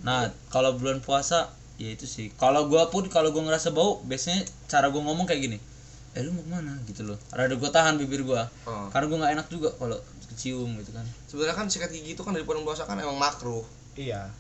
Nah 0.08 0.32
kalau 0.48 0.80
bulan 0.80 1.04
puasa 1.04 1.52
ya 1.76 1.92
itu 1.92 2.08
sih. 2.08 2.32
Kalau 2.40 2.72
gua 2.72 2.88
pun 2.88 3.04
kalau 3.12 3.36
gua 3.36 3.44
ngerasa 3.44 3.76
bau 3.76 4.00
biasanya 4.08 4.48
cara 4.72 4.88
gua 4.88 5.04
ngomong 5.04 5.28
kayak 5.28 5.44
gini. 5.44 5.58
Eh 6.16 6.24
lu 6.24 6.32
mau 6.32 6.48
ke 6.48 6.52
mana? 6.56 6.72
Gitu 6.88 7.04
loh. 7.04 7.20
Rada 7.36 7.52
gua 7.60 7.68
tahan 7.68 8.00
bibir 8.00 8.24
gua. 8.24 8.48
Oh. 8.64 8.88
karena 8.96 9.12
gua 9.12 9.18
nggak 9.28 9.34
enak 9.36 9.48
juga 9.52 9.76
kalau 9.76 10.00
kecium 10.32 10.72
gitu 10.80 10.96
kan. 10.96 11.04
Sebenarnya 11.28 11.56
kan 11.60 11.68
sikat 11.68 11.92
gigi 11.92 12.16
itu 12.16 12.24
kan 12.24 12.32
dari 12.32 12.48
bulan 12.48 12.64
puasa 12.64 12.88
kan 12.88 12.96
emang 12.96 13.20
makruh. 13.20 13.68
Iya 14.00 14.32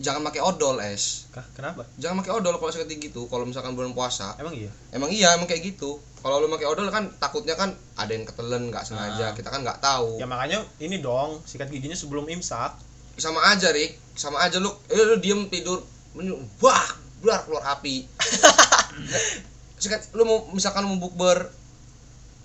jangan 0.00 0.24
pakai 0.26 0.40
odol 0.40 0.80
es 0.80 1.28
Kah, 1.30 1.44
kenapa 1.52 1.84
jangan 2.00 2.24
pakai 2.24 2.32
odol 2.40 2.56
kalau 2.56 2.72
sikat 2.72 2.88
gigi 2.88 3.12
tuh 3.12 3.28
kalau 3.28 3.44
misalkan 3.44 3.76
bulan 3.76 3.92
puasa 3.92 4.34
emang 4.40 4.56
iya 4.56 4.72
Emang 4.90 5.10
iya, 5.12 5.38
emang 5.38 5.46
kayak 5.46 5.62
gitu. 5.62 6.02
Kalau 6.20 6.42
lu 6.42 6.50
pakai 6.50 6.66
odol 6.66 6.90
kan 6.90 7.08
takutnya 7.22 7.54
kan 7.54 7.72
ada 7.94 8.10
yang 8.10 8.26
ketelen 8.26 8.68
nggak 8.68 8.82
sengaja. 8.82 9.30
Ah. 9.30 9.34
Kita 9.38 9.48
kan 9.48 9.62
nggak 9.62 9.78
tahu. 9.78 10.18
ya 10.18 10.26
makanya 10.26 10.66
ini 10.82 10.98
dong 10.98 11.40
sikat 11.46 11.70
giginya 11.70 11.94
sebelum 11.94 12.26
imsak 12.26 12.74
Sama 13.20 13.40
aja, 13.52 13.70
Rik. 13.70 14.00
Sama 14.16 14.40
aja 14.42 14.58
lu 14.58 14.72
eh 14.88 14.96
lu 14.96 15.20
diem 15.20 15.44
tidur, 15.52 15.84
wah, 16.58 16.86
keluar 17.20 17.44
keluar 17.44 17.64
api. 17.76 18.08
sikat 19.82 20.12
lu 20.12 20.24
mau 20.28 20.38
misalkan 20.52 20.84
mau 20.84 20.96
bukber 21.00 21.48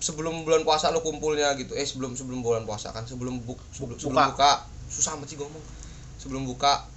sebelum 0.00 0.44
bulan 0.44 0.64
puasa 0.64 0.92
lu 0.92 1.00
kumpulnya 1.00 1.52
gitu 1.56 1.72
eh 1.76 1.84
sebelum 1.84 2.16
sebelum 2.16 2.40
bulan 2.40 2.64
puasa 2.64 2.92
kan 2.92 3.04
sebelum 3.04 3.40
buk 3.44 3.60
sebelum, 3.72 3.96
sebelum 3.96 4.16
buka. 4.16 4.32
buka 4.32 4.52
susah 4.88 5.16
amat 5.16 5.28
sih 5.28 5.36
ngomong 5.40 5.64
sebelum 6.20 6.48
buka 6.48 6.88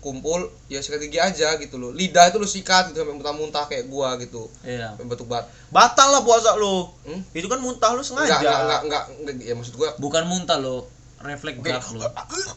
kumpul 0.00 0.40
ya 0.66 0.80
sikat 0.80 0.98
gigi 0.98 1.16
aja 1.16 1.54
gitu 1.56 1.76
loh. 1.76 1.92
Lidah 1.92 2.26
itu 2.26 2.36
lu 2.36 2.44
sikat 2.44 2.88
gitu 2.88 3.00
sampai 3.00 3.14
muntah-muntah 3.14 3.64
kayak 3.64 3.86
gua 3.86 4.16
gitu. 4.16 4.48
Iya. 4.60 4.92
Sampai 4.92 5.06
batuk 5.06 5.28
bat 5.28 5.44
batal 5.68 6.08
lah 6.10 6.20
puasa 6.20 6.56
lu. 6.56 6.88
Hmm? 7.04 7.20
itu 7.30 7.46
kan 7.46 7.60
muntah 7.60 7.92
lu 7.92 8.00
enggak 8.00 8.08
sengaja 8.08 8.36
enggak 8.36 8.58
enggak 8.58 8.80
enggak, 8.82 9.04
enggak, 9.14 9.34
ya 9.42 9.54
maksud 9.54 9.74
gua 9.74 9.92
bukan 9.96 10.24
muntah 10.24 10.56
lo 10.56 10.88
refleks 11.20 11.60
gap 11.60 11.84
lo 11.92 12.08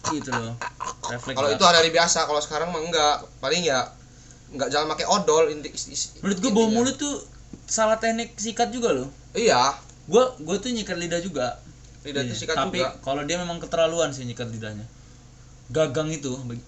gitu 0.10 0.32
lo 0.32 0.56
refleks 1.06 1.36
kalau 1.36 1.50
itu 1.52 1.62
hari 1.62 1.90
biasa 1.90 2.24
kalau 2.24 2.40
sekarang 2.40 2.72
mah 2.72 2.80
enggak. 2.80 3.16
Paling 3.38 3.62
ya 3.62 3.92
enggak 4.50 4.70
jangan 4.70 4.88
pakai 4.90 5.06
odol 5.06 5.50
inti 5.50 5.68
is- 5.70 6.16
menurut 6.20 6.40
gua 6.40 6.52
bau 6.54 6.68
mulut 6.70 6.96
tuh 6.96 7.20
salah 7.64 8.00
teknik 8.00 8.34
sikat 8.36 8.72
juga 8.72 8.92
lo 8.92 9.12
iya. 9.34 9.76
Gua 10.04 10.32
gua 10.38 10.56
tuh 10.58 10.68
nyikat 10.70 10.96
lidah 10.96 11.20
juga. 11.20 11.60
Lidah 12.04 12.20
Iya, 12.22 12.36
sikat 12.36 12.56
tapi 12.58 12.80
juga. 12.80 12.92
kalau 13.00 13.24
dia 13.24 13.36
memang 13.36 13.56
keterlaluan 13.58 14.12
sih 14.12 14.24
nyikat 14.24 14.48
lidahnya 14.48 14.84
gagang 15.70 16.10
itu. 16.12 16.34
Bagi- 16.44 16.66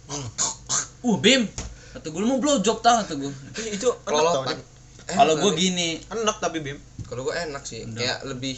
uh 1.05 1.17
bim. 1.19 1.47
Kata 1.95 2.07
gue 2.11 2.21
mau 2.23 2.39
blowjob 2.39 2.83
tau 2.83 2.99
kata 3.03 3.15
gue 3.15 3.31
itu 3.71 3.87
enak 3.87 4.03
kelolotan 4.03 4.59
Dik. 4.59 4.67
kalau 5.15 5.33
gue 5.39 5.51
gini. 5.55 5.99
Enak 6.11 6.37
tapi 6.43 6.59
bim. 6.59 6.79
Kalau 7.05 7.21
gua 7.21 7.35
enak 7.37 7.63
sih. 7.63 7.85
Kayak 7.93 8.25
lebih 8.25 8.57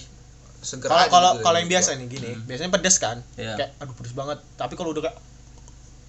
seger 0.58 0.90
kalau 0.90 1.06
kalau 1.08 1.32
gitu. 1.38 1.44
kalau 1.46 1.58
yang 1.62 1.70
biasa 1.70 1.90
nih 2.00 2.08
gini. 2.10 2.30
Biasanya 2.48 2.72
pedes 2.74 2.98
kan? 2.98 3.18
Iya. 3.38 3.56
kayak 3.60 3.72
aduh 3.84 3.96
pedes 3.96 4.14
banget. 4.16 4.40
Tapi 4.58 4.74
kalau 4.74 4.96
udah 4.96 5.04
kayak 5.06 5.18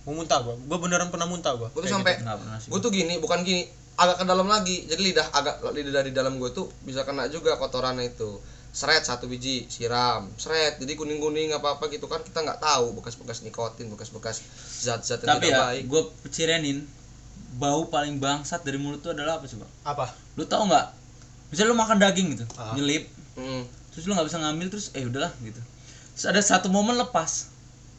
mau 0.07 0.15
muntah 0.17 0.39
gua. 0.41 0.55
Gua 0.57 0.79
beneran 0.81 1.11
pernah 1.11 1.27
muntah 1.29 1.53
gua. 1.59 1.69
Gue 1.75 1.85
tuh 1.85 1.93
sampai 1.93 2.23
gitu. 2.23 2.69
gue 2.71 2.81
tuh 2.81 2.91
gini 2.95 3.15
bukan 3.21 3.43
gini 3.43 3.67
agak 3.99 4.23
ke 4.23 4.25
dalam 4.25 4.47
lagi. 4.47 4.87
Jadi 4.87 5.01
lidah 5.13 5.27
agak 5.35 5.61
lidah 5.75 5.93
dari 5.93 6.11
dalam 6.15 6.39
gue 6.39 6.51
tuh 6.55 6.71
bisa 6.87 7.03
kena 7.03 7.27
juga 7.29 7.59
kotorannya 7.59 8.15
itu 8.15 8.39
seret 8.71 9.03
satu 9.03 9.27
biji 9.27 9.67
siram. 9.67 10.29
Seret 10.37 10.79
jadi 10.79 10.95
kuning 10.95 11.19
kuning 11.19 11.51
apa 11.51 11.77
apa 11.77 11.89
gitu 11.89 12.07
kan 12.07 12.21
kita 12.23 12.45
nggak 12.45 12.61
tahu. 12.61 12.95
Bekas 12.99 13.17
bekas 13.19 13.43
nikotin 13.43 13.89
bekas 13.91 14.13
bekas 14.13 14.45
zat 14.79 15.03
zat 15.03 15.25
yang 15.25 15.39
tapi 15.39 15.51
tidak 15.51 15.59
ya 15.59 15.65
baik. 15.65 15.83
gue 15.89 16.03
cirenin 16.31 16.79
bau 17.59 17.89
paling 17.89 18.21
bangsat 18.23 18.63
dari 18.63 18.79
mulut 18.79 19.01
tuh 19.03 19.17
adalah 19.17 19.41
apa 19.41 19.49
coba? 19.49 19.67
Apa? 19.83 20.07
Lu 20.39 20.45
tau 20.47 20.69
nggak? 20.69 20.87
Misalnya 21.51 21.73
lu 21.73 21.77
makan 21.81 21.97
daging 21.99 22.29
gitu 22.37 22.45
Ah. 22.61 22.77
nyelip 22.77 23.09
Mm. 23.39 23.63
terus 23.95 24.05
lu 24.05 24.19
nggak 24.19 24.27
bisa 24.27 24.39
ngambil 24.43 24.67
terus 24.69 24.91
eh 24.99 25.07
udahlah 25.07 25.31
gitu. 25.41 25.63
Terus 26.19 26.27
ada 26.27 26.41
satu 26.43 26.69
momen 26.69 26.99
lepas 26.99 27.51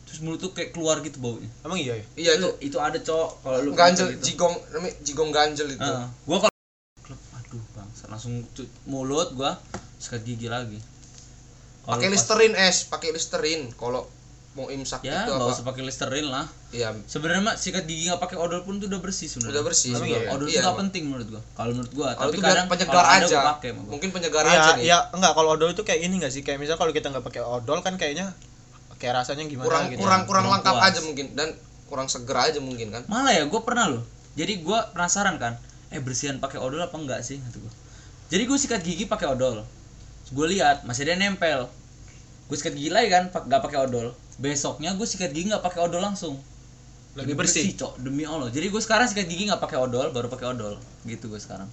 terus 0.03 0.25
mulut 0.25 0.41
tuh 0.41 0.51
kayak 0.51 0.73
keluar 0.73 0.99
gitu 1.05 1.21
baunya. 1.21 1.47
Emang 1.61 1.77
iya 1.77 1.95
ya? 1.97 2.05
Iya 2.17 2.31
itu. 2.41 2.49
Itu 2.59 2.73
itu 2.73 2.77
ada 2.81 2.97
cowok 2.97 3.29
kalau 3.45 3.57
lu 3.61 3.71
ganjel 3.77 4.09
gitu. 4.15 4.33
jigong 4.33 4.55
namanya 4.73 4.93
jigong 5.05 5.31
ganjel 5.31 5.67
itu. 5.69 5.79
Heeh. 5.79 6.07
gua 6.25 6.37
kalau 6.43 6.57
klep, 7.05 7.21
aduh 7.37 7.63
bangsa 7.77 8.03
langsung 8.09 8.41
mulut 8.83 9.31
gua 9.37 9.55
sikat 9.99 10.23
gigi 10.23 10.47
lagi. 10.47 10.79
Pakai 11.85 12.07
pas- 12.07 12.13
listerin 12.15 12.53
es. 12.55 12.87
Pakai 12.87 13.09
listerin 13.11 13.69
kalau 13.75 14.07
mau 14.57 14.65
imsak 14.67 15.05
ya 15.05 15.29
itu 15.29 15.31
nggak 15.37 15.45
apa? 15.45 15.55
usah 15.55 15.65
pakai 15.67 15.83
listerin 15.85 16.27
lah. 16.27 16.45
Iya. 16.73 16.91
Sebenarnya 17.05 17.43
mah 17.45 17.55
sikat 17.55 17.85
gigi 17.85 18.09
nggak 18.09 18.17
pakai 18.17 18.37
odol 18.41 18.65
pun 18.65 18.81
tuh 18.81 18.89
udah 18.89 18.97
bersih 18.97 19.29
sebenarnya. 19.29 19.53
Udah 19.55 19.63
bersih 19.69 19.91
sebenarnya. 19.93 20.19
iya? 20.25 20.29
odol 20.33 20.47
Iya, 20.49 20.57
tuh 20.57 20.61
nggak 20.65 20.79
penting 20.87 21.03
menurut 21.05 21.27
gua 21.29 21.41
kalau 21.53 21.71
menurut 21.77 21.93
gua. 21.93 22.09
Kalau 22.17 22.31
tapi 22.33 22.35
itu 22.35 22.41
kadang 22.41 22.67
penyegar 22.67 23.05
ada 23.05 23.13
aja. 23.21 23.37
gua 23.39 23.53
gua. 23.61 23.71
mungkin 23.93 24.09
penyegar 24.09 24.43
ya, 24.49 24.51
aja 24.57 24.71
nih. 24.75 24.83
ya 24.89 24.97
enggak 25.13 25.31
kalau 25.37 25.49
odol 25.53 25.69
itu 25.69 25.83
kayak 25.85 25.99
ini 26.01 26.13
enggak 26.17 26.33
sih? 26.33 26.41
Kayak 26.41 26.59
misal 26.65 26.75
kalau 26.81 26.91
kita 26.91 27.07
nggak 27.13 27.25
pakai 27.29 27.41
odol 27.45 27.79
kan 27.85 27.93
kayaknya 27.95 28.33
kayak 28.99 29.23
rasanya 29.23 29.47
gimana 29.47 29.69
kurang 29.69 29.83
gitu. 29.93 30.01
kurang 30.03 30.21
kurang 30.27 30.43
kurang 30.49 30.59
lengkap 30.59 30.75
puas. 30.75 30.87
aja 30.91 30.99
mungkin. 31.05 31.25
Dan 31.37 31.49
kurang 31.87 32.07
seger 32.09 32.37
aja 32.37 32.59
mungkin 32.59 32.87
kan. 32.89 33.03
Malah 33.05 33.33
ya 33.37 33.43
gua 33.45 33.61
pernah 33.61 33.85
loh. 33.85 34.03
Jadi 34.33 34.65
gua 34.65 34.89
penasaran 34.91 35.37
kan 35.37 35.55
eh 35.89 36.01
bersihan 36.01 36.37
pakai 36.41 36.57
odol 36.57 36.81
apa 36.81 36.97
enggak 36.97 37.21
sih? 37.21 37.37
Kata 37.37 37.57
gua. 37.61 37.73
Jadi 38.33 38.43
gua 38.49 38.57
sikat 38.57 38.81
gigi 38.81 39.05
pakai 39.05 39.29
odol 39.29 39.61
gue 40.29 40.45
lihat 40.57 40.85
masih 40.85 41.05
ada 41.07 41.17
yang 41.17 41.35
nempel. 41.35 41.69
Gue 42.49 42.55
sikat 42.57 42.73
gigi 42.73 42.89
lagi 42.89 43.09
kan 43.13 43.29
pak- 43.29 43.45
nggak 43.45 43.61
pakai 43.65 43.79
odol. 43.85 44.13
Besoknya 44.41 44.93
gue 44.97 45.07
sikat 45.07 45.33
gigi 45.33 45.49
nggak 45.49 45.61
pakai 45.61 45.85
odol 45.85 46.01
langsung. 46.01 46.37
Lebih 47.17 47.35
bersih? 47.35 47.73
cok. 47.73 48.01
Demi 48.01 48.23
allah. 48.25 48.49
Jadi 48.49 48.69
gue 48.69 48.81
sekarang 48.81 49.09
sikat 49.09 49.25
gigi 49.25 49.49
nggak 49.49 49.61
pakai 49.61 49.77
odol 49.81 50.09
baru 50.13 50.27
pakai 50.29 50.53
odol. 50.53 50.77
Gitu 51.05 51.25
gue 51.29 51.41
sekarang. 51.41 51.67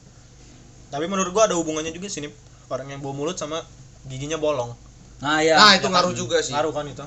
Tapi 0.87 1.05
menurut 1.11 1.35
gua 1.35 1.51
ada 1.51 1.59
hubungannya 1.59 1.91
juga 1.91 2.07
sih 2.07 2.23
nih 2.23 2.33
orang 2.71 2.87
yang 2.95 3.01
bau 3.03 3.11
mulut 3.11 3.35
sama 3.35 3.63
giginya 4.07 4.39
bolong. 4.39 4.71
Nah 5.19 5.43
ya 5.43 5.59
nah 5.59 5.75
itu 5.75 5.87
ngaruh 5.91 6.15
juga 6.15 6.39
sih. 6.39 6.55
Ngaruh 6.55 6.73
kan 6.73 6.87
itu? 6.87 7.05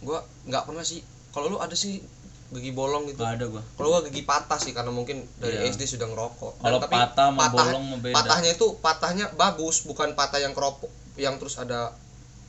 Gua 0.00 0.24
nggak 0.48 0.64
pernah 0.64 0.84
sih. 0.84 1.04
Kalau 1.32 1.52
lu 1.52 1.58
ada 1.60 1.76
sih 1.76 2.00
gigi 2.48 2.70
bolong 2.70 3.06
gitu 3.06 3.18
nggak 3.18 3.34
ada 3.34 3.46
gue 3.48 3.62
kalau 3.74 3.88
gua 3.90 4.02
gigi 4.02 4.22
patah 4.22 4.54
sih 4.56 4.70
karena 4.70 4.88
mungkin 4.88 5.26
dari 5.36 5.58
Iya. 5.58 5.68
SD 5.68 5.82
sudah 5.88 6.06
ngerokok 6.06 6.52
Kalau 6.56 6.78
Dan 6.78 6.84
tapi 6.84 6.94
patah 6.96 7.26
sama 7.28 7.44
bolong 7.48 7.84
mah 7.84 7.98
beda. 8.00 8.14
patahnya 8.14 8.50
itu 8.52 8.66
patahnya 8.76 9.26
bagus 9.34 9.82
bukan 9.82 10.12
patah 10.12 10.38
yang 10.38 10.52
keropok 10.52 10.86
yang 11.16 11.34
terus 11.36 11.56
ada 11.56 11.90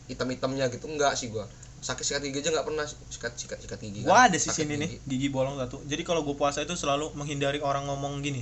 hitam-hitamnya 0.05 0.69
gitu 0.69 0.85
enggak 0.85 1.13
sih 1.13 1.27
gua 1.27 1.49
sakit 1.79 2.03
sikat 2.03 2.21
gigi 2.23 2.37
aja 2.39 2.49
nggak 2.51 2.65
pernah 2.65 2.85
sikat 2.85 3.33
sikat 3.33 3.57
sikat 3.59 3.79
gigi 3.79 4.01
gua 4.01 4.17
kan. 4.19 4.27
ada 4.27 4.37
sih 4.37 4.49
sini 4.49 4.75
nih 4.75 4.89
gigi. 4.91 5.05
gigi 5.07 5.29
bolong 5.29 5.57
satu 5.57 5.81
jadi 5.83 6.01
kalau 6.03 6.21
gua 6.21 6.35
puasa 6.35 6.59
itu 6.59 6.73
selalu 6.73 7.13
menghindari 7.13 7.57
orang 7.59 7.85
ngomong 7.85 8.19
gini 8.19 8.41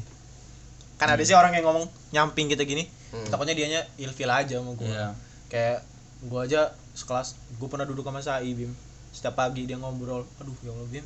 kan 0.96 1.08
Hmm. 1.08 1.16
ada 1.16 1.24
sih 1.24 1.34
orang 1.34 1.52
yang 1.52 1.64
ngomong 1.64 1.86
nyamping 2.12 2.48
kita 2.48 2.64
gini 2.64 2.88
Hmm. 3.08 3.28
takutnya 3.28 3.52
dianya 3.54 3.84
ilfil 3.96 4.28
aja 4.28 4.56
sama 4.56 4.72
gua 4.72 4.88
Iya. 4.88 5.08
kayak 5.48 5.78
gua 6.24 6.44
aja 6.44 6.62
sekelas 6.94 7.28
gua 7.56 7.68
pernah 7.70 7.84
duduk 7.84 8.04
sama 8.04 8.20
Sai 8.20 8.52
Bim 8.52 8.72
setiap 9.10 9.32
pagi 9.34 9.64
dia 9.64 9.76
ngobrol 9.76 10.28
aduh 10.36 10.56
ya 10.60 10.70
Allah 10.70 10.88
Bim 10.90 11.06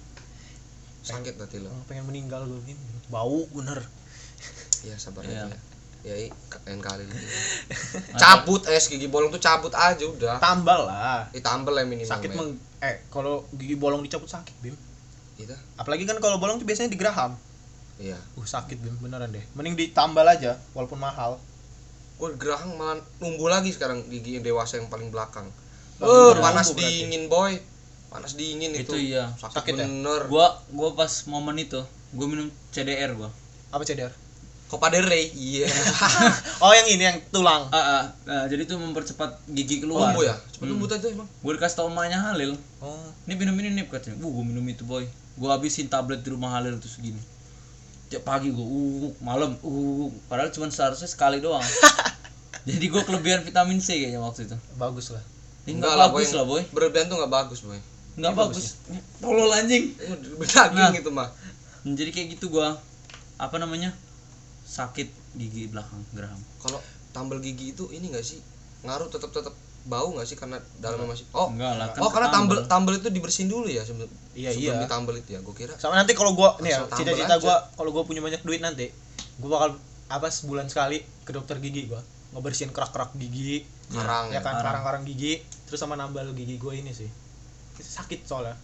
sakit 1.02 1.36
nanti 1.36 1.58
lo. 1.60 1.70
Oh, 1.70 1.84
pengen 1.86 2.06
meninggal 2.06 2.44
gua 2.44 2.60
Bim 2.62 2.78
bau 3.08 3.44
bener. 3.50 3.80
Ya 4.82 4.96
sabar 4.96 5.24
Iya. 5.24 5.48
aja. 5.48 5.58
Ya 6.00 6.16
lain 6.64 6.80
kali 6.80 7.04
lagi. 7.04 7.28
cabut 8.24 8.64
es 8.72 8.88
gigi 8.88 9.08
bolong 9.08 9.28
tuh 9.30 9.42
cabut 9.42 9.72
aja 9.72 10.06
udah. 10.06 10.40
Tambal 10.40 10.88
lah. 10.88 11.28
Ditambel 11.30 11.76
ya 11.76 11.84
minimal 11.84 12.08
sakit 12.10 12.30
men. 12.32 12.38
meng 12.38 12.50
eh 12.80 13.04
kalau 13.10 13.44
gigi 13.52 13.76
bolong 13.76 14.00
dicabut 14.00 14.28
sakit 14.28 14.56
Bim 14.64 14.76
Gitu. 15.36 15.56
apalagi 15.80 16.04
kan 16.04 16.20
kalau 16.20 16.36
bolong 16.36 16.60
tuh 16.60 16.68
biasanya 16.68 16.92
digeraham. 16.92 17.36
Iya. 17.96 18.20
Uh 18.36 18.44
sakit 18.44 18.80
Bim 18.80 18.96
beneran 19.00 19.32
deh. 19.32 19.44
Mending 19.56 19.76
ditambal 19.76 20.24
aja 20.24 20.56
walaupun 20.72 21.00
mahal. 21.00 21.40
Wah 22.20 22.32
gerahang 22.36 22.76
malah 22.76 23.00
numbuh 23.20 23.48
lagi 23.48 23.72
sekarang 23.72 24.04
gigi 24.08 24.40
yang 24.40 24.44
dewasa 24.44 24.76
yang 24.76 24.88
paling 24.88 25.08
belakang. 25.08 25.48
Eh 26.00 26.32
pada 26.32 26.40
panas 26.40 26.72
berarti. 26.72 27.08
dingin 27.08 27.28
boy, 27.28 27.60
panas 28.10 28.34
dingin 28.34 28.74
itu. 28.74 28.90
Itu 28.90 28.98
iya. 28.98 29.30
Sakit, 29.38 29.54
Sakit 29.56 29.74
ya? 29.78 29.86
bener. 29.86 30.22
gua 30.28 30.58
gua 30.70 30.94
pas 30.94 31.10
momen 31.26 31.56
itu 31.56 31.78
gua 32.12 32.26
minum 32.26 32.50
CDR 32.70 33.14
gua 33.14 33.30
apa 33.70 33.86
cedar 33.86 34.10
Copa 34.66 34.94
del 34.94 35.02
Rey, 35.02 35.34
iya. 35.34 35.66
oh 36.62 36.70
yang 36.70 36.86
ini 36.86 37.02
yang 37.02 37.18
tulang 37.34 37.66
ah, 37.70 37.78
ah, 37.78 38.04
ah, 38.30 38.46
jadi 38.46 38.70
itu 38.70 38.78
mempercepat 38.78 39.42
gigi 39.50 39.82
keluar 39.82 40.14
Numbuh 40.14 40.30
ya, 40.30 40.38
cepet 40.46 40.62
Hmm. 40.62 40.70
numbuh 40.70 40.86
tadi 40.86 41.10
emang. 41.10 41.26
gue 41.26 41.52
dikasih 41.58 41.74
tau 41.74 41.90
emaknya 41.90 42.22
Halil 42.22 42.54
oh 42.78 43.02
ini 43.26 43.34
minum 43.34 43.58
ini 43.58 43.74
nih 43.74 43.90
katanya 43.90 44.22
uh 44.22 44.30
gue 44.30 44.46
minum 44.46 44.62
itu 44.66 44.86
boy 44.86 45.10
gue 45.10 45.50
habisin 45.50 45.90
tablet 45.90 46.22
di 46.22 46.30
rumah 46.30 46.54
Halil 46.54 46.78
terus 46.78 47.02
segini 47.02 47.18
tiap 48.10 48.30
pagi 48.30 48.54
gue 48.54 48.62
uh 48.62 49.10
malam 49.26 49.58
uh 49.58 50.06
padahal 50.30 50.54
cuma 50.54 50.70
seharusnya 50.70 51.10
sekali 51.10 51.42
doang 51.42 51.66
jadi 52.70 52.86
gue 52.86 53.02
kelebihan 53.02 53.42
vitamin 53.42 53.82
C 53.82 53.98
kayaknya 53.98 54.22
waktu 54.22 54.46
itu 54.46 54.58
bagus 54.78 55.10
lah 55.10 55.22
ini 55.66 55.82
Enggak 55.82 55.94
nggak 55.94 55.98
lah, 55.98 56.10
bagus 56.10 56.30
boy. 56.30 56.38
lah 56.38 56.46
boy 56.46 56.62
Berlebihan 56.70 57.06
tuh 57.06 57.18
nggak 57.18 57.34
bagus 57.34 57.60
boy. 57.62 57.80
Nggak 58.20 58.36
bagus. 58.36 58.84
tolol 59.24 59.52
anjing. 59.56 59.96
Daging 60.44 60.76
Nah. 60.76 60.92
itu 60.92 61.12
mah. 61.12 61.30
jadi 61.88 62.12
kayak 62.12 62.28
gitu 62.36 62.52
gue 62.52 62.68
apa 63.40 63.56
namanya? 63.56 63.96
Sakit 64.68 65.08
gigi 65.40 65.72
belakang 65.72 66.04
geraham. 66.12 66.40
Kalau 66.60 66.84
tambal 67.16 67.40
gigi 67.40 67.72
itu 67.72 67.88
ini 67.96 68.12
nggak 68.12 68.26
sih? 68.26 68.44
Ngaruh 68.84 69.08
tetap 69.08 69.32
tetap 69.32 69.56
bau 69.88 70.12
nggak 70.12 70.28
sih 70.28 70.36
karena 70.36 70.60
dalamnya 70.84 71.16
masih 71.16 71.26
oh. 71.32 71.48
Enggak 71.50 71.74
lah 71.80 71.88
kan 71.96 72.04
oh 72.04 72.12
karena 72.12 72.30
tambal 72.30 72.58
tambal 72.68 72.94
itu 73.00 73.08
dibersihin 73.10 73.48
dulu 73.48 73.72
ya 73.72 73.82
sebelum 73.88 74.12
Iya, 74.36 74.52
sebelum 74.54 74.76
iya. 74.76 74.84
ditambal 74.86 75.16
itu 75.16 75.30
ya 75.36 75.40
gue 75.40 75.56
kira. 75.56 75.74
Sama 75.80 75.96
nanti 75.96 76.14
kalau 76.14 76.36
gua 76.36 76.60
nih 76.60 76.76
ya 76.76 76.84
cita-cita 76.92 77.40
gua 77.40 77.64
kalau 77.80 77.90
gua 77.96 78.04
punya 78.04 78.20
banyak 78.20 78.44
duit 78.44 78.60
nanti 78.60 78.92
gua 79.40 79.50
bakal 79.56 79.70
apa 80.12 80.28
sebulan 80.28 80.68
sekali 80.68 81.02
ke 81.24 81.32
dokter 81.32 81.58
gigi 81.64 81.88
gua. 81.88 82.04
Ngebersihin 82.36 82.76
kerak-kerak 82.76 83.16
gigi. 83.16 83.64
Karang 83.90 84.30
ya. 84.30 84.44
kan 84.44 84.60
karang. 84.60 84.64
karang-karang 84.84 85.04
gigi. 85.08 85.42
Terus 85.66 85.80
sama 85.80 85.96
nambal 85.96 86.28
gigi 86.36 86.60
gua 86.60 86.76
ini 86.76 86.92
sih 86.92 87.10
sakit 87.82 88.28
soalnya. 88.28 88.56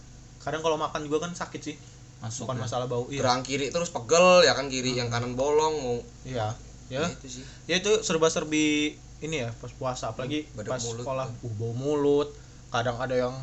Kadang 0.42 0.62
kalau 0.62 0.78
makan 0.78 1.04
juga 1.04 1.26
kan 1.26 1.32
sakit 1.34 1.60
sih. 1.60 1.76
Masuk 2.22 2.48
bukan 2.48 2.56
ya. 2.56 2.62
masalah 2.64 2.86
bau 2.88 3.04
iya. 3.12 3.20
Gerang 3.20 3.44
kiri 3.44 3.68
terus 3.68 3.92
pegel 3.92 4.48
ya 4.48 4.56
kan 4.56 4.72
kiri 4.72 4.96
yang 4.96 5.12
kanan 5.12 5.36
bolong 5.36 5.74
mau 5.84 5.96
iya 6.24 6.56
ya. 6.88 7.02
Ya 7.02 7.10
itu 7.10 7.40
sih. 7.40 7.44
Ya 7.66 7.76
itu 7.82 7.92
serba-serbi 8.00 8.96
ini 9.24 9.36
ya 9.42 9.50
pas 9.58 9.72
puasa 9.74 10.12
apalagi 10.12 10.46
Badak 10.56 10.76
pas 10.76 10.82
mulut 10.84 11.04
sekolah. 11.04 11.26
tuh. 11.42 11.48
uh, 11.48 11.54
bau 11.58 11.72
mulut. 11.76 12.28
Kadang 12.72 12.96
ada 13.00 13.14
yang 13.16 13.34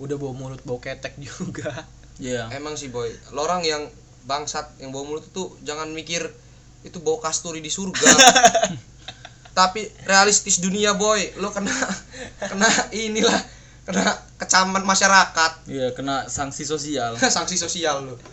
udah 0.00 0.16
bau 0.16 0.32
mulut 0.32 0.60
bau 0.64 0.80
ketek 0.80 1.16
juga. 1.26 1.86
Iya. 2.20 2.52
Emang 2.52 2.76
sih 2.76 2.92
boy, 2.92 3.08
lo 3.32 3.48
orang 3.48 3.64
yang 3.64 3.88
bangsat 4.28 4.76
yang 4.84 4.92
bau 4.92 5.08
mulut 5.08 5.24
itu 5.24 5.48
jangan 5.64 5.88
mikir 5.96 6.28
itu 6.84 7.00
bau 7.00 7.20
kasturi 7.20 7.64
di 7.64 7.72
surga. 7.72 8.04
Tapi 9.58 9.88
realistis 10.04 10.60
dunia 10.60 10.96
boy, 10.96 11.36
lo 11.40 11.52
kena 11.52 11.72
kena 12.40 12.68
inilah 12.92 13.40
kena 13.92 14.12
kecaman 14.36 14.82
masyarakat, 14.82 15.52
Iya, 15.66 15.92
kena 15.92 16.24
sanksi 16.26 16.64
sosial. 16.64 17.12
sanksi 17.36 17.54
sosial 17.54 18.06
lo. 18.06 18.14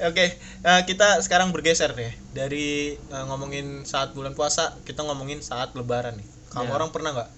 oke 0.00 0.24
eh, 0.62 0.80
kita 0.86 1.20
sekarang 1.20 1.52
bergeser 1.52 1.92
deh 1.92 2.08
dari 2.30 2.96
eh, 2.96 3.24
ngomongin 3.26 3.84
saat 3.84 4.14
bulan 4.14 4.32
puasa 4.32 4.72
kita 4.82 5.04
ngomongin 5.04 5.42
saat 5.42 5.74
lebaran 5.74 6.16
nih 6.16 6.24
kamu 6.48 6.66
Iya. 6.66 6.74
orang 6.74 6.90
pernah 6.90 7.10
nggak 7.12 7.30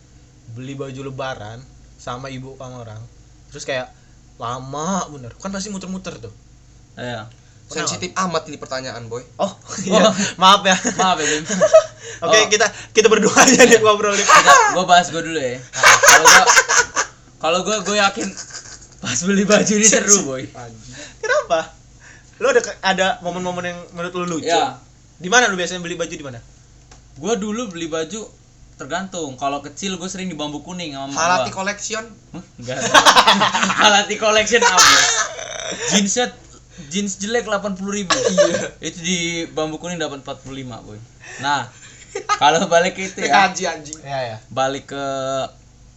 beli 0.52 0.74
baju 0.76 1.00
lebaran 1.02 1.58
sama 1.96 2.28
ibu 2.28 2.54
kamu 2.54 2.76
orang 2.78 3.00
terus 3.50 3.64
kayak 3.64 3.90
lama 4.36 5.08
bener 5.08 5.32
kan 5.34 5.50
pasti 5.50 5.68
muter-muter 5.68 6.14
tuh 6.20 6.34
Iya. 6.94 7.24
Pernah 7.26 7.41
sensitif 7.68 8.10
amat 8.14 8.42
ini 8.48 8.56
pertanyaan 8.56 9.06
boy 9.06 9.22
oh 9.38 9.52
iya 9.88 10.10
maaf 10.36 10.62
ya 10.62 10.76
Maaf 10.98 11.18
ya, 11.18 11.26
Bim. 11.26 11.44
oke 12.24 12.36
Oh. 12.38 12.46
kita 12.46 12.66
kita 12.92 13.06
berdua 13.08 13.32
aja 13.34 13.64
nih 13.64 13.78
ngobrol 13.80 14.14
nih 14.14 14.22
Kita, 14.22 14.52
gua 14.76 14.84
bahas 14.86 15.10
gua 15.10 15.22
dulu 15.24 15.38
ya. 15.38 15.58
Kalau 15.58 16.22
gua 16.22 16.44
kalau 17.42 17.58
gua 17.66 17.76
gua 17.82 17.96
yakin 18.06 18.28
pas 19.02 19.18
beli 19.26 19.42
baju 19.42 19.72
ini 19.74 19.82
seru, 19.82 20.22
boy. 20.22 20.46
kenapa 21.18 21.74
lu 22.38 22.46
ada 22.54 22.62
ada 22.86 23.06
momen-momen 23.18 23.64
yang 23.66 23.78
menurut 23.98 24.14
lu 24.14 24.38
lucu 24.38 24.46
Ya, 24.46 24.78
di 25.18 25.26
mana 25.26 25.50
lu 25.50 25.58
biasanya 25.58 25.82
beli 25.82 25.98
baju 25.98 26.14
di 26.14 26.22
mana 26.22 26.38
gua 27.18 27.34
dulu 27.34 27.70
beli 27.74 27.90
baju 27.90 28.30
tergantung. 28.72 29.34
Kalau 29.34 29.58
kecil 29.58 29.98
gua 29.98 30.06
sering 30.06 30.30
di 30.30 30.38
bambu 30.38 30.62
kuning 30.62 30.94
sama 30.94 31.14
halati 31.14 31.50
collection 31.50 32.02
Hah? 32.34 32.42
Enggak. 32.58 32.78
Halati 33.82 34.14
collection 34.18 34.62
apa? 34.62 34.82
Jeansnya 35.90 36.30
jeans 36.92 37.16
jelek 37.16 37.48
80.000 37.48 37.80
ribu. 37.80 38.18
Itu 38.86 38.98
di 39.00 39.48
bambu 39.48 39.80
kuning 39.80 39.96
dapat 39.96 40.20
45, 40.20 40.52
boy. 40.84 41.00
Nah, 41.40 41.72
kalau 42.36 42.68
balik 42.68 43.00
ke 43.00 43.08
itu 43.08 43.24
ya, 43.24 43.48
haji 43.48 43.64
anjing. 43.64 43.98
Ya 44.04 44.20
ya. 44.20 44.36
Balik 44.52 44.92
ke 44.92 45.04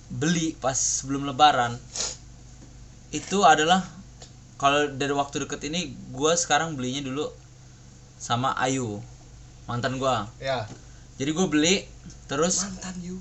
beli 0.08 0.56
pas 0.64 0.80
sebelum 0.80 1.28
lebaran. 1.28 1.76
Itu 3.12 3.44
adalah 3.44 3.84
kalau 4.56 4.88
dari 4.96 5.12
waktu 5.12 5.44
deket 5.44 5.68
ini 5.68 5.92
gua 6.16 6.40
sekarang 6.40 6.80
belinya 6.80 7.04
dulu 7.04 7.28
sama 8.16 8.56
Ayu 8.56 9.04
mantan 9.68 10.00
gua. 10.00 10.32
Ya. 10.40 10.64
Jadi 11.20 11.32
gue 11.32 11.48
beli 11.48 11.76
terus 12.28 12.66
mantan 12.66 12.96
you 13.06 13.18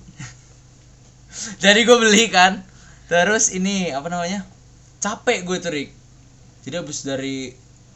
jadi 1.62 1.84
gue 1.84 1.96
beli 2.00 2.32
kan 2.32 2.64
terus 3.06 3.52
ini 3.52 3.92
apa 3.92 4.08
namanya 4.08 4.42
capek 4.98 5.44
gue 5.44 5.56
tuh 5.60 5.72
Rik. 5.72 5.90
Jadi 6.64 6.74
abis 6.80 7.04
dari 7.04 7.52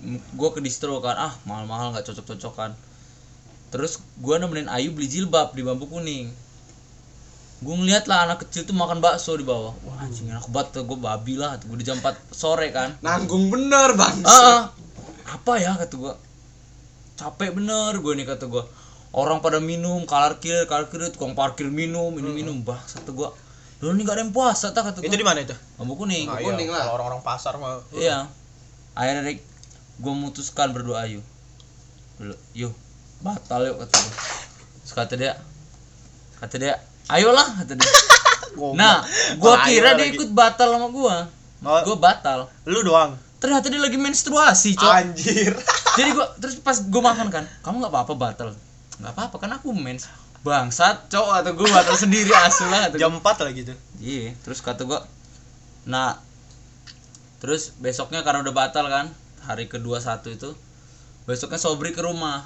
gue 0.07 0.49
ke 0.55 0.61
distro 0.63 1.03
kan 1.03 1.19
ah 1.19 1.35
mahal-mahal 1.43 1.91
nggak 1.91 2.07
cocok-cocok 2.07 2.55
kan 2.55 2.71
terus 3.69 4.01
gue 4.17 4.35
nemenin 4.39 4.71
Ayu 4.71 4.97
beli 4.97 5.09
jilbab 5.09 5.53
di 5.53 5.61
bambu 5.61 5.85
kuning. 5.85 6.33
Gue 7.59 7.75
ngeliat 7.75 8.07
lah 8.07 8.25
anak 8.25 8.47
kecil 8.47 8.65
tuh 8.65 8.73
makan 8.73 9.03
bakso 9.03 9.37
di 9.37 9.45
bawah. 9.45 9.77
Wah 9.85 10.07
anjing 10.07 10.31
enak 10.31 10.47
banget 10.49 10.81
gue 10.81 10.99
babi 10.99 11.35
lah 11.37 11.61
gue 11.61 11.77
di 11.77 11.85
jam 11.85 12.01
4 12.01 12.33
sore 12.33 12.73
kan. 12.73 12.97
Nanggung 13.05 13.53
bener 13.53 13.93
bang. 13.93 14.25
Ah 14.25 14.33
ah. 14.33 14.63
apa 15.29 15.61
ya 15.61 15.77
kata 15.77 15.95
gue 16.01 16.15
capek 17.21 17.51
bener 17.53 18.01
gue 18.01 18.13
nih 18.17 18.25
kata 18.25 18.49
gue 18.49 18.65
orang 19.13 19.45
pada 19.45 19.61
minum 19.61 20.09
parkir 20.09 20.65
parkir 20.65 21.05
tukang 21.13 21.37
parkir 21.37 21.69
minum 21.69 22.09
minum 22.09 22.33
minum 22.33 22.57
bah 22.65 22.81
kata 22.81 23.13
gue 23.13 23.29
lu 23.79 23.95
nih 23.95 24.03
gak 24.09 24.17
ada 24.19 24.23
yang 24.25 24.33
puasa 24.35 24.73
tak 24.73 24.91
kata 24.91 24.99
itu 25.05 25.13
gue 25.13 25.21
di 25.23 25.29
mana 25.29 25.39
itu? 25.45 25.55
Bambu 25.79 25.95
kuning. 25.95 26.27
Ah, 26.27 26.43
kuning 26.43 26.67
iya. 26.67 26.75
lah. 26.75 26.83
Kalau 26.83 26.95
orang-orang 26.99 27.23
pasar 27.23 27.55
mah. 27.63 27.79
Iya. 27.95 28.27
Akhirnya 28.99 29.23
gue 29.99 30.13
memutuskan 30.15 30.71
berdoa 30.71 31.05
yuk. 31.11 31.25
Dulu 32.19 32.35
yuk 32.55 32.75
batal 33.19 33.67
yuk 33.67 33.77
kata 33.83 33.97
gue 33.99 34.15
Terus 34.83 34.93
kata 34.95 35.15
dia 35.19 35.33
kata 36.39 36.55
dia 36.57 36.75
ayolah 37.11 37.47
kata 37.63 37.75
dia. 37.77 37.91
Nah 38.79 39.03
gue 39.35 39.55
kira 39.67 39.99
dia 39.99 40.07
lagi. 40.09 40.15
ikut 40.17 40.31
batal 40.33 40.75
sama 40.75 40.89
gue 40.91 41.17
Oh. 41.59 41.83
gue 41.83 41.97
batal. 41.99 42.47
Lu 42.71 42.87
doang. 42.87 43.19
Ternyata 43.43 43.67
dia 43.67 43.83
lagi 43.83 43.99
menstruasi 43.99 44.79
cok. 44.79 44.93
Anjir. 44.95 45.59
Jadi 45.99 46.15
gua 46.15 46.31
terus 46.39 46.55
pas 46.63 46.79
gua 46.87 47.11
makan 47.11 47.27
kan 47.35 47.45
kamu 47.67 47.83
nggak 47.83 47.91
apa-apa 47.91 48.15
batal? 48.15 48.49
Nggak 49.03 49.11
apa-apa 49.19 49.37
kan 49.43 49.51
aku 49.59 49.75
mens 49.75 50.07
bangsat 50.47 51.11
cowok 51.11 51.35
atau 51.43 51.53
gua 51.59 51.69
batal 51.83 51.97
sendiri 52.07 52.31
asu 52.31 52.67
lah 52.71 52.95
gua. 52.95 52.99
jam 52.99 53.11
4 53.11 53.27
lah 53.27 53.53
gitu 53.53 53.75
iya 53.99 54.33
terus 54.47 54.63
kata 54.63 54.87
gua 54.87 55.03
nah 55.83 56.21
terus 57.43 57.75
besoknya 57.83 58.23
karena 58.23 58.47
udah 58.47 58.55
batal 58.55 58.87
kan 58.87 59.11
hari 59.49 59.65
kedua 59.65 59.97
satu 60.05 60.29
itu 60.29 60.53
besoknya 61.25 61.57
sobri 61.57 61.97
ke 61.97 62.05
rumah. 62.05 62.45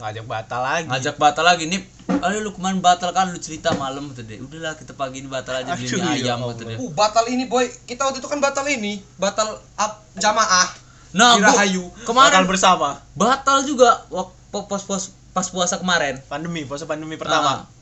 Ngajak 0.00 0.24
batal 0.24 0.64
lagi. 0.64 0.88
Ngajak 0.88 1.20
batal 1.20 1.44
lagi. 1.44 1.68
Nih 1.68 1.84
ayo 2.08 2.40
lu 2.40 2.56
kemarin 2.56 2.80
batal 2.80 3.12
kan 3.12 3.28
lu 3.28 3.36
cerita 3.36 3.76
malam 3.76 4.08
kata 4.08 4.24
dia 4.24 4.40
udahlah 4.40 4.72
kita 4.80 4.96
pagi 4.96 5.20
ini 5.20 5.28
batal 5.28 5.60
aja 5.60 5.76
beli 5.76 5.92
ya 5.92 6.32
ayam 6.32 6.40
kata 6.48 6.62
dia 6.64 6.76
uh 6.80 6.90
batal 6.96 7.28
ini 7.28 7.44
boy. 7.44 7.68
Kita 7.84 8.08
waktu 8.08 8.24
itu 8.24 8.28
kan 8.32 8.40
batal 8.40 8.64
ini 8.64 9.04
batal 9.20 9.60
up 9.76 9.92
jamaah. 10.16 10.72
Nah 11.12 11.36
Kira 11.36 11.52
gua 11.52 11.58
hayu. 11.60 11.84
batal 11.84 12.04
kemarin 12.08 12.44
bersama. 12.48 12.88
batal 13.12 13.68
juga 13.68 14.08
waktu 14.08 14.32
pas 14.48 14.82
pas 14.88 15.02
pas 15.36 15.46
puasa 15.52 15.76
kemarin. 15.76 16.16
Pandemi 16.26 16.64
puasa 16.64 16.88
pandemi 16.88 17.20
pertama. 17.20 17.62
Ah. 17.62 17.78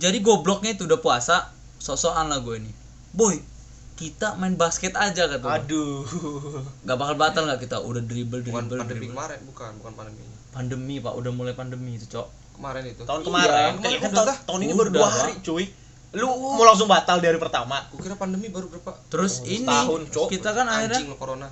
Jadi 0.00 0.20
gobloknya 0.20 0.76
itu 0.76 0.84
udah 0.84 1.00
puasa, 1.00 1.52
sosokan 1.80 2.28
lah 2.28 2.40
gue 2.40 2.56
ini. 2.56 2.72
Boy, 3.12 3.40
kita 4.00 4.32
main 4.34 4.56
basket 4.56 4.96
aja 4.96 5.28
kata 5.28 5.44
aduh. 5.60 6.08
Gak 6.88 6.96
bakal 6.96 7.20
batal 7.20 7.44
nggak 7.44 7.60
kita? 7.60 7.84
Udah 7.84 8.00
dribble 8.00 8.40
bukan 8.40 8.64
dribble 8.64 8.80
pandemi 8.80 8.96
dribble. 9.04 9.12
kemarin 9.12 9.38
bukan 9.44 9.70
bukan 9.76 9.92
pandemi. 9.92 10.22
Pandemi 10.50 10.94
pak, 10.98 11.12
udah 11.12 11.30
mulai 11.30 11.52
pandemi 11.52 12.00
itu 12.00 12.08
cok. 12.08 12.26
kemarin 12.56 12.84
itu. 12.88 13.02
Tahun 13.04 13.20
Iya, 13.20 13.26
kemarin. 13.28 13.72
kemarin 13.76 13.92
Eh, 13.92 14.00
kan 14.00 14.10
udah. 14.10 14.24
tahun, 14.24 14.46
tahun 14.48 14.60
ini 14.64 14.72
baru 14.72 14.90
dua 14.90 15.08
hari 15.08 15.34
cuy. 15.40 15.64
Lu 16.10 16.26
mau 16.26 16.64
langsung 16.64 16.88
batal 16.88 17.20
dari 17.20 17.36
pertama? 17.36 17.76
Gua 17.92 18.00
kira 18.00 18.16
pandemi 18.16 18.48
baru 18.48 18.66
berapa? 18.66 18.96
Terus 19.08 19.44
ini 19.44 19.62
setahun, 19.62 20.00
Cok. 20.10 20.26
kita 20.28 20.48
kan 20.50 20.66
akhirnya 20.66 20.96
anjing 20.96 21.12
lo 21.12 21.16
corona. 21.20 21.48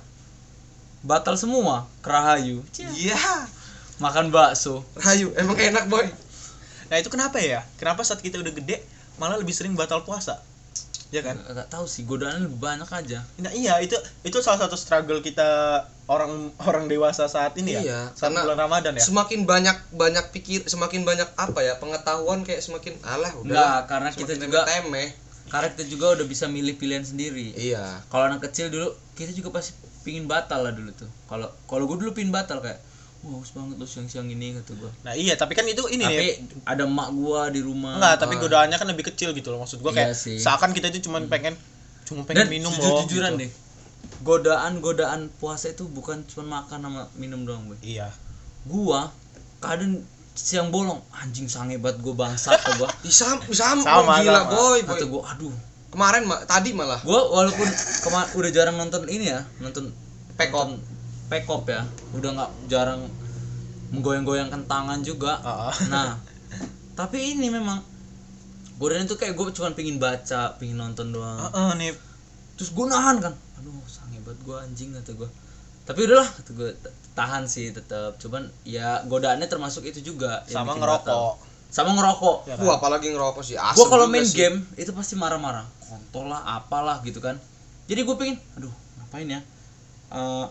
batal 0.99 1.37
semua. 1.37 1.85
Kerahayu. 2.01 2.65
iya. 2.97 3.15
Makan 4.01 4.33
bakso. 4.33 4.81
rahayu 4.97 5.31
emang 5.37 5.53
enak 5.55 5.85
boy. 5.85 6.03
Nah 6.89 6.97
itu 6.97 7.07
kenapa 7.07 7.37
ya? 7.37 7.61
Kenapa 7.77 8.01
saat 8.01 8.19
kita 8.19 8.41
udah 8.41 8.51
gede 8.51 8.81
malah 9.21 9.37
lebih 9.37 9.53
sering 9.53 9.77
batal 9.77 10.01
puasa 10.01 10.41
ya 11.09 11.21
kan 11.21 11.41
Gak 11.41 11.69
tahu 11.69 11.85
sih 11.85 12.05
godaannya 12.05 12.45
lebih 12.45 12.59
banyak 12.59 12.85
aja. 12.85 13.25
nah 13.37 13.49
iya 13.49 13.81
itu 13.81 13.97
itu 14.21 14.37
salah 14.39 14.61
satu 14.61 14.77
struggle 14.77 15.19
kita 15.19 15.81
orang 16.05 16.53
orang 16.61 16.85
dewasa 16.85 17.25
saat 17.25 17.53
ini 17.55 17.77
ya 17.77 17.81
Iya, 17.81 17.99
saat 18.13 18.29
karena 18.29 18.45
bulan 18.45 18.59
ramadan 18.59 18.93
ya 18.93 19.01
semakin 19.01 19.45
banyak 19.45 19.77
banyak 19.91 20.25
pikir 20.29 20.65
semakin 20.65 21.01
banyak 21.03 21.29
apa 21.33 21.59
ya 21.61 21.77
pengetahuan 21.77 22.41
kayak 22.41 22.61
semakin 22.61 22.93
alah 23.01 23.33
udah 23.35 23.45
Enggak, 23.45 23.79
karena 23.85 24.09
kita 24.11 24.33
juga 24.35 24.59
temeh 24.65 25.09
karena 25.49 25.67
kita 25.73 25.85
juga 25.85 26.05
udah 26.13 26.25
bisa 26.25 26.45
milih 26.45 26.77
pilihan 26.77 27.01
sendiri. 27.01 27.57
iya 27.57 28.05
Kalau 28.05 28.29
anak 28.29 28.45
kecil 28.45 28.69
dulu 28.69 28.93
kita 29.13 29.33
juga 29.33 29.49
pasti 29.51 29.73
pingin 29.99 30.29
batal 30.29 30.61
lah 30.61 30.69
dulu 30.69 30.93
tuh. 30.93 31.09
Kalau 31.25 31.49
kalau 31.65 31.89
gue 31.89 31.97
dulu 31.99 32.13
pingin 32.13 32.29
batal 32.29 32.61
kayak 32.61 32.77
haus 33.21 33.51
banget 33.51 33.75
lo 33.75 33.83
siang-siang 33.83 34.25
ini 34.25 34.55
kata 34.55 34.71
gue. 34.73 34.91
nah 35.01 35.11
iya 35.11 35.33
tapi 35.33 35.51
kan 35.51 35.65
itu 35.65 35.83
ini 35.87 36.01
Tapi 36.01 36.15
nih 36.15 36.31
ada 36.63 36.83
emak 36.83 37.11
gua 37.11 37.47
di 37.47 37.59
rumah. 37.59 37.93
enggak 37.93 38.15
tapi 38.17 38.33
godaannya 38.37 38.75
kan 38.75 38.87
lebih 38.87 39.05
kecil 39.05 39.31
gitu 39.31 39.49
loh 39.49 39.59
maksud 39.59 39.79
gua 39.79 39.91
Iya 39.91 40.07
kayak 40.07 40.15
sih. 40.15 40.37
seakan 40.37 40.71
kita 40.71 40.87
itu 40.87 41.03
cuma 41.03 41.19
pengen 41.21 41.59
cuma 42.03 42.23
pengen 42.23 42.47
Dan 42.47 42.49
minum 42.49 42.71
loh 42.71 42.79
jujur-jujuran 42.95 43.35
gitu. 43.35 43.41
deh. 43.41 43.51
Godaan-godaan 44.21 45.27
puasa 45.33 45.67
itu 45.69 45.83
bukan 45.85 46.23
cuma 46.25 46.61
makan 46.61 46.79
sama 46.81 47.01
minum 47.13 47.43
doang, 47.43 47.65
Boy. 47.65 47.75
iya 47.81 48.07
Gua 48.63 49.11
kadang 49.57 49.99
siang 50.31 50.69
bolong 50.69 51.03
anjing 51.11 51.45
sange 51.45 51.75
banget 51.75 51.99
gua 51.99 52.15
bangsat 52.17 52.55
kata 52.55 52.71
gua. 52.77 52.87
bisa 53.03 53.35
bisa 53.41 53.75
Sama, 53.75 53.83
gila 54.17 54.41
sama. 54.41 54.49
boy 54.49 54.79
boy 54.79 54.91
Kata 54.93 55.05
gua 55.05 55.21
aduh. 55.27 55.55
kemarin 55.89 56.23
ma 56.23 56.39
tadi 56.43 56.71
malah 56.71 57.01
Gua 57.01 57.19
walaupun 57.25 57.67
kema- 57.99 58.31
udah 58.31 58.49
jarang 58.49 58.75
nonton 58.75 59.03
ini 59.05 59.27
ya, 59.27 59.43
nonton 59.57 59.91
Pekop. 60.33 60.71
Pekop 61.29 61.69
ya. 61.69 61.85
Udah 62.17 62.29
nggak 62.33 62.51
jarang 62.67 63.05
menggoyang-goyangkan 63.93 64.65
tangan 64.65 64.99
juga. 65.05 65.37
Ah, 65.45 65.69
ah. 65.69 65.75
Nah, 65.89 66.07
tapi 66.99 67.37
ini 67.37 67.53
memang 67.53 67.81
godaan 68.81 69.05
itu 69.05 69.15
kayak 69.15 69.37
gue 69.37 69.45
cuma 69.53 69.71
pingin 69.77 70.01
baca, 70.01 70.57
pingin 70.57 70.77
nonton 70.81 71.13
doang. 71.13 71.37
Heeh, 71.37 71.69
nih 71.77 71.91
Terus 72.59 72.75
gue 72.75 72.85
nahan 72.91 73.23
kan, 73.23 73.31
aduh 73.55 73.71
sange 73.87 74.19
banget 74.19 74.43
gue 74.43 74.51
anjing 74.51 74.91
kata 74.91 75.15
gue. 75.15 75.29
Tapi 75.87 75.99
udahlah 76.03 76.27
kata 76.27 76.49
gue 76.51 76.69
tahan 77.15 77.47
sih 77.47 77.71
tetap. 77.71 78.19
Cuman 78.19 78.51
ya 78.67 78.99
godaannya 79.07 79.47
termasuk 79.47 79.87
itu 79.87 80.03
juga. 80.03 80.43
sama 80.43 80.75
ngerokok 80.75 81.07
batal. 81.07 81.39
Sama 81.71 81.95
ngerokok. 81.95 82.37
ya 82.49 82.57
kan? 82.59 82.65
gua 82.65 82.73
apalagi 82.81 83.13
ngerokok 83.13 83.43
sih 83.45 83.55
Gue 83.55 83.85
kalau 83.87 84.11
main 84.11 84.25
sih. 84.27 84.43
game 84.43 84.65
itu 84.75 84.91
pasti 84.91 85.15
marah-marah, 85.15 85.63
kontol 85.85 86.27
lah, 86.27 86.41
apalah 86.59 86.99
gitu 87.07 87.23
kan. 87.23 87.39
Jadi 87.87 88.03
gue 88.03 88.15
pengen, 88.19 88.35
aduh 88.59 88.73
ngapain 88.99 89.29
ya? 89.29 89.39
Eh, 90.11 90.45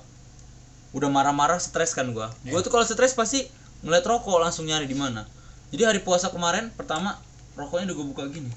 udah 0.90 1.08
marah-marah 1.08 1.58
stres 1.58 1.92
kan 1.92 2.08
gue. 2.08 2.26
Gue 2.44 2.60
tuh 2.60 2.68
kalau 2.68 2.82
stres 2.82 3.12
pasti 3.12 3.44
ngeliat 3.80 4.02
rokok 4.02 4.38
langsung 4.38 4.64
nyari 4.64 4.84
di 4.84 4.94
mana. 4.94 5.28
Jadi 5.68 5.82
hari 5.84 6.00
puasa 6.00 6.28
kemarin 6.28 6.72
pertama 6.72 7.16
rokoknya 7.54 7.92
udah 7.92 7.96
gue 7.96 8.06
buka 8.08 8.24
gini. 8.26 8.48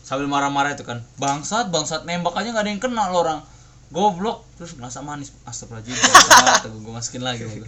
Sambil 0.00 0.30
marah-marah 0.30 0.72
itu 0.72 0.86
kan. 0.86 1.02
Bangsat, 1.16 1.68
bangsat 1.68 2.06
nembak 2.06 2.32
aja 2.32 2.50
nggak 2.50 2.62
ada 2.62 2.70
yang 2.70 2.78
kena 2.78 3.10
lo 3.10 3.20
orang. 3.20 3.40
Goblok 3.86 4.46
terus 4.54 4.74
masa 4.74 4.98
manis 5.00 5.34
astagfirullahaladzim. 5.42 5.98
Kata 6.62 6.68
gue 6.70 6.92
masukin 6.92 7.22
lagi 7.22 7.42
gitu. 7.42 7.66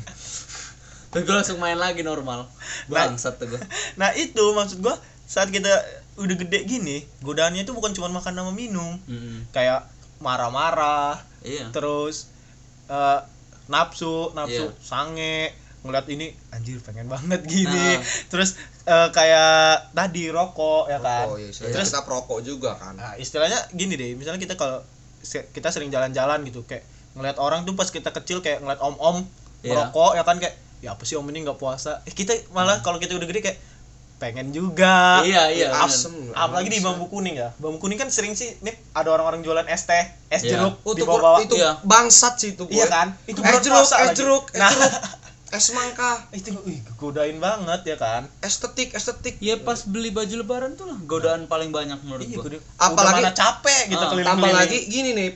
Terus 1.09 1.23
gue 1.25 1.35
langsung 1.35 1.59
main 1.59 1.75
lagi 1.75 2.03
normal. 2.03 2.47
Bangsat 2.87 3.37
tuh 3.37 3.51
gue. 3.51 3.61
nah 3.97 4.15
itu 4.15 4.43
maksud 4.53 4.79
gua 4.79 4.95
saat 5.25 5.49
kita 5.49 5.69
udah 6.17 6.37
gede 6.37 6.65
gini 6.65 7.05
godaannya 7.21 7.63
itu 7.63 7.71
bukan 7.71 7.93
cuma 7.93 8.09
makan 8.09 8.33
sama 8.33 8.51
minum 8.51 8.97
Mm-mm. 9.05 9.45
kayak 9.53 9.85
marah-marah 10.19 11.21
Iya. 11.41 11.71
terus 11.71 12.27
eh, 12.89 13.21
nafsu 13.69 14.33
nafsu 14.33 14.67
Iya. 14.67 14.81
sange 14.81 15.53
ngeliat 15.79 16.09
ini 16.09 16.27
anjir 16.51 16.81
pengen 16.81 17.07
banget 17.07 17.45
gini 17.47 17.71
Nah. 17.95 18.03
terus 18.27 18.59
eh, 18.83 19.09
kayak 19.09 19.93
tadi 19.93 20.27
rokok 20.29 20.89
ya 20.89 20.99
kan 20.99 21.27
Oh 21.27 21.37
iya, 21.37 21.49
istilahnya 21.49 21.75
terus 21.77 21.89
kita 21.89 22.03
perokok 22.03 22.39
juga 22.41 22.75
kan. 22.75 22.93
Nah, 22.95 23.15
istilahnya 23.15 23.57
gini 23.71 23.95
deh, 23.95 24.13
misalnya 24.13 24.39
kita 24.39 24.55
kalau 24.55 24.83
kita 25.23 25.69
sering 25.69 25.89
jalan-jalan 25.89 26.43
gitu 26.43 26.65
kayak 26.65 26.83
ngeliat 27.13 27.37
orang 27.37 27.63
tuh 27.63 27.75
pas 27.75 27.87
kita 27.87 28.11
kecil 28.11 28.41
kayak 28.41 28.59
ngeliat 28.59 28.81
om-om 28.81 29.23
Iya. 29.61 29.75
merokok 29.75 30.15
ya 30.15 30.23
kan 30.23 30.39
kayak 30.39 30.55
ya 30.79 30.95
apa 30.95 31.03
sih 31.03 31.15
om 31.15 31.27
ini 31.27 31.43
nggak 31.43 31.57
puasa. 31.57 32.03
Eh 32.05 32.13
kita 32.13 32.35
malah 32.49 32.79
kalau 32.81 32.97
kita 32.97 33.13
udah 33.13 33.27
gede 33.27 33.43
kayak 33.45 33.59
pengen 34.19 34.51
juga. 34.51 35.23
Iya, 35.23 35.47
iya, 35.49 35.69
bener. 35.71 36.35
apalagi 36.35 36.69
di 36.69 36.83
bambu 36.83 37.07
kuning 37.07 37.35
ya. 37.35 37.55
Bambu 37.57 37.79
kuning 37.79 37.95
kan 37.95 38.11
sering 38.11 38.35
sih 38.35 38.51
nih 38.61 38.75
ada 38.93 39.09
orang-orang 39.09 39.41
jualan 39.41 39.63
es 39.65 39.87
teh, 39.87 40.05
es 40.29 40.43
Iya. 40.43 40.59
jeruk 40.59 40.75
Oh, 40.83 40.93
di 40.93 41.01
itu, 41.01 41.07
bawah-bawah. 41.07 41.41
itu 41.41 41.55
Iya. 41.55 41.79
bangsat 41.81 42.35
sih 42.37 42.51
itu 42.53 42.67
boy. 42.67 42.75
Iya 42.75 42.87
kan? 42.89 43.07
Itu 43.25 43.39
es 43.41 43.59
jeruk, 43.61 43.79
es 43.81 43.91
lagi. 43.93 44.17
jeruk, 44.17 44.45
es 44.49 44.59
Nah. 44.59 44.69
jeruk, 44.69 44.93
es 45.55 45.63
semangka, 45.65 46.11
itu 46.31 46.51
wih, 46.61 46.83
godain 46.97 47.39
banget 47.39 47.81
ya 47.87 47.97
kan. 47.97 48.27
estetik, 48.41 48.91
estetik. 48.93 49.39
Ya 49.39 49.55
pas 49.57 49.81
beli 49.83 50.11
baju 50.11 50.35
lebaran 50.37 50.75
tuh 50.75 50.87
lah 50.87 50.99
godaan 51.01 51.47
paling 51.47 51.71
banyak 51.71 52.03
menurut 52.03 52.27
Iya, 52.27 52.37
gua. 52.37 52.45
gede. 52.45 52.59
Apalagi- 52.77 53.23
udah 53.23 53.25
mana 53.25 53.33
capek 53.33 53.83
gitu 53.87 53.97
Ah, 53.97 54.11
keliling-keliling. 54.11 54.51
Apalagi 54.51 54.79
gini 54.85 55.11
nih, 55.15 55.31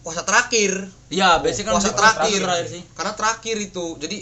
puasa 0.00 0.22
terakhir. 0.22 0.72
Ya, 1.08 1.38
biasanya 1.38 1.64
kan 1.66 1.74
puasa 1.74 1.90
terakhir. 1.92 2.40
terakhir 2.40 2.66
sih. 2.68 2.82
Karena 2.92 3.12
terakhir 3.14 3.56
itu. 3.58 3.84
Jadi, 3.96 4.18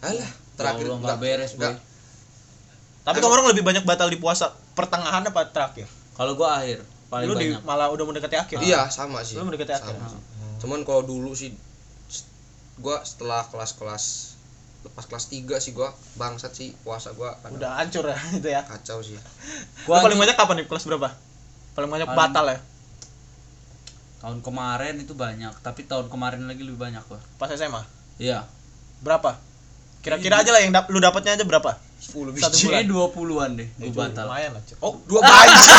alah, 0.00 0.30
terakhir 0.54 0.86
Allah, 0.86 0.98
nggak 1.00 1.18
beres, 1.18 1.52
boy. 1.56 1.74
Tapi 3.02 3.18
kamu 3.18 3.32
orang 3.32 3.46
lebih 3.50 3.62
banyak 3.62 3.82
batal 3.82 4.06
di 4.06 4.16
puasa 4.16 4.50
pertengahan 4.72 5.22
apa 5.22 5.42
terakhir? 5.46 5.90
Kalau 6.12 6.32
gua 6.32 6.56
akhir 6.56 6.82
paling 7.08 7.26
lu 7.26 7.34
di 7.34 7.50
banyak. 7.50 7.62
malah 7.62 7.88
udah 7.88 8.04
mendekati 8.04 8.36
akhir. 8.36 8.56
Iya, 8.58 8.86
sama 8.88 9.20
sih. 9.20 9.34
Lu 9.34 9.42
mendekati 9.42 9.72
akhir. 9.72 9.90
Sama 9.92 10.06
sih. 10.08 10.20
Cuman 10.58 10.80
kalau 10.82 11.02
dulu 11.02 11.32
sih 11.32 11.50
gua 12.76 13.02
setelah 13.02 13.42
kelas-kelas 13.44 14.34
lepas 14.82 15.04
kelas 15.04 15.24
3 15.28 15.46
sih 15.58 15.72
gua 15.72 15.90
bangsat 16.16 16.50
sih 16.52 16.74
puasa 16.80 17.10
gua 17.12 17.38
kadang 17.38 17.54
Udah 17.54 17.70
hancur 17.76 18.02
ya 18.04 18.18
itu 18.38 18.48
ya. 18.48 18.62
kacau 18.62 18.98
sih. 19.00 19.14
Lu 19.14 19.22
Gua 19.84 19.98
paling 20.00 20.16
banyak 20.16 20.34
kapan 20.34 20.54
nih? 20.58 20.66
Kelas 20.66 20.84
berapa? 20.84 21.08
Paling 21.72 21.90
banyak 21.90 22.06
Paling- 22.06 22.20
batal 22.22 22.46
ya? 22.48 22.58
tahun 24.18 24.38
kemarin 24.38 24.94
itu 24.96 25.12
banyak, 25.12 25.50
tapi 25.60 25.82
tahun 25.82 26.06
kemarin 26.06 26.46
lagi 26.46 26.62
lebih 26.62 26.78
banyak 26.78 27.02
gua. 27.04 27.18
Pas 27.36 27.50
SMA. 27.50 27.82
Iya. 28.16 28.46
Berapa? 29.00 29.34
Kira-kira 29.98 30.38
aja 30.38 30.50
lah 30.50 30.62
yang 30.62 30.70
dap- 30.70 30.86
lu 30.86 30.98
dapatnya 30.98 31.34
aja 31.34 31.42
berapa? 31.42 31.74
10 32.02 32.10
Satu 32.10 32.28
biji. 32.28 32.66
bulan. 32.66 32.82
Kayaknya 32.82 32.84
20-an 32.90 33.50
deh 33.54 33.68
gua 33.70 33.86
Itu 33.86 33.94
batal. 33.96 34.24
Lumayan 34.26 34.50
lah. 34.52 34.62
Oh, 34.80 34.92
Dua 35.08 35.20
biji. 35.22 35.70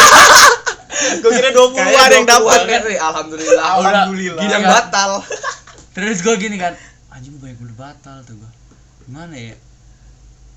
gua 1.20 1.32
kira 1.32 1.50
20 1.52 1.76
Kayaknya 1.76 2.00
ada 2.00 2.16
yang 2.16 2.26
20-an 2.26 2.32
dapat 2.32 2.60
kan, 2.64 2.82
Ri. 2.82 2.96
Alhamdulillah. 2.98 3.64
Alhamdulillah. 3.78 4.42
Gini 4.42 4.52
yang 4.52 4.64
Kan? 4.64 4.74
batal. 4.74 5.12
Terus 5.92 6.18
gua 6.22 6.36
gini 6.36 6.58
kan, 6.58 6.74
anjing 7.10 7.36
banyak 7.38 7.58
beli 7.58 7.76
batal 7.76 8.18
tuh 8.24 8.36
gua. 8.36 8.50
Gimana 9.04 9.36
ya? 9.36 9.56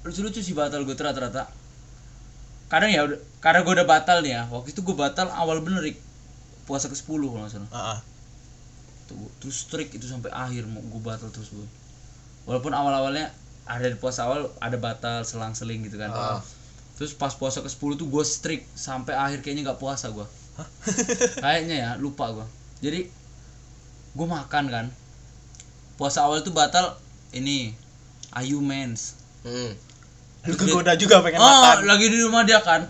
Lucu-lucu 0.00 0.38
sih 0.38 0.54
batal 0.54 0.80
gua 0.82 0.94
ternyata. 0.94 1.50
Kadang 2.66 2.88
ya 2.88 3.02
karena 3.38 3.60
gua 3.60 3.72
udah 3.76 3.86
batal 3.86 4.22
nih 4.22 4.32
ya. 4.32 4.42
Waktu 4.48 4.70
itu 4.70 4.80
gua 4.80 4.96
batal 5.04 5.28
awal 5.28 5.60
bener 5.60 5.82
puasa 6.64 6.86
ke 6.86 6.94
10 6.94 7.04
kalau 7.06 7.42
nggak 7.42 7.52
salah. 7.52 7.70
Heeh. 7.70 7.98
Tuh, 9.06 9.14
terus 9.38 9.62
strict 9.62 9.94
itu 9.94 10.02
sampai 10.02 10.34
akhir 10.34 10.66
mau 10.66 10.82
gue 10.82 10.98
batal 10.98 11.30
terus 11.30 11.54
gue 11.54 11.62
walaupun 12.42 12.74
awal-awalnya 12.74 13.30
ada 13.66 13.86
di 13.90 13.98
puasa 13.98 14.30
awal 14.30 14.48
ada 14.62 14.78
batal 14.78 15.26
selang-seling 15.26 15.82
gitu 15.86 15.98
kan. 15.98 16.14
Ah. 16.14 16.40
terus 16.96 17.12
pas 17.12 17.34
puasa 17.36 17.60
ke 17.60 17.68
10 17.68 18.00
tuh 18.00 18.08
gue 18.08 18.24
strict 18.24 18.64
sampai 18.72 19.12
akhir 19.12 19.44
kayaknya 19.44 19.68
nggak 19.68 19.80
puasa 19.82 20.08
gue 20.08 20.24
kayaknya 21.44 21.76
ya 21.76 21.90
lupa 22.00 22.32
gue 22.32 22.46
jadi 22.80 23.08
gue 24.16 24.26
makan 24.26 24.64
kan. 24.72 24.86
Puasa 25.96 26.28
awal 26.28 26.44
tuh 26.44 26.52
batal 26.52 26.96
ini 27.32 27.72
Ayu 28.36 28.60
Mens. 28.60 29.16
Hmm. 29.44 29.72
Lu 30.44 30.54
kegoda 30.54 30.94
juga 30.94 31.24
pengen 31.24 31.40
oh 31.40 31.48
makan. 31.48 31.88
lagi 31.88 32.06
di 32.12 32.18
rumah 32.20 32.44
dia 32.44 32.60
kan. 32.60 32.84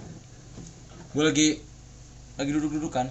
Gue 1.14 1.24
lagi 1.26 1.48
lagi 2.34 2.50
duduk-duduk 2.50 2.90
kan. 2.90 3.10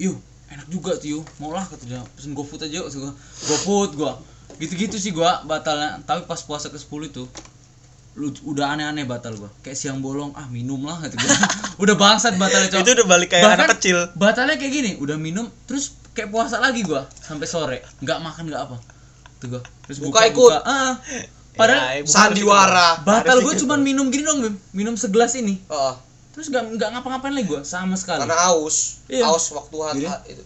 Yuk 0.00 0.16
enak 0.44 0.70
juga 0.70 0.94
tuh 0.94 1.18
yuk 1.18 1.24
mau 1.40 1.52
lah 1.52 1.64
kata 1.64 1.84
dia. 1.84 2.00
Pesen 2.16 2.32
GoFood 2.32 2.64
aja 2.64 2.84
yuk 2.84 2.88
gua. 2.88 3.12
GoFood 3.48 3.90
gua 3.96 4.12
gitu-gitu 4.56 4.96
sih 4.96 5.10
gua 5.10 5.42
batalnya 5.42 5.98
tapi 6.02 6.24
pas 6.24 6.40
puasa 6.40 6.66
ke 6.66 6.76
10 6.76 6.86
itu 7.08 7.24
lu 8.14 8.30
udah 8.44 8.70
aneh-aneh 8.70 9.02
batal 9.04 9.34
gua 9.34 9.50
kayak 9.60 9.74
siang 9.74 9.98
bolong 9.98 10.30
ah 10.32 10.46
minum 10.46 10.78
lah 10.80 11.02
gitu 11.02 11.16
gua 11.16 11.34
udah 11.82 11.94
bangsat 11.94 12.34
batalnya 12.34 12.70
cowok 12.70 12.82
Itu 12.82 12.90
udah 12.94 13.06
balik 13.08 13.28
kayak 13.28 13.42
Bahkan 13.44 13.58
anak 13.60 13.70
kecil. 13.74 13.98
batalnya 14.14 14.54
kayak 14.54 14.72
gini 14.72 14.90
udah 14.96 15.16
minum 15.16 15.46
terus 15.64 15.84
kayak 16.12 16.28
puasa 16.28 16.56
lagi 16.56 16.82
gua 16.82 17.04
sampai 17.12 17.44
sore 17.44 17.78
nggak 17.98 18.18
makan 18.20 18.44
nggak 18.46 18.62
apa 18.62 18.76
tuh 19.38 19.46
gua 19.50 19.62
terus 19.82 19.98
Buka 19.98 20.06
buka, 20.06 20.20
ikut. 20.28 20.52
buka. 20.52 20.58
Ah, 20.64 20.92
padahal 21.54 21.82
Ya, 21.92 22.06
Sandiwara. 22.06 22.88
batal 23.02 23.38
ikut 23.40 23.58
cuman 23.58 23.80
minum 23.80 24.06
gini 24.08 24.22
dong 24.22 24.38
Bim 24.40 24.54
minum 24.72 24.94
segelas 24.94 25.34
ini 25.34 25.58
Oh, 25.66 25.98
terus 26.30 26.46
nggak 26.46 26.62
nggak 26.72 26.88
ngapa-ngapain 26.92 27.30
lagi 27.32 27.46
gue 27.48 27.62
sama 27.62 27.94
sekali 27.94 28.22
karena 28.22 28.38
aus. 28.48 29.02
Iya. 29.06 29.22
Aus 29.24 29.50
waktu 29.50 29.74
Jadi? 29.96 30.06
itu. 30.30 30.44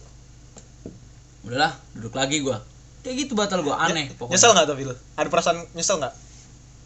udahlah 1.41 1.71
duduk 1.93 2.13
lagi 2.13 2.41
gue 2.41 2.57
kayak 2.99 3.15
gitu 3.27 3.33
batal 3.35 3.63
gue 3.63 3.71
aneh 3.71 4.11
pokoknya 4.15 4.35
Nyesel 4.35 4.51
nggak 4.55 4.67
tapi 4.67 4.83
lu? 4.87 4.95
Ada 5.15 5.27
perasaan 5.31 5.57
nyesel 5.75 5.97
nggak? 5.99 6.13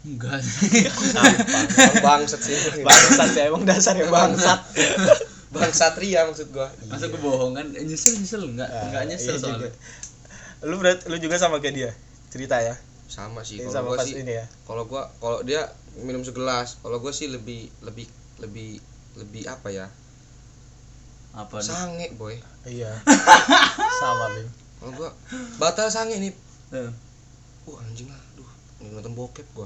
enggak 0.04 0.36
bangsat 2.04 2.40
sih. 2.44 2.54
Bangsat 2.84 3.30
ya 3.32 3.48
emang 3.48 3.64
dasar 3.64 3.96
yang 3.96 4.12
bangsat. 4.12 4.60
Bang 5.54 5.70
Satria 5.70 6.26
maksud 6.26 6.50
gua. 6.50 6.66
masa 6.90 7.06
gue 7.06 7.20
bohong 7.22 7.54
kan 7.54 7.66
Eh, 7.78 7.86
nyesel 7.86 8.18
nyesel 8.18 8.42
enggak 8.42 8.68
enggak 8.68 9.02
nyesel 9.06 9.38
Iya 9.38 9.40
soalnya 9.40 9.58
juga. 9.62 9.70
Lu 10.66 10.74
berat 10.82 10.98
lu 11.06 11.16
juga 11.22 11.38
sama 11.38 11.62
kayak 11.62 11.74
dia 11.78 11.90
cerita 12.28 12.58
ya. 12.58 12.74
Sama 13.06 13.46
sih 13.46 13.62
kalau 13.62 13.72
sama 13.72 13.88
gua 13.94 14.02
sih. 14.02 14.18
ini 14.18 14.34
ya. 14.42 14.46
Kalau 14.66 14.84
gua 14.90 15.08
kalau 15.22 15.46
dia 15.46 15.70
minum 16.02 16.26
segelas, 16.26 16.82
kalau 16.82 16.98
gua 16.98 17.14
sih 17.14 17.30
lebih 17.30 17.70
lebih 17.86 18.10
lebih 18.42 18.82
lebih 19.14 19.46
apa 19.46 19.70
ya? 19.70 19.86
apa 21.34 21.58
nih 21.58 21.66
Sange, 21.66 22.06
boy. 22.14 22.38
Iya. 22.62 22.94
sama 24.02 24.26
Bim. 24.38 24.46
Kalau 24.84 24.92
gua 24.94 25.10
batal 25.56 25.88
sange 25.88 26.20
nih. 26.20 26.32
Eh, 26.70 26.90
Wah, 27.64 27.80
anjing 27.80 28.04
lah. 28.04 28.20
Duh, 28.36 28.44
nonton 28.86 29.16
bokep 29.16 29.48
gua. 29.50 29.64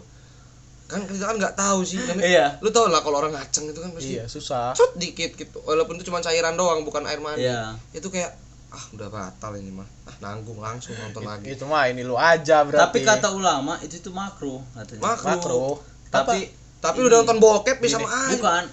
Kan 0.87 1.03
kita 1.05 1.27
kan 1.27 1.37
nggak 1.37 1.53
tahu 1.53 1.83
sih 1.83 1.99
namanya. 1.99 2.23
iya 2.23 2.47
Lu 2.61 2.71
tau 2.71 2.87
lah 2.87 3.03
kalau 3.03 3.19
orang 3.19 3.35
ngaceng 3.35 3.67
itu 3.67 3.77
kan 3.77 3.91
pasti 3.91 4.15
Iya, 4.15 4.25
susah. 4.25 4.73
cut 4.73 4.95
dikit 4.95 5.35
gitu. 5.35 5.59
Walaupun 5.61 5.99
itu 5.99 6.07
cuma 6.07 6.23
cairan 6.23 6.55
doang, 6.55 6.81
bukan 6.81 7.03
air 7.05 7.19
mandi. 7.19 7.43
iya 7.43 7.75
Itu 7.91 8.09
kayak 8.09 8.31
ah 8.69 8.85
udah 8.95 9.09
batal 9.09 9.53
ini 9.55 9.69
mah. 9.69 9.85
Ah 10.07 10.15
nanggung 10.23 10.57
langsung 10.57 10.95
nonton 10.95 11.27
lagi. 11.27 11.51
Itu 11.51 11.67
mah 11.67 11.89
ini 11.89 12.01
lu 12.01 12.15
aja 12.15 12.63
tapi 12.63 12.71
berarti. 12.71 13.01
kata 13.03 13.29
ulama 13.33 13.77
itu 13.81 13.99
tuh 13.99 14.13
makro 14.13 14.63
katanya 14.73 15.03
Makro. 15.03 15.29
makro. 15.29 15.61
tapi 16.09 16.39
Tapi 16.79 16.97
lu 16.97 17.11
udah 17.11 17.19
nonton 17.21 17.37
bokep 17.37 17.83
bisa 17.83 17.99
sama 17.99 18.07
air. 18.07 18.39
bukan 18.39 18.65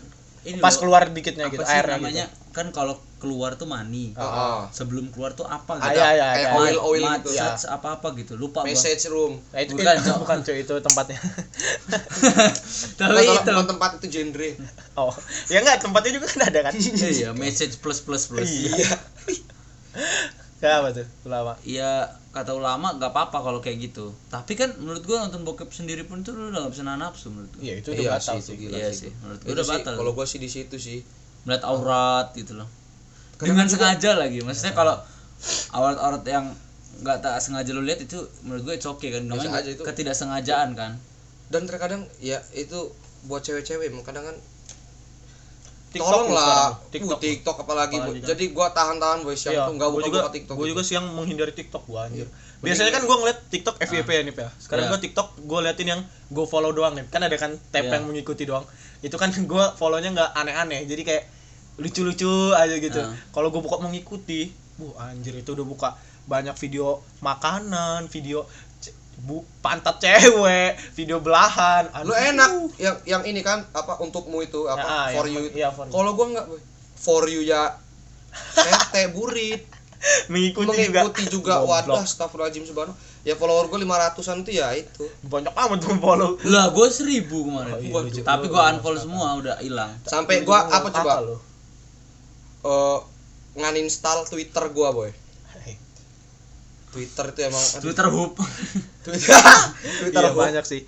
ini 0.46 0.62
pas 0.62 0.72
loh, 0.72 0.80
keluar 0.80 1.10
dikitnya 1.10 1.50
gitu 1.50 1.66
airnya 1.66 1.98
namanya 1.98 2.26
gitu. 2.30 2.45
Kan 2.56 2.72
kalau 2.72 2.96
keluar 3.20 3.60
tuh 3.60 3.68
mani 3.68 4.16
Heeh. 4.16 4.60
sebelum 4.72 5.12
keluar 5.12 5.36
tuh 5.36 5.44
apa 5.44 5.76
Ah, 5.76 5.92
gitu 5.92 6.00
iya, 6.00 6.10
iya, 6.14 6.28
kayak 6.32 6.48
iya. 6.48 6.56
oil 6.56 6.78
oil 6.80 7.04
gitu. 7.20 7.30
Ya. 7.34 7.52
apa 7.52 8.00
apa 8.00 8.08
gitu 8.16 8.34
lupa 8.36 8.64
gua 8.64 8.72
Message 8.72 9.12
room. 9.12 9.44
Nah, 9.52 9.60
itu 9.60 9.76
Bukan, 9.76 9.96
itu 9.98 10.12
bukan 10.16 10.38
cuy 10.40 10.58
itu 10.62 10.74
tempatnya. 10.80 11.20
tapi 13.00 13.12
Bukan, 13.12 13.36
itu 13.36 13.50
bukan 13.52 13.68
tempat 13.68 13.90
itu 14.00 14.08
genre. 14.10 14.50
oh, 14.96 15.12
ya 15.52 15.58
enggak 15.60 15.84
tempatnya 15.84 16.12
juga 16.16 16.28
kan 16.32 16.42
ada 16.48 16.60
kan? 16.66 16.74
iya 17.18 17.30
message 17.36 17.76
plus 17.84 18.00
plus 18.00 18.24
plus 18.26 18.48
iya. 18.48 18.88
Kayak 20.62 20.76
apa 20.80 20.90
tuh? 20.96 21.06
Ulama. 21.28 21.54
Iya 21.62 21.92
kata 22.30 22.52
ulama 22.52 23.00
nggak 23.00 23.16
apa-apa 23.16 23.38
kalau 23.42 23.60
kayak 23.64 23.80
gitu 23.80 24.12
tapi 24.28 24.60
kan 24.60 24.68
menurut 24.76 25.08
gua 25.08 25.24
nonton 25.24 25.48
bokep 25.48 25.72
sendiri 25.72 26.04
pun 26.04 26.20
tuh 26.20 26.36
udah 26.36 26.68
gak 26.68 26.76
bisa 26.76 26.84
nahan 26.84 27.00
nafsu 27.00 27.32
menurut 27.32 27.48
gua 27.56 27.64
Iya, 27.64 27.74
itu 27.80 27.88
udah 27.90 28.04
Iya 28.04 28.12
batal 28.12 28.36
sih, 28.36 28.44
itu 28.44 28.54
gila 28.60 28.76
iya 28.76 28.90
sih. 28.92 29.12
menurut 29.24 29.40
gua 29.40 29.54
udah 29.56 29.66
batal 29.72 29.94
Kalau 29.96 30.12
gua 30.12 30.26
sih 30.28 30.40
di 30.44 30.50
situ 30.52 30.76
sih. 30.76 31.00
Melihat 31.46 31.64
aurat 31.64 32.34
gitu 32.34 32.54
loh 32.56 32.68
Kadang 33.36 33.54
dengan 33.54 33.66
juga- 33.66 33.94
sengaja 33.94 34.12
lagi 34.16 34.40
maksudnya 34.42 34.74
kalau 34.74 34.96
aurat-aurat 35.72 36.24
yang 36.26 36.46
nggak 36.96 37.18
tak 37.20 37.38
sengaja 37.38 37.70
lu 37.70 37.84
lihat 37.84 38.00
itu 38.00 38.18
menurut 38.42 38.64
gue 38.64 38.74
it's 38.74 38.88
okay 38.88 39.12
kan 39.12 39.24
namanya 39.24 39.62
itu. 39.62 39.84
ketidaksengajaan 39.84 40.74
kan 40.74 40.92
Dan 41.46 41.64
terkadang 41.64 42.02
ya 42.18 42.42
itu 42.52 42.90
buat 43.24 43.40
cewek-cewek 43.40 43.92
kadang 44.02 44.26
kan 44.26 44.36
TikTok 45.92 46.12
tolong 46.12 46.30
lah 46.30 46.44
sekarang. 46.44 46.74
TikTok, 46.92 46.92
TikTok. 46.92 47.20
TikTok 47.22 47.58
apalagi, 47.62 47.96
Apalagi 47.96 48.20
kan. 48.20 48.28
jadi 48.28 48.44
gua 48.52 48.68
tahan-tahan 48.70 49.20
boy 49.22 49.32
siang 49.34 49.54
Iya, 49.54 49.64
tuh 49.64 49.74
nggak 49.76 49.88
gua 49.88 49.96
buka 49.96 50.06
juga 50.06 50.20
buka 50.20 50.32
TikTok 50.34 50.54
gua 50.54 50.60
gitu. 50.60 50.72
juga 50.74 50.84
siang 50.84 51.06
menghindari 51.10 51.54
TikTok 51.54 51.84
gua 51.86 52.00
anjir. 52.04 52.28
Iya. 52.28 52.62
Biasanya 52.62 52.92
kan 52.92 53.04
gua 53.06 53.16
ngeliat 53.18 53.40
TikTok 53.48 53.76
FYP 53.80 54.10
ya 54.10 54.22
nih 54.24 54.36
ya. 54.36 54.50
Sekarang 54.58 54.84
Iya. 54.84 54.92
gua 54.92 55.00
TikTok 55.00 55.28
gua 55.46 55.60
liatin 55.62 55.88
yang 55.88 56.02
gua 56.30 56.46
follow 56.46 56.72
doang 56.72 56.94
nih. 56.94 57.06
Kan 57.08 57.22
ada 57.22 57.38
kan 57.38 57.56
tab 57.70 57.86
Iya. 57.86 57.96
yang 57.96 58.04
mengikuti 58.06 58.44
doang. 58.44 58.68
Itu 59.00 59.16
kan 59.16 59.32
gua 59.48 59.72
follownya 59.72 60.12
nggak 60.12 60.30
aneh-aneh. 60.34 60.84
Jadi 60.84 61.02
kayak 61.02 61.24
lucu-lucu 61.78 62.32
aja 62.52 62.76
gitu. 62.76 62.98
Iya. 62.98 63.12
Kalau 63.30 63.50
gua 63.50 63.60
buka 63.60 63.78
mengikuti, 63.80 64.50
bu 64.76 64.96
anjir 64.96 65.34
itu 65.34 65.52
udah 65.52 65.64
buka 65.64 65.90
banyak 66.26 66.56
video 66.58 67.00
makanan, 67.20 68.08
video 68.08 68.48
bu 69.18 69.42
pantat 69.60 69.96
cewek, 69.98 70.76
video 70.92 71.20
belahan. 71.20 71.88
lu 72.02 72.12
Aduh. 72.12 72.16
enak 72.16 72.52
yang 72.78 72.96
yang 73.06 73.24
ini 73.24 73.40
kan 73.40 73.64
apa 73.72 73.96
untukmu 73.98 74.40
itu 74.40 74.66
apa 74.66 74.84
Ah, 74.84 75.08
for 75.10 75.26
you 75.26 75.40
itu. 75.42 75.56
iya, 75.56 75.70
for 75.70 75.88
you. 75.88 75.92
kalau 75.92 76.12
gua 76.14 76.26
nggak 76.32 76.48
for 76.96 77.24
you 77.26 77.40
ya 77.42 77.80
tete 78.52 79.08
burit 79.10 79.64
mengikuti, 80.32 80.68
mengikuti 80.68 81.24
juga, 81.26 81.60
Goblok. 81.60 81.96
wadah 81.96 82.04
astagfirullahaladzim 82.04 82.68
subhanallah 82.68 82.98
ya 83.24 83.34
follower 83.34 83.66
gue 83.66 83.80
500an 83.82 84.38
tuh 84.44 84.54
ya 84.54 84.70
itu 84.72 85.02
banyak 85.24 85.50
amat 85.50 85.78
tuh 85.80 85.98
follow 85.98 86.38
lah 86.46 86.70
gue 86.70 86.88
seribu 86.90 87.42
kemarin 87.42 87.74
Oh, 87.90 88.04
iya, 88.04 88.22
tapi 88.22 88.46
gue 88.46 88.62
unfollow 88.70 89.00
semua 89.00 89.34
udah 89.34 89.58
hilang 89.58 89.90
sampai 90.04 90.44
gue 90.44 90.54
apa 90.54 90.92
coba 90.92 91.14
lu. 92.66 92.68
eh 92.68 93.00
nganinstall 93.56 94.26
Twitter 94.26 94.66
gue 94.68 94.90
boy. 94.92 95.12
Twitter 96.90 97.26
itu 97.28 97.40
emang 97.44 97.60
aduh, 97.60 97.84
Twitter 97.84 98.08
hub. 98.08 98.34
Twitter. 99.04 99.36
Twitter 100.00 100.22
Iya, 100.22 100.32
gua- 100.32 100.48
banyak 100.48 100.64
sih. 100.64 100.88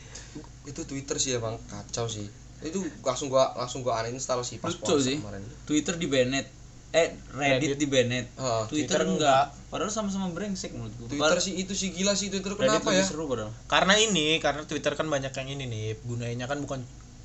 Itu 0.63 0.83
Twitter 0.83 1.15
sih 1.15 1.35
emang 1.35 1.59
kacau 1.67 2.07
sih. 2.07 2.27
Itu 2.59 2.79
langsung 3.01 3.27
gua 3.27 3.51
langsung 3.53 3.83
gua 3.83 3.99
uninstall 4.01 4.39
sih 4.41 4.57
pas 4.57 4.71
Lucu 4.71 4.95
sih. 4.97 5.19
kemarin. 5.19 5.43
Twitter 5.63 5.95
di 5.95 6.07
banned 6.07 6.47
eh 6.89 7.11
Reddit, 7.29 7.75
Reddit. 7.75 7.77
di 7.77 7.85
banned 7.85 8.25
Heeh. 8.33 8.63
Twitter, 8.65 8.95
Twitter 8.95 9.01
enggak. 9.05 9.51
padahal 9.67 9.91
sama-sama 9.91 10.31
brengsek 10.31 10.71
menurut 10.71 10.95
gue 10.95 11.07
Twitter 11.11 11.39
sih 11.43 11.59
itu 11.59 11.75
sih 11.75 11.91
gila 11.91 12.15
sih 12.15 12.31
Twitter. 12.31 12.55
Reddit 12.55 12.63
kenapa 12.71 12.87
lebih 12.89 13.03
ya? 13.03 13.05
seru 13.05 13.23
padahal. 13.27 13.51
Karena 13.67 13.93
ini 13.99 14.39
karena 14.39 14.63
Twitter 14.63 14.95
kan 14.95 15.05
banyak 15.05 15.29
yang 15.29 15.47
ini 15.49 15.63
nih 15.67 15.83
gunanya 16.01 16.47
kan 16.47 16.57
bukan 16.57 16.79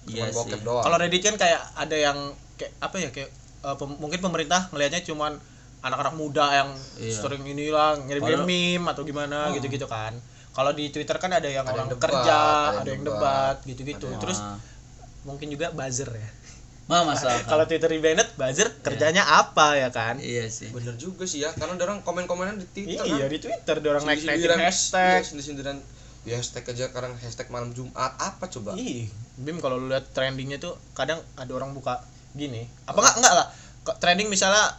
iya 0.05 0.27
sih. 0.29 0.59
doang. 0.61 0.83
Kalau 0.83 0.99
Reddit 0.99 1.23
kan 1.23 1.39
kayak 1.39 1.63
ada 1.73 1.95
yang 1.97 2.19
kayak 2.59 2.75
apa 2.81 2.97
ya 2.99 3.09
kayak 3.09 3.31
eh, 3.63 3.77
pem- 3.77 3.97
mungkin 3.97 4.19
pemerintah 4.19 4.67
ngelihatnya 4.69 5.03
cuman 5.05 5.39
anak-anak 5.81 6.15
muda 6.15 6.47
yang 6.53 6.71
Iya. 6.97 7.15
sering 7.17 7.43
inilah 7.43 7.99
ngirim 8.01 8.23
Padahal- 8.23 8.47
meme 8.47 8.87
atau 8.87 9.03
gimana 9.03 9.51
Oh. 9.51 9.55
gitu-gitu 9.55 9.87
kan. 9.87 10.15
Kalau 10.53 10.71
di 10.71 10.89
Twitter 10.89 11.17
kan 11.17 11.33
ada 11.33 11.45
yang 11.45 11.65
Ada 11.65 11.73
orang 11.73 11.87
yang 11.89 11.93
debat, 11.93 12.05
kerja 12.05 12.39
ada 12.69 12.79
ada 12.79 12.91
yang 12.93 13.03
debat, 13.03 13.57
gitu-gitu. 13.65 14.09
terus 14.17 14.39
Ah. 14.39 14.59
mungkin 15.23 15.49
juga 15.49 15.71
buzzer 15.71 16.07
ya. 16.09 16.29
Mah 16.85 17.03
masalah 17.05 17.41
kalau 17.49 17.65
Twitter 17.65 17.89
di 17.89 17.99
banned 17.99 18.31
buzzer 18.37 18.69
kerjanya 18.81 19.23
apa 19.25 19.75
ya 19.77 19.89
kan? 19.89 20.19
Iya 20.19 20.47
sih. 20.47 20.69
Bener 20.69 20.95
juga 20.95 21.25
sih 21.25 21.41
ya 21.41 21.51
karena 21.51 21.79
orang 21.81 22.03
komen-komenan 22.03 22.59
di 22.59 22.67
Twitter 22.69 23.03
iya 23.03 23.23
kan. 23.23 23.29
di 23.29 23.39
Twitter 23.41 23.75
ada 23.77 23.89
orang 23.89 24.05
naik 24.05 24.19
naikin 24.19 24.29
Sindir-sindiran- 24.29 24.61
hashtag. 24.61 25.15
iya, 25.17 25.25
sindir-sindiran. 25.25 25.77
Ya 26.23 26.35
hashtag 26.37 26.65
aja 26.65 26.85
sekarang 26.87 27.13
hashtag 27.17 27.49
malam 27.49 27.71
Jumat 27.73 28.15
apa 28.15 28.47
coba? 28.49 28.77
Ih, 28.77 29.11
Bim 29.35 29.59
kalau 29.59 29.75
lu 29.77 29.89
lihat 29.89 30.07
trendingnya 30.11 30.55
tuh 30.57 30.77
kadang 30.93 31.19
ada 31.35 31.51
orang 31.51 31.73
buka 31.73 31.99
gini. 32.33 32.65
Apa 32.85 32.99
enggak 33.01 33.17
enggak 33.21 33.35
lah. 33.35 33.47
Kok 33.83 33.97
trending 33.99 34.29
misalnya 34.29 34.77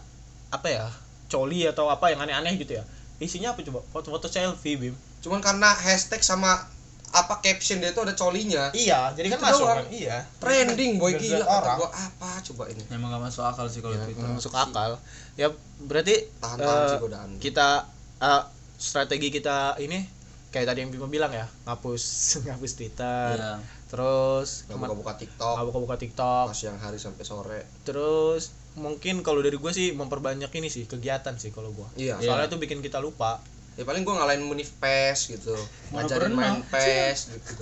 apa 0.50 0.68
ya? 0.68 0.86
Coli 1.28 1.66
atau 1.66 1.90
apa 1.90 2.14
yang 2.14 2.22
aneh-aneh 2.22 2.58
gitu 2.58 2.78
ya. 2.78 2.84
Isinya 3.18 3.54
apa 3.54 3.62
coba? 3.62 3.80
Foto-foto 3.90 4.28
selfie, 4.28 4.76
Bim. 4.76 4.96
cuman 5.24 5.40
karena 5.40 5.72
hashtag 5.72 6.20
sama 6.20 6.68
apa 7.14 7.40
caption 7.40 7.78
dia 7.78 7.94
itu 7.94 8.02
ada 8.02 8.12
colinya 8.12 8.74
Iya, 8.74 9.14
jadi 9.16 9.32
kan 9.32 9.40
masuk 9.40 9.70
kan. 9.70 9.86
Iya. 9.88 10.26
trending 10.42 10.98
boy 10.98 11.14
gila 11.14 11.46
orang. 11.46 11.78
gua 11.80 11.90
apa 11.94 12.42
coba 12.42 12.64
ini 12.68 12.84
emang 12.90 13.14
gak 13.14 13.24
masuk 13.30 13.46
akal 13.46 13.70
sih 13.70 13.80
kalau 13.80 13.96
Ya, 13.96 14.04
Twitter 14.04 14.28
Masuk 14.28 14.52
akal. 14.52 14.98
Ya 15.38 15.48
berarti 15.80 16.28
tahan-tahan 16.42 16.76
eh, 16.76 16.90
sih 16.90 17.00
godaan 17.00 17.30
kita 17.38 17.86
eh, 18.20 18.44
strategi 18.76 19.30
kita 19.30 19.78
ini 19.78 20.04
kayak 20.50 20.74
tadi 20.74 20.84
yang 20.84 20.92
Bima 20.92 21.06
bilang 21.08 21.32
ya, 21.32 21.46
ngapus 21.64 22.04
ngapus 22.50 22.72
Twitter. 22.76 23.38
Iya. 23.38 23.54
Terus 23.94 24.66
nggak 24.66 24.74
kema- 24.74 24.88
buka-buka 24.88 25.14
TikTok 25.16 25.54
nggak 25.54 25.68
buka-buka 25.70 25.96
TikTok. 25.96 26.46
pas 26.50 26.58
siang 26.58 26.76
hari 26.76 26.98
sampai 26.98 27.24
sore 27.24 27.62
Terus 27.84 28.44
mungkin 28.74 29.22
kalau 29.22 29.40
dari 29.40 29.54
gue 29.54 29.70
sih 29.70 29.94
memperbanyak 29.94 30.50
ini 30.52 30.66
sih 30.68 30.84
kegiatan 30.84 31.38
sih 31.38 31.50
kalau 31.50 31.70
gue. 31.70 31.86
iya 31.96 32.18
Iya. 32.18 32.26
Soalnya 32.28 32.48
itu 32.48 32.58
bikin 32.58 32.80
kita 32.80 32.98
lupa. 32.98 33.38
ya 33.74 33.82
paling 33.84 34.02
gua 34.02 34.18
ngalahin 34.20 34.42
munif 34.44 34.70
PES 34.76 35.20
gitu 35.32 35.58
ngajarin 35.92 36.30
main 36.32 36.62
PES 36.64 37.20
gitu 37.34 37.54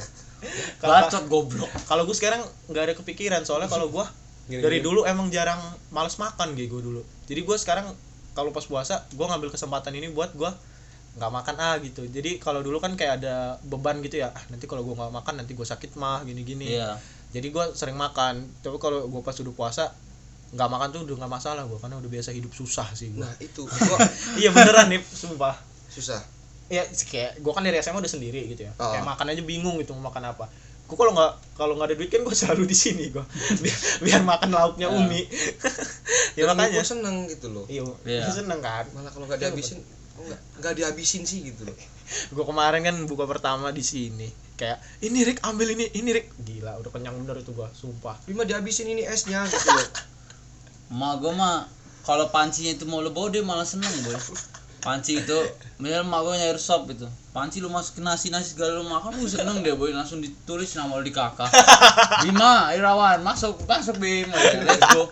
Kalau- 0.78 1.08
bacot 1.08 1.24
goblok 1.26 1.72
Kalau 1.86 2.03
gue 2.03 2.12
sekarang 2.14 2.40
nggak 2.66 2.84
ada 2.84 2.94
kepikiran 2.94 3.41
soalnya 3.41 3.68
kalau 3.68 3.88
gue 3.88 4.03
dari 4.49 4.80
dulu 4.80 5.03
emang 5.03 5.28
jarang 5.30 5.60
males 5.90 6.16
makan 6.16 6.52
gitu 6.53 6.68
gue 6.74 6.84
dulu. 6.86 7.02
Jadi 7.26 7.41
gue 7.41 7.56
sekarang 7.56 7.91
kalau 8.32 8.49
pas 8.49 8.64
puasa 8.64 9.03
gue 9.10 9.22
ngambil 9.22 9.48
kesempatan 9.49 9.91
ini 9.94 10.08
buat 10.10 10.32
gue 10.32 10.52
nggak 11.14 11.32
makan 11.34 11.56
ah 11.58 11.76
gitu. 11.78 12.04
Jadi 12.04 12.38
kalau 12.38 12.60
dulu 12.60 12.78
kan 12.78 12.94
kayak 12.94 13.20
ada 13.20 13.36
beban 13.62 14.00
gitu 14.00 14.18
ya. 14.18 14.30
Ah, 14.30 14.44
nanti 14.48 14.64
kalau 14.64 14.82
gue 14.82 14.92
nggak 14.92 15.12
makan 15.14 15.34
nanti 15.38 15.52
gue 15.52 15.64
sakit 15.64 15.96
mah 15.96 16.22
gini-gini. 16.22 16.72
iya 16.72 16.96
Jadi 17.30 17.48
gue 17.48 17.66
sering 17.72 17.96
makan. 17.96 18.44
Tapi 18.60 18.76
kalau 18.78 19.06
gue 19.06 19.22
pas 19.22 19.34
udah 19.34 19.52
puasa 19.52 19.92
nggak 20.52 20.68
makan 20.68 20.88
tuh 20.90 21.02
udah 21.06 21.16
nggak 21.18 21.32
masalah 21.34 21.64
gue 21.64 21.78
karena 21.78 21.96
udah 21.96 22.10
biasa 22.10 22.30
hidup 22.30 22.52
susah 22.52 22.84
sih 22.92 23.08
gue. 23.10 23.20
nah 23.20 23.32
itu 23.40 23.64
gua 23.72 23.96
iya 24.36 24.52
beneran 24.52 24.92
nih 24.92 25.00
sumpah. 25.00 25.56
susah 25.88 26.20
ya 26.68 26.84
kayak 26.92 27.40
gue 27.40 27.52
kan 27.52 27.64
dari 27.64 27.80
SMA 27.80 27.96
udah 27.98 28.08
sendiri 28.10 28.48
gitu 28.50 28.64
ya 28.64 28.76
Oh. 28.76 28.92
kayak 28.92 29.04
makan 29.06 29.28
aja 29.28 29.40
bingung 29.42 29.80
gitu 29.80 29.92
mau 29.94 30.08
makan 30.08 30.28
apa 30.28 30.52
gue 30.84 30.98
kalau 30.98 31.12
nggak 31.12 31.32
kalau 31.56 31.74
nggak 31.76 31.88
ada 31.88 31.96
duit 31.96 32.08
kan 32.08 32.20
gue 32.22 32.36
selalu 32.44 32.68
di 32.68 32.76
sini 32.76 33.06
gue 33.10 33.24
biar, 33.58 33.78
biar 34.04 34.22
makan 34.26 34.50
lauknya 34.52 34.88
Ah. 34.88 35.00
umi 35.00 35.24
ya 36.36 36.44
Dan 36.44 36.52
makanya 36.52 36.72
gua 36.74 36.84
seneng 36.86 37.16
gitu 37.28 37.48
loh 37.48 37.64
iya 37.68 37.88
Iya. 38.04 38.20
gua 38.22 38.36
seneng 38.36 38.60
kan 38.60 38.84
malah 38.92 39.08
kalau 39.10 39.26
nggak 39.28 39.40
dihabisin 39.42 39.80
nggak 40.27 40.41
nggak 40.61 40.73
dihabisin 40.77 41.23
sih 41.26 41.53
gitu 41.53 41.65
loh. 41.68 41.77
Gue 42.35 42.43
kemarin 42.43 42.81
kan 42.84 42.95
buka 43.07 43.26
pertama 43.26 43.72
di 43.72 43.81
sini. 43.81 44.27
Kayak 44.60 44.77
ini 45.02 45.26
Rick 45.26 45.41
ambil 45.41 45.73
ini 45.73 45.89
ini 45.98 46.10
Rick. 46.14 46.38
Gila 46.38 46.77
udah 46.77 46.91
kenyang 46.93 47.18
bener 47.18 47.41
itu 47.41 47.49
gue 47.56 47.65
sumpah. 47.73 48.19
Bima 48.30 48.45
dihabisin 48.45 48.85
ini 48.85 49.02
esnya 49.07 49.48
gitu 49.49 49.69
loh. 49.73 49.88
Mak 51.02 51.23
gue 51.23 51.34
mah 51.34 51.65
kalau 52.06 52.30
pancinya 52.30 52.73
itu 52.73 52.85
mau 52.89 53.02
bawa 53.02 53.27
dia 53.31 53.41
malah 53.41 53.65
seneng 53.65 53.89
boy. 54.06 54.14
Panci 54.81 55.22
itu 55.22 55.38
misal 55.77 56.02
mak 56.02 56.26
gue 56.26 56.34
nyari 56.41 56.57
sop 56.57 56.89
itu 56.89 57.06
panci 57.31 57.61
lu 57.61 57.69
masukin 57.72 58.02
nasi 58.03 58.27
nasi 58.27 58.57
segala 58.57 58.81
lu 58.81 58.89
makan 58.89 59.14
lu 59.18 59.30
seneng 59.30 59.61
deh 59.61 59.77
boy. 59.77 59.93
Langsung 59.93 60.19
ditulis 60.19 60.73
nama 60.76 60.98
lu 60.99 61.06
di 61.06 61.14
kakak 61.14 61.48
Bima 62.26 62.73
Irawan 62.76 63.22
masuk 63.23 63.61
masuk 63.69 64.02
Bim 64.02 64.27
let's 64.30 64.84
go. 64.91 65.10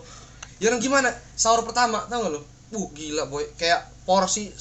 Ya 0.60 0.68
orang 0.68 0.84
gimana? 0.84 1.08
Sahur 1.34 1.64
pertama 1.64 2.04
tau 2.12 2.20
gak 2.28 2.34
lo 2.34 2.42
uh 2.76 2.86
gila 2.92 3.26
boy. 3.30 3.46
Kayak 3.56 3.88
porsi 4.04 4.52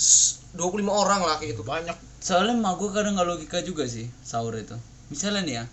25 0.57 0.85
orang 0.89 1.21
lah 1.21 1.38
kayak 1.38 1.57
gitu. 1.57 1.63
Banyak. 1.65 1.97
Soalnya 2.19 2.57
mak 2.57 2.81
gue 2.81 2.89
kadang 2.89 3.15
nggak 3.15 3.30
logika 3.30 3.59
juga 3.61 3.85
sih 3.85 4.09
sahur 4.26 4.55
itu. 4.57 4.76
Misalnya 5.13 5.41
nih 5.45 5.55
ya 5.61 5.65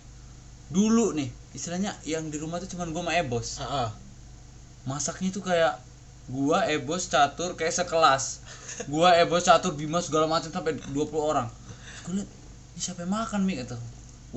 dulu 0.67 1.15
nih 1.15 1.31
istilahnya 1.55 1.95
yang 2.03 2.27
di 2.27 2.35
rumah 2.35 2.59
tuh 2.59 2.67
cuman 2.67 2.91
gue 2.91 3.01
sama 3.01 3.13
Ebos. 3.15 3.63
Heeh. 3.63 3.89
masaknya 4.87 5.35
tuh 5.35 5.43
kayak 5.43 5.83
gua 6.31 6.63
Ebos 6.63 7.11
catur 7.11 7.59
kayak 7.59 7.75
sekelas. 7.75 8.39
Gua 8.87 9.15
Ebos 9.19 9.43
catur 9.43 9.75
Bima 9.75 9.99
segala 9.99 10.31
macam 10.31 10.47
sampai 10.47 10.79
20 10.79 10.95
orang. 11.19 11.51
Gue 12.07 12.23
liat 12.23 12.29
ini 12.75 12.79
siapa 12.79 13.03
yang 13.03 13.11
makan 13.11 13.43
mi? 13.43 13.59
Gitu 13.59 13.75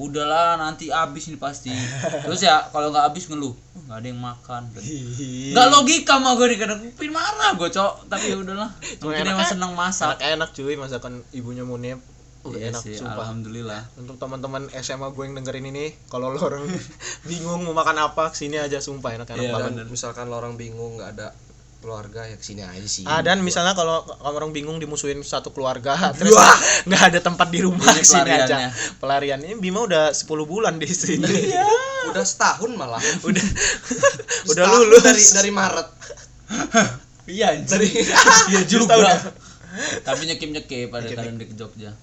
udahlah 0.01 0.57
nanti 0.57 0.89
habis 0.89 1.29
ini 1.29 1.37
pasti. 1.37 1.69
Terus 2.25 2.41
ya 2.41 2.65
kalau 2.73 2.89
nggak 2.89 3.13
habis 3.13 3.29
ngeluh. 3.29 3.53
"Oh, 3.53 3.81
nggak 3.85 3.99
ada 4.01 4.09
yang 4.09 4.21
makan. 4.23 4.63
Nggak 5.53 5.67
logika 5.69 6.15
mah 6.17 6.33
gue 6.39 6.47
nih 6.55 6.59
kadang 6.59 6.81
pin 6.97 7.13
marah 7.13 7.53
gue 7.53 7.69
cok. 7.69 8.09
Tapi 8.09 8.33
ya 8.33 8.37
udahlah. 8.41 8.71
Mungkin 9.05 9.25
emang 9.27 9.45
kan? 9.45 9.53
seneng 9.53 9.73
masak. 9.77 10.17
Enak 10.19 10.33
enak 10.37 10.49
cuy. 10.57 10.75
Masakan 10.75 11.21
ibunya 11.31 11.63
Munib 11.63 12.01
uh, 12.45 12.53
Iya 12.57 12.73
enak 12.73 12.81
sih, 12.81 12.97
sumpah. 12.97 13.21
alhamdulillah. 13.21 13.83
Untuk 14.01 14.17
teman-teman 14.17 14.73
SMA 14.81 15.13
gue 15.13 15.25
yang 15.29 15.37
dengerin 15.37 15.67
ini 15.69 15.93
kalau 16.09 16.33
lo 16.33 16.41
orang 16.41 16.65
bingung 17.29 17.69
mau 17.69 17.77
makan 17.77 18.01
apa 18.01 18.33
ke 18.33 18.37
sini 18.41 18.57
aja 18.57 18.81
sumpah. 18.81 19.13
Enak-enak 19.21 19.45
Iya, 19.45 19.53
banget. 19.53 19.73
dan 19.85 19.87
misalkan 19.89 20.33
lo 20.33 20.41
orang 20.41 20.57
bingung 20.57 20.97
nggak 20.97 21.11
ada 21.21 21.29
keluarga 21.81 22.29
ya 22.29 22.37
ke 22.37 22.45
sini 22.45 22.61
aja 22.61 22.85
sih. 22.85 23.09
Ah 23.09 23.25
dan 23.25 23.41
misalnya 23.41 23.73
kalau 23.73 24.05
kalau 24.05 24.37
orang 24.37 24.53
bingung 24.53 24.77
dimusuhin 24.77 25.25
satu 25.25 25.49
keluarga 25.51 25.97
terus 26.21 26.37
nggak 26.85 27.03
ada 27.11 27.21
tempat 27.25 27.49
di 27.49 27.65
rumah 27.65 27.89
Ini 27.97 28.05
sini 28.05 28.29
aja. 28.29 28.45
pelariannya. 28.47 28.71
pelarian. 29.01 29.39
Ini 29.41 29.55
Bima 29.57 29.81
udah 29.89 30.13
10 30.13 30.29
bulan 30.45 30.77
di 30.77 30.87
sini. 30.87 31.27
Udah 32.13 32.25
setahun 32.25 32.71
malah. 32.77 33.01
Udah. 33.29 33.45
Udah 34.53 34.65
lulus. 34.77 35.03
dari 35.03 35.25
dari 35.35 35.51
Maret. 35.51 35.89
Iya 37.31 37.63
dari 37.63 37.87
iya 38.51 38.61
Setahun 38.67 39.07
ya? 39.07 39.19
tapi 40.03 40.27
nyekip 40.27 40.51
nyekip 40.51 40.91
pada 40.91 41.07
kadang 41.07 41.39
di 41.39 41.47
Jogja. 41.55 41.95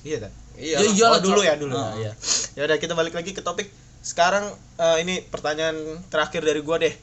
Iya 0.00 0.18
kan 0.24 0.32
iya 0.56 0.80
Ya, 0.80 0.88
iyalah, 0.88 1.20
oh, 1.20 1.22
dulu 1.28 1.40
ya 1.44 1.54
dulu. 1.60 1.76
Heeh. 1.76 2.08
ya 2.08 2.12
ya 2.56 2.62
udah 2.64 2.80
kita 2.80 2.96
balik 2.96 3.12
lagi 3.12 3.36
ke 3.36 3.44
topik. 3.44 3.68
Sekarang 4.00 4.48
eh, 4.80 4.96
ini 5.04 5.20
pertanyaan 5.20 5.76
terakhir 6.08 6.40
dari 6.40 6.64
gua 6.64 6.80
deh 6.80 6.94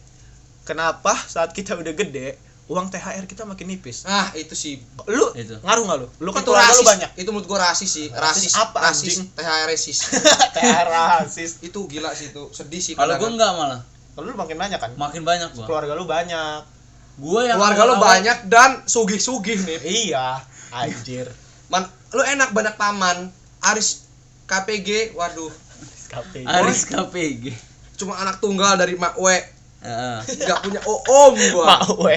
kenapa 0.63 1.15
saat 1.15 1.51
kita 1.51 1.75
udah 1.75 1.93
gede 1.93 2.35
uang 2.63 2.87
THR 2.87 3.27
kita 3.27 3.43
makin 3.43 3.67
nipis? 3.67 4.07
Ah 4.07 4.31
itu 4.33 4.55
sih. 4.55 4.79
Lu 5.05 5.35
Itu. 5.35 5.59
ngaruh 5.59 5.83
nggak 5.83 5.97
lu? 5.99 6.07
Lu 6.23 6.29
kan 6.31 6.41
itu 6.41 6.49
keluarga 6.49 6.73
lu 6.73 6.83
banyak. 6.87 7.09
Itu 7.19 7.29
menurut 7.29 7.45
gua 7.45 7.59
rasis 7.69 7.91
sih. 7.91 8.07
Rasis 8.07 8.49
rasis. 8.49 8.53
apa, 8.55 8.77
rasis. 8.81 9.03
anjing? 9.03 9.21
THR 9.35 9.67
rasis. 9.67 9.97
THR 10.55 10.87
rasis. 10.97 11.51
Itu 11.59 11.85
gila 11.85 12.15
sih 12.15 12.31
itu. 12.31 12.47
Sedih 12.55 12.79
sih 12.79 12.95
kalau 12.95 13.19
kadang. 13.19 13.35
enggak 13.35 13.51
malah. 13.53 13.79
Kalau 14.15 14.25
lu 14.31 14.33
makin 14.33 14.57
banyak 14.57 14.79
kan? 14.79 14.91
Makin 14.95 15.21
banyak 15.21 15.49
gua. 15.53 15.65
Keluarga 15.67 15.91
lu 15.93 16.07
banyak. 16.07 16.59
Gue 17.13 17.45
yang 17.45 17.61
keluarga 17.61 17.81
awal-awal- 17.85 18.01
banyak 18.01 18.37
dan 18.49 18.71
sugih-sugih 18.89 19.59
nih 19.59 19.79
iya. 20.09 20.41
Anjir. 20.73 21.29
Man 21.69 21.85
lu 22.09 22.23
enak 22.23 22.55
banyak 22.55 22.73
paman. 22.73 23.29
Aris 23.61 24.07
KPG 24.43 25.13
waduh. 25.13 25.51
KP 26.09 26.45
Aris 26.45 26.85
KPG 26.85 27.45
cuma 27.93 28.17
anak 28.17 28.37
tunggal 28.37 28.73
dari 28.75 28.97
Mak 28.97 29.17
We 29.17 29.37
Heeh. 29.83 30.17
nggak 30.39 30.59
punya 30.61 30.79
om 30.85 31.35
gua. 31.51 31.65
Pak 31.77 31.91
we. 31.97 32.15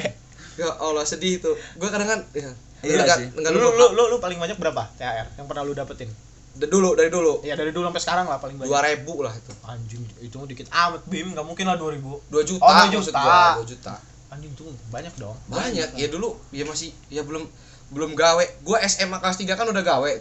Ya 0.57 0.71
Allah 0.73 1.03
sedih 1.03 1.37
itu. 1.37 1.51
Gua 1.75 1.89
kadang 1.89 2.09
kan 2.09 2.21
ya, 2.33 2.49
Iya 2.81 3.03
nggak- 3.03 3.19
sih. 3.19 3.29
nggak 3.35 3.51
lu, 3.53 3.61
lu, 3.69 3.87
lu, 3.91 4.03
lu 4.09 4.17
paling 4.17 4.37
banyak 4.37 4.55
berapa 4.55 4.89
THR 4.95 5.27
yang 5.35 5.47
pernah 5.47 5.63
lu 5.63 5.73
dapetin? 5.73 6.09
D- 6.55 6.67
dulu 6.67 6.95
dari 6.95 7.09
dulu. 7.09 7.43
Ya 7.43 7.53
dari 7.53 7.69
dulu 7.69 7.85
sampai 7.85 8.01
sekarang 8.01 8.27
lah 8.27 8.39
paling 8.39 8.57
banyak. 8.57 8.65
Dua 8.67 8.81
ribu 8.83 9.21
lah 9.21 9.31
itu. 9.31 9.53
Anjing 9.63 10.01
itu 10.19 10.33
mah 10.33 10.47
dikit 10.47 10.67
amat 10.67 11.03
bim. 11.05 11.29
Nggak 11.29 11.45
mungkin 11.45 11.65
lah 11.65 11.77
2000 11.77 12.01
dua 12.25 12.43
juta 12.43 12.63
Oh, 12.63 12.73
dua 12.73 12.87
juta. 12.97 13.19
gua 13.19 13.41
dua 13.57 13.67
juta. 13.67 13.95
Anjing 14.29 14.53
tuh 14.55 14.65
banyak 14.89 15.13
dong. 15.15 15.37
Banyak. 15.47 15.93
Ya 15.93 16.09
dulu 16.09 16.41
ya 16.49 16.65
masih 16.65 16.95
ya 17.07 17.21
belum 17.21 17.45
belum 17.89 18.15
gawe. 18.15 18.45
Gua 18.63 18.81
SMA 18.81 19.17
kelas 19.17 19.37
3 19.37 19.53
kan 19.53 19.67
udah 19.67 19.85
gawe. 19.85 20.13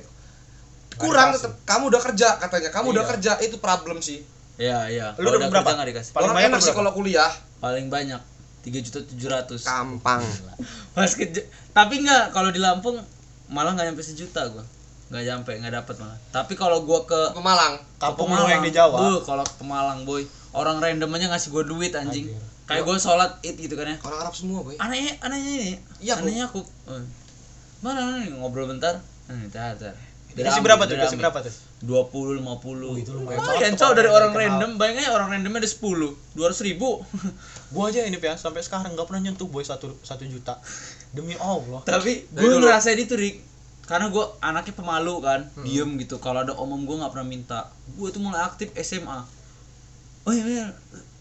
Kurang 0.95 1.31
tetep 1.31 1.51
kamu 1.61 1.83
udah 1.87 2.01
kerja 2.01 2.27
katanya. 2.37 2.69
Kamu 2.69 2.91
udah 2.91 3.03
Iya. 3.03 3.11
kerja 3.13 3.31
itu 3.41 3.55
problem 3.57 3.99
sih 3.99 4.19
Iya, 4.55 4.79
iya. 4.87 5.07
Lu 5.19 5.27
udah 5.29 5.51
berapa? 5.51 5.67
nggak 5.67 5.87
dikasih. 5.91 6.11
Paling 6.15 6.31
orang 6.31 6.37
banyak 6.47 6.59
sih 6.63 6.73
kalau 6.73 6.91
kuliah 6.95 7.31
Paling 7.59 7.87
banyak 7.91 8.21
tiga 8.63 8.79
juta 8.81 8.99
tujuh 9.03 9.29
ratus. 9.29 9.61
gampang 9.61 10.23
Pas 10.91 11.11
kerja, 11.11 11.43
tapi 11.69 12.01
nggak 12.01 12.31
kalau 12.31 12.49
di 12.49 12.57
Lampung 12.57 12.97
malah 13.45 13.75
nggak 13.75 13.93
nyampe 13.93 14.01
sejuta 14.01 14.41
gua. 14.49 14.63
Nggak 15.11 15.23
nyampe, 15.23 15.51
nggak 15.59 15.73
dapat 15.75 15.95
malah. 16.01 16.17
Tapi 16.31 16.53
kalau 16.55 16.81
gua 16.81 17.05
ke 17.05 17.35
Pemalang 17.35 17.77
ke 17.77 18.01
kampung 18.01 18.31
lu 18.31 18.47
yang 18.47 18.63
di 18.63 18.73
Jawa 18.73 18.95
Buh, 18.95 19.19
kalau 19.21 19.45
ke 19.45 19.53
Pemalang, 19.61 20.01
boy. 20.01 20.23
Orang 20.49 20.79
random 20.79 21.11
aja 21.11 21.29
ngasih 21.29 21.51
gua 21.51 21.61
duit 21.61 21.91
anjing. 21.93 22.31
Anjir. 22.31 22.41
Kayak 22.65 22.87
gua 22.87 22.97
sholat 22.97 23.37
id 23.43 23.53
gitu 23.59 23.75
kan 23.77 23.85
ya. 23.85 23.97
orang 24.01 24.25
Arab 24.25 24.33
semua 24.33 24.65
boy 24.65 24.73
Anehnya, 24.79 25.13
anehnya 25.21 25.51
ini. 25.61 25.75
Iya, 26.01 26.17
Bu. 26.17 26.25
anehnya 26.25 26.49
aku. 26.49 26.65
eh, 26.89 27.03
Mana 27.83 28.17
nih 28.17 28.33
ngobrol 28.33 28.65
bentar? 28.65 28.97
Nih, 29.29 29.45
tar, 29.53 29.77
tar. 29.77 29.93
Dikasih 30.35 30.61
berapa 30.61 30.83
tuh 30.83 30.95
dikasih 30.99 31.17
berapa 31.19 31.37
tuh 31.47 31.53
20 31.85 32.43
50. 32.43 32.91
Oh, 32.91 32.95
itu 32.99 33.11
lumayan. 33.15 33.39
Cocok 33.39 33.71
cowok 33.79 33.93
dari 33.95 34.09
orang 34.11 34.31
random, 34.35 34.71
bayangnya 34.75 35.11
orang 35.15 35.27
randomnya 35.31 35.63
ada 35.63 35.69
10, 35.69 36.35
200 36.35 36.67
ribu. 36.67 36.89
gua 37.73 37.83
aja 37.91 38.03
ini 38.03 38.19
ya 38.19 38.35
sampai 38.35 38.61
sekarang 38.63 38.95
nggak 38.95 39.07
pernah 39.07 39.21
nyentuh 39.31 39.47
boy 39.47 39.63
satu 39.63 39.95
satu 40.03 40.23
juta 40.27 40.59
demi 41.15 41.35
allah 41.39 41.83
Tapi 41.83 42.27
gue 42.27 42.43
dulu. 42.43 42.67
ngerasain 42.67 42.99
itu 42.99 43.15
Rik 43.15 43.37
karena 43.85 44.09
gue 44.09 44.25
anaknya 44.41 44.73
pemalu 44.73 45.21
kan, 45.21 45.45
diem 45.61 45.89
gitu. 46.01 46.17
Kalau 46.17 46.41
ada 46.41 46.57
omom 46.57 46.89
gue 46.89 46.97
nggak 46.97 47.13
pernah 47.13 47.27
minta. 47.27 47.59
Gue 47.93 48.09
tuh 48.09 48.17
mulai 48.17 48.41
aktif 48.41 48.73
SMA. 48.81 49.21
Oh 50.25 50.33
iya, 50.33 50.41
iya. 50.41 50.67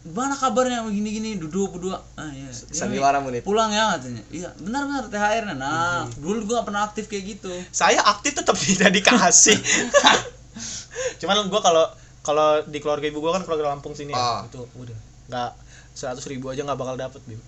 Mana 0.04 0.36
kabarnya 0.36 0.84
begini 0.84 1.08
gini 1.16 1.30
duduk 1.40 1.80
berdua. 1.80 1.96
Ah 2.14 2.28
iya. 2.28 2.52
Iya, 2.52 2.76
sandiwara 2.76 3.24
menit 3.24 3.40
Pulang 3.40 3.72
ya 3.72 3.96
katanya. 3.96 4.20
Iya, 4.28 4.52
benar 4.60 4.84
benar 4.84 5.04
THR 5.08 5.44
-nya. 5.48 5.54
Nah, 5.56 6.04
dulu 6.20 6.44
gue 6.44 6.54
gak 6.54 6.68
pernah 6.68 6.84
aktif 6.84 7.08
kayak 7.08 7.24
gitu. 7.24 7.48
saya 7.72 8.04
aktif 8.04 8.36
tetap 8.36 8.52
tidak 8.54 8.92
dikasih 8.92 9.56
cuman 11.20 11.48
gua 11.48 11.60
kalau 11.60 11.84
kalau 12.20 12.48
di 12.64 12.78
keluarga 12.78 13.06
ibu 13.06 13.18
gua 13.18 13.34
kan 13.34 13.42
keluarga 13.42 13.72
Lampung 13.72 13.94
sini 13.94 14.12
ya 14.12 14.18
Ah. 14.18 14.40
itu 14.46 14.60
udah 14.76 14.98
nggak 15.26 15.50
seratus 15.92 16.24
ribu 16.28 16.50
aja 16.50 16.62
nggak 16.62 16.76
bakal 16.76 16.94
dapet 16.94 17.20
bim 17.24 17.40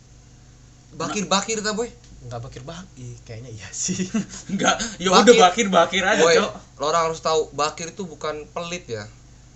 bakir 0.96 1.28
bakir 1.28 1.60
ta 1.60 1.76
boy 1.76 1.86
nggak 2.26 2.40
bakir 2.40 2.62
bagi 2.64 3.14
kayaknya 3.22 3.52
iya 3.52 3.68
sih 3.70 4.08
Enggak, 4.50 4.80
ya 4.96 5.12
Bakir. 5.12 5.22
udah 5.22 5.34
bakir-bakir 5.46 6.02
aja, 6.02 6.18
boy 6.18 6.34
Cok. 6.34 6.52
lo 6.80 6.84
orang 6.88 7.02
harus 7.12 7.20
tahu 7.20 7.52
bakir 7.52 7.92
itu 7.92 8.02
bukan 8.02 8.48
pelit 8.50 8.88
ya 8.88 9.04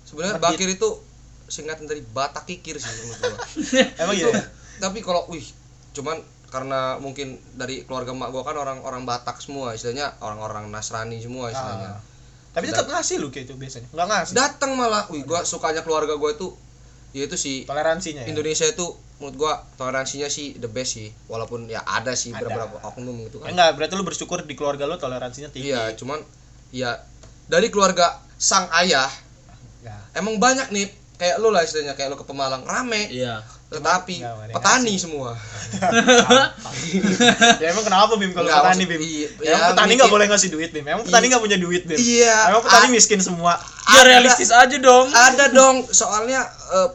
sebenarnya 0.05 0.39
bakir 0.39 0.69
itu 0.69 0.89
singkatan 1.51 1.85
dari 1.85 2.01
batak 2.01 2.47
kikir 2.47 2.77
sih 2.77 2.89
menurut 3.01 3.19
gua 3.21 3.39
emang 4.03 4.15
gitu 4.15 4.31
ya 4.31 4.43
tapi 4.81 4.99
kalau 5.01 5.27
wih 5.27 5.45
cuman 5.91 6.17
karena 6.47 6.81
mungkin 6.97 7.39
dari 7.53 7.83
keluarga 7.83 8.11
mak 8.11 8.31
gua 8.31 8.43
kan 8.43 8.55
orang-orang 8.55 9.03
Batak 9.03 9.39
semua 9.39 9.71
istilahnya 9.71 10.15
orang-orang 10.19 10.67
Nasrani 10.67 11.19
semua 11.19 11.47
istilahnya 11.49 11.91
Ah. 11.93 12.01
tapi 12.51 12.67
tetap 12.67 12.87
ngasih 12.87 13.19
lu 13.19 13.29
kayak 13.29 13.47
itu 13.47 13.55
biasanya 13.55 13.87
nggak 13.89 14.07
ngasih 14.09 14.35
datang 14.35 14.71
malah 14.73 15.07
wih 15.09 15.23
gua 15.23 15.43
sukanya 15.43 15.83
keluarga 15.83 16.15
gua 16.15 16.31
itu 16.31 16.51
yaitu 17.11 17.35
si 17.35 17.63
toleransinya 17.63 18.23
ya 18.23 18.29
Indonesia 18.29 18.65
itu 18.65 18.87
menurut 19.17 19.37
gua 19.37 19.53
toleransinya 19.75 20.27
sih 20.27 20.57
the 20.57 20.67
best 20.67 20.97
sih 20.97 21.11
walaupun 21.27 21.67
ya 21.67 21.83
ada 21.83 22.15
sih 22.15 22.31
Ada. 22.31 22.41
beberapa 22.41 22.79
oknum 22.85 23.15
gitu 23.23 23.39
Ya 23.39 23.45
kan 23.45 23.51
enggak, 23.53 23.71
berarti 23.77 23.93
lu 23.93 24.03
bersyukur 24.03 24.39
di 24.41 24.55
keluarga 24.55 24.85
lu 24.85 24.97
toleransinya 24.97 25.49
tinggi. 25.49 25.71
iya 25.71 25.93
cuman 25.93 26.19
ya 26.71 26.99
dari 27.47 27.69
keluarga 27.69 28.07
sang 28.37 28.67
ayah 28.77 29.11
Ya. 29.81 29.97
emang 30.13 30.37
banyak 30.37 30.69
nih 30.69 30.93
kayak 31.21 31.37
lu 31.37 31.53
lah 31.53 31.61
istilahnya 31.61 31.93
kayak 31.93 32.09
lu 32.09 32.17
ke 32.17 32.25
Pemalang 32.25 32.65
rame 32.65 33.07
Iya. 33.07 33.45
tetapi 33.69 34.17
yang 34.19 34.51
petani 34.51 34.97
semua 34.97 35.37
ya 37.61 37.67
emang 37.71 37.85
kenapa 37.85 38.17
Bim 38.17 38.33
kalau 38.33 38.49
petani 38.49 38.83
maksud- 38.83 38.91
Bim? 38.91 39.01
iya, 39.01 39.29
Ya, 39.39 39.51
emang 39.51 39.61
ya, 39.61 39.69
petani 39.71 39.87
mikir- 39.87 39.99
nggak 39.99 40.11
boleh 40.11 40.27
ngasih 40.27 40.49
duit 40.49 40.71
Bim. 40.71 40.85
Emang 40.85 41.05
petani 41.05 41.25
nggak 41.29 41.43
punya 41.43 41.59
duit 41.59 41.83
Bim. 41.85 41.95
Iya, 41.95 42.37
Emang 42.51 42.63
petani 42.63 42.87
a- 42.87 42.93
miskin 42.93 43.21
semua. 43.21 43.53
Ya 43.87 43.95
Ada. 43.97 44.09
realistis 44.09 44.51
aja 44.51 44.77
dong. 44.77 45.07
ada 45.09 45.45
dong 45.51 45.77
soalnya 45.87 46.41
eh, 46.73 46.89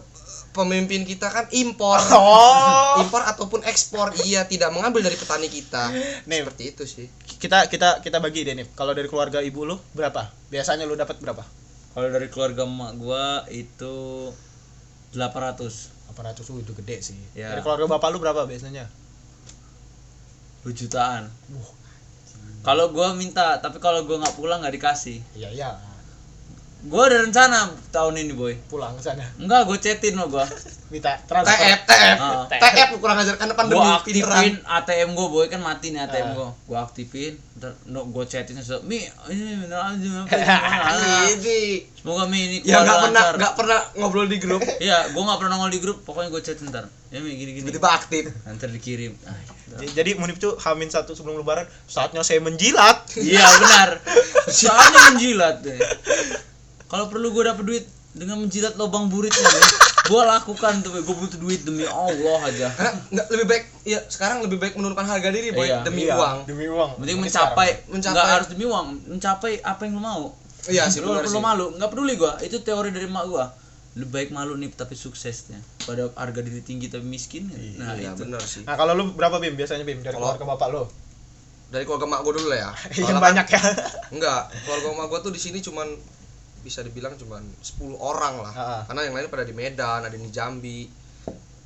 pemimpin 0.52 1.04
kita 1.04 1.28
kan 1.28 1.46
impor 1.52 2.00
Oh. 2.10 2.96
impor 2.98 3.20
ataupun 3.22 3.60
ekspor 3.64 4.16
iya 4.24 4.44
tidak 4.44 4.72
mengambil 4.72 5.04
dari 5.04 5.16
petani 5.16 5.48
kita 5.48 5.92
Nih. 6.24 6.40
seperti 6.42 6.64
itu 6.66 6.84
sih 6.86 7.08
Kita 7.36 7.68
kita 7.68 8.00
kita 8.00 8.18
bagi 8.18 8.42
deh 8.42 8.52
nih. 8.54 8.68
Kalau 8.74 8.92
dari 8.92 9.06
keluarga 9.06 9.40
ibu 9.40 9.64
lu 9.64 9.76
berapa? 9.92 10.32
Biasanya 10.48 10.84
lu 10.84 10.96
dapat 10.96 11.20
berapa? 11.20 11.44
Kalau 11.96 12.08
dari 12.12 12.28
keluarga 12.28 12.68
emak 12.68 12.92
gua 13.00 13.48
itu 13.48 13.96
800 15.16 16.12
800 16.12 16.44
uh, 16.52 16.60
itu 16.60 16.72
gede 16.76 16.98
sih. 17.00 17.20
Ya. 17.32 17.56
Dari 17.56 17.64
keluarga 17.64 17.88
bapak 17.88 18.12
lu 18.12 18.20
berapa 18.20 18.44
biasanya? 18.44 18.92
2 20.68 20.76
jutaan. 20.76 21.32
Kalau 22.68 22.92
gua 22.92 23.16
minta, 23.16 23.64
tapi 23.64 23.80
kalau 23.80 24.04
gua 24.04 24.20
nggak 24.20 24.36
pulang 24.36 24.60
nggak 24.60 24.76
dikasih. 24.76 25.24
Iya 25.40 25.50
iya. 25.56 25.95
Gua 26.86 27.10
ada 27.10 27.18
rencana 27.20 27.60
tahun 27.90 28.14
ini, 28.20 28.32
boy. 28.32 28.54
Pulang 28.66 28.94
ke 28.94 29.02
sana. 29.02 29.26
Enggak, 29.36 29.66
gua 29.66 29.76
chatin 29.76 30.14
lo 30.14 30.28
gua. 30.28 30.46
Minta 30.86 31.18
transfer. 31.20 31.58
TF 31.58 31.82
TF 31.84 32.18
Ah. 32.20 32.46
TF 32.46 32.90
kurang 32.96 33.18
ajar 33.18 33.34
pandemi 33.52 33.74
Gua 33.76 33.98
pinteran 34.00 34.38
aktifin 34.38 34.56
ATM 34.62 35.10
gua, 35.12 35.28
boy 35.28 35.46
kan 35.48 35.58
mati 35.60 35.90
nih 35.90 36.00
ATM 36.00 36.22
Ah. 36.24 36.32
gua. 36.32 36.48
Gua 36.64 36.80
aktifin, 36.84 37.34
ntar 37.56 37.74
no, 37.86 38.06
gua 38.06 38.22
chatin 38.24 38.54
sesuatu. 38.56 38.86
Mi, 38.86 39.02
ini 39.26 39.58
bener 39.60 39.82
aja. 39.82 39.98
Mi, 39.98 40.30
apa 40.30 40.94
ini 41.32 41.60
Semoga 41.96 42.30
Mi 42.30 42.38
ini 42.40 42.58
ya 42.62 42.78
keluar 42.78 42.86
nggak 42.86 42.98
pernah 43.02 43.24
nggak 43.34 43.54
pernah 43.58 43.80
ngobrol 43.98 44.28
di 44.28 44.38
grup 44.38 44.62
Iya, 44.86 45.10
gua 45.10 45.22
nggak 45.26 45.38
pernah 45.42 45.52
nongol 45.52 45.72
di 45.72 45.82
grup. 45.82 45.98
Pokoknya 46.02 46.30
gua 46.30 46.40
chatin 46.40 46.70
ntar. 46.70 46.86
Ya 47.10 47.18
Mi 47.18 47.34
gini 47.34 47.52
gini. 47.56 47.66
tiba-tiba 47.66 47.90
aktif 47.92 48.30
Nanti 48.44 48.70
dikirim. 48.70 49.18
Ah, 49.26 49.34
J- 49.76 49.90
Jadi 49.92 50.14
Munif 50.16 50.38
tuh 50.38 50.54
hamin 50.56 50.88
satu 50.88 51.12
sebelum 51.12 51.36
lebaran 51.36 51.66
saatnya 51.86 52.22
saya 52.22 52.38
menjilat. 52.40 53.10
Iya 53.18 53.42
benar. 53.58 53.90
Soalnya 54.54 55.02
menjilat 55.12 55.56
deh. 55.60 55.82
Kalau 56.86 57.06
perlu 57.08 57.30
gue 57.30 57.44
dapet 57.44 57.64
duit 57.64 57.86
dengan 58.12 58.40
menjilat 58.40 58.74
lubang 58.74 59.08
buritnya, 59.08 59.44
gue 60.04 60.22
lakukan 60.24 60.74
tuh. 60.80 60.96
Gue 60.96 61.16
butuh 61.18 61.36
duit 61.36 61.62
demi 61.62 61.84
Allah 61.84 62.40
aja. 62.44 62.68
karena 62.72 62.92
nggak 63.10 63.28
lebih 63.30 63.46
baik 63.46 63.64
ya 63.84 64.00
sekarang 64.06 64.38
lebih 64.42 64.58
baik 64.58 64.74
menurunkan 64.74 65.04
harga 65.04 65.30
diri 65.30 65.52
boy 65.52 65.66
Iya. 65.66 65.82
demi 65.82 66.06
Iya, 66.06 66.16
uang 66.16 66.38
Demi 66.46 66.66
uang. 66.68 66.92
Penting 66.98 67.18
mencapai, 67.20 67.70
sekarang. 67.76 67.92
Mencapai. 67.92 68.14
nggak 68.16 68.28
harus 68.32 68.48
demi 68.48 68.66
uang, 68.66 68.88
mencapai 69.08 69.52
apa 69.62 69.82
yang 69.82 69.94
lo 69.94 70.02
mau. 70.02 70.24
iya 70.66 70.84
sih 70.88 70.98
Lo 70.98 71.14
perlu 71.16 71.38
malu, 71.40 71.66
nggak 71.74 71.90
peduli 71.90 72.14
gue. 72.16 72.32
Itu 72.42 72.58
teori 72.60 72.90
dari 72.90 73.06
mak 73.06 73.26
gue. 73.26 73.46
Lebih 73.96 74.10
baik 74.10 74.30
malu 74.30 74.54
nih 74.54 74.72
tapi 74.72 74.92
suksesnya 74.94 75.56
pada 75.82 76.12
harga 76.14 76.40
diri 76.40 76.60
tinggi 76.60 76.88
tapi 76.88 77.04
miskin. 77.04 77.48
Nah 77.76 77.94
iya 77.94 78.12
itu. 78.12 78.22
benar 78.22 78.42
sih 78.42 78.62
Nah, 78.62 78.74
kalau 78.74 78.92
lu 78.92 79.12
berapa 79.12 79.38
Bim 79.38 79.54
biasanya 79.54 79.84
Bim 79.84 80.00
dari 80.00 80.12
keluarga 80.12 80.44
bapak 80.46 80.68
lu? 80.70 80.84
dari 81.66 81.82
keluarga 81.82 82.06
mak 82.06 82.22
gue 82.22 82.34
dulu 82.36 82.48
lah 82.48 82.60
ya 82.60 82.72
Yang 83.00 83.10
kan- 83.10 83.26
banyak 83.26 83.48
ya. 83.48 83.62
Enggak, 84.10 84.42
keluarga 84.62 84.88
emak 84.92 85.06
gua 85.08 85.20
tuh 85.20 85.30
di 85.30 85.40
sini 85.40 85.60
cuman 85.60 85.88
bisa 86.66 86.82
dibilang 86.82 87.14
cuman 87.14 87.46
10 87.56 87.78
orang 87.94 88.42
lah. 88.42 88.50
Ah, 88.52 88.62
ah. 88.66 88.82
Karena 88.84 89.06
yang 89.06 89.14
lain 89.14 89.30
pada 89.30 89.46
di 89.46 89.54
Medan, 89.54 90.02
ada 90.02 90.10
di 90.10 90.26
Jambi. 90.28 90.90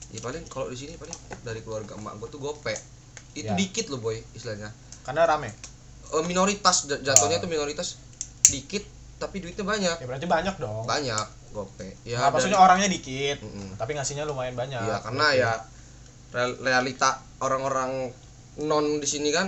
Ya 0.09 0.19
paling 0.19 0.43
kalau 0.45 0.67
di 0.67 0.75
sini 0.75 0.93
paling 0.93 1.15
dari 1.39 1.63
keluarga 1.63 1.95
emak 1.95 2.19
gua 2.19 2.27
tuh 2.27 2.37
gope. 2.37 2.75
Itu 3.31 3.47
Ya. 3.47 3.55
dikit 3.55 3.87
loh 3.87 3.97
boy 3.97 4.19
istilahnya. 4.33 4.67
Karena 5.01 5.23
rame. 5.23 5.55
Eh, 6.09 6.23
minoritas 6.23 6.83
jatuhnya 6.85 7.37
Ah. 7.37 7.41
tuh 7.41 7.47
minoritas 7.47 7.95
dikit 8.43 8.83
tapi 9.15 9.39
duitnya 9.39 9.63
banyak. 9.63 9.95
Ya 9.95 10.05
berarti 10.05 10.27
banyak 10.27 10.55
dong. 10.57 10.83
Banyak 10.83 11.27
gope. 11.49 11.95
Ya 12.03 12.19
Nah, 12.19 12.29
maksudnya 12.29 12.57
dari- 12.57 12.65
orangnya 12.67 12.89
dikit, 12.89 13.37
Mm-mm. 13.39 13.79
tapi 13.79 13.95
ngasihnya 13.95 14.25
lumayan 14.25 14.53
banyak. 14.53 14.81
Ya 14.81 14.99
karena 14.99 15.25
ya 15.31 15.51
real- 16.29 16.59
realita 16.59 17.09
orang-orang 17.39 18.11
non 18.59 18.99
di 18.99 19.07
sini 19.07 19.29
kan 19.29 19.47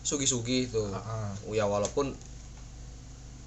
sugi-sugi 0.00 0.70
tuh. 0.70 0.88
Ah, 0.90 1.02
ah. 1.26 1.30
Ya 1.50 1.66
walaupun 1.66 2.14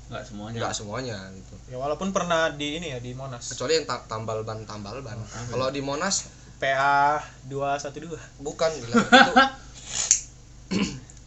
Nggak 0.10 0.23
semuanya. 0.23 0.57
enggak 0.57 0.73
semuanya 0.73 1.18
gitu. 1.31 1.56
Ya 1.68 1.77
walaupun 1.77 2.10
pernah 2.10 2.49
di 2.52 2.77
ini 2.77 2.90
ya 2.90 2.99
di 2.99 3.14
Monas. 3.14 3.45
kecuali 3.48 3.73
yang 3.76 3.86
ta- 3.86 4.03
tambal 4.03 4.41
ban 4.41 4.61
tambal 4.64 4.98
ban 4.99 5.18
kalau 5.48 5.69
di 5.69 5.80
Monas 5.80 6.26
PA 6.57 7.22
212. 7.45 8.18
bukan 8.40 8.69
gila 8.76 8.95
itu 8.99 9.34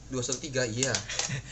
dua 0.08 0.20
satu 0.20 0.38
tiga 0.38 0.62
iya 0.62 0.92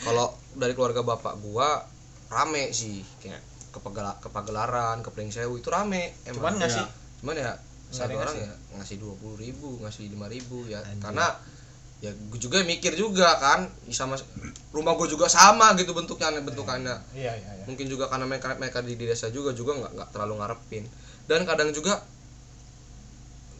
kalau 0.01 0.29
dari 0.53 0.71
keluarga 0.71 1.01
bapak 1.01 1.41
gua 1.41 1.81
rame 2.27 2.69
sih 2.71 3.01
kayak 3.17 3.41
ke 3.67 3.79
Pegala- 3.79 4.19
ke 4.19 4.27
Pagelaran 4.27 4.99
ke 4.99 5.09
Pringsewu 5.09 5.57
itu 5.57 5.67
rame 5.67 6.13
Cuman 6.25 6.53
emang 6.53 6.55
ngasih 6.61 6.85
cuman 7.19 7.35
ya 7.35 7.51
Nggak 7.51 7.97
satu 7.97 8.15
orang 8.15 8.35
ngasih. 8.37 8.45
ya 8.45 8.53
ngasih 8.77 8.95
dua 8.97 9.13
puluh 9.15 9.35
ribu 9.35 9.79
ngasih 9.79 10.03
lima 10.07 10.27
ribu 10.27 10.63
ya 10.63 10.79
Anjir. 10.79 10.99
karena 11.01 11.27
ya 12.01 12.09
gue 12.09 12.39
juga 12.41 12.65
mikir 12.65 12.97
juga 12.97 13.37
kan 13.37 13.69
sama 13.93 14.17
rumah 14.73 14.97
gue 14.97 15.05
juga 15.13 15.29
sama 15.29 15.77
gitu 15.77 15.93
bentuknya 15.93 16.33
bentukannya. 16.41 16.97
Iya, 17.13 17.37
iya, 17.37 17.51
iya. 17.61 17.63
mungkin 17.69 17.85
juga 17.85 18.09
karena 18.09 18.25
mereka 18.25 18.57
mereka 18.57 18.81
di, 18.81 18.97
di 18.97 19.05
desa 19.05 19.29
juga 19.29 19.53
juga 19.53 19.77
nggak 19.77 19.91
nggak 19.93 20.09
terlalu 20.09 20.41
ngarepin. 20.41 20.83
Dan 21.29 21.45
kadang 21.45 21.69
juga 21.69 22.01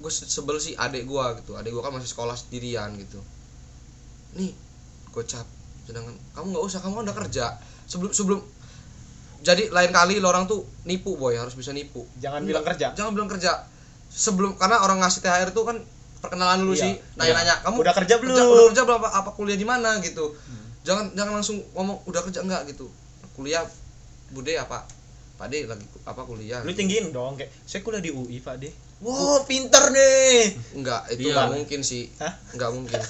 gue 0.01 0.09
sebel 0.09 0.57
sih 0.57 0.73
adik 0.73 1.05
gue 1.05 1.25
gitu. 1.45 1.53
Adik 1.53 1.69
gue 1.69 1.83
kan 1.85 1.93
masih 1.93 2.09
sekolah 2.09 2.33
sendirian 2.33 2.89
gitu. 2.97 3.21
Nih 4.41 4.57
gocap 5.13 5.45
sedangkan 5.85 6.17
kamu 6.33 6.45
nggak 6.57 6.65
usah 6.65 6.79
kamu 6.81 6.93
kan 6.97 7.03
udah 7.13 7.17
kerja. 7.21 7.45
Sebelum 7.85 8.09
sebelum 8.09 8.39
jadi 9.45 9.69
lain 9.69 9.93
kali 9.93 10.17
lo 10.17 10.29
orang 10.33 10.49
tuh 10.49 10.65
nipu 10.89 11.13
boy 11.13 11.37
harus 11.37 11.53
bisa 11.53 11.69
nipu. 11.73 12.09
Jangan 12.17 12.41
Nggak, 12.41 12.49
bilang 12.49 12.65
kerja. 12.65 12.87
jangan 12.97 13.11
bilang 13.13 13.29
kerja. 13.29 13.51
Sebelum 14.09 14.57
karena 14.57 14.81
orang 14.81 15.05
ngasih 15.05 15.21
thr 15.21 15.49
itu 15.53 15.61
kan 15.61 15.77
perkenalan 16.21 16.61
dulu 16.61 16.71
Iya. 16.71 16.83
sih 16.83 16.93
nanya-nanya 17.15 17.55
kamu 17.61 17.75
Udah 17.81 17.93
kerja 17.93 18.15
belum? 18.15 18.31
Hmm. 18.31 18.45
udah 18.47 18.65
kerja 18.69 18.83
berapa 18.85 19.07
apa 19.11 19.29
kuliah 19.31 19.57
di 19.57 19.65
mana? 19.65 19.97
gitu. 19.99 20.37
Jangan 20.81 21.11
jangan 21.11 21.33
langsung 21.35 21.57
ngomong 21.71 22.05
udah 22.05 22.21
kerja 22.23 22.41
enggak? 22.41 22.65
gitu. 22.67 22.85
Kuliah 23.31 23.65
bude 24.29 24.53
apa? 24.55 24.85
Pak 25.35 25.49
De 25.49 25.65
lagi 25.65 25.81
apa 26.05 26.21
kuliah? 26.21 26.61
Lu 26.61 26.69
tinggiin 26.71 27.09
dong 27.09 27.33
kayak 27.33 27.49
saya 27.65 27.81
kuliah 27.81 27.99
di 27.99 28.09
UI 28.09 28.37
Pak 28.37 28.55
De. 28.55 28.69
Wow 28.99 29.41
pinter 29.43 29.89
nih. 29.89 30.53
Enggak 30.73 31.09
itu 31.09 31.25
Iya. 31.25 31.33
enggak 31.33 31.49
mungkin 31.51 31.79
sih. 31.81 32.05
Hah? 32.15 32.33
enggak 32.51 32.69
mungkin. 32.69 33.01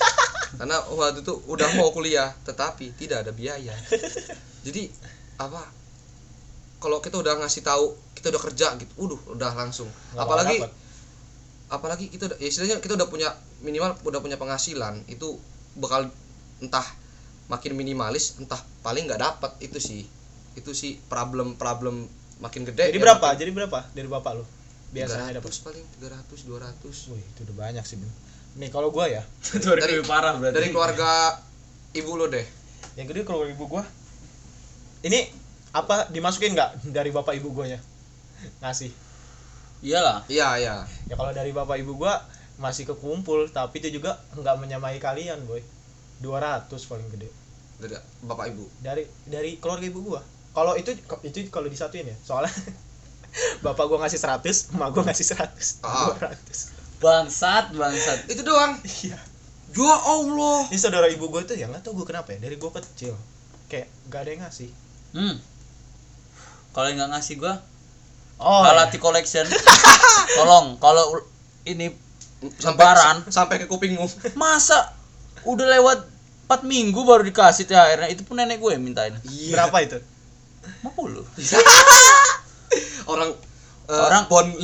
Karena 0.54 0.78
waktu 0.86 1.20
itu 1.22 1.34
udah 1.46 1.68
mau 1.76 1.92
kuliah 1.92 2.32
tetapi 2.42 2.96
tidak 2.96 3.24
ada 3.24 3.32
biaya. 3.32 3.76
Jadi 4.62 4.88
apa? 5.38 5.64
Kalau 6.78 6.98
kita 6.98 7.16
udah 7.16 7.38
ngasih 7.38 7.62
tahu 7.62 7.86
kita 8.14 8.32
udah 8.32 8.42
kerja 8.42 8.68
gitu 8.76 8.94
udah 8.98 9.20
udah 9.32 9.52
langsung. 9.54 9.88
Apalagi 10.14 10.60
dapet. 10.60 10.72
Apalagi 11.72 12.12
kita 12.12 12.28
udah 12.28 12.38
ya 12.38 12.48
istilahnya 12.52 12.78
kita 12.84 13.00
udah 13.00 13.08
punya 13.08 13.32
minimal 13.64 13.96
udah 14.04 14.20
punya 14.20 14.36
penghasilan 14.36 15.08
itu 15.08 15.40
bakal 15.80 16.12
entah 16.60 16.84
makin 17.48 17.74
minimalis 17.80 18.36
entah 18.38 18.60
paling 18.84 19.08
nggak 19.08 19.22
dapat 19.24 19.52
itu 19.64 19.80
sih. 19.80 20.04
Itu 20.60 20.76
sih 20.76 21.00
problem 21.08 21.56
problem 21.56 22.12
makin 22.44 22.68
gede 22.68 22.92
jadi 22.92 23.00
ya 23.00 23.04
berapa? 23.08 23.24
makin- 23.32 23.40
jadi 23.40 23.52
berapa 23.56 23.80
dari 23.96 24.08
bapak 24.12 24.32
lu? 24.36 24.44
Biasanya 24.92 25.32
300 25.32 25.38
dapat 25.40 25.52
paling 25.64 25.86
300 26.04 26.40
200 26.44 27.12
wih 27.16 27.24
itu 27.24 27.40
udah 27.48 27.56
banyak 27.56 27.86
sih 27.88 27.96
nih 28.60 28.68
kalau 28.68 28.92
gua 28.92 29.08
ya. 29.08 29.24
Itu 29.56 29.72
lebih 29.72 30.04
parah 30.04 30.36
berarti. 30.36 30.56
dari 30.60 30.68
keluarga 30.76 31.40
ibu 31.96 32.20
lo 32.20 32.28
deh. 32.28 32.44
Yang 33.00 33.16
kedua 33.16 33.24
kalau 33.24 33.48
ibu 33.48 33.64
gua. 33.64 33.88
Ini 35.08 35.32
apa 35.72 36.12
dimasukin 36.12 36.52
nggak 36.52 36.92
dari 36.92 37.16
bapak 37.16 37.40
ibu 37.40 37.56
gua 37.56 37.72
ya? 37.72 37.80
Ngasih 38.60 38.92
iyalah. 39.82 40.24
Iya 40.30 40.50
iya. 40.62 40.76
Ya 41.10 41.14
kalau 41.18 41.34
dari 41.34 41.52
bapak 41.52 41.82
ibu 41.82 41.98
gua 41.98 42.22
masih 42.62 42.86
kekumpul 42.86 43.50
tapi 43.50 43.82
itu 43.82 43.98
juga 44.02 44.22
nggak 44.38 44.56
menyamai 44.62 45.02
kalian 45.02 45.42
boy. 45.46 45.62
200 46.22 46.70
paling 46.70 47.08
gede. 47.10 47.30
Dari 47.82 47.98
bapak 48.22 48.54
ibu? 48.54 48.70
Dari 48.80 49.04
dari 49.26 49.58
keluarga 49.58 49.86
ibu 49.90 50.00
gua. 50.06 50.22
Kalau 50.54 50.78
itu 50.78 50.94
itu 51.26 51.38
kalau 51.50 51.66
disatuin 51.66 52.06
ya? 52.06 52.18
Soalnya 52.22 52.54
bapak 53.66 53.86
gua 53.90 54.06
ngasih 54.06 54.22
100 54.22 54.78
emak 54.78 54.90
gua 54.94 55.04
ngasih 55.10 55.26
100 55.34 55.82
Ah. 55.82 56.14
200 56.14 57.02
bangsat 57.02 57.74
bangsat. 57.74 58.30
Itu 58.30 58.46
doang? 58.46 58.78
Iya. 58.86 59.18
Ya 59.72 59.96
allah. 60.04 60.68
Ini 60.70 60.78
saudara 60.78 61.08
ibu 61.10 61.26
gua 61.32 61.42
tuh 61.42 61.58
ya 61.58 61.66
nggak 61.66 61.82
tahu 61.82 62.04
gua 62.04 62.08
kenapa 62.14 62.38
ya 62.38 62.40
dari 62.44 62.62
gua 62.62 62.70
kecil. 62.78 63.18
Kayak 63.66 63.90
nggak 64.12 64.20
ada 64.22 64.30
yang 64.30 64.42
ngasih. 64.46 64.70
Hmm. 65.18 65.36
Kalau 66.72 66.88
yang 66.92 67.02
nggak 67.02 67.12
ngasih 67.18 67.36
gua 67.42 67.58
oh 68.42 68.62
Alati 68.64 68.98
collection. 68.98 69.46
Tolong 70.38 70.76
kalau 70.78 71.22
ini 71.64 71.94
sampai 72.58 72.82
Lebaran. 72.84 73.18
sampai 73.28 73.56
ke 73.58 73.66
kupingmu. 73.66 74.06
Masa 74.42 74.92
udah 75.44 75.68
lewat 75.72 76.00
4 76.48 76.62
minggu 76.64 77.00
baru 77.02 77.22
dikasih 77.22 77.64
THR 77.64 78.10
itu 78.10 78.22
pun 78.22 78.36
nenek 78.36 78.58
gue 78.58 78.72
yang 78.72 78.82
mintain. 78.82 79.14
Iya. 79.24 79.56
Berapa 79.56 79.78
itu? 79.80 79.98
50 80.84 81.26
orang 83.08 83.30
eh, 83.88 83.98
Orang- 83.98 84.28
bon 84.28 84.46
5000 84.56 84.62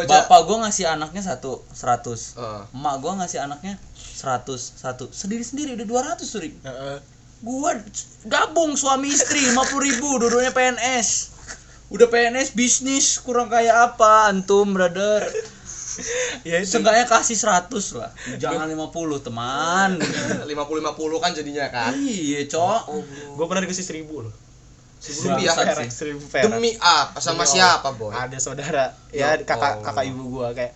aja. 0.00 0.08
bapak 0.22 0.40
gue 0.44 0.56
ngasih 0.60 0.84
anaknya 0.88 1.22
satu 1.24 1.64
100 1.70 2.38
Eh, 2.38 2.62
emak 2.72 2.94
gue 2.98 3.12
ngasih 3.14 3.38
anaknya 3.40 3.74
100 4.16 4.46
satu. 4.56 5.08
Sendiri 5.08 5.42
sendiri 5.42 5.74
udah 5.74 5.86
200 6.14 6.22
suri. 6.22 6.50
Heeh. 6.56 6.98
gua 7.40 7.72
gabung 8.26 8.76
suami 8.76 9.08
istri 9.08 9.40
50 9.40 9.56
ribu 9.80 10.20
dua-duanya 10.20 10.52
PNS 10.52 11.08
udah 11.90 12.06
PNS 12.06 12.54
bisnis 12.54 13.18
kurang 13.18 13.50
kayak 13.50 13.94
apa? 13.94 14.30
Antum 14.30 14.72
brother. 14.72 15.26
Ya 16.48 16.62
itu 16.62 16.80
seenggaknya 16.80 17.04
kasih 17.04 17.36
100 17.36 17.68
lah. 18.00 18.08
Jangan 18.40 18.64
50 18.72 19.20
teman. 19.20 20.00
50 20.00 20.48
50 20.48 20.56
kan 21.20 21.30
jadinya 21.36 21.66
kan? 21.68 21.92
Iya 21.92 22.48
cok. 22.48 22.80
Gua 23.36 23.44
pernah 23.44 23.68
dikasih 23.68 23.84
seribu 23.84 24.24
loh. 24.24 24.32
Seribu 24.96 25.28
rupiah 25.34 25.52
Bangsat 25.52 25.66
perak 25.76 25.84
sih. 25.84 25.90
seribu 25.92 26.24
perak. 26.24 26.56
Demi 26.56 26.72
apa? 26.80 27.20
Sama 27.20 27.44
Demi 27.44 27.52
siapa 27.52 27.88
boy? 27.92 28.16
Ada 28.16 28.38
saudara. 28.40 28.96
Ya 29.12 29.36
Ya 29.36 29.44
kakak 29.44 29.84
kakak 29.84 30.04
ibu 30.08 30.40
gua 30.40 30.56
kayak 30.56 30.72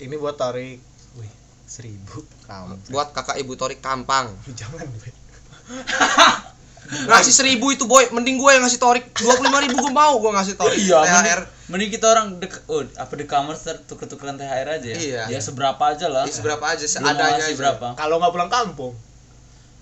ini 0.00 0.14
buat 0.16 0.38
tarik. 0.40 0.80
Wih 1.20 1.32
seribu. 1.68 2.24
Kamu. 2.48 2.88
Buat 2.88 3.12
kakak 3.12 3.36
ibu 3.36 3.52
Torik 3.60 3.84
Tampang 3.84 4.32
jangan 4.60 4.86
boy. 4.86 5.12
ngasih 6.90 7.34
seribu 7.34 7.72
itu 7.72 7.84
boy. 7.88 8.10
Mending 8.12 8.36
gue 8.36 8.50
yang 8.52 8.62
ngasih 8.66 8.80
Torik. 8.80 9.04
25 9.16 9.64
ribu 9.64 9.76
gue 9.80 9.92
mau 9.92 10.14
gue 10.20 10.30
ngasih 10.34 10.54
Torik. 10.58 10.78
Iya 10.78 11.00
THR. 11.04 11.12
mending, 11.12 11.40
mending 11.70 11.90
kita 11.92 12.06
orang 12.10 12.26
dek 12.40 12.54
oh 12.68 12.84
apa 12.98 13.12
di 13.16 13.24
kamar 13.24 13.56
tuker-tukeran 13.58 14.36
THR 14.36 14.68
aja 14.80 14.88
ya? 14.88 14.98
Iya. 14.98 15.22
ya 15.32 15.40
seberapa 15.40 15.80
aja 15.80 16.06
lah. 16.10 16.24
Ya, 16.28 16.32
seberapa 16.32 16.64
aja 16.64 16.84
seadanya 16.84 17.40
aja. 17.40 17.56
berapa. 17.56 17.96
Kalau 17.96 18.20
nggak 18.20 18.32
pulang 18.32 18.52
kampung 18.52 18.94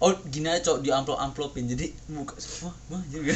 oh 0.02 0.12
gini 0.26 0.50
aja 0.50 0.74
cok 0.74 0.82
di 0.82 0.90
amplop 0.90 1.18
amplopin 1.22 1.70
jadi 1.70 1.86
muka 2.10 2.34
wah 2.66 2.74
wah 2.90 3.02
jadi 3.06 3.22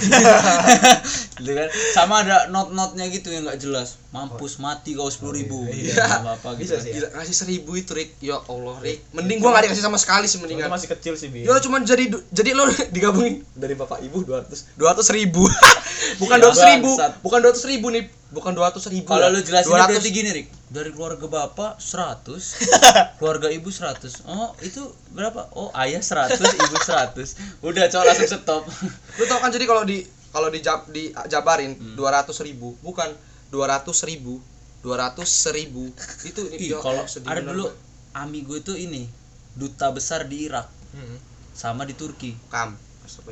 gitu 1.40 1.52
kan. 1.52 1.68
Sama 1.94 2.26
ada 2.26 2.51
not 2.51 2.74
notnya 2.74 3.06
gitu 3.06 3.30
yang 3.30 3.47
nggak 3.47 3.62
jelas. 3.62 4.02
Mampus 4.10 4.59
mati 4.59 4.97
kau 4.97 5.06
sepuluh 5.06 5.36
ribu. 5.36 5.62
Iya. 5.68 5.94
iya. 5.94 6.05
apa 6.09 6.30
apa 6.40 6.48
gitu 6.59 6.74
Bisa 6.74 6.82
sih. 6.82 6.93
Gila, 6.97 7.09
ngasih 7.14 7.36
seribu 7.36 7.70
itu 7.76 7.93
Rik. 7.93 8.18
Ya 8.18 8.40
Allah 8.40 8.76
Rik. 8.80 9.05
Mending 9.12 9.38
gue 9.44 9.51
gak 9.52 9.62
dikasih 9.68 9.84
sama 9.84 10.01
sekali 10.01 10.26
sih 10.26 10.40
mendingan. 10.40 10.72
Masih 10.72 10.88
kecil 10.90 11.14
sih 11.14 11.28
bi. 11.28 11.44
Ya 11.44 11.55
cuma 11.62 11.78
jadi 11.84 12.09
jadi 12.32 12.51
lo 12.56 12.66
digabungin 12.94 13.44
dari 13.55 13.76
bapak 13.76 14.02
ibu 14.02 14.24
200 14.24 14.74
200 14.80 15.18
ribu. 15.20 15.44
Bukan 16.22 16.36
Iya, 16.36 16.52
200 16.52 16.72
ribu 16.76 16.90
bangsat. 16.97 17.12
bukan 17.22 17.38
200 17.43 17.70
ribu 17.70 17.86
nih 17.93 18.05
bukan 18.32 18.52
200 18.55 18.93
ribu 18.94 19.06
kalau 19.06 19.26
ya. 19.30 19.34
lu 19.34 19.40
jelasin 19.43 19.70
200 19.70 19.90
berarti 19.93 20.10
gini 20.10 20.30
Rik 20.32 20.47
dari 20.66 20.90
keluarga 20.90 21.30
bapak 21.30 21.78
100 21.78 22.26
keluarga 23.22 23.48
ibu 23.55 23.70
100 23.70 24.26
oh 24.26 24.51
itu 24.60 24.82
berapa? 25.14 25.47
Oh 25.55 25.70
ayah 25.78 26.02
100 26.02 26.36
ibu 26.66 26.76
100 26.76 27.62
udah 27.62 27.84
cok 27.86 28.02
langsung 28.02 28.30
stop. 28.30 28.62
Lu 29.16 29.24
tau 29.30 29.38
kan 29.38 29.55
jadi 29.55 29.62
kalau 29.64 29.86
di 29.86 30.02
kalau 30.34 30.51
di 30.51 30.60
jab, 30.60 30.84
di 30.90 31.14
jabarin 31.30 31.78
Hmm. 31.78 31.94
200 31.94 32.34
ribu. 32.43 32.74
Bukan 32.82 33.09
200 33.55 33.88
ribu 34.05 34.43
200 34.82 35.22
seribu. 35.26 35.90
Itu 36.22 36.47
Ih, 36.51 36.74
kalau 36.78 37.02
ada 37.02 37.40
bener, 37.43 37.51
dulu 37.55 37.66
Boy. 37.70 38.20
ami 38.22 38.43
gue 38.43 38.59
tuh 38.62 38.74
ini 38.74 39.06
duta 39.55 39.90
besar 39.90 40.26
di 40.26 40.47
Irak. 40.47 40.66
Hmm. 40.94 41.18
sama 41.56 41.88
di 41.88 41.97
Turki. 41.97 42.36
Kam. 42.52 42.76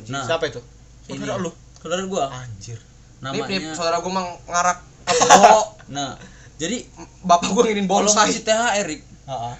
Nah, 0.09 0.24
siapa 0.24 0.48
itu? 0.48 0.62
ini. 1.11 1.20
Saudara 1.20 1.36
lu? 1.36 1.52
Saudara 1.77 2.01
gua. 2.09 2.32
Anjir. 2.32 2.81
Ini, 3.20 3.36
ini 3.36 3.40
namanya 3.40 3.77
saudara 3.77 3.97
gue 4.01 4.12
mang 4.12 4.28
ngarak. 4.48 4.78
Oh 5.55 5.77
nah 5.85 6.16
jadi 6.55 6.86
bapak 7.26 7.51
gue 7.51 7.62
ngirim 7.66 7.86
kalau 7.90 8.06
bonsai. 8.06 8.31
ngasih 8.31 8.43
THR 8.47 8.86
Rik, 8.86 9.02
Heeh. 9.26 9.55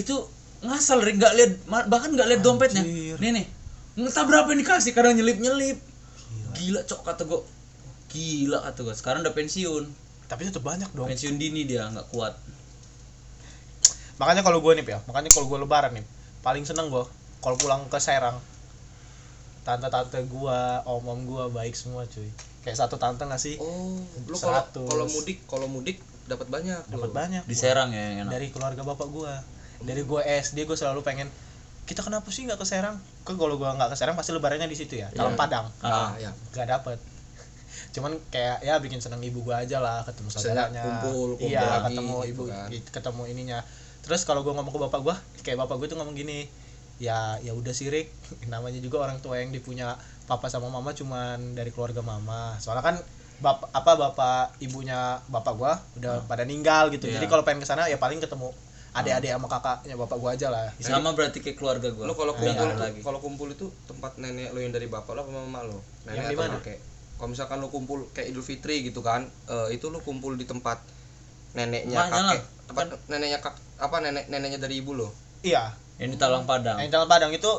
itu 0.00 0.14
ngasal 0.64 0.98
Rik 1.04 1.16
nggak 1.20 1.34
lihat 1.36 1.52
bahkan 1.86 2.10
nggak 2.14 2.28
lihat 2.32 2.42
dompetnya. 2.42 2.82
Anjir. 2.82 3.16
nih 3.20 3.30
nih. 3.42 3.46
Entah 3.98 4.24
berapa 4.24 4.48
yang 4.54 4.62
dikasih 4.62 4.92
kadang 4.94 5.18
nyelip 5.18 5.38
nyelip 5.42 5.78
gila 6.58 6.80
cok 6.82 7.00
kata 7.06 7.22
gua. 7.28 7.40
Gila 8.10 8.58
kata 8.64 8.80
gua. 8.82 8.94
Sekarang 8.94 9.20
udah 9.22 9.34
pensiun. 9.34 9.84
Tapi 10.28 10.50
itu 10.50 10.60
banyak 10.60 10.90
dong. 10.92 11.06
Pensiun 11.06 11.38
dini 11.38 11.64
dia 11.64 11.86
nggak 11.88 12.10
kuat. 12.10 12.34
Makanya 14.18 14.42
kalau 14.42 14.58
gue 14.58 14.74
nih 14.74 14.82
ya 14.82 14.98
makanya 15.06 15.30
kalau 15.30 15.46
gue 15.46 15.58
lebaran 15.62 15.94
nih 15.94 16.02
paling 16.42 16.66
seneng 16.66 16.90
gue 16.90 17.06
kalau 17.38 17.54
pulang 17.54 17.86
ke 17.86 18.02
Serang. 18.02 18.42
Tante-tante 19.62 20.26
gue 20.26 20.58
om-om 20.88 21.22
gue 21.22 21.44
baik 21.54 21.78
semua 21.78 22.02
cuy. 22.10 22.26
Kayak 22.66 22.82
satu 22.82 22.98
tante 22.98 23.22
ngasih 23.22 23.62
oh 23.62 24.02
lu 24.26 24.34
kalau 24.34 24.58
100. 24.58 24.90
kalau 24.90 25.06
mudik 25.06 25.38
kalau 25.46 25.66
mudik 25.70 25.96
dapat 26.28 26.46
banyak 26.46 26.82
dapat 26.86 27.10
banyak 27.10 27.42
di 27.42 27.52
gua. 27.52 27.62
Serang 27.64 27.90
ya 27.90 28.02
yang 28.04 28.16
enak. 28.22 28.32
Dari 28.32 28.46
keluarga 28.48 28.82
bapak 28.84 29.08
gue 29.08 29.32
dari 29.80 30.02
gue 30.02 30.20
SD 30.20 30.64
gue 30.64 30.74
selalu 30.74 31.00
pengen 31.00 31.28
kita 31.84 32.02
kenapa 32.02 32.28
sih 32.28 32.44
nggak 32.44 32.60
ke 32.60 32.66
Serang? 32.66 33.00
Kan 33.24 33.34
kalau 33.34 33.56
gue 33.56 33.64
nggak 33.64 33.88
ke 33.88 33.96
Serang 33.96 34.12
pasti 34.12 34.30
lebarannya 34.30 34.64
di 34.64 34.76
situ 34.76 34.94
ya. 34.94 35.08
Talang 35.10 35.32
Iya. 35.32 35.40
Padang. 35.40 35.66
Ah, 35.80 35.88
ah. 35.88 36.10
Ya 36.20 36.30
nggak 36.52 36.68
dapet. 36.68 36.98
Cuman 37.96 38.12
kayak 38.28 38.60
ya 38.60 38.76
bikin 38.76 39.00
seneng 39.00 39.18
ibu 39.20 39.40
gue 39.40 39.56
aja 39.56 39.80
lah 39.80 40.04
ketemu 40.04 40.28
saudaranya. 40.28 40.82
kumpul, 40.84 41.28
kumpul 41.34 41.48
iya 41.48 41.64
lagi 41.80 41.96
ketemu 41.96 42.14
gitu 42.18 42.28
ibu 42.28 42.42
kan. 42.44 42.68
i- 42.68 42.84
ketemu 42.84 43.22
ininya. 43.26 43.58
Terus 44.04 44.20
kalau 44.22 44.44
gue 44.44 44.52
ngomong 44.52 44.68
ke 44.68 44.80
bapak 44.84 45.00
gue 45.00 45.16
kayak 45.42 45.58
bapak 45.58 45.80
gue 45.80 45.88
tuh 45.88 45.96
ngomong 45.96 46.12
gini 46.12 46.44
ya 46.98 47.40
ya 47.40 47.56
udah 47.56 47.72
sih 47.72 47.88
Rick. 47.88 48.12
Namanya 48.52 48.76
juga 48.78 49.00
orang 49.00 49.18
tua 49.18 49.40
yang 49.40 49.48
dipunya 49.48 49.96
papa 50.28 50.52
sama 50.52 50.68
mama 50.68 50.92
cuman 50.92 51.56
dari 51.56 51.72
keluarga 51.72 52.04
mama. 52.04 52.58
Soalnya 52.58 52.84
kan 52.84 52.96
bapak 53.38 53.70
apa 53.70 53.92
bapak 53.96 54.42
ibunya 54.58 54.98
bapak 55.26 55.54
gua 55.54 55.78
udah 55.94 56.26
pada 56.26 56.42
ninggal 56.42 56.90
gitu. 56.90 57.06
Iya. 57.06 57.16
jadi 57.16 57.26
kalau 57.26 57.42
pengen 57.42 57.62
ke 57.62 57.66
sana 57.66 57.86
ya 57.86 57.94
paling 57.94 58.18
ketemu 58.18 58.50
adik-adik 58.90 59.30
sama 59.30 59.46
kakaknya 59.48 59.94
bapak 59.94 60.16
gua 60.16 60.30
aja 60.32 60.48
lah. 60.48 60.74
Sama 60.76 61.12
berarti 61.12 61.38
kayak 61.38 61.54
keluarga 61.54 61.88
gua. 61.88 62.04
Lo 62.04 62.14
kalau 62.14 62.34
kumpul 62.34 62.66
tuh- 62.66 62.74
lagi. 62.76 63.00
kalau 63.00 63.18
kumpul 63.18 63.48
itu 63.48 63.70
tempat 63.84 64.16
nenek 64.16 64.50
lo 64.50 64.58
yang 64.58 64.70
dari 64.70 64.86
bapak 64.86 65.12
lo 65.12 65.22
apa 65.22 65.30
mama 65.30 65.60
lo 65.62 65.78
nenek 66.04 66.14
Yang 66.14 66.24
di 66.24 66.34
atau 66.34 66.42
mana? 66.44 66.58
kakek? 66.58 66.78
Kalau 67.14 67.28
misalkan 67.28 67.56
lo 67.58 67.68
kumpul 67.68 67.98
kayak 68.10 68.26
idul 68.28 68.42
fitri 68.42 68.82
gitu 68.82 69.00
kan 69.00 69.22
eh, 69.46 69.68
itu 69.70 69.86
lo 69.86 69.98
kumpul 69.98 70.34
di 70.34 70.42
tempat 70.42 70.82
neneknya 71.50 71.94
Maknya 71.96 72.10
lah. 72.10 72.26
kakek. 72.32 72.42
tempat 72.66 72.86
neneknya 73.06 73.38
kak 73.38 73.54
apa 73.78 73.96
nenek 74.00 74.24
neneknya 74.26 74.58
dari 74.58 74.74
ibu 74.76 74.92
lo 74.92 75.08
iya. 75.40 75.72
Yang 75.96 76.14
di 76.14 76.18
Talang 76.20 76.42
Padang. 76.44 76.76
Yang 76.76 76.90
jalan 76.92 77.06
Padang 77.06 77.30
itu 77.32 77.50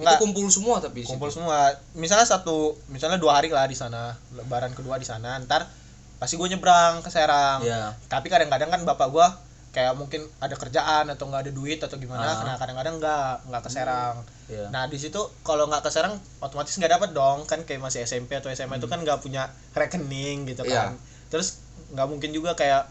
itu 0.00 0.08
enggak 0.08 0.18
kumpul 0.18 0.48
semua 0.48 0.80
tapi 0.80 1.04
kumpul 1.04 1.28
situ. 1.28 1.44
semua. 1.44 1.68
Misalnya 1.92 2.24
satu 2.24 2.72
misalnya 2.88 3.20
dua 3.20 3.36
hari 3.36 3.52
lah 3.52 3.68
di 3.68 3.76
sana. 3.76 4.16
Lebaran 4.32 4.72
kedua 4.72 4.96
di 4.96 5.04
sana. 5.04 5.36
Ntar 5.44 5.68
pasti 6.16 6.40
gue 6.40 6.48
nyebrang 6.48 7.04
ke 7.04 7.08
Serang. 7.08 7.60
Ya 7.60 7.92
tapi 8.08 8.32
kadang-kadang 8.32 8.68
kan 8.68 8.80
bapak 8.82 9.08
gua 9.08 9.28
kayak 9.70 9.94
mungkin 9.94 10.26
ada 10.42 10.58
kerjaan 10.58 11.06
atau 11.06 11.30
nggak 11.30 11.46
ada 11.46 11.52
duit 11.54 11.78
atau 11.78 11.94
gimana 11.94 12.26
Ah. 12.26 12.34
karena 12.42 12.54
kadang-kadang 12.58 12.94
nggak 12.98 13.30
nggak 13.46 13.62
ke 13.62 13.70
Serang. 13.70 14.16
Iya. 14.50 14.66
nah 14.74 14.90
di 14.90 14.98
situ 14.98 15.20
kalau 15.46 15.70
nggak 15.70 15.86
ke 15.86 15.90
Serang 15.92 16.18
otomatis 16.40 16.74
nggak 16.74 16.96
dapat 16.96 17.10
dong. 17.12 17.46
Kan 17.46 17.62
kayak 17.62 17.78
masih 17.78 18.02
SMP 18.02 18.34
atau 18.34 18.48
SMA 18.48 18.80
itu 18.80 18.88
kan 18.88 18.98
nggak 18.98 19.20
punya 19.20 19.46
rekening 19.76 20.48
gitu 20.48 20.64
kan. 20.66 20.96
Terus 21.28 21.60
nggak 21.92 22.06
mungkin 22.08 22.30
juga 22.30 22.56
kayak 22.56 22.88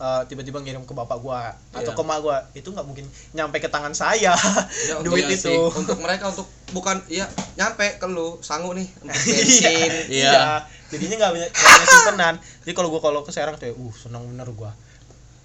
eh, 0.00 0.22
tiba-tiba 0.26 0.58
ngirim 0.58 0.80
ke 0.82 0.90
bapak 0.90 1.20
gua 1.20 1.52
atau 1.70 1.92
Iya. 1.92 1.98
ke 1.98 2.02
mak 2.02 2.18
gua. 2.18 2.36
Itu 2.50 2.72
nggak 2.72 2.86
mungkin 2.88 3.04
nyampe 3.30 3.60
ke 3.60 3.68
tangan 3.68 3.92
saya. 3.92 4.32
Ya, 4.88 4.96
duit 5.04 5.28
iya 5.28 5.36
itu. 5.36 5.52
sih. 5.52 5.56
untuk 5.56 6.00
mereka 6.00 6.32
untuk 6.32 6.48
bukan 6.72 6.96
ya 7.06 7.28
nyampe 7.54 8.00
ke 8.00 8.06
lu 8.08 8.40
sanggup 8.40 8.72
nih 8.72 8.88
untuk 8.98 9.12
iya. 9.28 9.36
bensin. 9.36 9.90
Iya. 10.08 10.30
iya. 10.32 10.42
Jadinya 10.88 11.16
nggak 11.20 11.32
punya 11.36 11.48
punya 11.52 11.86
simpenan. 11.86 12.34
Jadi 12.64 12.72
kalau 12.72 12.88
gua 12.88 13.00
kalau 13.00 13.20
ke 13.20 13.30
Serang 13.30 13.54
tuh 13.54 13.68
ya, 13.68 13.74
uh 13.76 13.94
senang 13.94 14.24
bener 14.24 14.48
gua. 14.50 14.72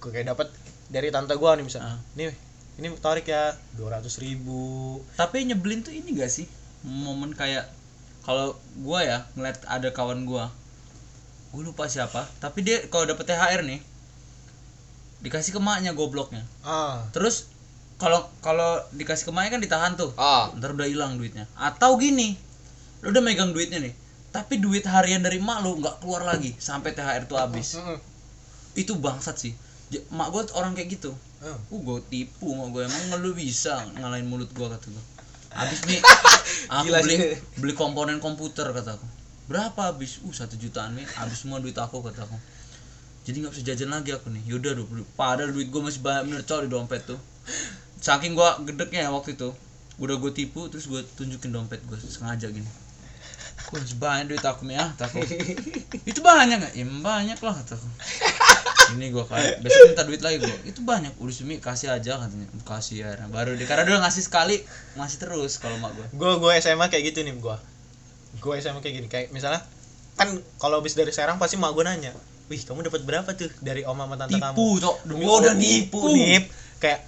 Gua 0.00 0.10
kayak 0.10 0.32
dapat 0.32 0.48
dari 0.88 1.12
tante 1.12 1.36
gua 1.36 1.54
nih 1.54 1.62
misalnya 1.62 1.94
Ah. 1.94 1.98
nih 2.14 2.32
ini 2.76 2.92
tarik 2.96 3.24
ya 3.24 3.52
dua 3.72 3.96
ratus 3.96 4.18
ribu. 4.18 5.00
Tapi 5.14 5.44
nyebelin 5.44 5.80
tuh 5.80 5.90
ini 5.90 6.12
gak 6.12 6.28
sih? 6.28 6.44
Momen 6.82 7.32
kayak 7.32 7.68
kalau 8.20 8.52
gua 8.78 9.00
ya 9.00 9.18
ngeliat 9.32 9.62
ada 9.64 9.90
kawan 9.90 10.24
gua 10.24 10.48
gue 11.46 11.62
lupa 11.62 11.86
siapa. 11.86 12.28
Tapi 12.36 12.60
dia 12.60 12.84
kalau 12.86 13.06
dapet 13.06 13.24
THR 13.24 13.64
nih 13.64 13.80
dikasih 15.20 15.52
ke 15.52 15.60
maknya 15.60 15.92
gobloknya. 15.92 16.44
Ah. 16.60 17.02
Terus 17.10 17.48
kalau 17.96 18.28
kalau 18.40 18.76
dikasih 18.92 19.28
ke 19.28 19.32
maknya 19.32 19.56
kan 19.56 19.62
ditahan 19.62 19.92
tuh. 19.94 20.12
Ah. 20.16 20.52
Ntar 20.54 20.72
udah 20.72 20.86
hilang 20.86 21.16
duitnya. 21.16 21.48
Atau 21.54 21.96
gini 21.96 22.36
lu 23.04 23.12
udah 23.12 23.22
megang 23.22 23.52
duitnya 23.52 23.78
nih 23.78 23.94
tapi 24.32 24.60
duit 24.60 24.84
harian 24.84 25.24
dari 25.24 25.40
mak 25.40 25.64
lu 25.64 25.80
nggak 25.80 26.04
keluar 26.04 26.20
lagi 26.20 26.52
sampai 26.58 26.92
THR 26.92 27.24
tuh 27.24 27.40
habis. 27.40 27.80
Mm-mm. 27.80 27.96
itu 28.76 28.92
bangsat 28.92 29.36
sih. 29.40 29.52
J- 29.88 30.04
mak 30.12 30.28
gue 30.28 30.44
orang 30.52 30.76
kayak 30.76 31.00
gitu. 31.00 31.16
Ah. 31.40 31.56
uh 31.56 31.80
gue 31.80 31.98
tipu 32.12 32.52
mak 32.52 32.68
gue 32.68 32.84
emang 32.84 33.20
lu 33.20 33.32
bisa 33.32 33.80
ngalahin 33.96 34.28
mulut 34.28 34.48
gue 34.52 34.66
kata 34.66 34.88
gue 34.88 35.04
habis 35.56 35.80
nih 35.88 36.00
aku 36.74 36.84
Gila 36.84 36.98
beli 37.00 37.16
sih. 37.16 37.32
beli 37.56 37.72
komponen 37.72 38.20
komputer 38.20 38.68
kata 38.68 39.00
aku. 39.00 39.06
Berapa 39.48 39.94
habis? 39.94 40.20
Uh 40.20 40.34
satu 40.36 40.60
jutaan 40.60 40.92
nih 41.00 41.08
habis 41.16 41.40
semua 41.40 41.56
duit 41.56 41.76
aku 41.76 42.04
kata 42.04 42.28
aku 42.28 42.36
jadi 43.26 43.42
nggak 43.42 43.52
bisa 43.58 43.64
jajan 43.66 43.90
lagi 43.90 44.14
aku 44.14 44.30
nih. 44.30 44.54
Yaudah 44.54 44.78
dua 44.78 44.86
puluh 44.86 45.02
padahal 45.18 45.50
duit 45.50 45.66
gue 45.66 45.82
masih 45.82 45.98
banyak. 45.98 46.30
Bener 46.30 46.42
coy 46.46 46.62
di 46.62 46.70
dompet 46.70 47.02
tuh. 47.10 47.18
Saking 47.98 48.38
gue 48.38 48.48
gedeknya 48.70 49.10
waktu 49.10 49.34
itu. 49.34 49.50
Udah 49.98 50.14
gue 50.22 50.30
tipu 50.30 50.70
terus 50.70 50.86
gue 50.86 51.02
tunjukin 51.18 51.50
dompet 51.50 51.82
gue 51.90 51.98
sengaja 51.98 52.46
gini. 52.46 52.70
Gue 53.66 53.82
masih 53.82 53.98
banyak 53.98 54.30
duit 54.30 54.44
aku 54.46 54.62
nih 54.70 54.78
ah 54.78 54.94
aku. 54.94 55.26
Itu 56.10 56.22
banyak 56.22 56.62
nggak? 56.62 56.72
Ya 56.78 56.86
banyak 56.86 57.38
lah 57.42 57.54
kata 57.58 57.74
aku. 57.74 57.88
Ini 58.94 59.10
gue 59.10 59.24
kayak 59.26 59.58
besok 59.66 59.82
minta 59.90 60.04
duit 60.06 60.22
lagi 60.22 60.38
gue 60.38 60.58
itu 60.70 60.78
banyak. 60.86 61.10
Udah 61.18 61.34
semi 61.34 61.58
kasih 61.58 61.90
aja 61.90 62.22
katanya. 62.22 62.46
Kasih 62.62 63.02
ya 63.02 63.26
baru 63.26 63.58
dia 63.58 63.66
karena 63.66 63.82
dia 63.82 63.98
ngasih 64.06 64.22
sekali 64.22 64.62
ngasih 64.94 65.18
terus 65.18 65.58
kalau 65.58 65.74
mak 65.82 65.98
gue 65.98 66.06
gue 66.14 66.32
gue 66.38 66.52
SMA 66.62 66.86
kayak 66.86 67.10
gitu 67.10 67.26
nih 67.26 67.34
gue 67.34 67.56
gue 68.38 68.52
SMA 68.62 68.78
kayak 68.78 68.94
gini. 69.02 69.08
Kayak 69.10 69.34
misalnya 69.34 69.66
kan 70.14 70.30
kalau 70.62 70.78
habis 70.78 70.94
dari 70.94 71.10
Serang 71.10 71.42
pasti 71.42 71.58
mak 71.58 71.74
gue 71.74 71.82
nanya 71.82 72.14
wih 72.46 72.60
kamu 72.62 72.86
dapat 72.86 73.02
berapa 73.02 73.30
tuh 73.34 73.50
dari 73.58 73.82
om 73.82 73.98
sama 73.98 74.14
tante 74.14 74.38
kamu? 74.38 74.54
Tipu 74.54 74.66
cok 74.78 74.96
demi 75.06 75.22
gue 75.26 75.34
udah 75.34 75.54
nipu 75.58 75.98
nip. 76.14 76.44
Kayak 76.78 77.00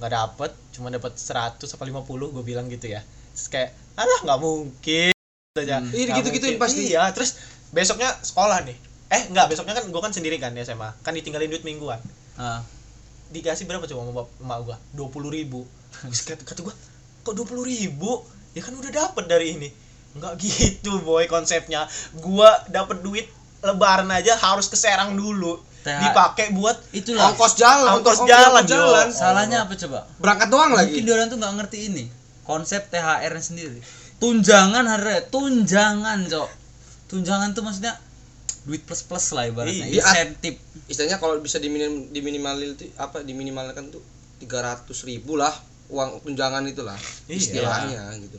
nggak 0.00 0.12
dapet 0.12 0.50
cuma 0.72 0.88
dapat 0.92 1.12
100 1.16 1.62
apa 1.62 1.84
50 1.84 2.34
gue 2.34 2.44
bilang 2.44 2.66
gitu 2.68 2.92
ya. 2.92 3.00
Terus 3.32 3.46
kayak 3.48 3.70
alah 3.96 4.20
nggak 4.24 4.40
mungkin. 4.40 5.12
Aja 5.52 5.84
Hmm. 5.84 5.92
Iya, 5.92 6.16
gitu-gituin 6.16 6.56
mungkin. 6.56 6.64
pasti. 6.64 6.82
iya 6.88 7.08
terus 7.12 7.40
besoknya 7.72 8.08
sekolah 8.24 8.64
nih. 8.64 8.76
Eh 9.12 9.22
nggak 9.32 9.52
besoknya 9.52 9.76
kan 9.76 9.84
gue 9.88 10.00
kan 10.00 10.12
sendiri 10.12 10.36
kan 10.40 10.52
di 10.52 10.64
SMA 10.64 10.88
kan 11.04 11.12
ditinggalin 11.12 11.48
duit 11.48 11.64
mingguan. 11.64 12.00
Ah. 12.36 12.64
Dikasih 13.32 13.64
berapa 13.64 13.84
coba 13.88 14.00
sama 14.04 14.22
emak 14.44 14.58
gua? 14.64 14.76
dua 14.92 15.08
puluh 15.08 15.32
ribu. 15.32 15.64
Terus 16.04 16.24
kata, 16.24 16.44
kata 16.44 16.60
gua 16.64 16.76
kok 17.24 17.32
dua 17.32 17.46
puluh 17.48 17.64
ribu? 17.64 18.24
Ya 18.52 18.60
kan 18.60 18.76
udah 18.76 18.92
dapet 18.92 19.24
dari 19.24 19.56
ini. 19.56 19.68
Nggak 20.12 20.36
gitu 20.44 21.00
boy 21.00 21.24
konsepnya. 21.28 21.88
Gua 22.20 22.48
dapet 22.68 23.00
duit 23.00 23.28
lebaran 23.62 24.10
aja 24.10 24.34
harus 24.36 24.66
ke 24.66 24.74
Serang 24.74 25.14
dulu. 25.14 25.58
Dipakai 25.82 26.54
buat 26.54 26.78
itulah. 26.92 27.34
ongkos 27.34 27.58
jalan 27.58 27.98
Ongkos 27.98 28.22
ongkos 28.22 28.30
jalan, 28.30 28.62
jalan. 28.62 29.06
yo. 29.06 29.14
salahnya 29.14 29.58
apa 29.62 29.74
coba? 29.74 30.06
Berangkat 30.18 30.48
doang 30.48 30.70
lagi. 30.70 30.94
Mungkin 30.94 31.10
orang 31.10 31.26
tuh 31.26 31.38
nggak 31.38 31.54
ngerti 31.58 31.78
ini 31.88 32.04
konsep 32.42 32.86
THR 32.86 33.34
sendiri. 33.36 33.82
Tunjangan 34.16 34.86
hari 34.86 35.02
raya. 35.02 35.22
Tunjangan 35.26 36.18
cok. 36.24 36.50
Tunjangan 37.08 37.50
tuh 37.50 37.62
maksudnya 37.62 37.98
duit 38.62 38.78
plus 38.82 39.02
plus 39.02 39.26
lah 39.32 39.50
ibaratnya. 39.50 39.82
Iya. 39.84 40.06
insentif. 40.06 40.54
Istilahnya 40.86 41.18
kalau 41.18 41.42
bisa 41.42 41.58
diminim 41.58 42.06
diminimalin 42.08 42.78
tuh 42.78 42.86
apa 42.94 43.20
diminimalkan 43.20 43.90
tuh 43.90 43.98
tiga 44.38 44.62
ratus 44.62 45.02
ribu 45.02 45.34
lah 45.34 45.50
uang 45.88 46.22
tunjangan 46.22 46.62
itulah 46.64 46.94
Iya. 47.26 47.34
istilahnya 47.34 48.02
gitu. 48.18 48.38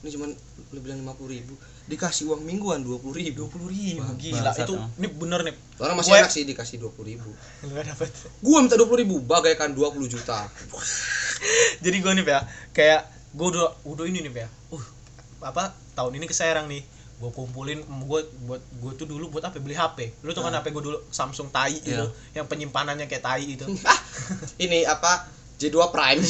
Ini 0.00 0.08
cuman 0.14 0.30
lu 0.70 0.78
bilang 0.78 1.02
lima 1.02 1.12
puluh 1.12 1.34
ribu 1.34 1.58
dikasih 1.86 2.26
uang 2.26 2.42
mingguan 2.42 2.82
dua 2.82 2.98
puluh 2.98 3.14
ribu. 3.14 3.34
dua 3.36 3.48
puluh 3.48 3.68
ribu 3.68 4.02
Wah, 4.02 4.14
gila. 4.14 4.50
itu 4.52 4.74
ini 4.96 5.06
bener 5.08 5.40
nih. 5.42 5.54
Orang 5.78 5.94
masih 5.96 6.10
Gue- 6.10 6.20
enak 6.20 6.30
sih 6.30 6.42
dikasih 6.44 6.76
dua 6.76 6.90
puluh 6.90 7.08
ribu. 7.08 7.30
Nggak 7.62 7.84
dapet. 7.88 8.08
Gua 8.40 8.58
minta 8.58 8.74
dua 8.74 8.84
puluh 8.84 9.00
ribu 9.00 9.16
bagaikan 9.20 9.70
dua 9.70 9.88
puluh 9.88 10.04
juta. 10.04 10.50
Jadi 11.84 11.96
gue 11.96 12.12
nih 12.12 12.24
ya 12.24 12.40
kayak 12.70 13.00
gue 13.30 13.46
udah 13.48 13.68
udah 13.84 14.04
ini 14.04 14.24
nih 14.24 14.32
ya 14.36 14.48
uh 14.70 14.84
apa 15.38 15.68
tahun 15.92 16.16
ini 16.16 16.26
ke 16.26 16.32
Serang 16.32 16.66
nih. 16.66 16.82
Gue 17.16 17.30
kumpulin 17.30 17.80
gue 17.80 18.20
buat 18.42 18.60
gue 18.60 18.92
tuh 18.94 19.06
dulu 19.06 19.30
buat 19.30 19.40
apa? 19.42 19.56
Beli 19.56 19.72
HP 19.72 20.20
lu 20.20 20.32
tau 20.32 20.42
kan 20.42 20.52
HP 20.52 20.68
gue 20.68 20.82
dulu? 20.82 20.98
Samsung 21.08 21.48
tai 21.48 21.76
itu 21.76 21.92
Iya. 21.92 22.10
yang 22.34 22.44
penyimpanannya 22.44 23.06
kayak 23.06 23.22
tai 23.22 23.46
itu 23.46 23.64
ah 23.86 24.00
ini 24.58 24.82
apa? 24.82 25.28
J2 25.56 25.88
Prime. 25.88 26.20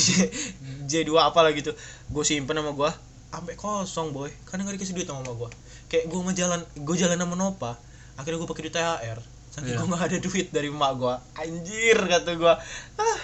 J2 0.86 1.10
apa 1.16 1.40
lah 1.40 1.50
gitu. 1.50 1.74
Gue 2.06 2.22
simpen 2.22 2.54
sama 2.54 2.70
gue 2.70 2.90
sampai 3.32 3.54
kosong 3.58 4.10
boy. 4.14 4.30
Karena 4.48 4.64
nggak 4.66 4.80
dikasih 4.80 4.94
duit 4.96 5.08
sama 5.08 5.26
gue 5.26 5.50
kayak 5.86 6.10
gue 6.10 6.18
mau 6.18 6.34
jalan 6.34 6.60
gue 6.74 6.96
jalan 6.98 7.14
sama 7.14 7.36
Nova 7.38 7.72
akhirnya 8.18 8.42
gue 8.42 8.48
pakai 8.50 8.62
duit 8.66 8.74
THR 8.74 9.18
saking 9.54 9.72
Iya. 9.72 9.78
gue 9.78 9.88
nggak 9.88 10.04
ada 10.10 10.18
duit 10.18 10.46
dari 10.50 10.68
emak 10.68 10.92
gue 10.98 11.14
anjir 11.38 11.96
kata 11.96 12.30
gue 12.34 12.54
ah 12.98 13.18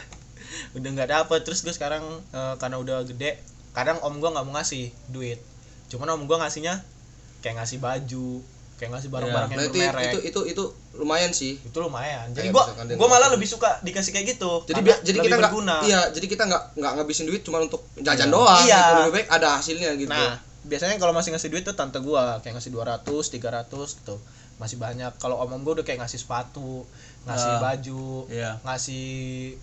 udah 0.72 0.88
nggak 0.94 1.10
dapet. 1.10 1.40
Terus 1.44 1.60
gue 1.64 1.74
sekarang 1.74 2.04
eh, 2.32 2.54
karena 2.56 2.76
udah 2.80 3.04
gede 3.04 3.40
kadang 3.72 4.00
om 4.04 4.16
gue 4.20 4.30
nggak 4.30 4.44
mau 4.46 4.54
ngasih 4.56 4.92
duit. 5.12 5.40
Cuman 5.88 6.16
om 6.16 6.22
gue 6.24 6.36
ngasihnya 6.38 6.80
kayak 7.44 7.60
ngasih 7.60 7.82
baju 7.82 8.40
kayak 8.82 8.98
ngasih 8.98 9.10
barang-barang 9.14 9.48
nah 9.48 9.54
yang 9.54 9.70
itu, 9.70 9.78
bermerek 9.78 10.02
itu 10.02 10.18
itu 10.26 10.40
itu 10.50 10.62
lumayan 10.98 11.30
sih 11.30 11.54
itu 11.54 11.78
lumayan 11.78 12.26
jadi 12.34 12.50
Kayak 12.50 12.58
gua 12.90 12.98
gua 12.98 13.08
malah 13.08 13.30
lebih 13.30 13.46
suka 13.46 13.78
dikasih 13.78 14.10
kayak 14.10 14.26
gitu 14.34 14.66
jadi 14.66 14.82
biar 14.82 14.98
jadi 15.06 15.18
kita 15.22 15.36
nggak 15.38 15.52
iya 15.86 16.00
jadi 16.10 16.26
kita 16.26 16.42
nggak 16.50 16.62
nggak 16.74 16.92
ngabisin 16.98 17.30
duit 17.30 17.46
cuma 17.46 17.62
untuk 17.62 17.86
jajan 17.96 18.26
Iya. 18.26 18.34
doang 18.34 18.62
Iya. 18.66 18.74
gitu. 18.76 18.92
lebih 18.98 19.14
baik 19.14 19.28
ada 19.30 19.48
hasilnya 19.54 19.90
gitu 19.94 20.10
nah 20.10 20.34
biasanya 20.62 20.98
kalau 20.98 21.14
masih 21.14 21.30
ngasih 21.30 21.46
duit 21.48 21.62
tuh 21.62 21.78
tante 21.78 22.02
gua 22.02 22.42
kayak 22.42 22.58
ngasih 22.58 22.74
200 22.74 23.06
300 23.06 23.70
gitu 23.70 24.18
masih 24.58 24.76
banyak 24.76 25.14
kalau 25.16 25.38
om 25.38 25.46
om 25.48 25.62
gua 25.62 25.78
udah 25.78 25.86
kayak 25.86 26.02
ngasih 26.02 26.18
sepatu 26.18 26.82
ngasih 27.22 27.52
Ah. 27.54 27.60
baju 27.62 28.26
Iya. 28.26 28.50
ngasih 28.62 29.06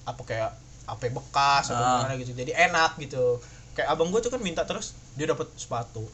apa 0.07 0.21
kayak 0.23 0.51
HP 0.87 1.11
bekas 1.11 1.67
atau 1.67 1.75
Ah. 1.77 1.91
gimana 1.99 2.15
gitu 2.15 2.31
jadi 2.31 2.71
enak 2.71 2.95
gitu 2.97 3.35
kayak 3.75 3.91
abang 3.91 4.07
gua 4.07 4.23
tuh 4.23 4.31
kan 4.31 4.39
minta 4.39 4.63
terus 4.63 4.95
dia 5.13 5.27
dapat 5.27 5.51
sepatu 5.53 6.07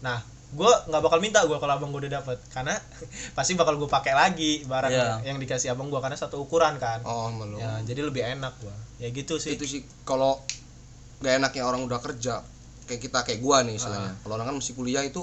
nah 0.00 0.20
gua 0.50 0.72
nggak 0.84 0.98
bakal 1.00 1.18
minta 1.18 1.46
gua 1.46 1.56
kalau 1.56 1.78
abang 1.78 1.90
gua 1.90 2.02
udah 2.02 2.18
dapat 2.18 2.38
karena 2.50 2.74
pasti 3.36 3.54
bakal 3.54 3.78
gua 3.78 3.86
pakai 3.86 4.12
lagi 4.12 4.66
barang 4.66 4.90
Iya. 4.90 5.22
yang 5.22 5.38
dikasih 5.38 5.70
abang 5.70 5.86
gua 5.86 5.98
karena 5.98 6.14
satu 6.14 6.42
ukuran 6.42 6.74
kan. 6.76 7.00
Oh 7.02 7.30
malu 7.30 7.56
ya 7.56 7.78
jadi 7.82 8.02
lebih 8.02 8.26
enak 8.26 8.58
gua. 8.58 8.74
Ya 8.98 9.08
gitu 9.08 9.38
sih. 9.38 9.54
Itu 9.54 9.64
sih 9.64 9.86
kalau 10.02 10.42
gak 11.20 11.38
enaknya 11.38 11.62
orang 11.62 11.84
udah 11.84 12.00
kerja 12.00 12.42
kayak 12.84 13.00
kita 13.00 13.18
kayak 13.22 13.38
gua 13.38 13.62
nih 13.62 13.74
Ah. 13.74 13.78
istilahnya 13.78 14.12
kalau 14.20 14.34
orang 14.34 14.50
kan 14.50 14.56
masih 14.58 14.74
kuliah 14.74 15.02
itu 15.02 15.22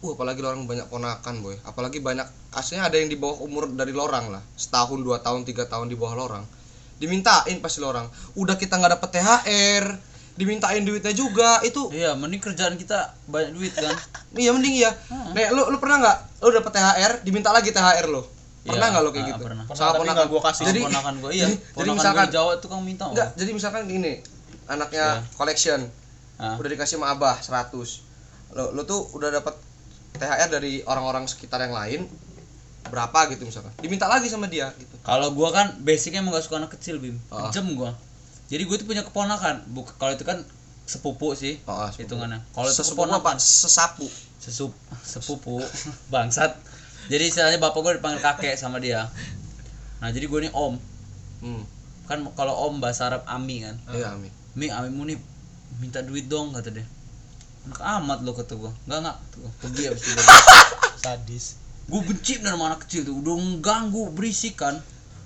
uh 0.00 0.10
apalagi 0.14 0.40
orang 0.40 0.64
banyak 0.64 0.86
ponakan 0.86 1.34
boy. 1.42 1.56
Apalagi 1.60 1.98
banyak 1.98 2.24
aslinya 2.52 2.86
ada 2.86 2.96
yang 2.96 3.10
di 3.10 3.18
bawah 3.18 3.42
umur 3.42 3.66
dari 3.68 3.90
lorang 3.90 4.30
lah. 4.30 4.40
Setahun 4.54 5.02
dua 5.02 5.20
tahun 5.20 5.42
tiga 5.42 5.66
tahun 5.66 5.90
di 5.90 5.96
bawah 5.98 6.14
lorang. 6.14 6.44
Dimintain 6.96 7.58
pasti 7.58 7.80
lorang. 7.80 8.06
Udah 8.32 8.54
kita 8.54 8.76
nggak 8.76 8.96
dapet 8.96 9.10
thr 9.12 9.84
dimintain 10.32 10.80
duitnya 10.80 11.12
juga 11.12 11.58
itu 11.60 11.90
iya 11.90 12.12
mending 12.12 12.38
kerjaan 12.38 12.74
kita 12.74 12.98
banyak 13.24 13.50
duit 13.50 13.72
kan 13.72 13.92
iya 14.36 14.50
mending 14.50 14.76
ya 14.76 14.90
Ah. 15.08 15.30
nek 15.30 15.50
lu 15.50 15.66
lu 15.66 15.76
pernah 15.76 15.96
nggak 15.98 16.16
lu 16.40 16.50
dapet 16.52 16.72
thr 16.72 17.12
diminta 17.22 17.50
lagi 17.50 17.70
thr 17.70 18.06
lo 18.06 18.22
pernah 18.60 18.76
Iya, 18.82 18.92
nggak 18.92 19.02
lo 19.02 19.10
kayak 19.10 19.18
ah, 19.18 19.30
gitu 19.30 19.42
pernah. 19.42 19.64
Pernah, 19.64 19.74
sama 19.74 19.88
tapi 19.88 20.00
ponakan 20.00 20.14
nggak 20.14 20.28
gua 20.28 20.40
kasih. 20.44 20.64
jadi 20.66 20.80
ponakan 20.82 21.14
gue 21.18 21.30
iya 21.32 21.46
jadi- 21.78 21.90
misalkan- 21.90 22.26
gue 22.26 22.34
Jawa 22.34 22.52
tuh 22.56 22.68
kamu 22.68 22.82
minta 22.84 23.04
enggak 23.06 23.28
jadi 23.34 23.50
misalkan 23.50 23.82
gini 23.84 24.12
anaknya 24.66 25.04
Iya. 25.18 25.34
collection 25.34 25.80
Ah. 26.36 26.56
udah 26.56 26.68
dikasih 26.68 26.96
sama 26.96 27.10
abah 27.10 27.36
100 27.36 27.72
lo, 28.50 28.72
lo 28.72 28.82
tuh 28.82 29.00
udah 29.12 29.28
dapat 29.30 29.54
THR 30.12 30.48
dari 30.50 30.80
orang-orang 30.82 31.24
sekitar 31.24 31.60
yang 31.60 31.70
lain 31.70 32.00
berapa 32.82 33.28
gitu 33.28 33.44
misalkan 33.44 33.70
diminta 33.76 34.04
lagi 34.06 34.26
sama 34.26 34.46
dia 34.46 34.72
gitu 34.74 34.90
Kalau 35.00 35.30
gua 35.30 35.48
kan 35.50 35.78
basicnya 35.78 36.18
emang 36.18 36.32
gak 36.32 36.42
suka 36.42 36.58
anak 36.58 36.70
kecil 36.70 36.96
bim, 36.96 37.16
Ah. 37.28 37.46
kejem 37.46 37.72
gua. 37.72 37.92
Jadi 38.50 38.62
gua 38.66 38.76
tuh 38.76 38.86
punya 38.90 39.02
keponakan. 39.06 39.62
Buk 39.70 39.94
kalau 39.96 40.12
itu 40.12 40.26
kan 40.26 40.42
sepupu 40.84 41.38
sih 41.38 41.62
Oh, 41.70 41.86
ah, 41.86 41.88
sepupu. 41.88 42.02
hitungannya. 42.02 42.42
Kalau 42.50 42.66
apa 42.66 42.82
keponakan 42.82 43.36
sesapu 43.38 44.06
sesup 44.42 44.74
sepupu 45.06 45.62
bangsat. 46.12 46.58
Jadi 47.06 47.30
istilahnya 47.30 47.62
bapak 47.62 47.80
gua 47.80 47.94
dipanggil 47.94 48.20
kakek 48.20 48.58
sama 48.58 48.82
dia. 48.82 49.06
Nah 50.02 50.10
jadi 50.10 50.26
gua 50.26 50.42
nih 50.42 50.52
om. 50.52 50.74
hmm. 51.40 51.62
kan 52.10 52.26
kalau 52.34 52.66
om 52.66 52.82
bahasa 52.82 53.06
Arab 53.06 53.22
ami 53.30 53.62
kan 53.62 53.78
iya 53.94 54.10
amin 54.10 54.34
mi 54.58 54.66
ami 54.66 54.90
muni 54.90 55.14
minta 55.78 56.02
duit 56.02 56.26
dong 56.26 56.50
kata 56.50 56.74
dia 56.74 56.82
anak 57.70 57.78
amat 57.78 58.18
lo 58.26 58.34
kata 58.34 58.58
gua 58.58 58.74
enggak 58.90 58.98
enggak 58.98 59.16
gua. 59.38 59.50
pergi 59.62 59.82
abis 59.86 60.02
itu 60.10 60.22
sadis 61.06 61.44
gue 61.90 62.00
benci 62.06 62.38
bener 62.38 62.54
sama 62.54 62.64
anak 62.70 62.80
kecil 62.86 63.02
tuh 63.02 63.14
udah 63.18 63.34
mengganggu 63.34 64.02
berisik 64.14 64.58
kan 64.58 64.78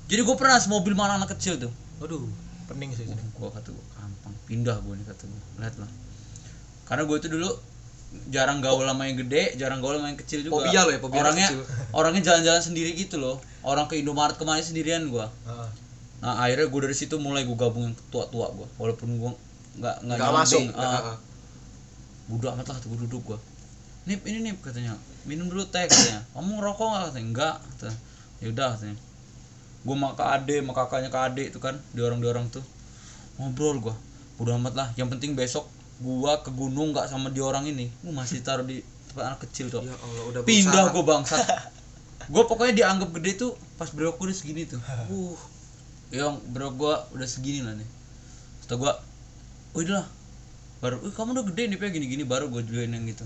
jadi 0.08 0.24
gue 0.24 0.36
pernah 0.36 0.56
semobil 0.56 0.96
mana 0.96 1.20
anak 1.20 1.36
kecil 1.36 1.60
tuh 1.60 1.72
waduh 2.00 2.24
pening 2.66 2.90
sih 2.96 3.04
sini. 3.08 3.22
Gue 3.36 3.48
kata 3.52 3.68
gue 3.70 3.86
gampang. 3.96 4.34
Pindah 4.48 4.76
gue 4.80 4.94
nih 4.96 5.06
kata 5.06 5.22
gue 5.28 5.40
lihat 5.60 5.76
lah. 5.80 5.90
Karena 6.84 7.02
gue 7.08 7.16
itu 7.16 7.28
dulu 7.32 7.50
jarang 8.30 8.62
gaul 8.62 8.86
sama 8.86 9.10
yang 9.10 9.18
gede 9.26 9.58
jarang 9.58 9.82
gaul 9.82 9.98
sama 9.98 10.08
yang 10.12 10.20
kecil 10.20 10.40
juga. 10.46 10.62
Fobia 10.62 10.80
lo 10.86 10.90
ya, 10.94 10.98
anak 11.02 11.14
orangnya 11.18 11.48
kecil. 11.50 11.62
orangnya 11.98 12.22
jalan-jalan 12.22 12.62
sendiri 12.62 12.90
gitu 12.94 13.16
loh. 13.18 13.36
Orang 13.64 13.88
ke 13.88 13.96
Indomaret 13.96 14.36
kemarin 14.36 14.60
sendirian 14.60 15.08
gue 15.08 15.24
Heeh. 15.24 15.68
nah 16.24 16.40
akhirnya 16.40 16.68
gue 16.72 16.80
dari 16.88 16.96
situ 16.96 17.20
mulai 17.20 17.44
gue 17.44 17.56
gabung 17.56 17.84
yang 17.88 17.96
tua-tua 18.08 18.48
gue 18.52 18.68
walaupun 18.80 19.08
gue 19.20 19.32
nggak 19.80 19.96
nggak 20.08 20.30
masuk. 20.32 20.60
ah, 20.76 21.12
Heeh. 21.12 21.16
bodo 22.28 22.46
amat 22.56 22.66
lah 22.72 22.76
gue 22.80 22.98
duduk 23.08 23.22
gue 23.34 23.38
nip 24.04 24.20
ini 24.28 24.52
nip 24.52 24.60
katanya. 24.60 24.96
Minum 25.24 25.48
dulu 25.48 25.64
teh 25.68 25.84
katanya. 25.88 26.20
Kamu 26.36 26.60
ngerokok 26.60 26.86
nggak? 26.86 27.02
Katanya 27.08 27.24
enggak 27.24 27.54
ya 28.44 28.46
udah 28.52 28.68
katanya 28.76 28.96
gue 29.84 29.94
sama 29.94 30.16
kak 30.16 30.28
ade 30.40 30.64
sama 30.64 30.72
kakaknya 30.72 31.10
kak 31.12 31.24
ade 31.32 31.52
itu 31.52 31.60
kan 31.60 31.76
di 31.92 32.00
orang 32.00 32.18
di 32.18 32.26
orang 32.26 32.48
tuh. 32.48 32.64
Ngobrol 33.36 33.84
gue 33.84 33.94
bodo 34.40 34.50
amat 34.56 34.74
lah. 34.74 34.88
Yang 34.96 35.16
penting 35.16 35.36
besok 35.36 35.68
gua 36.02 36.42
ke 36.42 36.50
gunung 36.50 36.90
nggak 36.96 37.06
sama 37.06 37.28
di 37.28 37.44
orang 37.44 37.68
ini. 37.68 37.92
Gue 38.00 38.12
masih 38.16 38.40
taruh 38.40 38.64
di 38.64 38.80
tempat 39.12 39.30
anak 39.30 39.40
kecil 39.46 39.70
tuh 39.70 39.84
ya 39.86 39.94
Allah 39.94 40.24
udah 40.32 40.40
pindah 40.42 40.90
gue 40.90 41.04
bangsat. 41.04 41.44
Gue 42.32 42.42
pokoknya 42.48 42.72
dianggap 42.72 43.12
gede 43.20 43.36
tuh 43.36 43.52
pas 43.76 43.86
brewok 43.92 44.24
udah 44.24 44.34
segini 44.34 44.64
tuh. 44.64 44.80
Uh. 45.12 45.36
Yang 46.10 46.40
brewok 46.50 46.74
gue 46.80 46.94
udah 47.20 47.28
segini 47.28 47.60
lah 47.60 47.76
nih. 47.76 47.88
Setelah 48.64 48.78
gue 48.80 48.92
oh 49.76 49.80
udah 49.84 49.94
lah. 50.00 50.08
Baru 50.80 51.00
"Wih, 51.00 51.12
kamu 51.16 51.32
udah 51.32 51.44
gede 51.48 51.62
nih 51.72 51.78
Pe, 51.80 51.88
gini 51.92 52.06
gini 52.08 52.24
baru 52.28 52.48
gue 52.52 52.60
join 52.64 52.92
yang 52.92 53.04
gitu. 53.08 53.24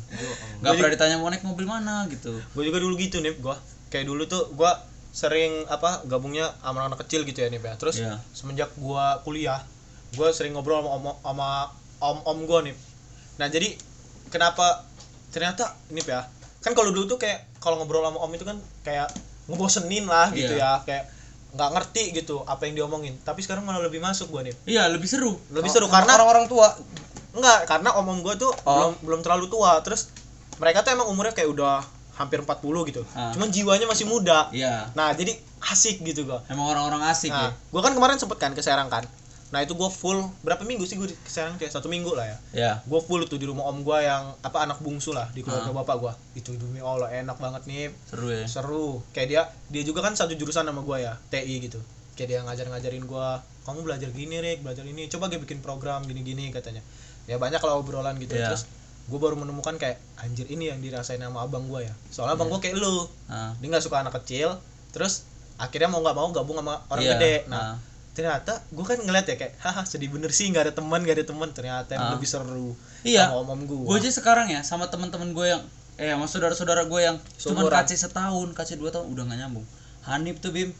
Nggak 0.62 0.72
pernah 0.78 0.90
ditanya 0.94 1.16
mau 1.18 1.30
naik 1.30 1.42
mobil 1.42 1.66
mana 1.66 2.06
gitu. 2.10 2.38
Gue 2.54 2.62
juga 2.66 2.78
dulu 2.82 2.94
gitu 2.98 3.22
nih 3.22 3.34
gue 3.38 3.56
kayak 3.88 4.04
dulu 4.04 4.28
tuh 4.28 4.52
gue 4.52 4.70
sering 5.18 5.66
apa 5.66 6.06
gabungnya 6.06 6.54
sama 6.56 6.84
anak 6.84 7.02
kecil 7.02 7.24
gitu 7.24 7.38
ya 7.40 7.48
nih 7.48 7.58
ya 7.58 7.74
terus 7.74 7.98
Iya. 7.98 8.22
semenjak 8.30 8.70
gue 8.72 9.04
kuliah 9.24 9.58
gue 10.10 10.28
sering 10.30 10.54
ngobrol 10.54 10.78
sama 10.78 10.90
om 10.92 11.04
sama 11.18 11.48
om 11.98 12.18
om 12.24 12.38
gue 12.40 12.58
nih 12.64 12.76
nah 13.36 13.46
jadi 13.46 13.74
kenapa 14.28 14.86
ternyata 15.28 15.64
ini 15.88 16.00
ya 16.00 16.22
kan 16.60 16.70
kalau 16.72 16.88
dulu 16.88 17.08
tuh 17.08 17.18
kayak 17.18 17.50
kalau 17.58 17.76
ngobrol 17.76 18.00
sama 18.00 18.18
om 18.18 18.30
itu 18.30 18.42
kan 18.42 18.54
kayak 18.80 19.10
ngebosenin 19.46 20.06
lah 20.06 20.30
gitu 20.30 20.54
Iya. 20.54 20.78
ya 20.78 20.86
kayak 20.86 21.04
nggak 21.48 21.70
ngerti 21.72 22.02
gitu 22.14 22.44
apa 22.44 22.62
yang 22.62 22.76
diomongin 22.76 23.18
tapi 23.18 23.40
sekarang 23.40 23.64
malah 23.64 23.80
lebih 23.80 23.98
masuk 23.98 24.30
gue 24.30 24.52
nih 24.52 24.54
iya 24.68 24.86
lebih 24.86 25.08
seru 25.08 25.34
lebih 25.50 25.66
Oh, 25.66 25.74
seru 25.74 25.86
sama 25.86 25.94
karena 25.98 26.12
orang-orang 26.14 26.46
tua 26.46 26.68
Enggak, 27.28 27.66
karena 27.66 27.92
om-om 27.94 28.18
gue 28.20 28.34
tuh 28.36 28.50
Oh. 28.64 28.72
belum 28.74 28.92
belum 29.04 29.20
terlalu 29.20 29.46
tua. 29.46 29.78
Terus 29.80 30.10
mereka 30.56 30.80
tuh 30.80 30.90
emang 30.90 31.06
umurnya 31.06 31.30
kayak 31.30 31.46
udah 31.48 31.84
hampir 32.18 32.42
40 32.42 32.58
gitu. 32.84 33.02
Ah. 33.14 33.30
Cuman 33.30 33.48
jiwanya 33.48 33.86
masih 33.86 34.04
muda. 34.04 34.50
iya 34.50 34.90
Nah, 34.92 35.14
jadi 35.14 35.38
asik 35.64 36.02
gitu 36.02 36.26
gua. 36.26 36.42
emang 36.46 36.66
orang-orang 36.68 37.06
asik 37.06 37.30
Nah, 37.30 37.48
ya 37.48 37.50
gua 37.70 37.80
kan 37.80 37.94
kemarin 37.94 38.18
sempet 38.18 38.36
kan 38.36 38.52
ke 38.52 38.60
Serang 38.60 38.90
kan. 38.90 39.06
Nah, 39.48 39.64
itu 39.64 39.72
gua 39.72 39.88
full 39.88 40.20
berapa 40.42 40.60
minggu 40.60 40.84
sih 40.84 40.94
gue 40.94 41.08
ke 41.08 41.26
Serang 41.26 41.56
kayak 41.56 41.72
satu 41.72 41.86
minggu 41.86 42.12
lah 42.12 42.26
ya. 42.26 42.36
ya 42.52 42.72
Gua 42.84 43.00
full 43.00 43.24
tuh 43.24 43.38
di 43.38 43.46
rumah 43.46 43.64
om 43.64 43.80
gua 43.80 43.98
yang 43.98 44.22
apa 44.38 44.60
anak 44.60 44.76
bungsu 44.78 45.10
lah 45.10 45.30
di 45.32 45.40
keluarga 45.40 45.70
Ah. 45.70 45.76
bapak 45.78 45.96
gua. 45.96 46.12
Itu 46.34 46.52
demi 46.52 46.78
Allah 46.78 47.08
enak 47.08 47.38
banget 47.38 47.62
nih. 47.64 47.88
seru 48.04 48.28
ya 48.28 48.44
Seru. 48.44 49.00
Kayak 49.10 49.28
dia 49.28 49.42
dia 49.70 49.82
juga 49.82 50.02
kan 50.02 50.12
satu 50.12 50.34
jurusan 50.34 50.62
sama 50.62 50.82
gua 50.82 50.98
ya, 50.98 51.12
TI 51.28 51.64
gitu. 51.64 51.78
Kayak 52.12 52.28
dia 52.28 52.38
ngajar-ngajarin 52.44 53.06
gua, 53.06 53.40
"Kamu 53.62 53.86
belajar 53.86 54.10
gini, 54.10 54.36
Rick, 54.36 54.60
belajar 54.60 54.82
ini. 54.82 55.06
Coba 55.06 55.26
gue 55.26 55.38
bikin 55.38 55.62
program 55.62 56.02
gini-gini," 56.02 56.50
katanya. 56.50 56.82
Ya 57.24 57.38
banyak 57.38 57.58
lah 57.58 57.74
obrolan 57.74 58.18
gitu. 58.18 58.34
Iya. 58.34 58.50
Terus 58.50 58.66
gue 59.08 59.18
baru 59.18 59.34
menemukan 59.34 59.74
kayak 59.74 59.96
anjir 60.16 60.44
ini 60.46 60.68
yang 60.68 60.78
dirasain 60.78 61.16
sama 61.16 61.40
abang 61.40 61.64
gua 61.64 61.80
ya. 61.80 61.94
Soalnya 62.08 62.36
abang 62.36 62.48
gua 62.48 62.60
kayak 62.60 62.76
lu. 62.76 63.08
nah, 63.24 63.56
Dia 63.56 63.66
nggak 63.66 63.80
suka 63.80 64.00
anak 64.00 64.12
kecil, 64.20 64.60
terus 64.92 65.24
akhirnya 65.56 65.88
mau 65.88 65.98
nggak 65.98 66.12
mau 66.12 66.28
gabung 66.28 66.56
sama 66.56 66.84
orang 66.88 67.02
iya. 67.02 67.12
gede. 67.16 67.34
Nah, 67.48 67.56
nah, 67.56 67.74
ternyata 68.12 68.60
gue 68.68 68.82
kan 68.82 68.98
ngeliat 68.98 69.24
ya 69.24 69.36
kayak 69.36 69.54
haha 69.58 69.86
sedih 69.86 70.10
bener 70.10 70.28
sih 70.28 70.50
nggak 70.50 70.64
ada 70.66 70.74
teman 70.74 70.98
nggak 70.98 71.22
ada 71.22 71.26
teman 71.30 71.48
ternyata 71.54 71.94
yang 71.94 72.02
Ah. 72.02 72.12
lebih 72.18 72.26
seru 72.26 72.74
Iya. 73.00 73.30
sama 73.30 73.46
om 73.46 73.48
om 73.48 73.60
gue 73.62 73.78
gue 73.78 73.96
aja 73.96 74.10
sekarang 74.10 74.50
ya 74.50 74.60
sama 74.60 74.90
teman-teman 74.90 75.30
gue 75.30 75.46
yang 75.46 75.62
eh 75.94 76.10
sama 76.10 76.26
saudara-saudara 76.26 76.82
gue 76.84 76.98
yang 77.00 77.14
cuman 77.38 77.62
Seumuran. 77.62 77.78
KC 77.78 77.90
setahun 77.96 78.48
KC 78.52 78.74
dua 78.74 78.90
tahun 78.90 79.06
udah 79.08 79.22
nggak 79.22 79.38
nyambung 79.38 79.66
Hanif 80.02 80.42
tuh 80.42 80.50
Bim 80.50 80.74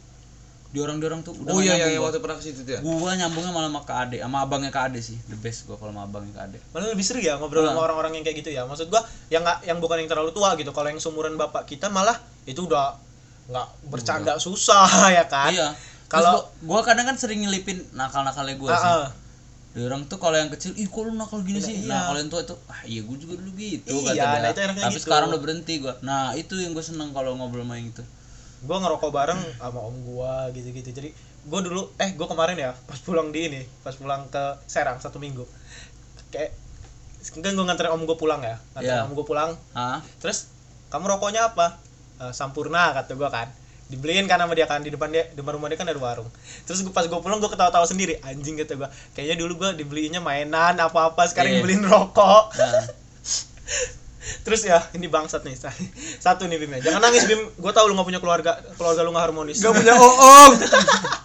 di 0.69 0.77
orang 0.77 1.01
di 1.01 1.05
orang 1.09 1.25
tuh 1.25 1.33
udah 1.33 1.49
oh 1.49 1.59
iya 1.59 1.73
iya 1.73 1.73
nyambung 1.73 1.89
iya, 1.89 1.97
gua. 1.97 2.05
waktu 2.13 2.19
pernah 2.21 2.37
ke 2.37 2.43
situ 2.45 2.59
tuh 2.61 2.73
ya? 2.77 2.79
Gua 2.79 3.11
nyambungnya 3.11 3.49
malah 3.49 3.69
sama 3.69 3.81
Kak 3.81 3.97
Ade 4.05 4.17
sama 4.21 4.37
abangnya 4.45 4.69
Kak 4.69 4.83
Ade 4.93 4.99
sih 5.01 5.17
the 5.25 5.33
best 5.35 5.65
gua 5.65 5.75
kalau 5.75 5.89
sama 5.89 6.05
abangnya 6.05 6.33
Kak 6.37 6.45
Ade. 6.45 6.57
Malah 6.69 6.87
lebih 6.89 7.01
seru 7.01 7.17
ya 7.19 7.33
ngobrol 7.35 7.65
Ah. 7.65 7.73
sama 7.73 7.81
orang-orang 7.83 8.11
yang 8.13 8.23
kayak 8.23 8.37
gitu 8.37 8.49
ya? 8.49 8.61
Maksud 8.63 8.85
gua 8.87 9.01
yang 9.27 9.41
nggak 9.41 9.65
yang 9.65 9.77
bukan 9.77 9.97
yang 9.97 10.07
terlalu 10.07 10.29
tua 10.29 10.53
gitu 10.55 10.69
kalau 10.69 10.87
yang 10.87 11.01
seumuran 11.01 11.33
bapak 11.35 11.65
kita 11.65 11.89
malah 11.89 12.13
itu 12.45 12.61
udah 12.61 13.01
nggak 13.49 13.67
bercanda 13.89 14.37
susah 14.37 14.85
ya 15.17 15.25
kan? 15.25 15.49
Iya. 15.49 15.73
Kalau 16.05 16.45
kalau 16.45 16.49
gua, 16.61 16.81
kadang 16.81 17.05
kan 17.05 17.17
sering 17.17 17.41
nyelipin 17.41 17.81
nakal-nakalnya 17.93 18.53
gua 18.55 18.69
sih. 18.71 18.85
Ah, 18.85 19.01
ah. 19.05 19.09
di 19.69 19.81
orang 19.81 20.05
tuh 20.05 20.17
kalau 20.17 20.33
yang 20.33 20.49
kecil 20.49 20.73
ih 20.73 20.85
kok 20.85 21.01
lu 21.01 21.13
nakal 21.13 21.41
gini 21.41 21.57
Nah, 21.57 21.65
sih? 21.65 21.75
iya. 21.77 21.85
nah 21.87 22.01
kalau 22.05 22.17
yang 22.17 22.29
tua 22.29 22.41
itu 22.41 22.55
ah 22.65 22.81
iya 22.83 23.01
gua 23.01 23.17
juga 23.17 23.33
dulu 23.37 23.51
gitu 23.53 23.89
Iya, 24.01 24.21
nah 24.37 24.49
itu 24.49 24.59
enaknya 24.59 24.83
tapi 24.85 24.93
gitu. 24.93 25.05
sekarang 25.05 25.27
udah 25.29 25.41
berhenti 25.41 25.73
gua. 25.77 25.93
Nah 26.01 26.33
itu 26.33 26.57
yang 26.57 26.73
gua 26.73 26.81
seneng 26.81 27.09
kalau 27.09 27.33
ngobrol 27.33 27.61
sama 27.61 27.77
yang 27.77 27.89
itu 27.89 28.01
gua 28.61 28.77
ngerokok 28.79 29.11
bareng 29.11 29.39
sama 29.55 29.79
om 29.79 29.95
gua 30.03 30.47
gitu-gitu. 30.51 30.91
Jadi 30.91 31.09
gua 31.47 31.63
dulu 31.63 31.91
eh 31.95 32.11
gua 32.13 32.27
kemarin 32.27 32.55
ya 32.55 32.71
pas 32.83 32.99
pulang 32.99 33.31
di 33.31 33.47
ini 33.47 33.61
pas 33.81 33.95
pulang 33.95 34.27
ke 34.27 34.43
Serang 34.65 34.99
satu 34.99 35.17
minggu. 35.17 35.47
Kayak 36.29 36.51
kan 37.39 37.53
gua 37.53 37.65
nganterin 37.67 37.91
om 37.91 38.03
gua 38.03 38.15
pulang 38.15 38.41
ya. 38.41 38.59
Nganterin 38.75 38.99
Iya. 38.99 39.07
om 39.07 39.13
gua 39.13 39.25
pulang. 39.25 39.51
Ah 39.71 39.99
terus 40.19 40.51
kamu 40.89 41.05
rokoknya 41.07 41.53
apa? 41.53 41.79
"Eh, 42.19 42.33
sampurna 42.33 42.91
kata 42.91 43.15
gua 43.15 43.29
kan. 43.29 43.47
Dibeliin 43.89 44.29
kan 44.29 44.37
sama 44.37 44.53
dia 44.53 44.69
kan 44.69 44.85
di 44.85 44.93
depan 44.93 45.09
dia 45.09 45.25
di 45.25 45.37
depan 45.37 45.57
rumah 45.57 45.65
dia 45.65 45.79
kan 45.79 45.89
ada 45.89 45.97
warung. 45.97 46.29
Terus 46.67 46.83
gua 46.83 46.93
pas 46.93 47.05
gua 47.07 47.23
pulang 47.23 47.39
gua 47.39 47.49
ketawa-tawa 47.49 47.85
sendiri. 47.85 48.19
Anjing 48.21 48.53
kata 48.55 48.75
gua. 48.75 48.89
Kayaknya 49.15 49.35
dulu 49.39 49.63
gua 49.63 49.71
dibeliinnya 49.73 50.19
mainan 50.19 50.75
apa-apa 50.75 51.25
sekarang 51.25 51.55
Iya. 51.55 51.63
dibeliin 51.63 51.83
rokok. 51.83 52.53
Nah 52.53 52.85
terus 54.43 54.67
ya 54.67 54.83
ini 54.93 55.07
bangsat 55.07 55.47
nih 55.47 55.55
satu 56.25 56.45
nih 56.45 56.59
Bim 56.59 56.71
ya. 56.79 56.91
Jangan 56.91 57.01
nangis 57.03 57.23
Bim. 57.25 57.41
Gua 57.57 57.71
tahu 57.71 57.91
lu 57.91 57.93
nggak 57.95 58.07
punya 58.07 58.21
keluarga 58.21 58.51
keluarga 58.75 59.01
lu 59.03 59.11
nggak 59.15 59.25
harmonis. 59.31 59.63
Gak 59.63 59.73
punya 59.75 59.95
oong 59.95 60.53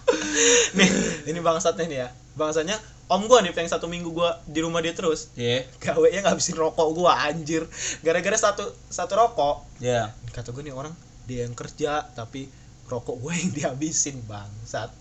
nih 0.79 0.89
ini 1.27 1.39
bangsatnya 1.43 1.85
nih 1.85 1.99
ya. 2.07 2.09
Bangsatnya 2.35 2.77
om 3.11 3.21
gua 3.29 3.43
nih 3.43 3.53
yang 3.53 3.69
satu 3.69 3.85
minggu 3.85 4.09
gua 4.11 4.39
di 4.47 4.63
rumah 4.63 4.79
dia 4.79 4.95
terus. 4.95 5.31
Iya. 5.35 5.67
Gawe 5.79 6.07
nya 6.09 6.23
ngabisin 6.23 6.55
rokok 6.55 6.87
gua 6.95 7.19
anjir. 7.27 7.67
Gara-gara 8.01 8.37
satu 8.39 8.63
satu 8.87 9.13
rokok 9.15 9.67
iya. 9.83 10.15
kata 10.31 10.51
gue 10.51 10.63
nih 10.67 10.75
orang 10.75 10.91
dia 11.25 11.43
yang 11.47 11.55
kerja 11.57 12.05
tapi 12.13 12.47
rokok 12.85 13.17
gue 13.17 13.33
yang 13.33 13.51
dihabisin 13.51 14.21
bangsat. 14.29 14.93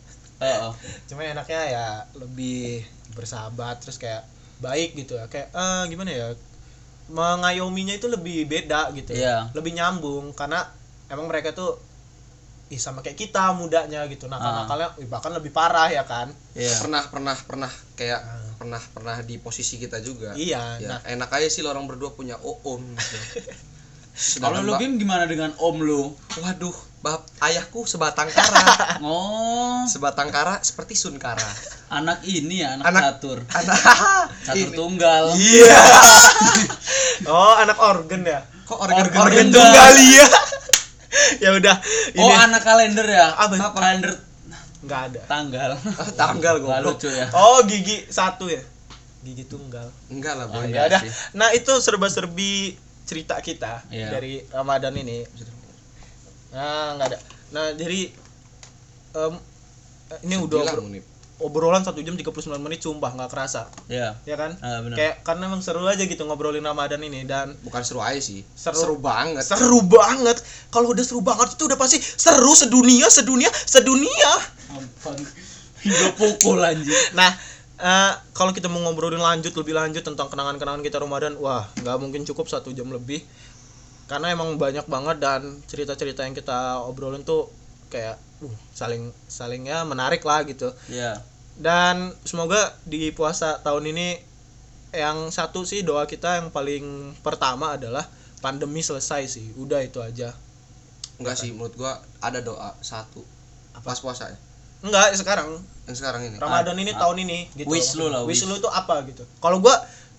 Eh, 0.42 0.58
oh. 0.60 0.74
cuma 1.08 1.22
enaknya 1.24 1.62
ya 1.68 1.86
lebih 2.18 2.82
bersahabat 3.14 3.84
terus 3.84 4.00
kayak 4.00 4.24
baik 4.58 4.96
gitu 4.96 5.20
ya. 5.20 5.28
Kayak 5.28 5.52
eh, 5.52 5.82
gimana 5.92 6.10
ya 6.10 6.26
mengayominya 7.08 7.92
itu 7.92 8.08
lebih 8.08 8.48
beda 8.48 8.88
gitu 8.96 9.12
Iya. 9.12 9.52
lebih 9.52 9.76
nyambung 9.76 10.32
karena 10.32 10.64
emang 11.12 11.28
mereka 11.28 11.52
tuh 11.52 11.76
ih 12.72 12.80
sama 12.80 13.04
kayak 13.04 13.20
kita 13.20 13.52
mudanya 13.52 14.08
gitu. 14.08 14.24
Nakal 14.24 14.64
nakalnya 14.64 14.88
ih, 14.96 15.04
bahkan 15.04 15.36
lebih 15.36 15.52
parah 15.52 15.92
ya 15.92 16.00
kan? 16.08 16.32
Iya. 16.56 16.80
Pernah 16.80 17.02
pernah 17.12 17.36
pernah. 17.36 17.70
Kayak 17.94 18.24
pernah 18.56 18.80
pernah 18.80 19.16
di 19.20 19.36
posisi 19.36 19.76
kita 19.76 20.00
juga. 20.00 20.32
Iya 20.32 20.80
ya 20.80 20.88
nah. 20.96 21.00
enak 21.04 21.28
aja 21.28 21.48
sih 21.52 21.60
lo 21.60 21.70
orang 21.76 21.84
berdua 21.84 22.16
punya 22.16 22.40
oom 22.40 22.80
gitu. 22.96 23.16
kalau 24.42 24.64
lu 24.64 24.72
ba- 24.72 24.80
Bim 24.80 24.96
gimana 24.96 25.28
dengan 25.28 25.52
om 25.60 25.76
lu? 25.76 26.16
Waduh 26.40 26.93
bab 27.04 27.20
ayahku 27.38 27.84
sebatang 27.84 28.32
kara. 28.32 28.64
Oh. 29.04 29.84
Sebatang 29.84 30.32
kara 30.32 30.56
seperti 30.58 30.96
sun 30.96 31.20
kara 31.20 31.44
anak 31.86 32.24
ini 32.24 32.64
ya 32.64 32.72
anak, 32.74 32.88
Anak- 32.88 33.02
catur. 33.12 33.38
anak 33.46 33.76
catur 34.48 34.56
ini. 34.64 34.72
tunggal. 34.72 35.24
Iya. 35.36 35.76
Oh 37.26 37.52
anak 37.54 37.76
organ 37.78 38.24
ya? 38.24 38.40
Kok 38.64 38.78
Organ 38.80 39.04
organ 39.04 39.20
organ 39.22 39.46
tunggal. 39.46 39.60
tunggal 39.62 39.92
iya. 39.98 40.26
Ya 41.38 41.50
udah 41.52 41.76
oh 42.16 42.26
ini. 42.26 42.34
anak 42.42 42.62
kalender 42.62 43.06
ya? 43.06 43.26
Apa? 43.34 43.54
kalender 43.70 44.12
nggak 44.80 45.00
ada. 45.06 45.20
tanggal. 45.26 45.70
Ah, 45.76 46.10
tanggal 46.14 46.54
goblok. 46.58 46.96
lucu 46.96 47.08
ya. 47.08 47.28
Oh 47.32 47.60
gigi 47.62 48.04
satu 48.08 48.48
ya? 48.48 48.60
Gigi 49.20 49.44
tunggal. 49.44 49.88
Enggak 50.08 50.36
lah 50.36 50.46
Oh, 50.46 50.60
udah. 50.60 50.98
sih. 50.98 51.12
nah 51.32 51.48
itu 51.50 51.72
serba-serbi 51.78 52.76
cerita 53.04 53.36
kita 53.38 53.84
Iya. 53.88 54.08
dari 54.10 54.40
Ramadan 54.46 54.92
ini 54.94 55.24
nah 56.54 56.94
nggak 56.94 57.08
ada. 57.10 57.18
Nah 57.50 57.66
jadi 57.74 58.14
em, 59.18 59.34
ini 60.22 60.34
udah 60.38 60.62
obro- 60.62 60.86
obrolan 61.42 61.82
satu 61.82 61.98
jam 62.06 62.14
39 62.14 62.30
menit 62.62 62.80
sumpah 62.86 63.10
nggak 63.10 63.30
kerasa. 63.30 63.66
Ya 63.90 64.14
ya 64.22 64.38
kan? 64.38 64.54
Benar. 64.56 64.94
Kayak 64.94 65.14
karena 65.26 65.42
emang 65.50 65.60
seru 65.66 65.82
aja 65.82 66.06
gitu 66.06 66.22
ngobrolin 66.24 66.62
Ramadan 66.62 67.02
ini 67.02 67.26
dan 67.26 67.58
bukan 67.66 67.82
seru 67.82 67.98
aja 67.98 68.22
sih. 68.22 68.46
Seru. 68.54 68.78
seru, 68.78 68.96
banget. 69.02 69.42
Seru 69.42 69.82
banget. 69.82 70.38
Kalau 70.70 70.94
udah 70.94 71.04
seru 71.04 71.20
banget 71.26 71.58
itu 71.58 71.66
udah 71.66 71.78
pasti 71.78 71.98
seru 71.98 72.54
sedunia 72.54 73.10
sedunia 73.10 73.50
sedunia. 73.66 74.32
Ampun. 74.70 75.18
gue 75.84 76.10
pukul 76.16 76.64
anjing. 76.64 76.96
Nah, 77.12 77.28
eh, 77.76 78.12
kalau 78.32 78.56
kita 78.56 78.72
mau 78.72 78.80
ngobrolin 78.80 79.20
lanjut 79.20 79.52
lebih 79.52 79.76
lanjut 79.76 80.00
tentang 80.00 80.32
kenangan-kenangan 80.32 80.80
kita 80.80 80.96
Ramadan, 80.96 81.36
wah 81.36 81.68
nggak 81.76 81.96
mungkin 82.00 82.24
cukup 82.24 82.48
satu 82.48 82.72
jam 82.72 82.88
lebih. 82.88 83.20
Karena 84.04 84.32
emang 84.32 84.60
banyak 84.60 84.84
banget 84.84 85.16
dan 85.20 85.64
cerita-cerita 85.64 86.24
yang 86.24 86.36
kita 86.36 86.80
obrolin 86.84 87.24
tuh 87.24 87.48
kayak 87.88 88.20
uh, 88.44 88.54
saling 88.76 89.12
saling 89.30 89.64
ya 89.68 89.82
menarik 89.86 90.20
lah 90.24 90.44
gitu. 90.44 90.72
ya 90.92 91.20
Dan 91.54 92.10
semoga 92.26 92.74
di 92.84 93.14
puasa 93.14 93.62
tahun 93.62 93.94
ini 93.94 94.18
yang 94.94 95.30
satu 95.30 95.66
sih 95.66 95.82
doa 95.82 96.06
kita 96.06 96.38
yang 96.42 96.48
paling 96.54 97.14
pertama 97.22 97.74
adalah 97.78 98.06
pandemi 98.42 98.82
selesai 98.84 99.26
sih. 99.26 99.46
Udah 99.56 99.80
itu 99.80 99.98
aja. 100.02 100.34
enggak 101.14 101.38
sih 101.38 101.54
menurut 101.54 101.78
gua 101.78 102.02
ada 102.18 102.42
doa 102.42 102.74
satu 102.82 103.22
pas 103.86 103.94
puasa 104.02 104.26
ya 104.34 104.38
Enggak, 104.84 105.16
sekarang 105.16 105.48
yang 105.88 105.96
sekarang 105.96 106.28
ini 106.28 106.36
Ramadan 106.36 106.76
ini 106.76 106.92
tahun 106.92 107.16
ini 107.24 107.38
gitu. 107.56 107.68
Wish 107.72 107.96
lu 107.96 108.12
lah, 108.12 108.20
Wish 108.28 108.44
wish. 108.44 108.52
lu 108.52 108.60
itu 108.60 108.68
apa 108.68 109.00
gitu. 109.08 109.24
Kalau 109.40 109.56
gua 109.64 109.72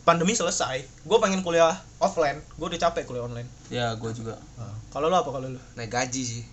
pandemi 0.05 0.31
selesai, 0.31 0.85
gua 1.01 1.17
pengen 1.17 1.41
kuliah 1.41 1.73
offline. 1.97 2.37
Gua 2.55 2.69
udah 2.69 2.79
capek 2.79 3.03
kuliah 3.03 3.25
online. 3.25 3.49
ya 3.67 3.91
gue 3.91 4.11
juga 4.13 4.37
Kalau 4.87 5.09
lu 5.09 5.15
apa 5.15 5.27
kalau 5.27 5.49
lu? 5.49 5.59
naik 5.73 5.89
gaji 5.89 6.21
sih 6.21 6.43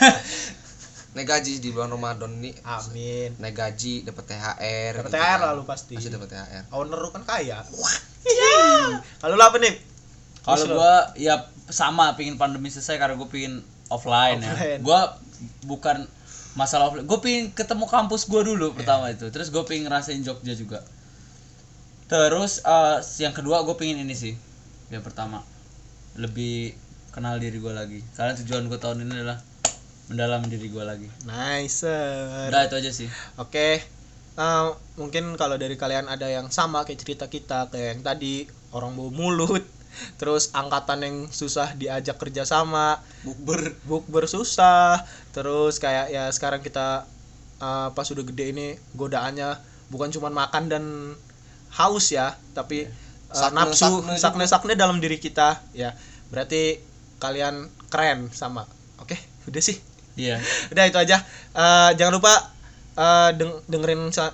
naik 1.10 1.26
gaji 1.26 1.58
di 1.58 1.68
bulan 1.70 1.90
Ramadan 1.90 2.30
ini 2.32 2.54
Amin. 2.62 3.34
naik 3.36 3.56
gaji 3.56 4.04
dapat 4.04 4.24
THR 4.28 4.92
Dapat 4.94 5.08
gitu 5.08 5.16
THR 5.16 5.26
kan. 5.32 5.38
lah 5.40 5.50
lu 5.52 5.64
pasti. 5.64 5.94
pasti 5.96 6.06
dapat 6.08 6.28
THR 6.28 6.64
Owner 6.70 6.98
lu 6.98 7.10
kan 7.10 7.24
kaya. 7.24 7.58
Kalau 9.20 9.34
lu 9.34 9.42
apa 9.42 9.58
nih? 9.58 9.74
kalau 10.40 10.64
gue 10.66 10.94
ya 11.20 11.36
sama 11.66 12.14
pingin 12.14 12.36
pandemi 12.36 12.68
selesai 12.68 12.96
karena 12.96 13.12
gue 13.12 13.28
pingin 13.28 13.60
offline, 13.88 14.40
Offline. 14.40 14.56
ya 14.56 14.76
gue 14.78 15.00
bukan 15.64 16.08
masalah 16.54 16.88
offline 16.88 17.04
gue 17.04 17.18
pingin 17.18 17.44
ketemu 17.50 17.84
kampus 17.84 18.24
gue 18.24 18.40
dulu 18.42 18.72
pertama 18.72 19.08
itu 19.08 19.28
terus 19.28 19.48
gue 19.48 19.60
pingin 19.62 19.84
ngerasain 19.84 20.20
Jogja 20.20 20.54
juga 20.54 20.80
terus 22.10 22.58
eh, 22.66 22.98
yang 23.22 23.30
kedua 23.30 23.62
gue 23.62 23.78
pingin 23.78 24.02
ini 24.02 24.18
sih 24.18 24.34
yang 24.90 25.06
pertama. 25.06 25.46
Lebih 26.18 26.74
kenal 27.14 27.38
diri 27.38 27.62
gue 27.62 27.70
lagi. 27.70 28.02
Karena 28.18 28.34
tujuan 28.34 28.66
gue 28.66 28.78
tahun 28.78 29.06
ini 29.06 29.12
adalah 29.22 29.38
mendalami 30.10 30.50
diri 30.50 30.66
gue 30.66 30.84
lagi. 30.84 31.08
Nice. 31.24 31.86
udah 32.50 32.66
itu 32.66 32.76
aja 32.76 32.90
sih. 32.90 33.08
Oke. 33.38 33.78
Eh, 34.34 34.66
mungkin 34.98 35.38
kalau 35.38 35.54
dari 35.54 35.78
kalian 35.78 36.10
ada 36.10 36.26
yang 36.26 36.50
sama 36.50 36.82
kayak 36.82 37.00
cerita 37.02 37.26
kita 37.30 37.70
kayak 37.70 37.98
yang 37.98 38.02
tadi 38.02 38.34
orang 38.74 38.98
bau 38.98 39.10
mulut, 39.14 39.62
terus 40.20 40.50
angkatan 40.54 41.06
yang 41.06 41.16
susah 41.30 41.74
diajak 41.78 42.18
kerja 42.18 42.42
sama, 42.46 42.98
bukber. 43.22 43.74
bukber 43.86 44.24
susah, 44.26 45.02
terus 45.34 45.78
kayak 45.78 46.10
ya 46.10 46.30
sekarang 46.30 46.62
kita 46.62 47.06
eh, 47.62 47.88
pas 47.94 48.06
udah 48.10 48.24
gede 48.26 48.44
ini 48.54 48.66
godaannya 48.98 49.58
bukan 49.90 50.14
cuma 50.14 50.30
makan 50.30 50.70
dan 50.70 50.84
haus 51.74 52.10
ya, 52.10 52.34
tapi 52.52 52.86
eh, 52.86 52.90
Sakne- 53.30 53.56
nafsu 53.70 53.86
sakne 53.86 54.14
juga. 54.14 54.22
sakne-sakne 54.22 54.72
dalam 54.74 54.98
diri 54.98 55.16
kita 55.16 55.62
ya. 55.70 55.94
Berarti 56.30 56.78
kalian 57.18 57.66
keren 57.88 58.30
sama. 58.30 58.66
Oke, 58.98 59.14
udah 59.46 59.62
sih. 59.62 59.78
iya 60.18 60.36
Udah 60.72 60.84
itu 60.86 60.98
aja. 60.98 61.22
Eh, 61.54 61.90
jangan 61.94 62.14
lupa 62.16 62.32
eh, 63.00 63.30
deng- 63.32 63.64
dengerin 63.64 64.12
eh, 64.12 64.28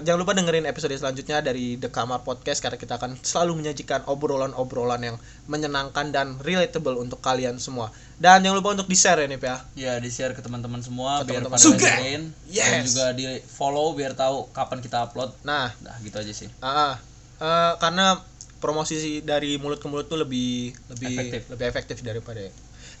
jangan 0.00 0.18
lupa 0.18 0.32
dengerin 0.32 0.62
episode 0.64 0.94
selanjutnya 0.94 1.42
dari 1.42 1.74
The 1.74 1.90
Kamar 1.90 2.22
Podcast 2.22 2.62
karena 2.62 2.78
kita 2.78 2.94
akan 2.96 3.18
selalu 3.18 3.58
menyajikan 3.58 4.06
obrolan-obrolan 4.06 5.02
yang 5.02 5.16
menyenangkan 5.50 6.14
dan 6.14 6.38
relatable 6.38 6.94
untuk 6.96 7.18
kalian 7.18 7.58
semua. 7.58 7.90
Dan 8.22 8.46
jangan 8.46 8.62
lupa 8.62 8.70
untuk 8.72 8.86
di-share 8.86 9.18
ya 9.18 9.26
nih 9.26 9.40
ya. 9.42 9.56
ya 9.74 9.92
di 9.98 10.06
share 10.06 10.30
ke 10.30 10.38
teman-teman 10.38 10.78
semua 10.78 11.26
Ke 11.26 11.34
biar 11.34 11.42
teman-teman 11.42 11.52
pada 11.52 11.64
semua. 11.66 11.80
dengerin 11.82 12.22
dan 12.30 12.54
Yes. 12.54 12.82
juga 12.94 13.06
di 13.10 13.24
follow 13.42 13.86
biar 13.92 14.14
tahu 14.14 14.46
kapan 14.54 14.78
kita 14.78 15.10
upload 15.10 15.34
Nah, 15.42 15.74
nah 15.82 15.94
gitu 15.98 16.16
aja 16.16 16.30
sih 16.30 16.46
ah. 16.62 16.94
Eh, 17.42 17.72
karena 17.82 18.22
promosi 18.62 18.94
dari 19.20 19.58
mulut 19.58 19.82
ke 19.82 19.90
mulut 19.90 20.06
tuh 20.06 20.14
lebih 20.14 20.70
lebih 20.86 21.10
Efektif. 21.18 21.40
lebih 21.50 21.66
efektif 21.66 21.96
daripada 22.00 22.46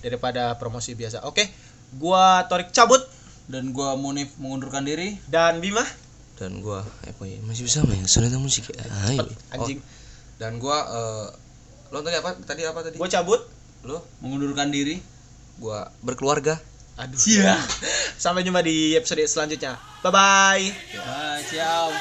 daripada 0.02 0.58
promosi 0.58 0.98
biasa. 0.98 1.22
Oke, 1.22 1.46
gua 1.94 2.42
Torik 2.50 2.74
cabut 2.74 2.98
dan 3.52 3.76
gua 3.76 4.00
Munif 4.00 4.32
mengundurkan 4.40 4.88
diri. 4.88 5.20
Dan 5.28 5.60
Bima? 5.60 5.84
Dan 6.40 6.64
gua 6.64 6.80
eh, 7.04 7.12
apa 7.12 7.22
ya 7.28 7.36
masih 7.44 7.68
bisa 7.68 7.84
main 7.84 8.08
sonata 8.08 8.40
musik 8.40 8.72
ya? 8.72 8.80
Ah, 8.88 9.12
iya. 9.12 9.28
Anjing. 9.52 9.84
Oh. 9.84 10.00
dan 10.40 10.56
gua 10.56 10.78
uh, 10.88 11.26
lo 11.92 12.00
tadi 12.00 12.16
apa? 12.16 12.32
Tadi 12.40 12.64
apa 12.64 12.80
tadi? 12.80 12.96
Gua 12.96 13.12
cabut. 13.12 13.44
Lo? 13.84 14.00
Mengundurkan 14.24 14.72
diri. 14.72 14.96
Gua 15.60 15.92
berkeluarga. 16.00 16.56
Aduh. 16.96 17.20
Iya. 17.28 17.60
Yeah. 17.60 17.60
sampai 18.24 18.40
jumpa 18.40 18.64
di 18.64 18.96
episode 18.96 19.20
selanjutnya. 19.28 19.76
Bye 20.00 20.10
bye 20.10 20.64
bye 20.96 21.42
ciao 21.52 21.92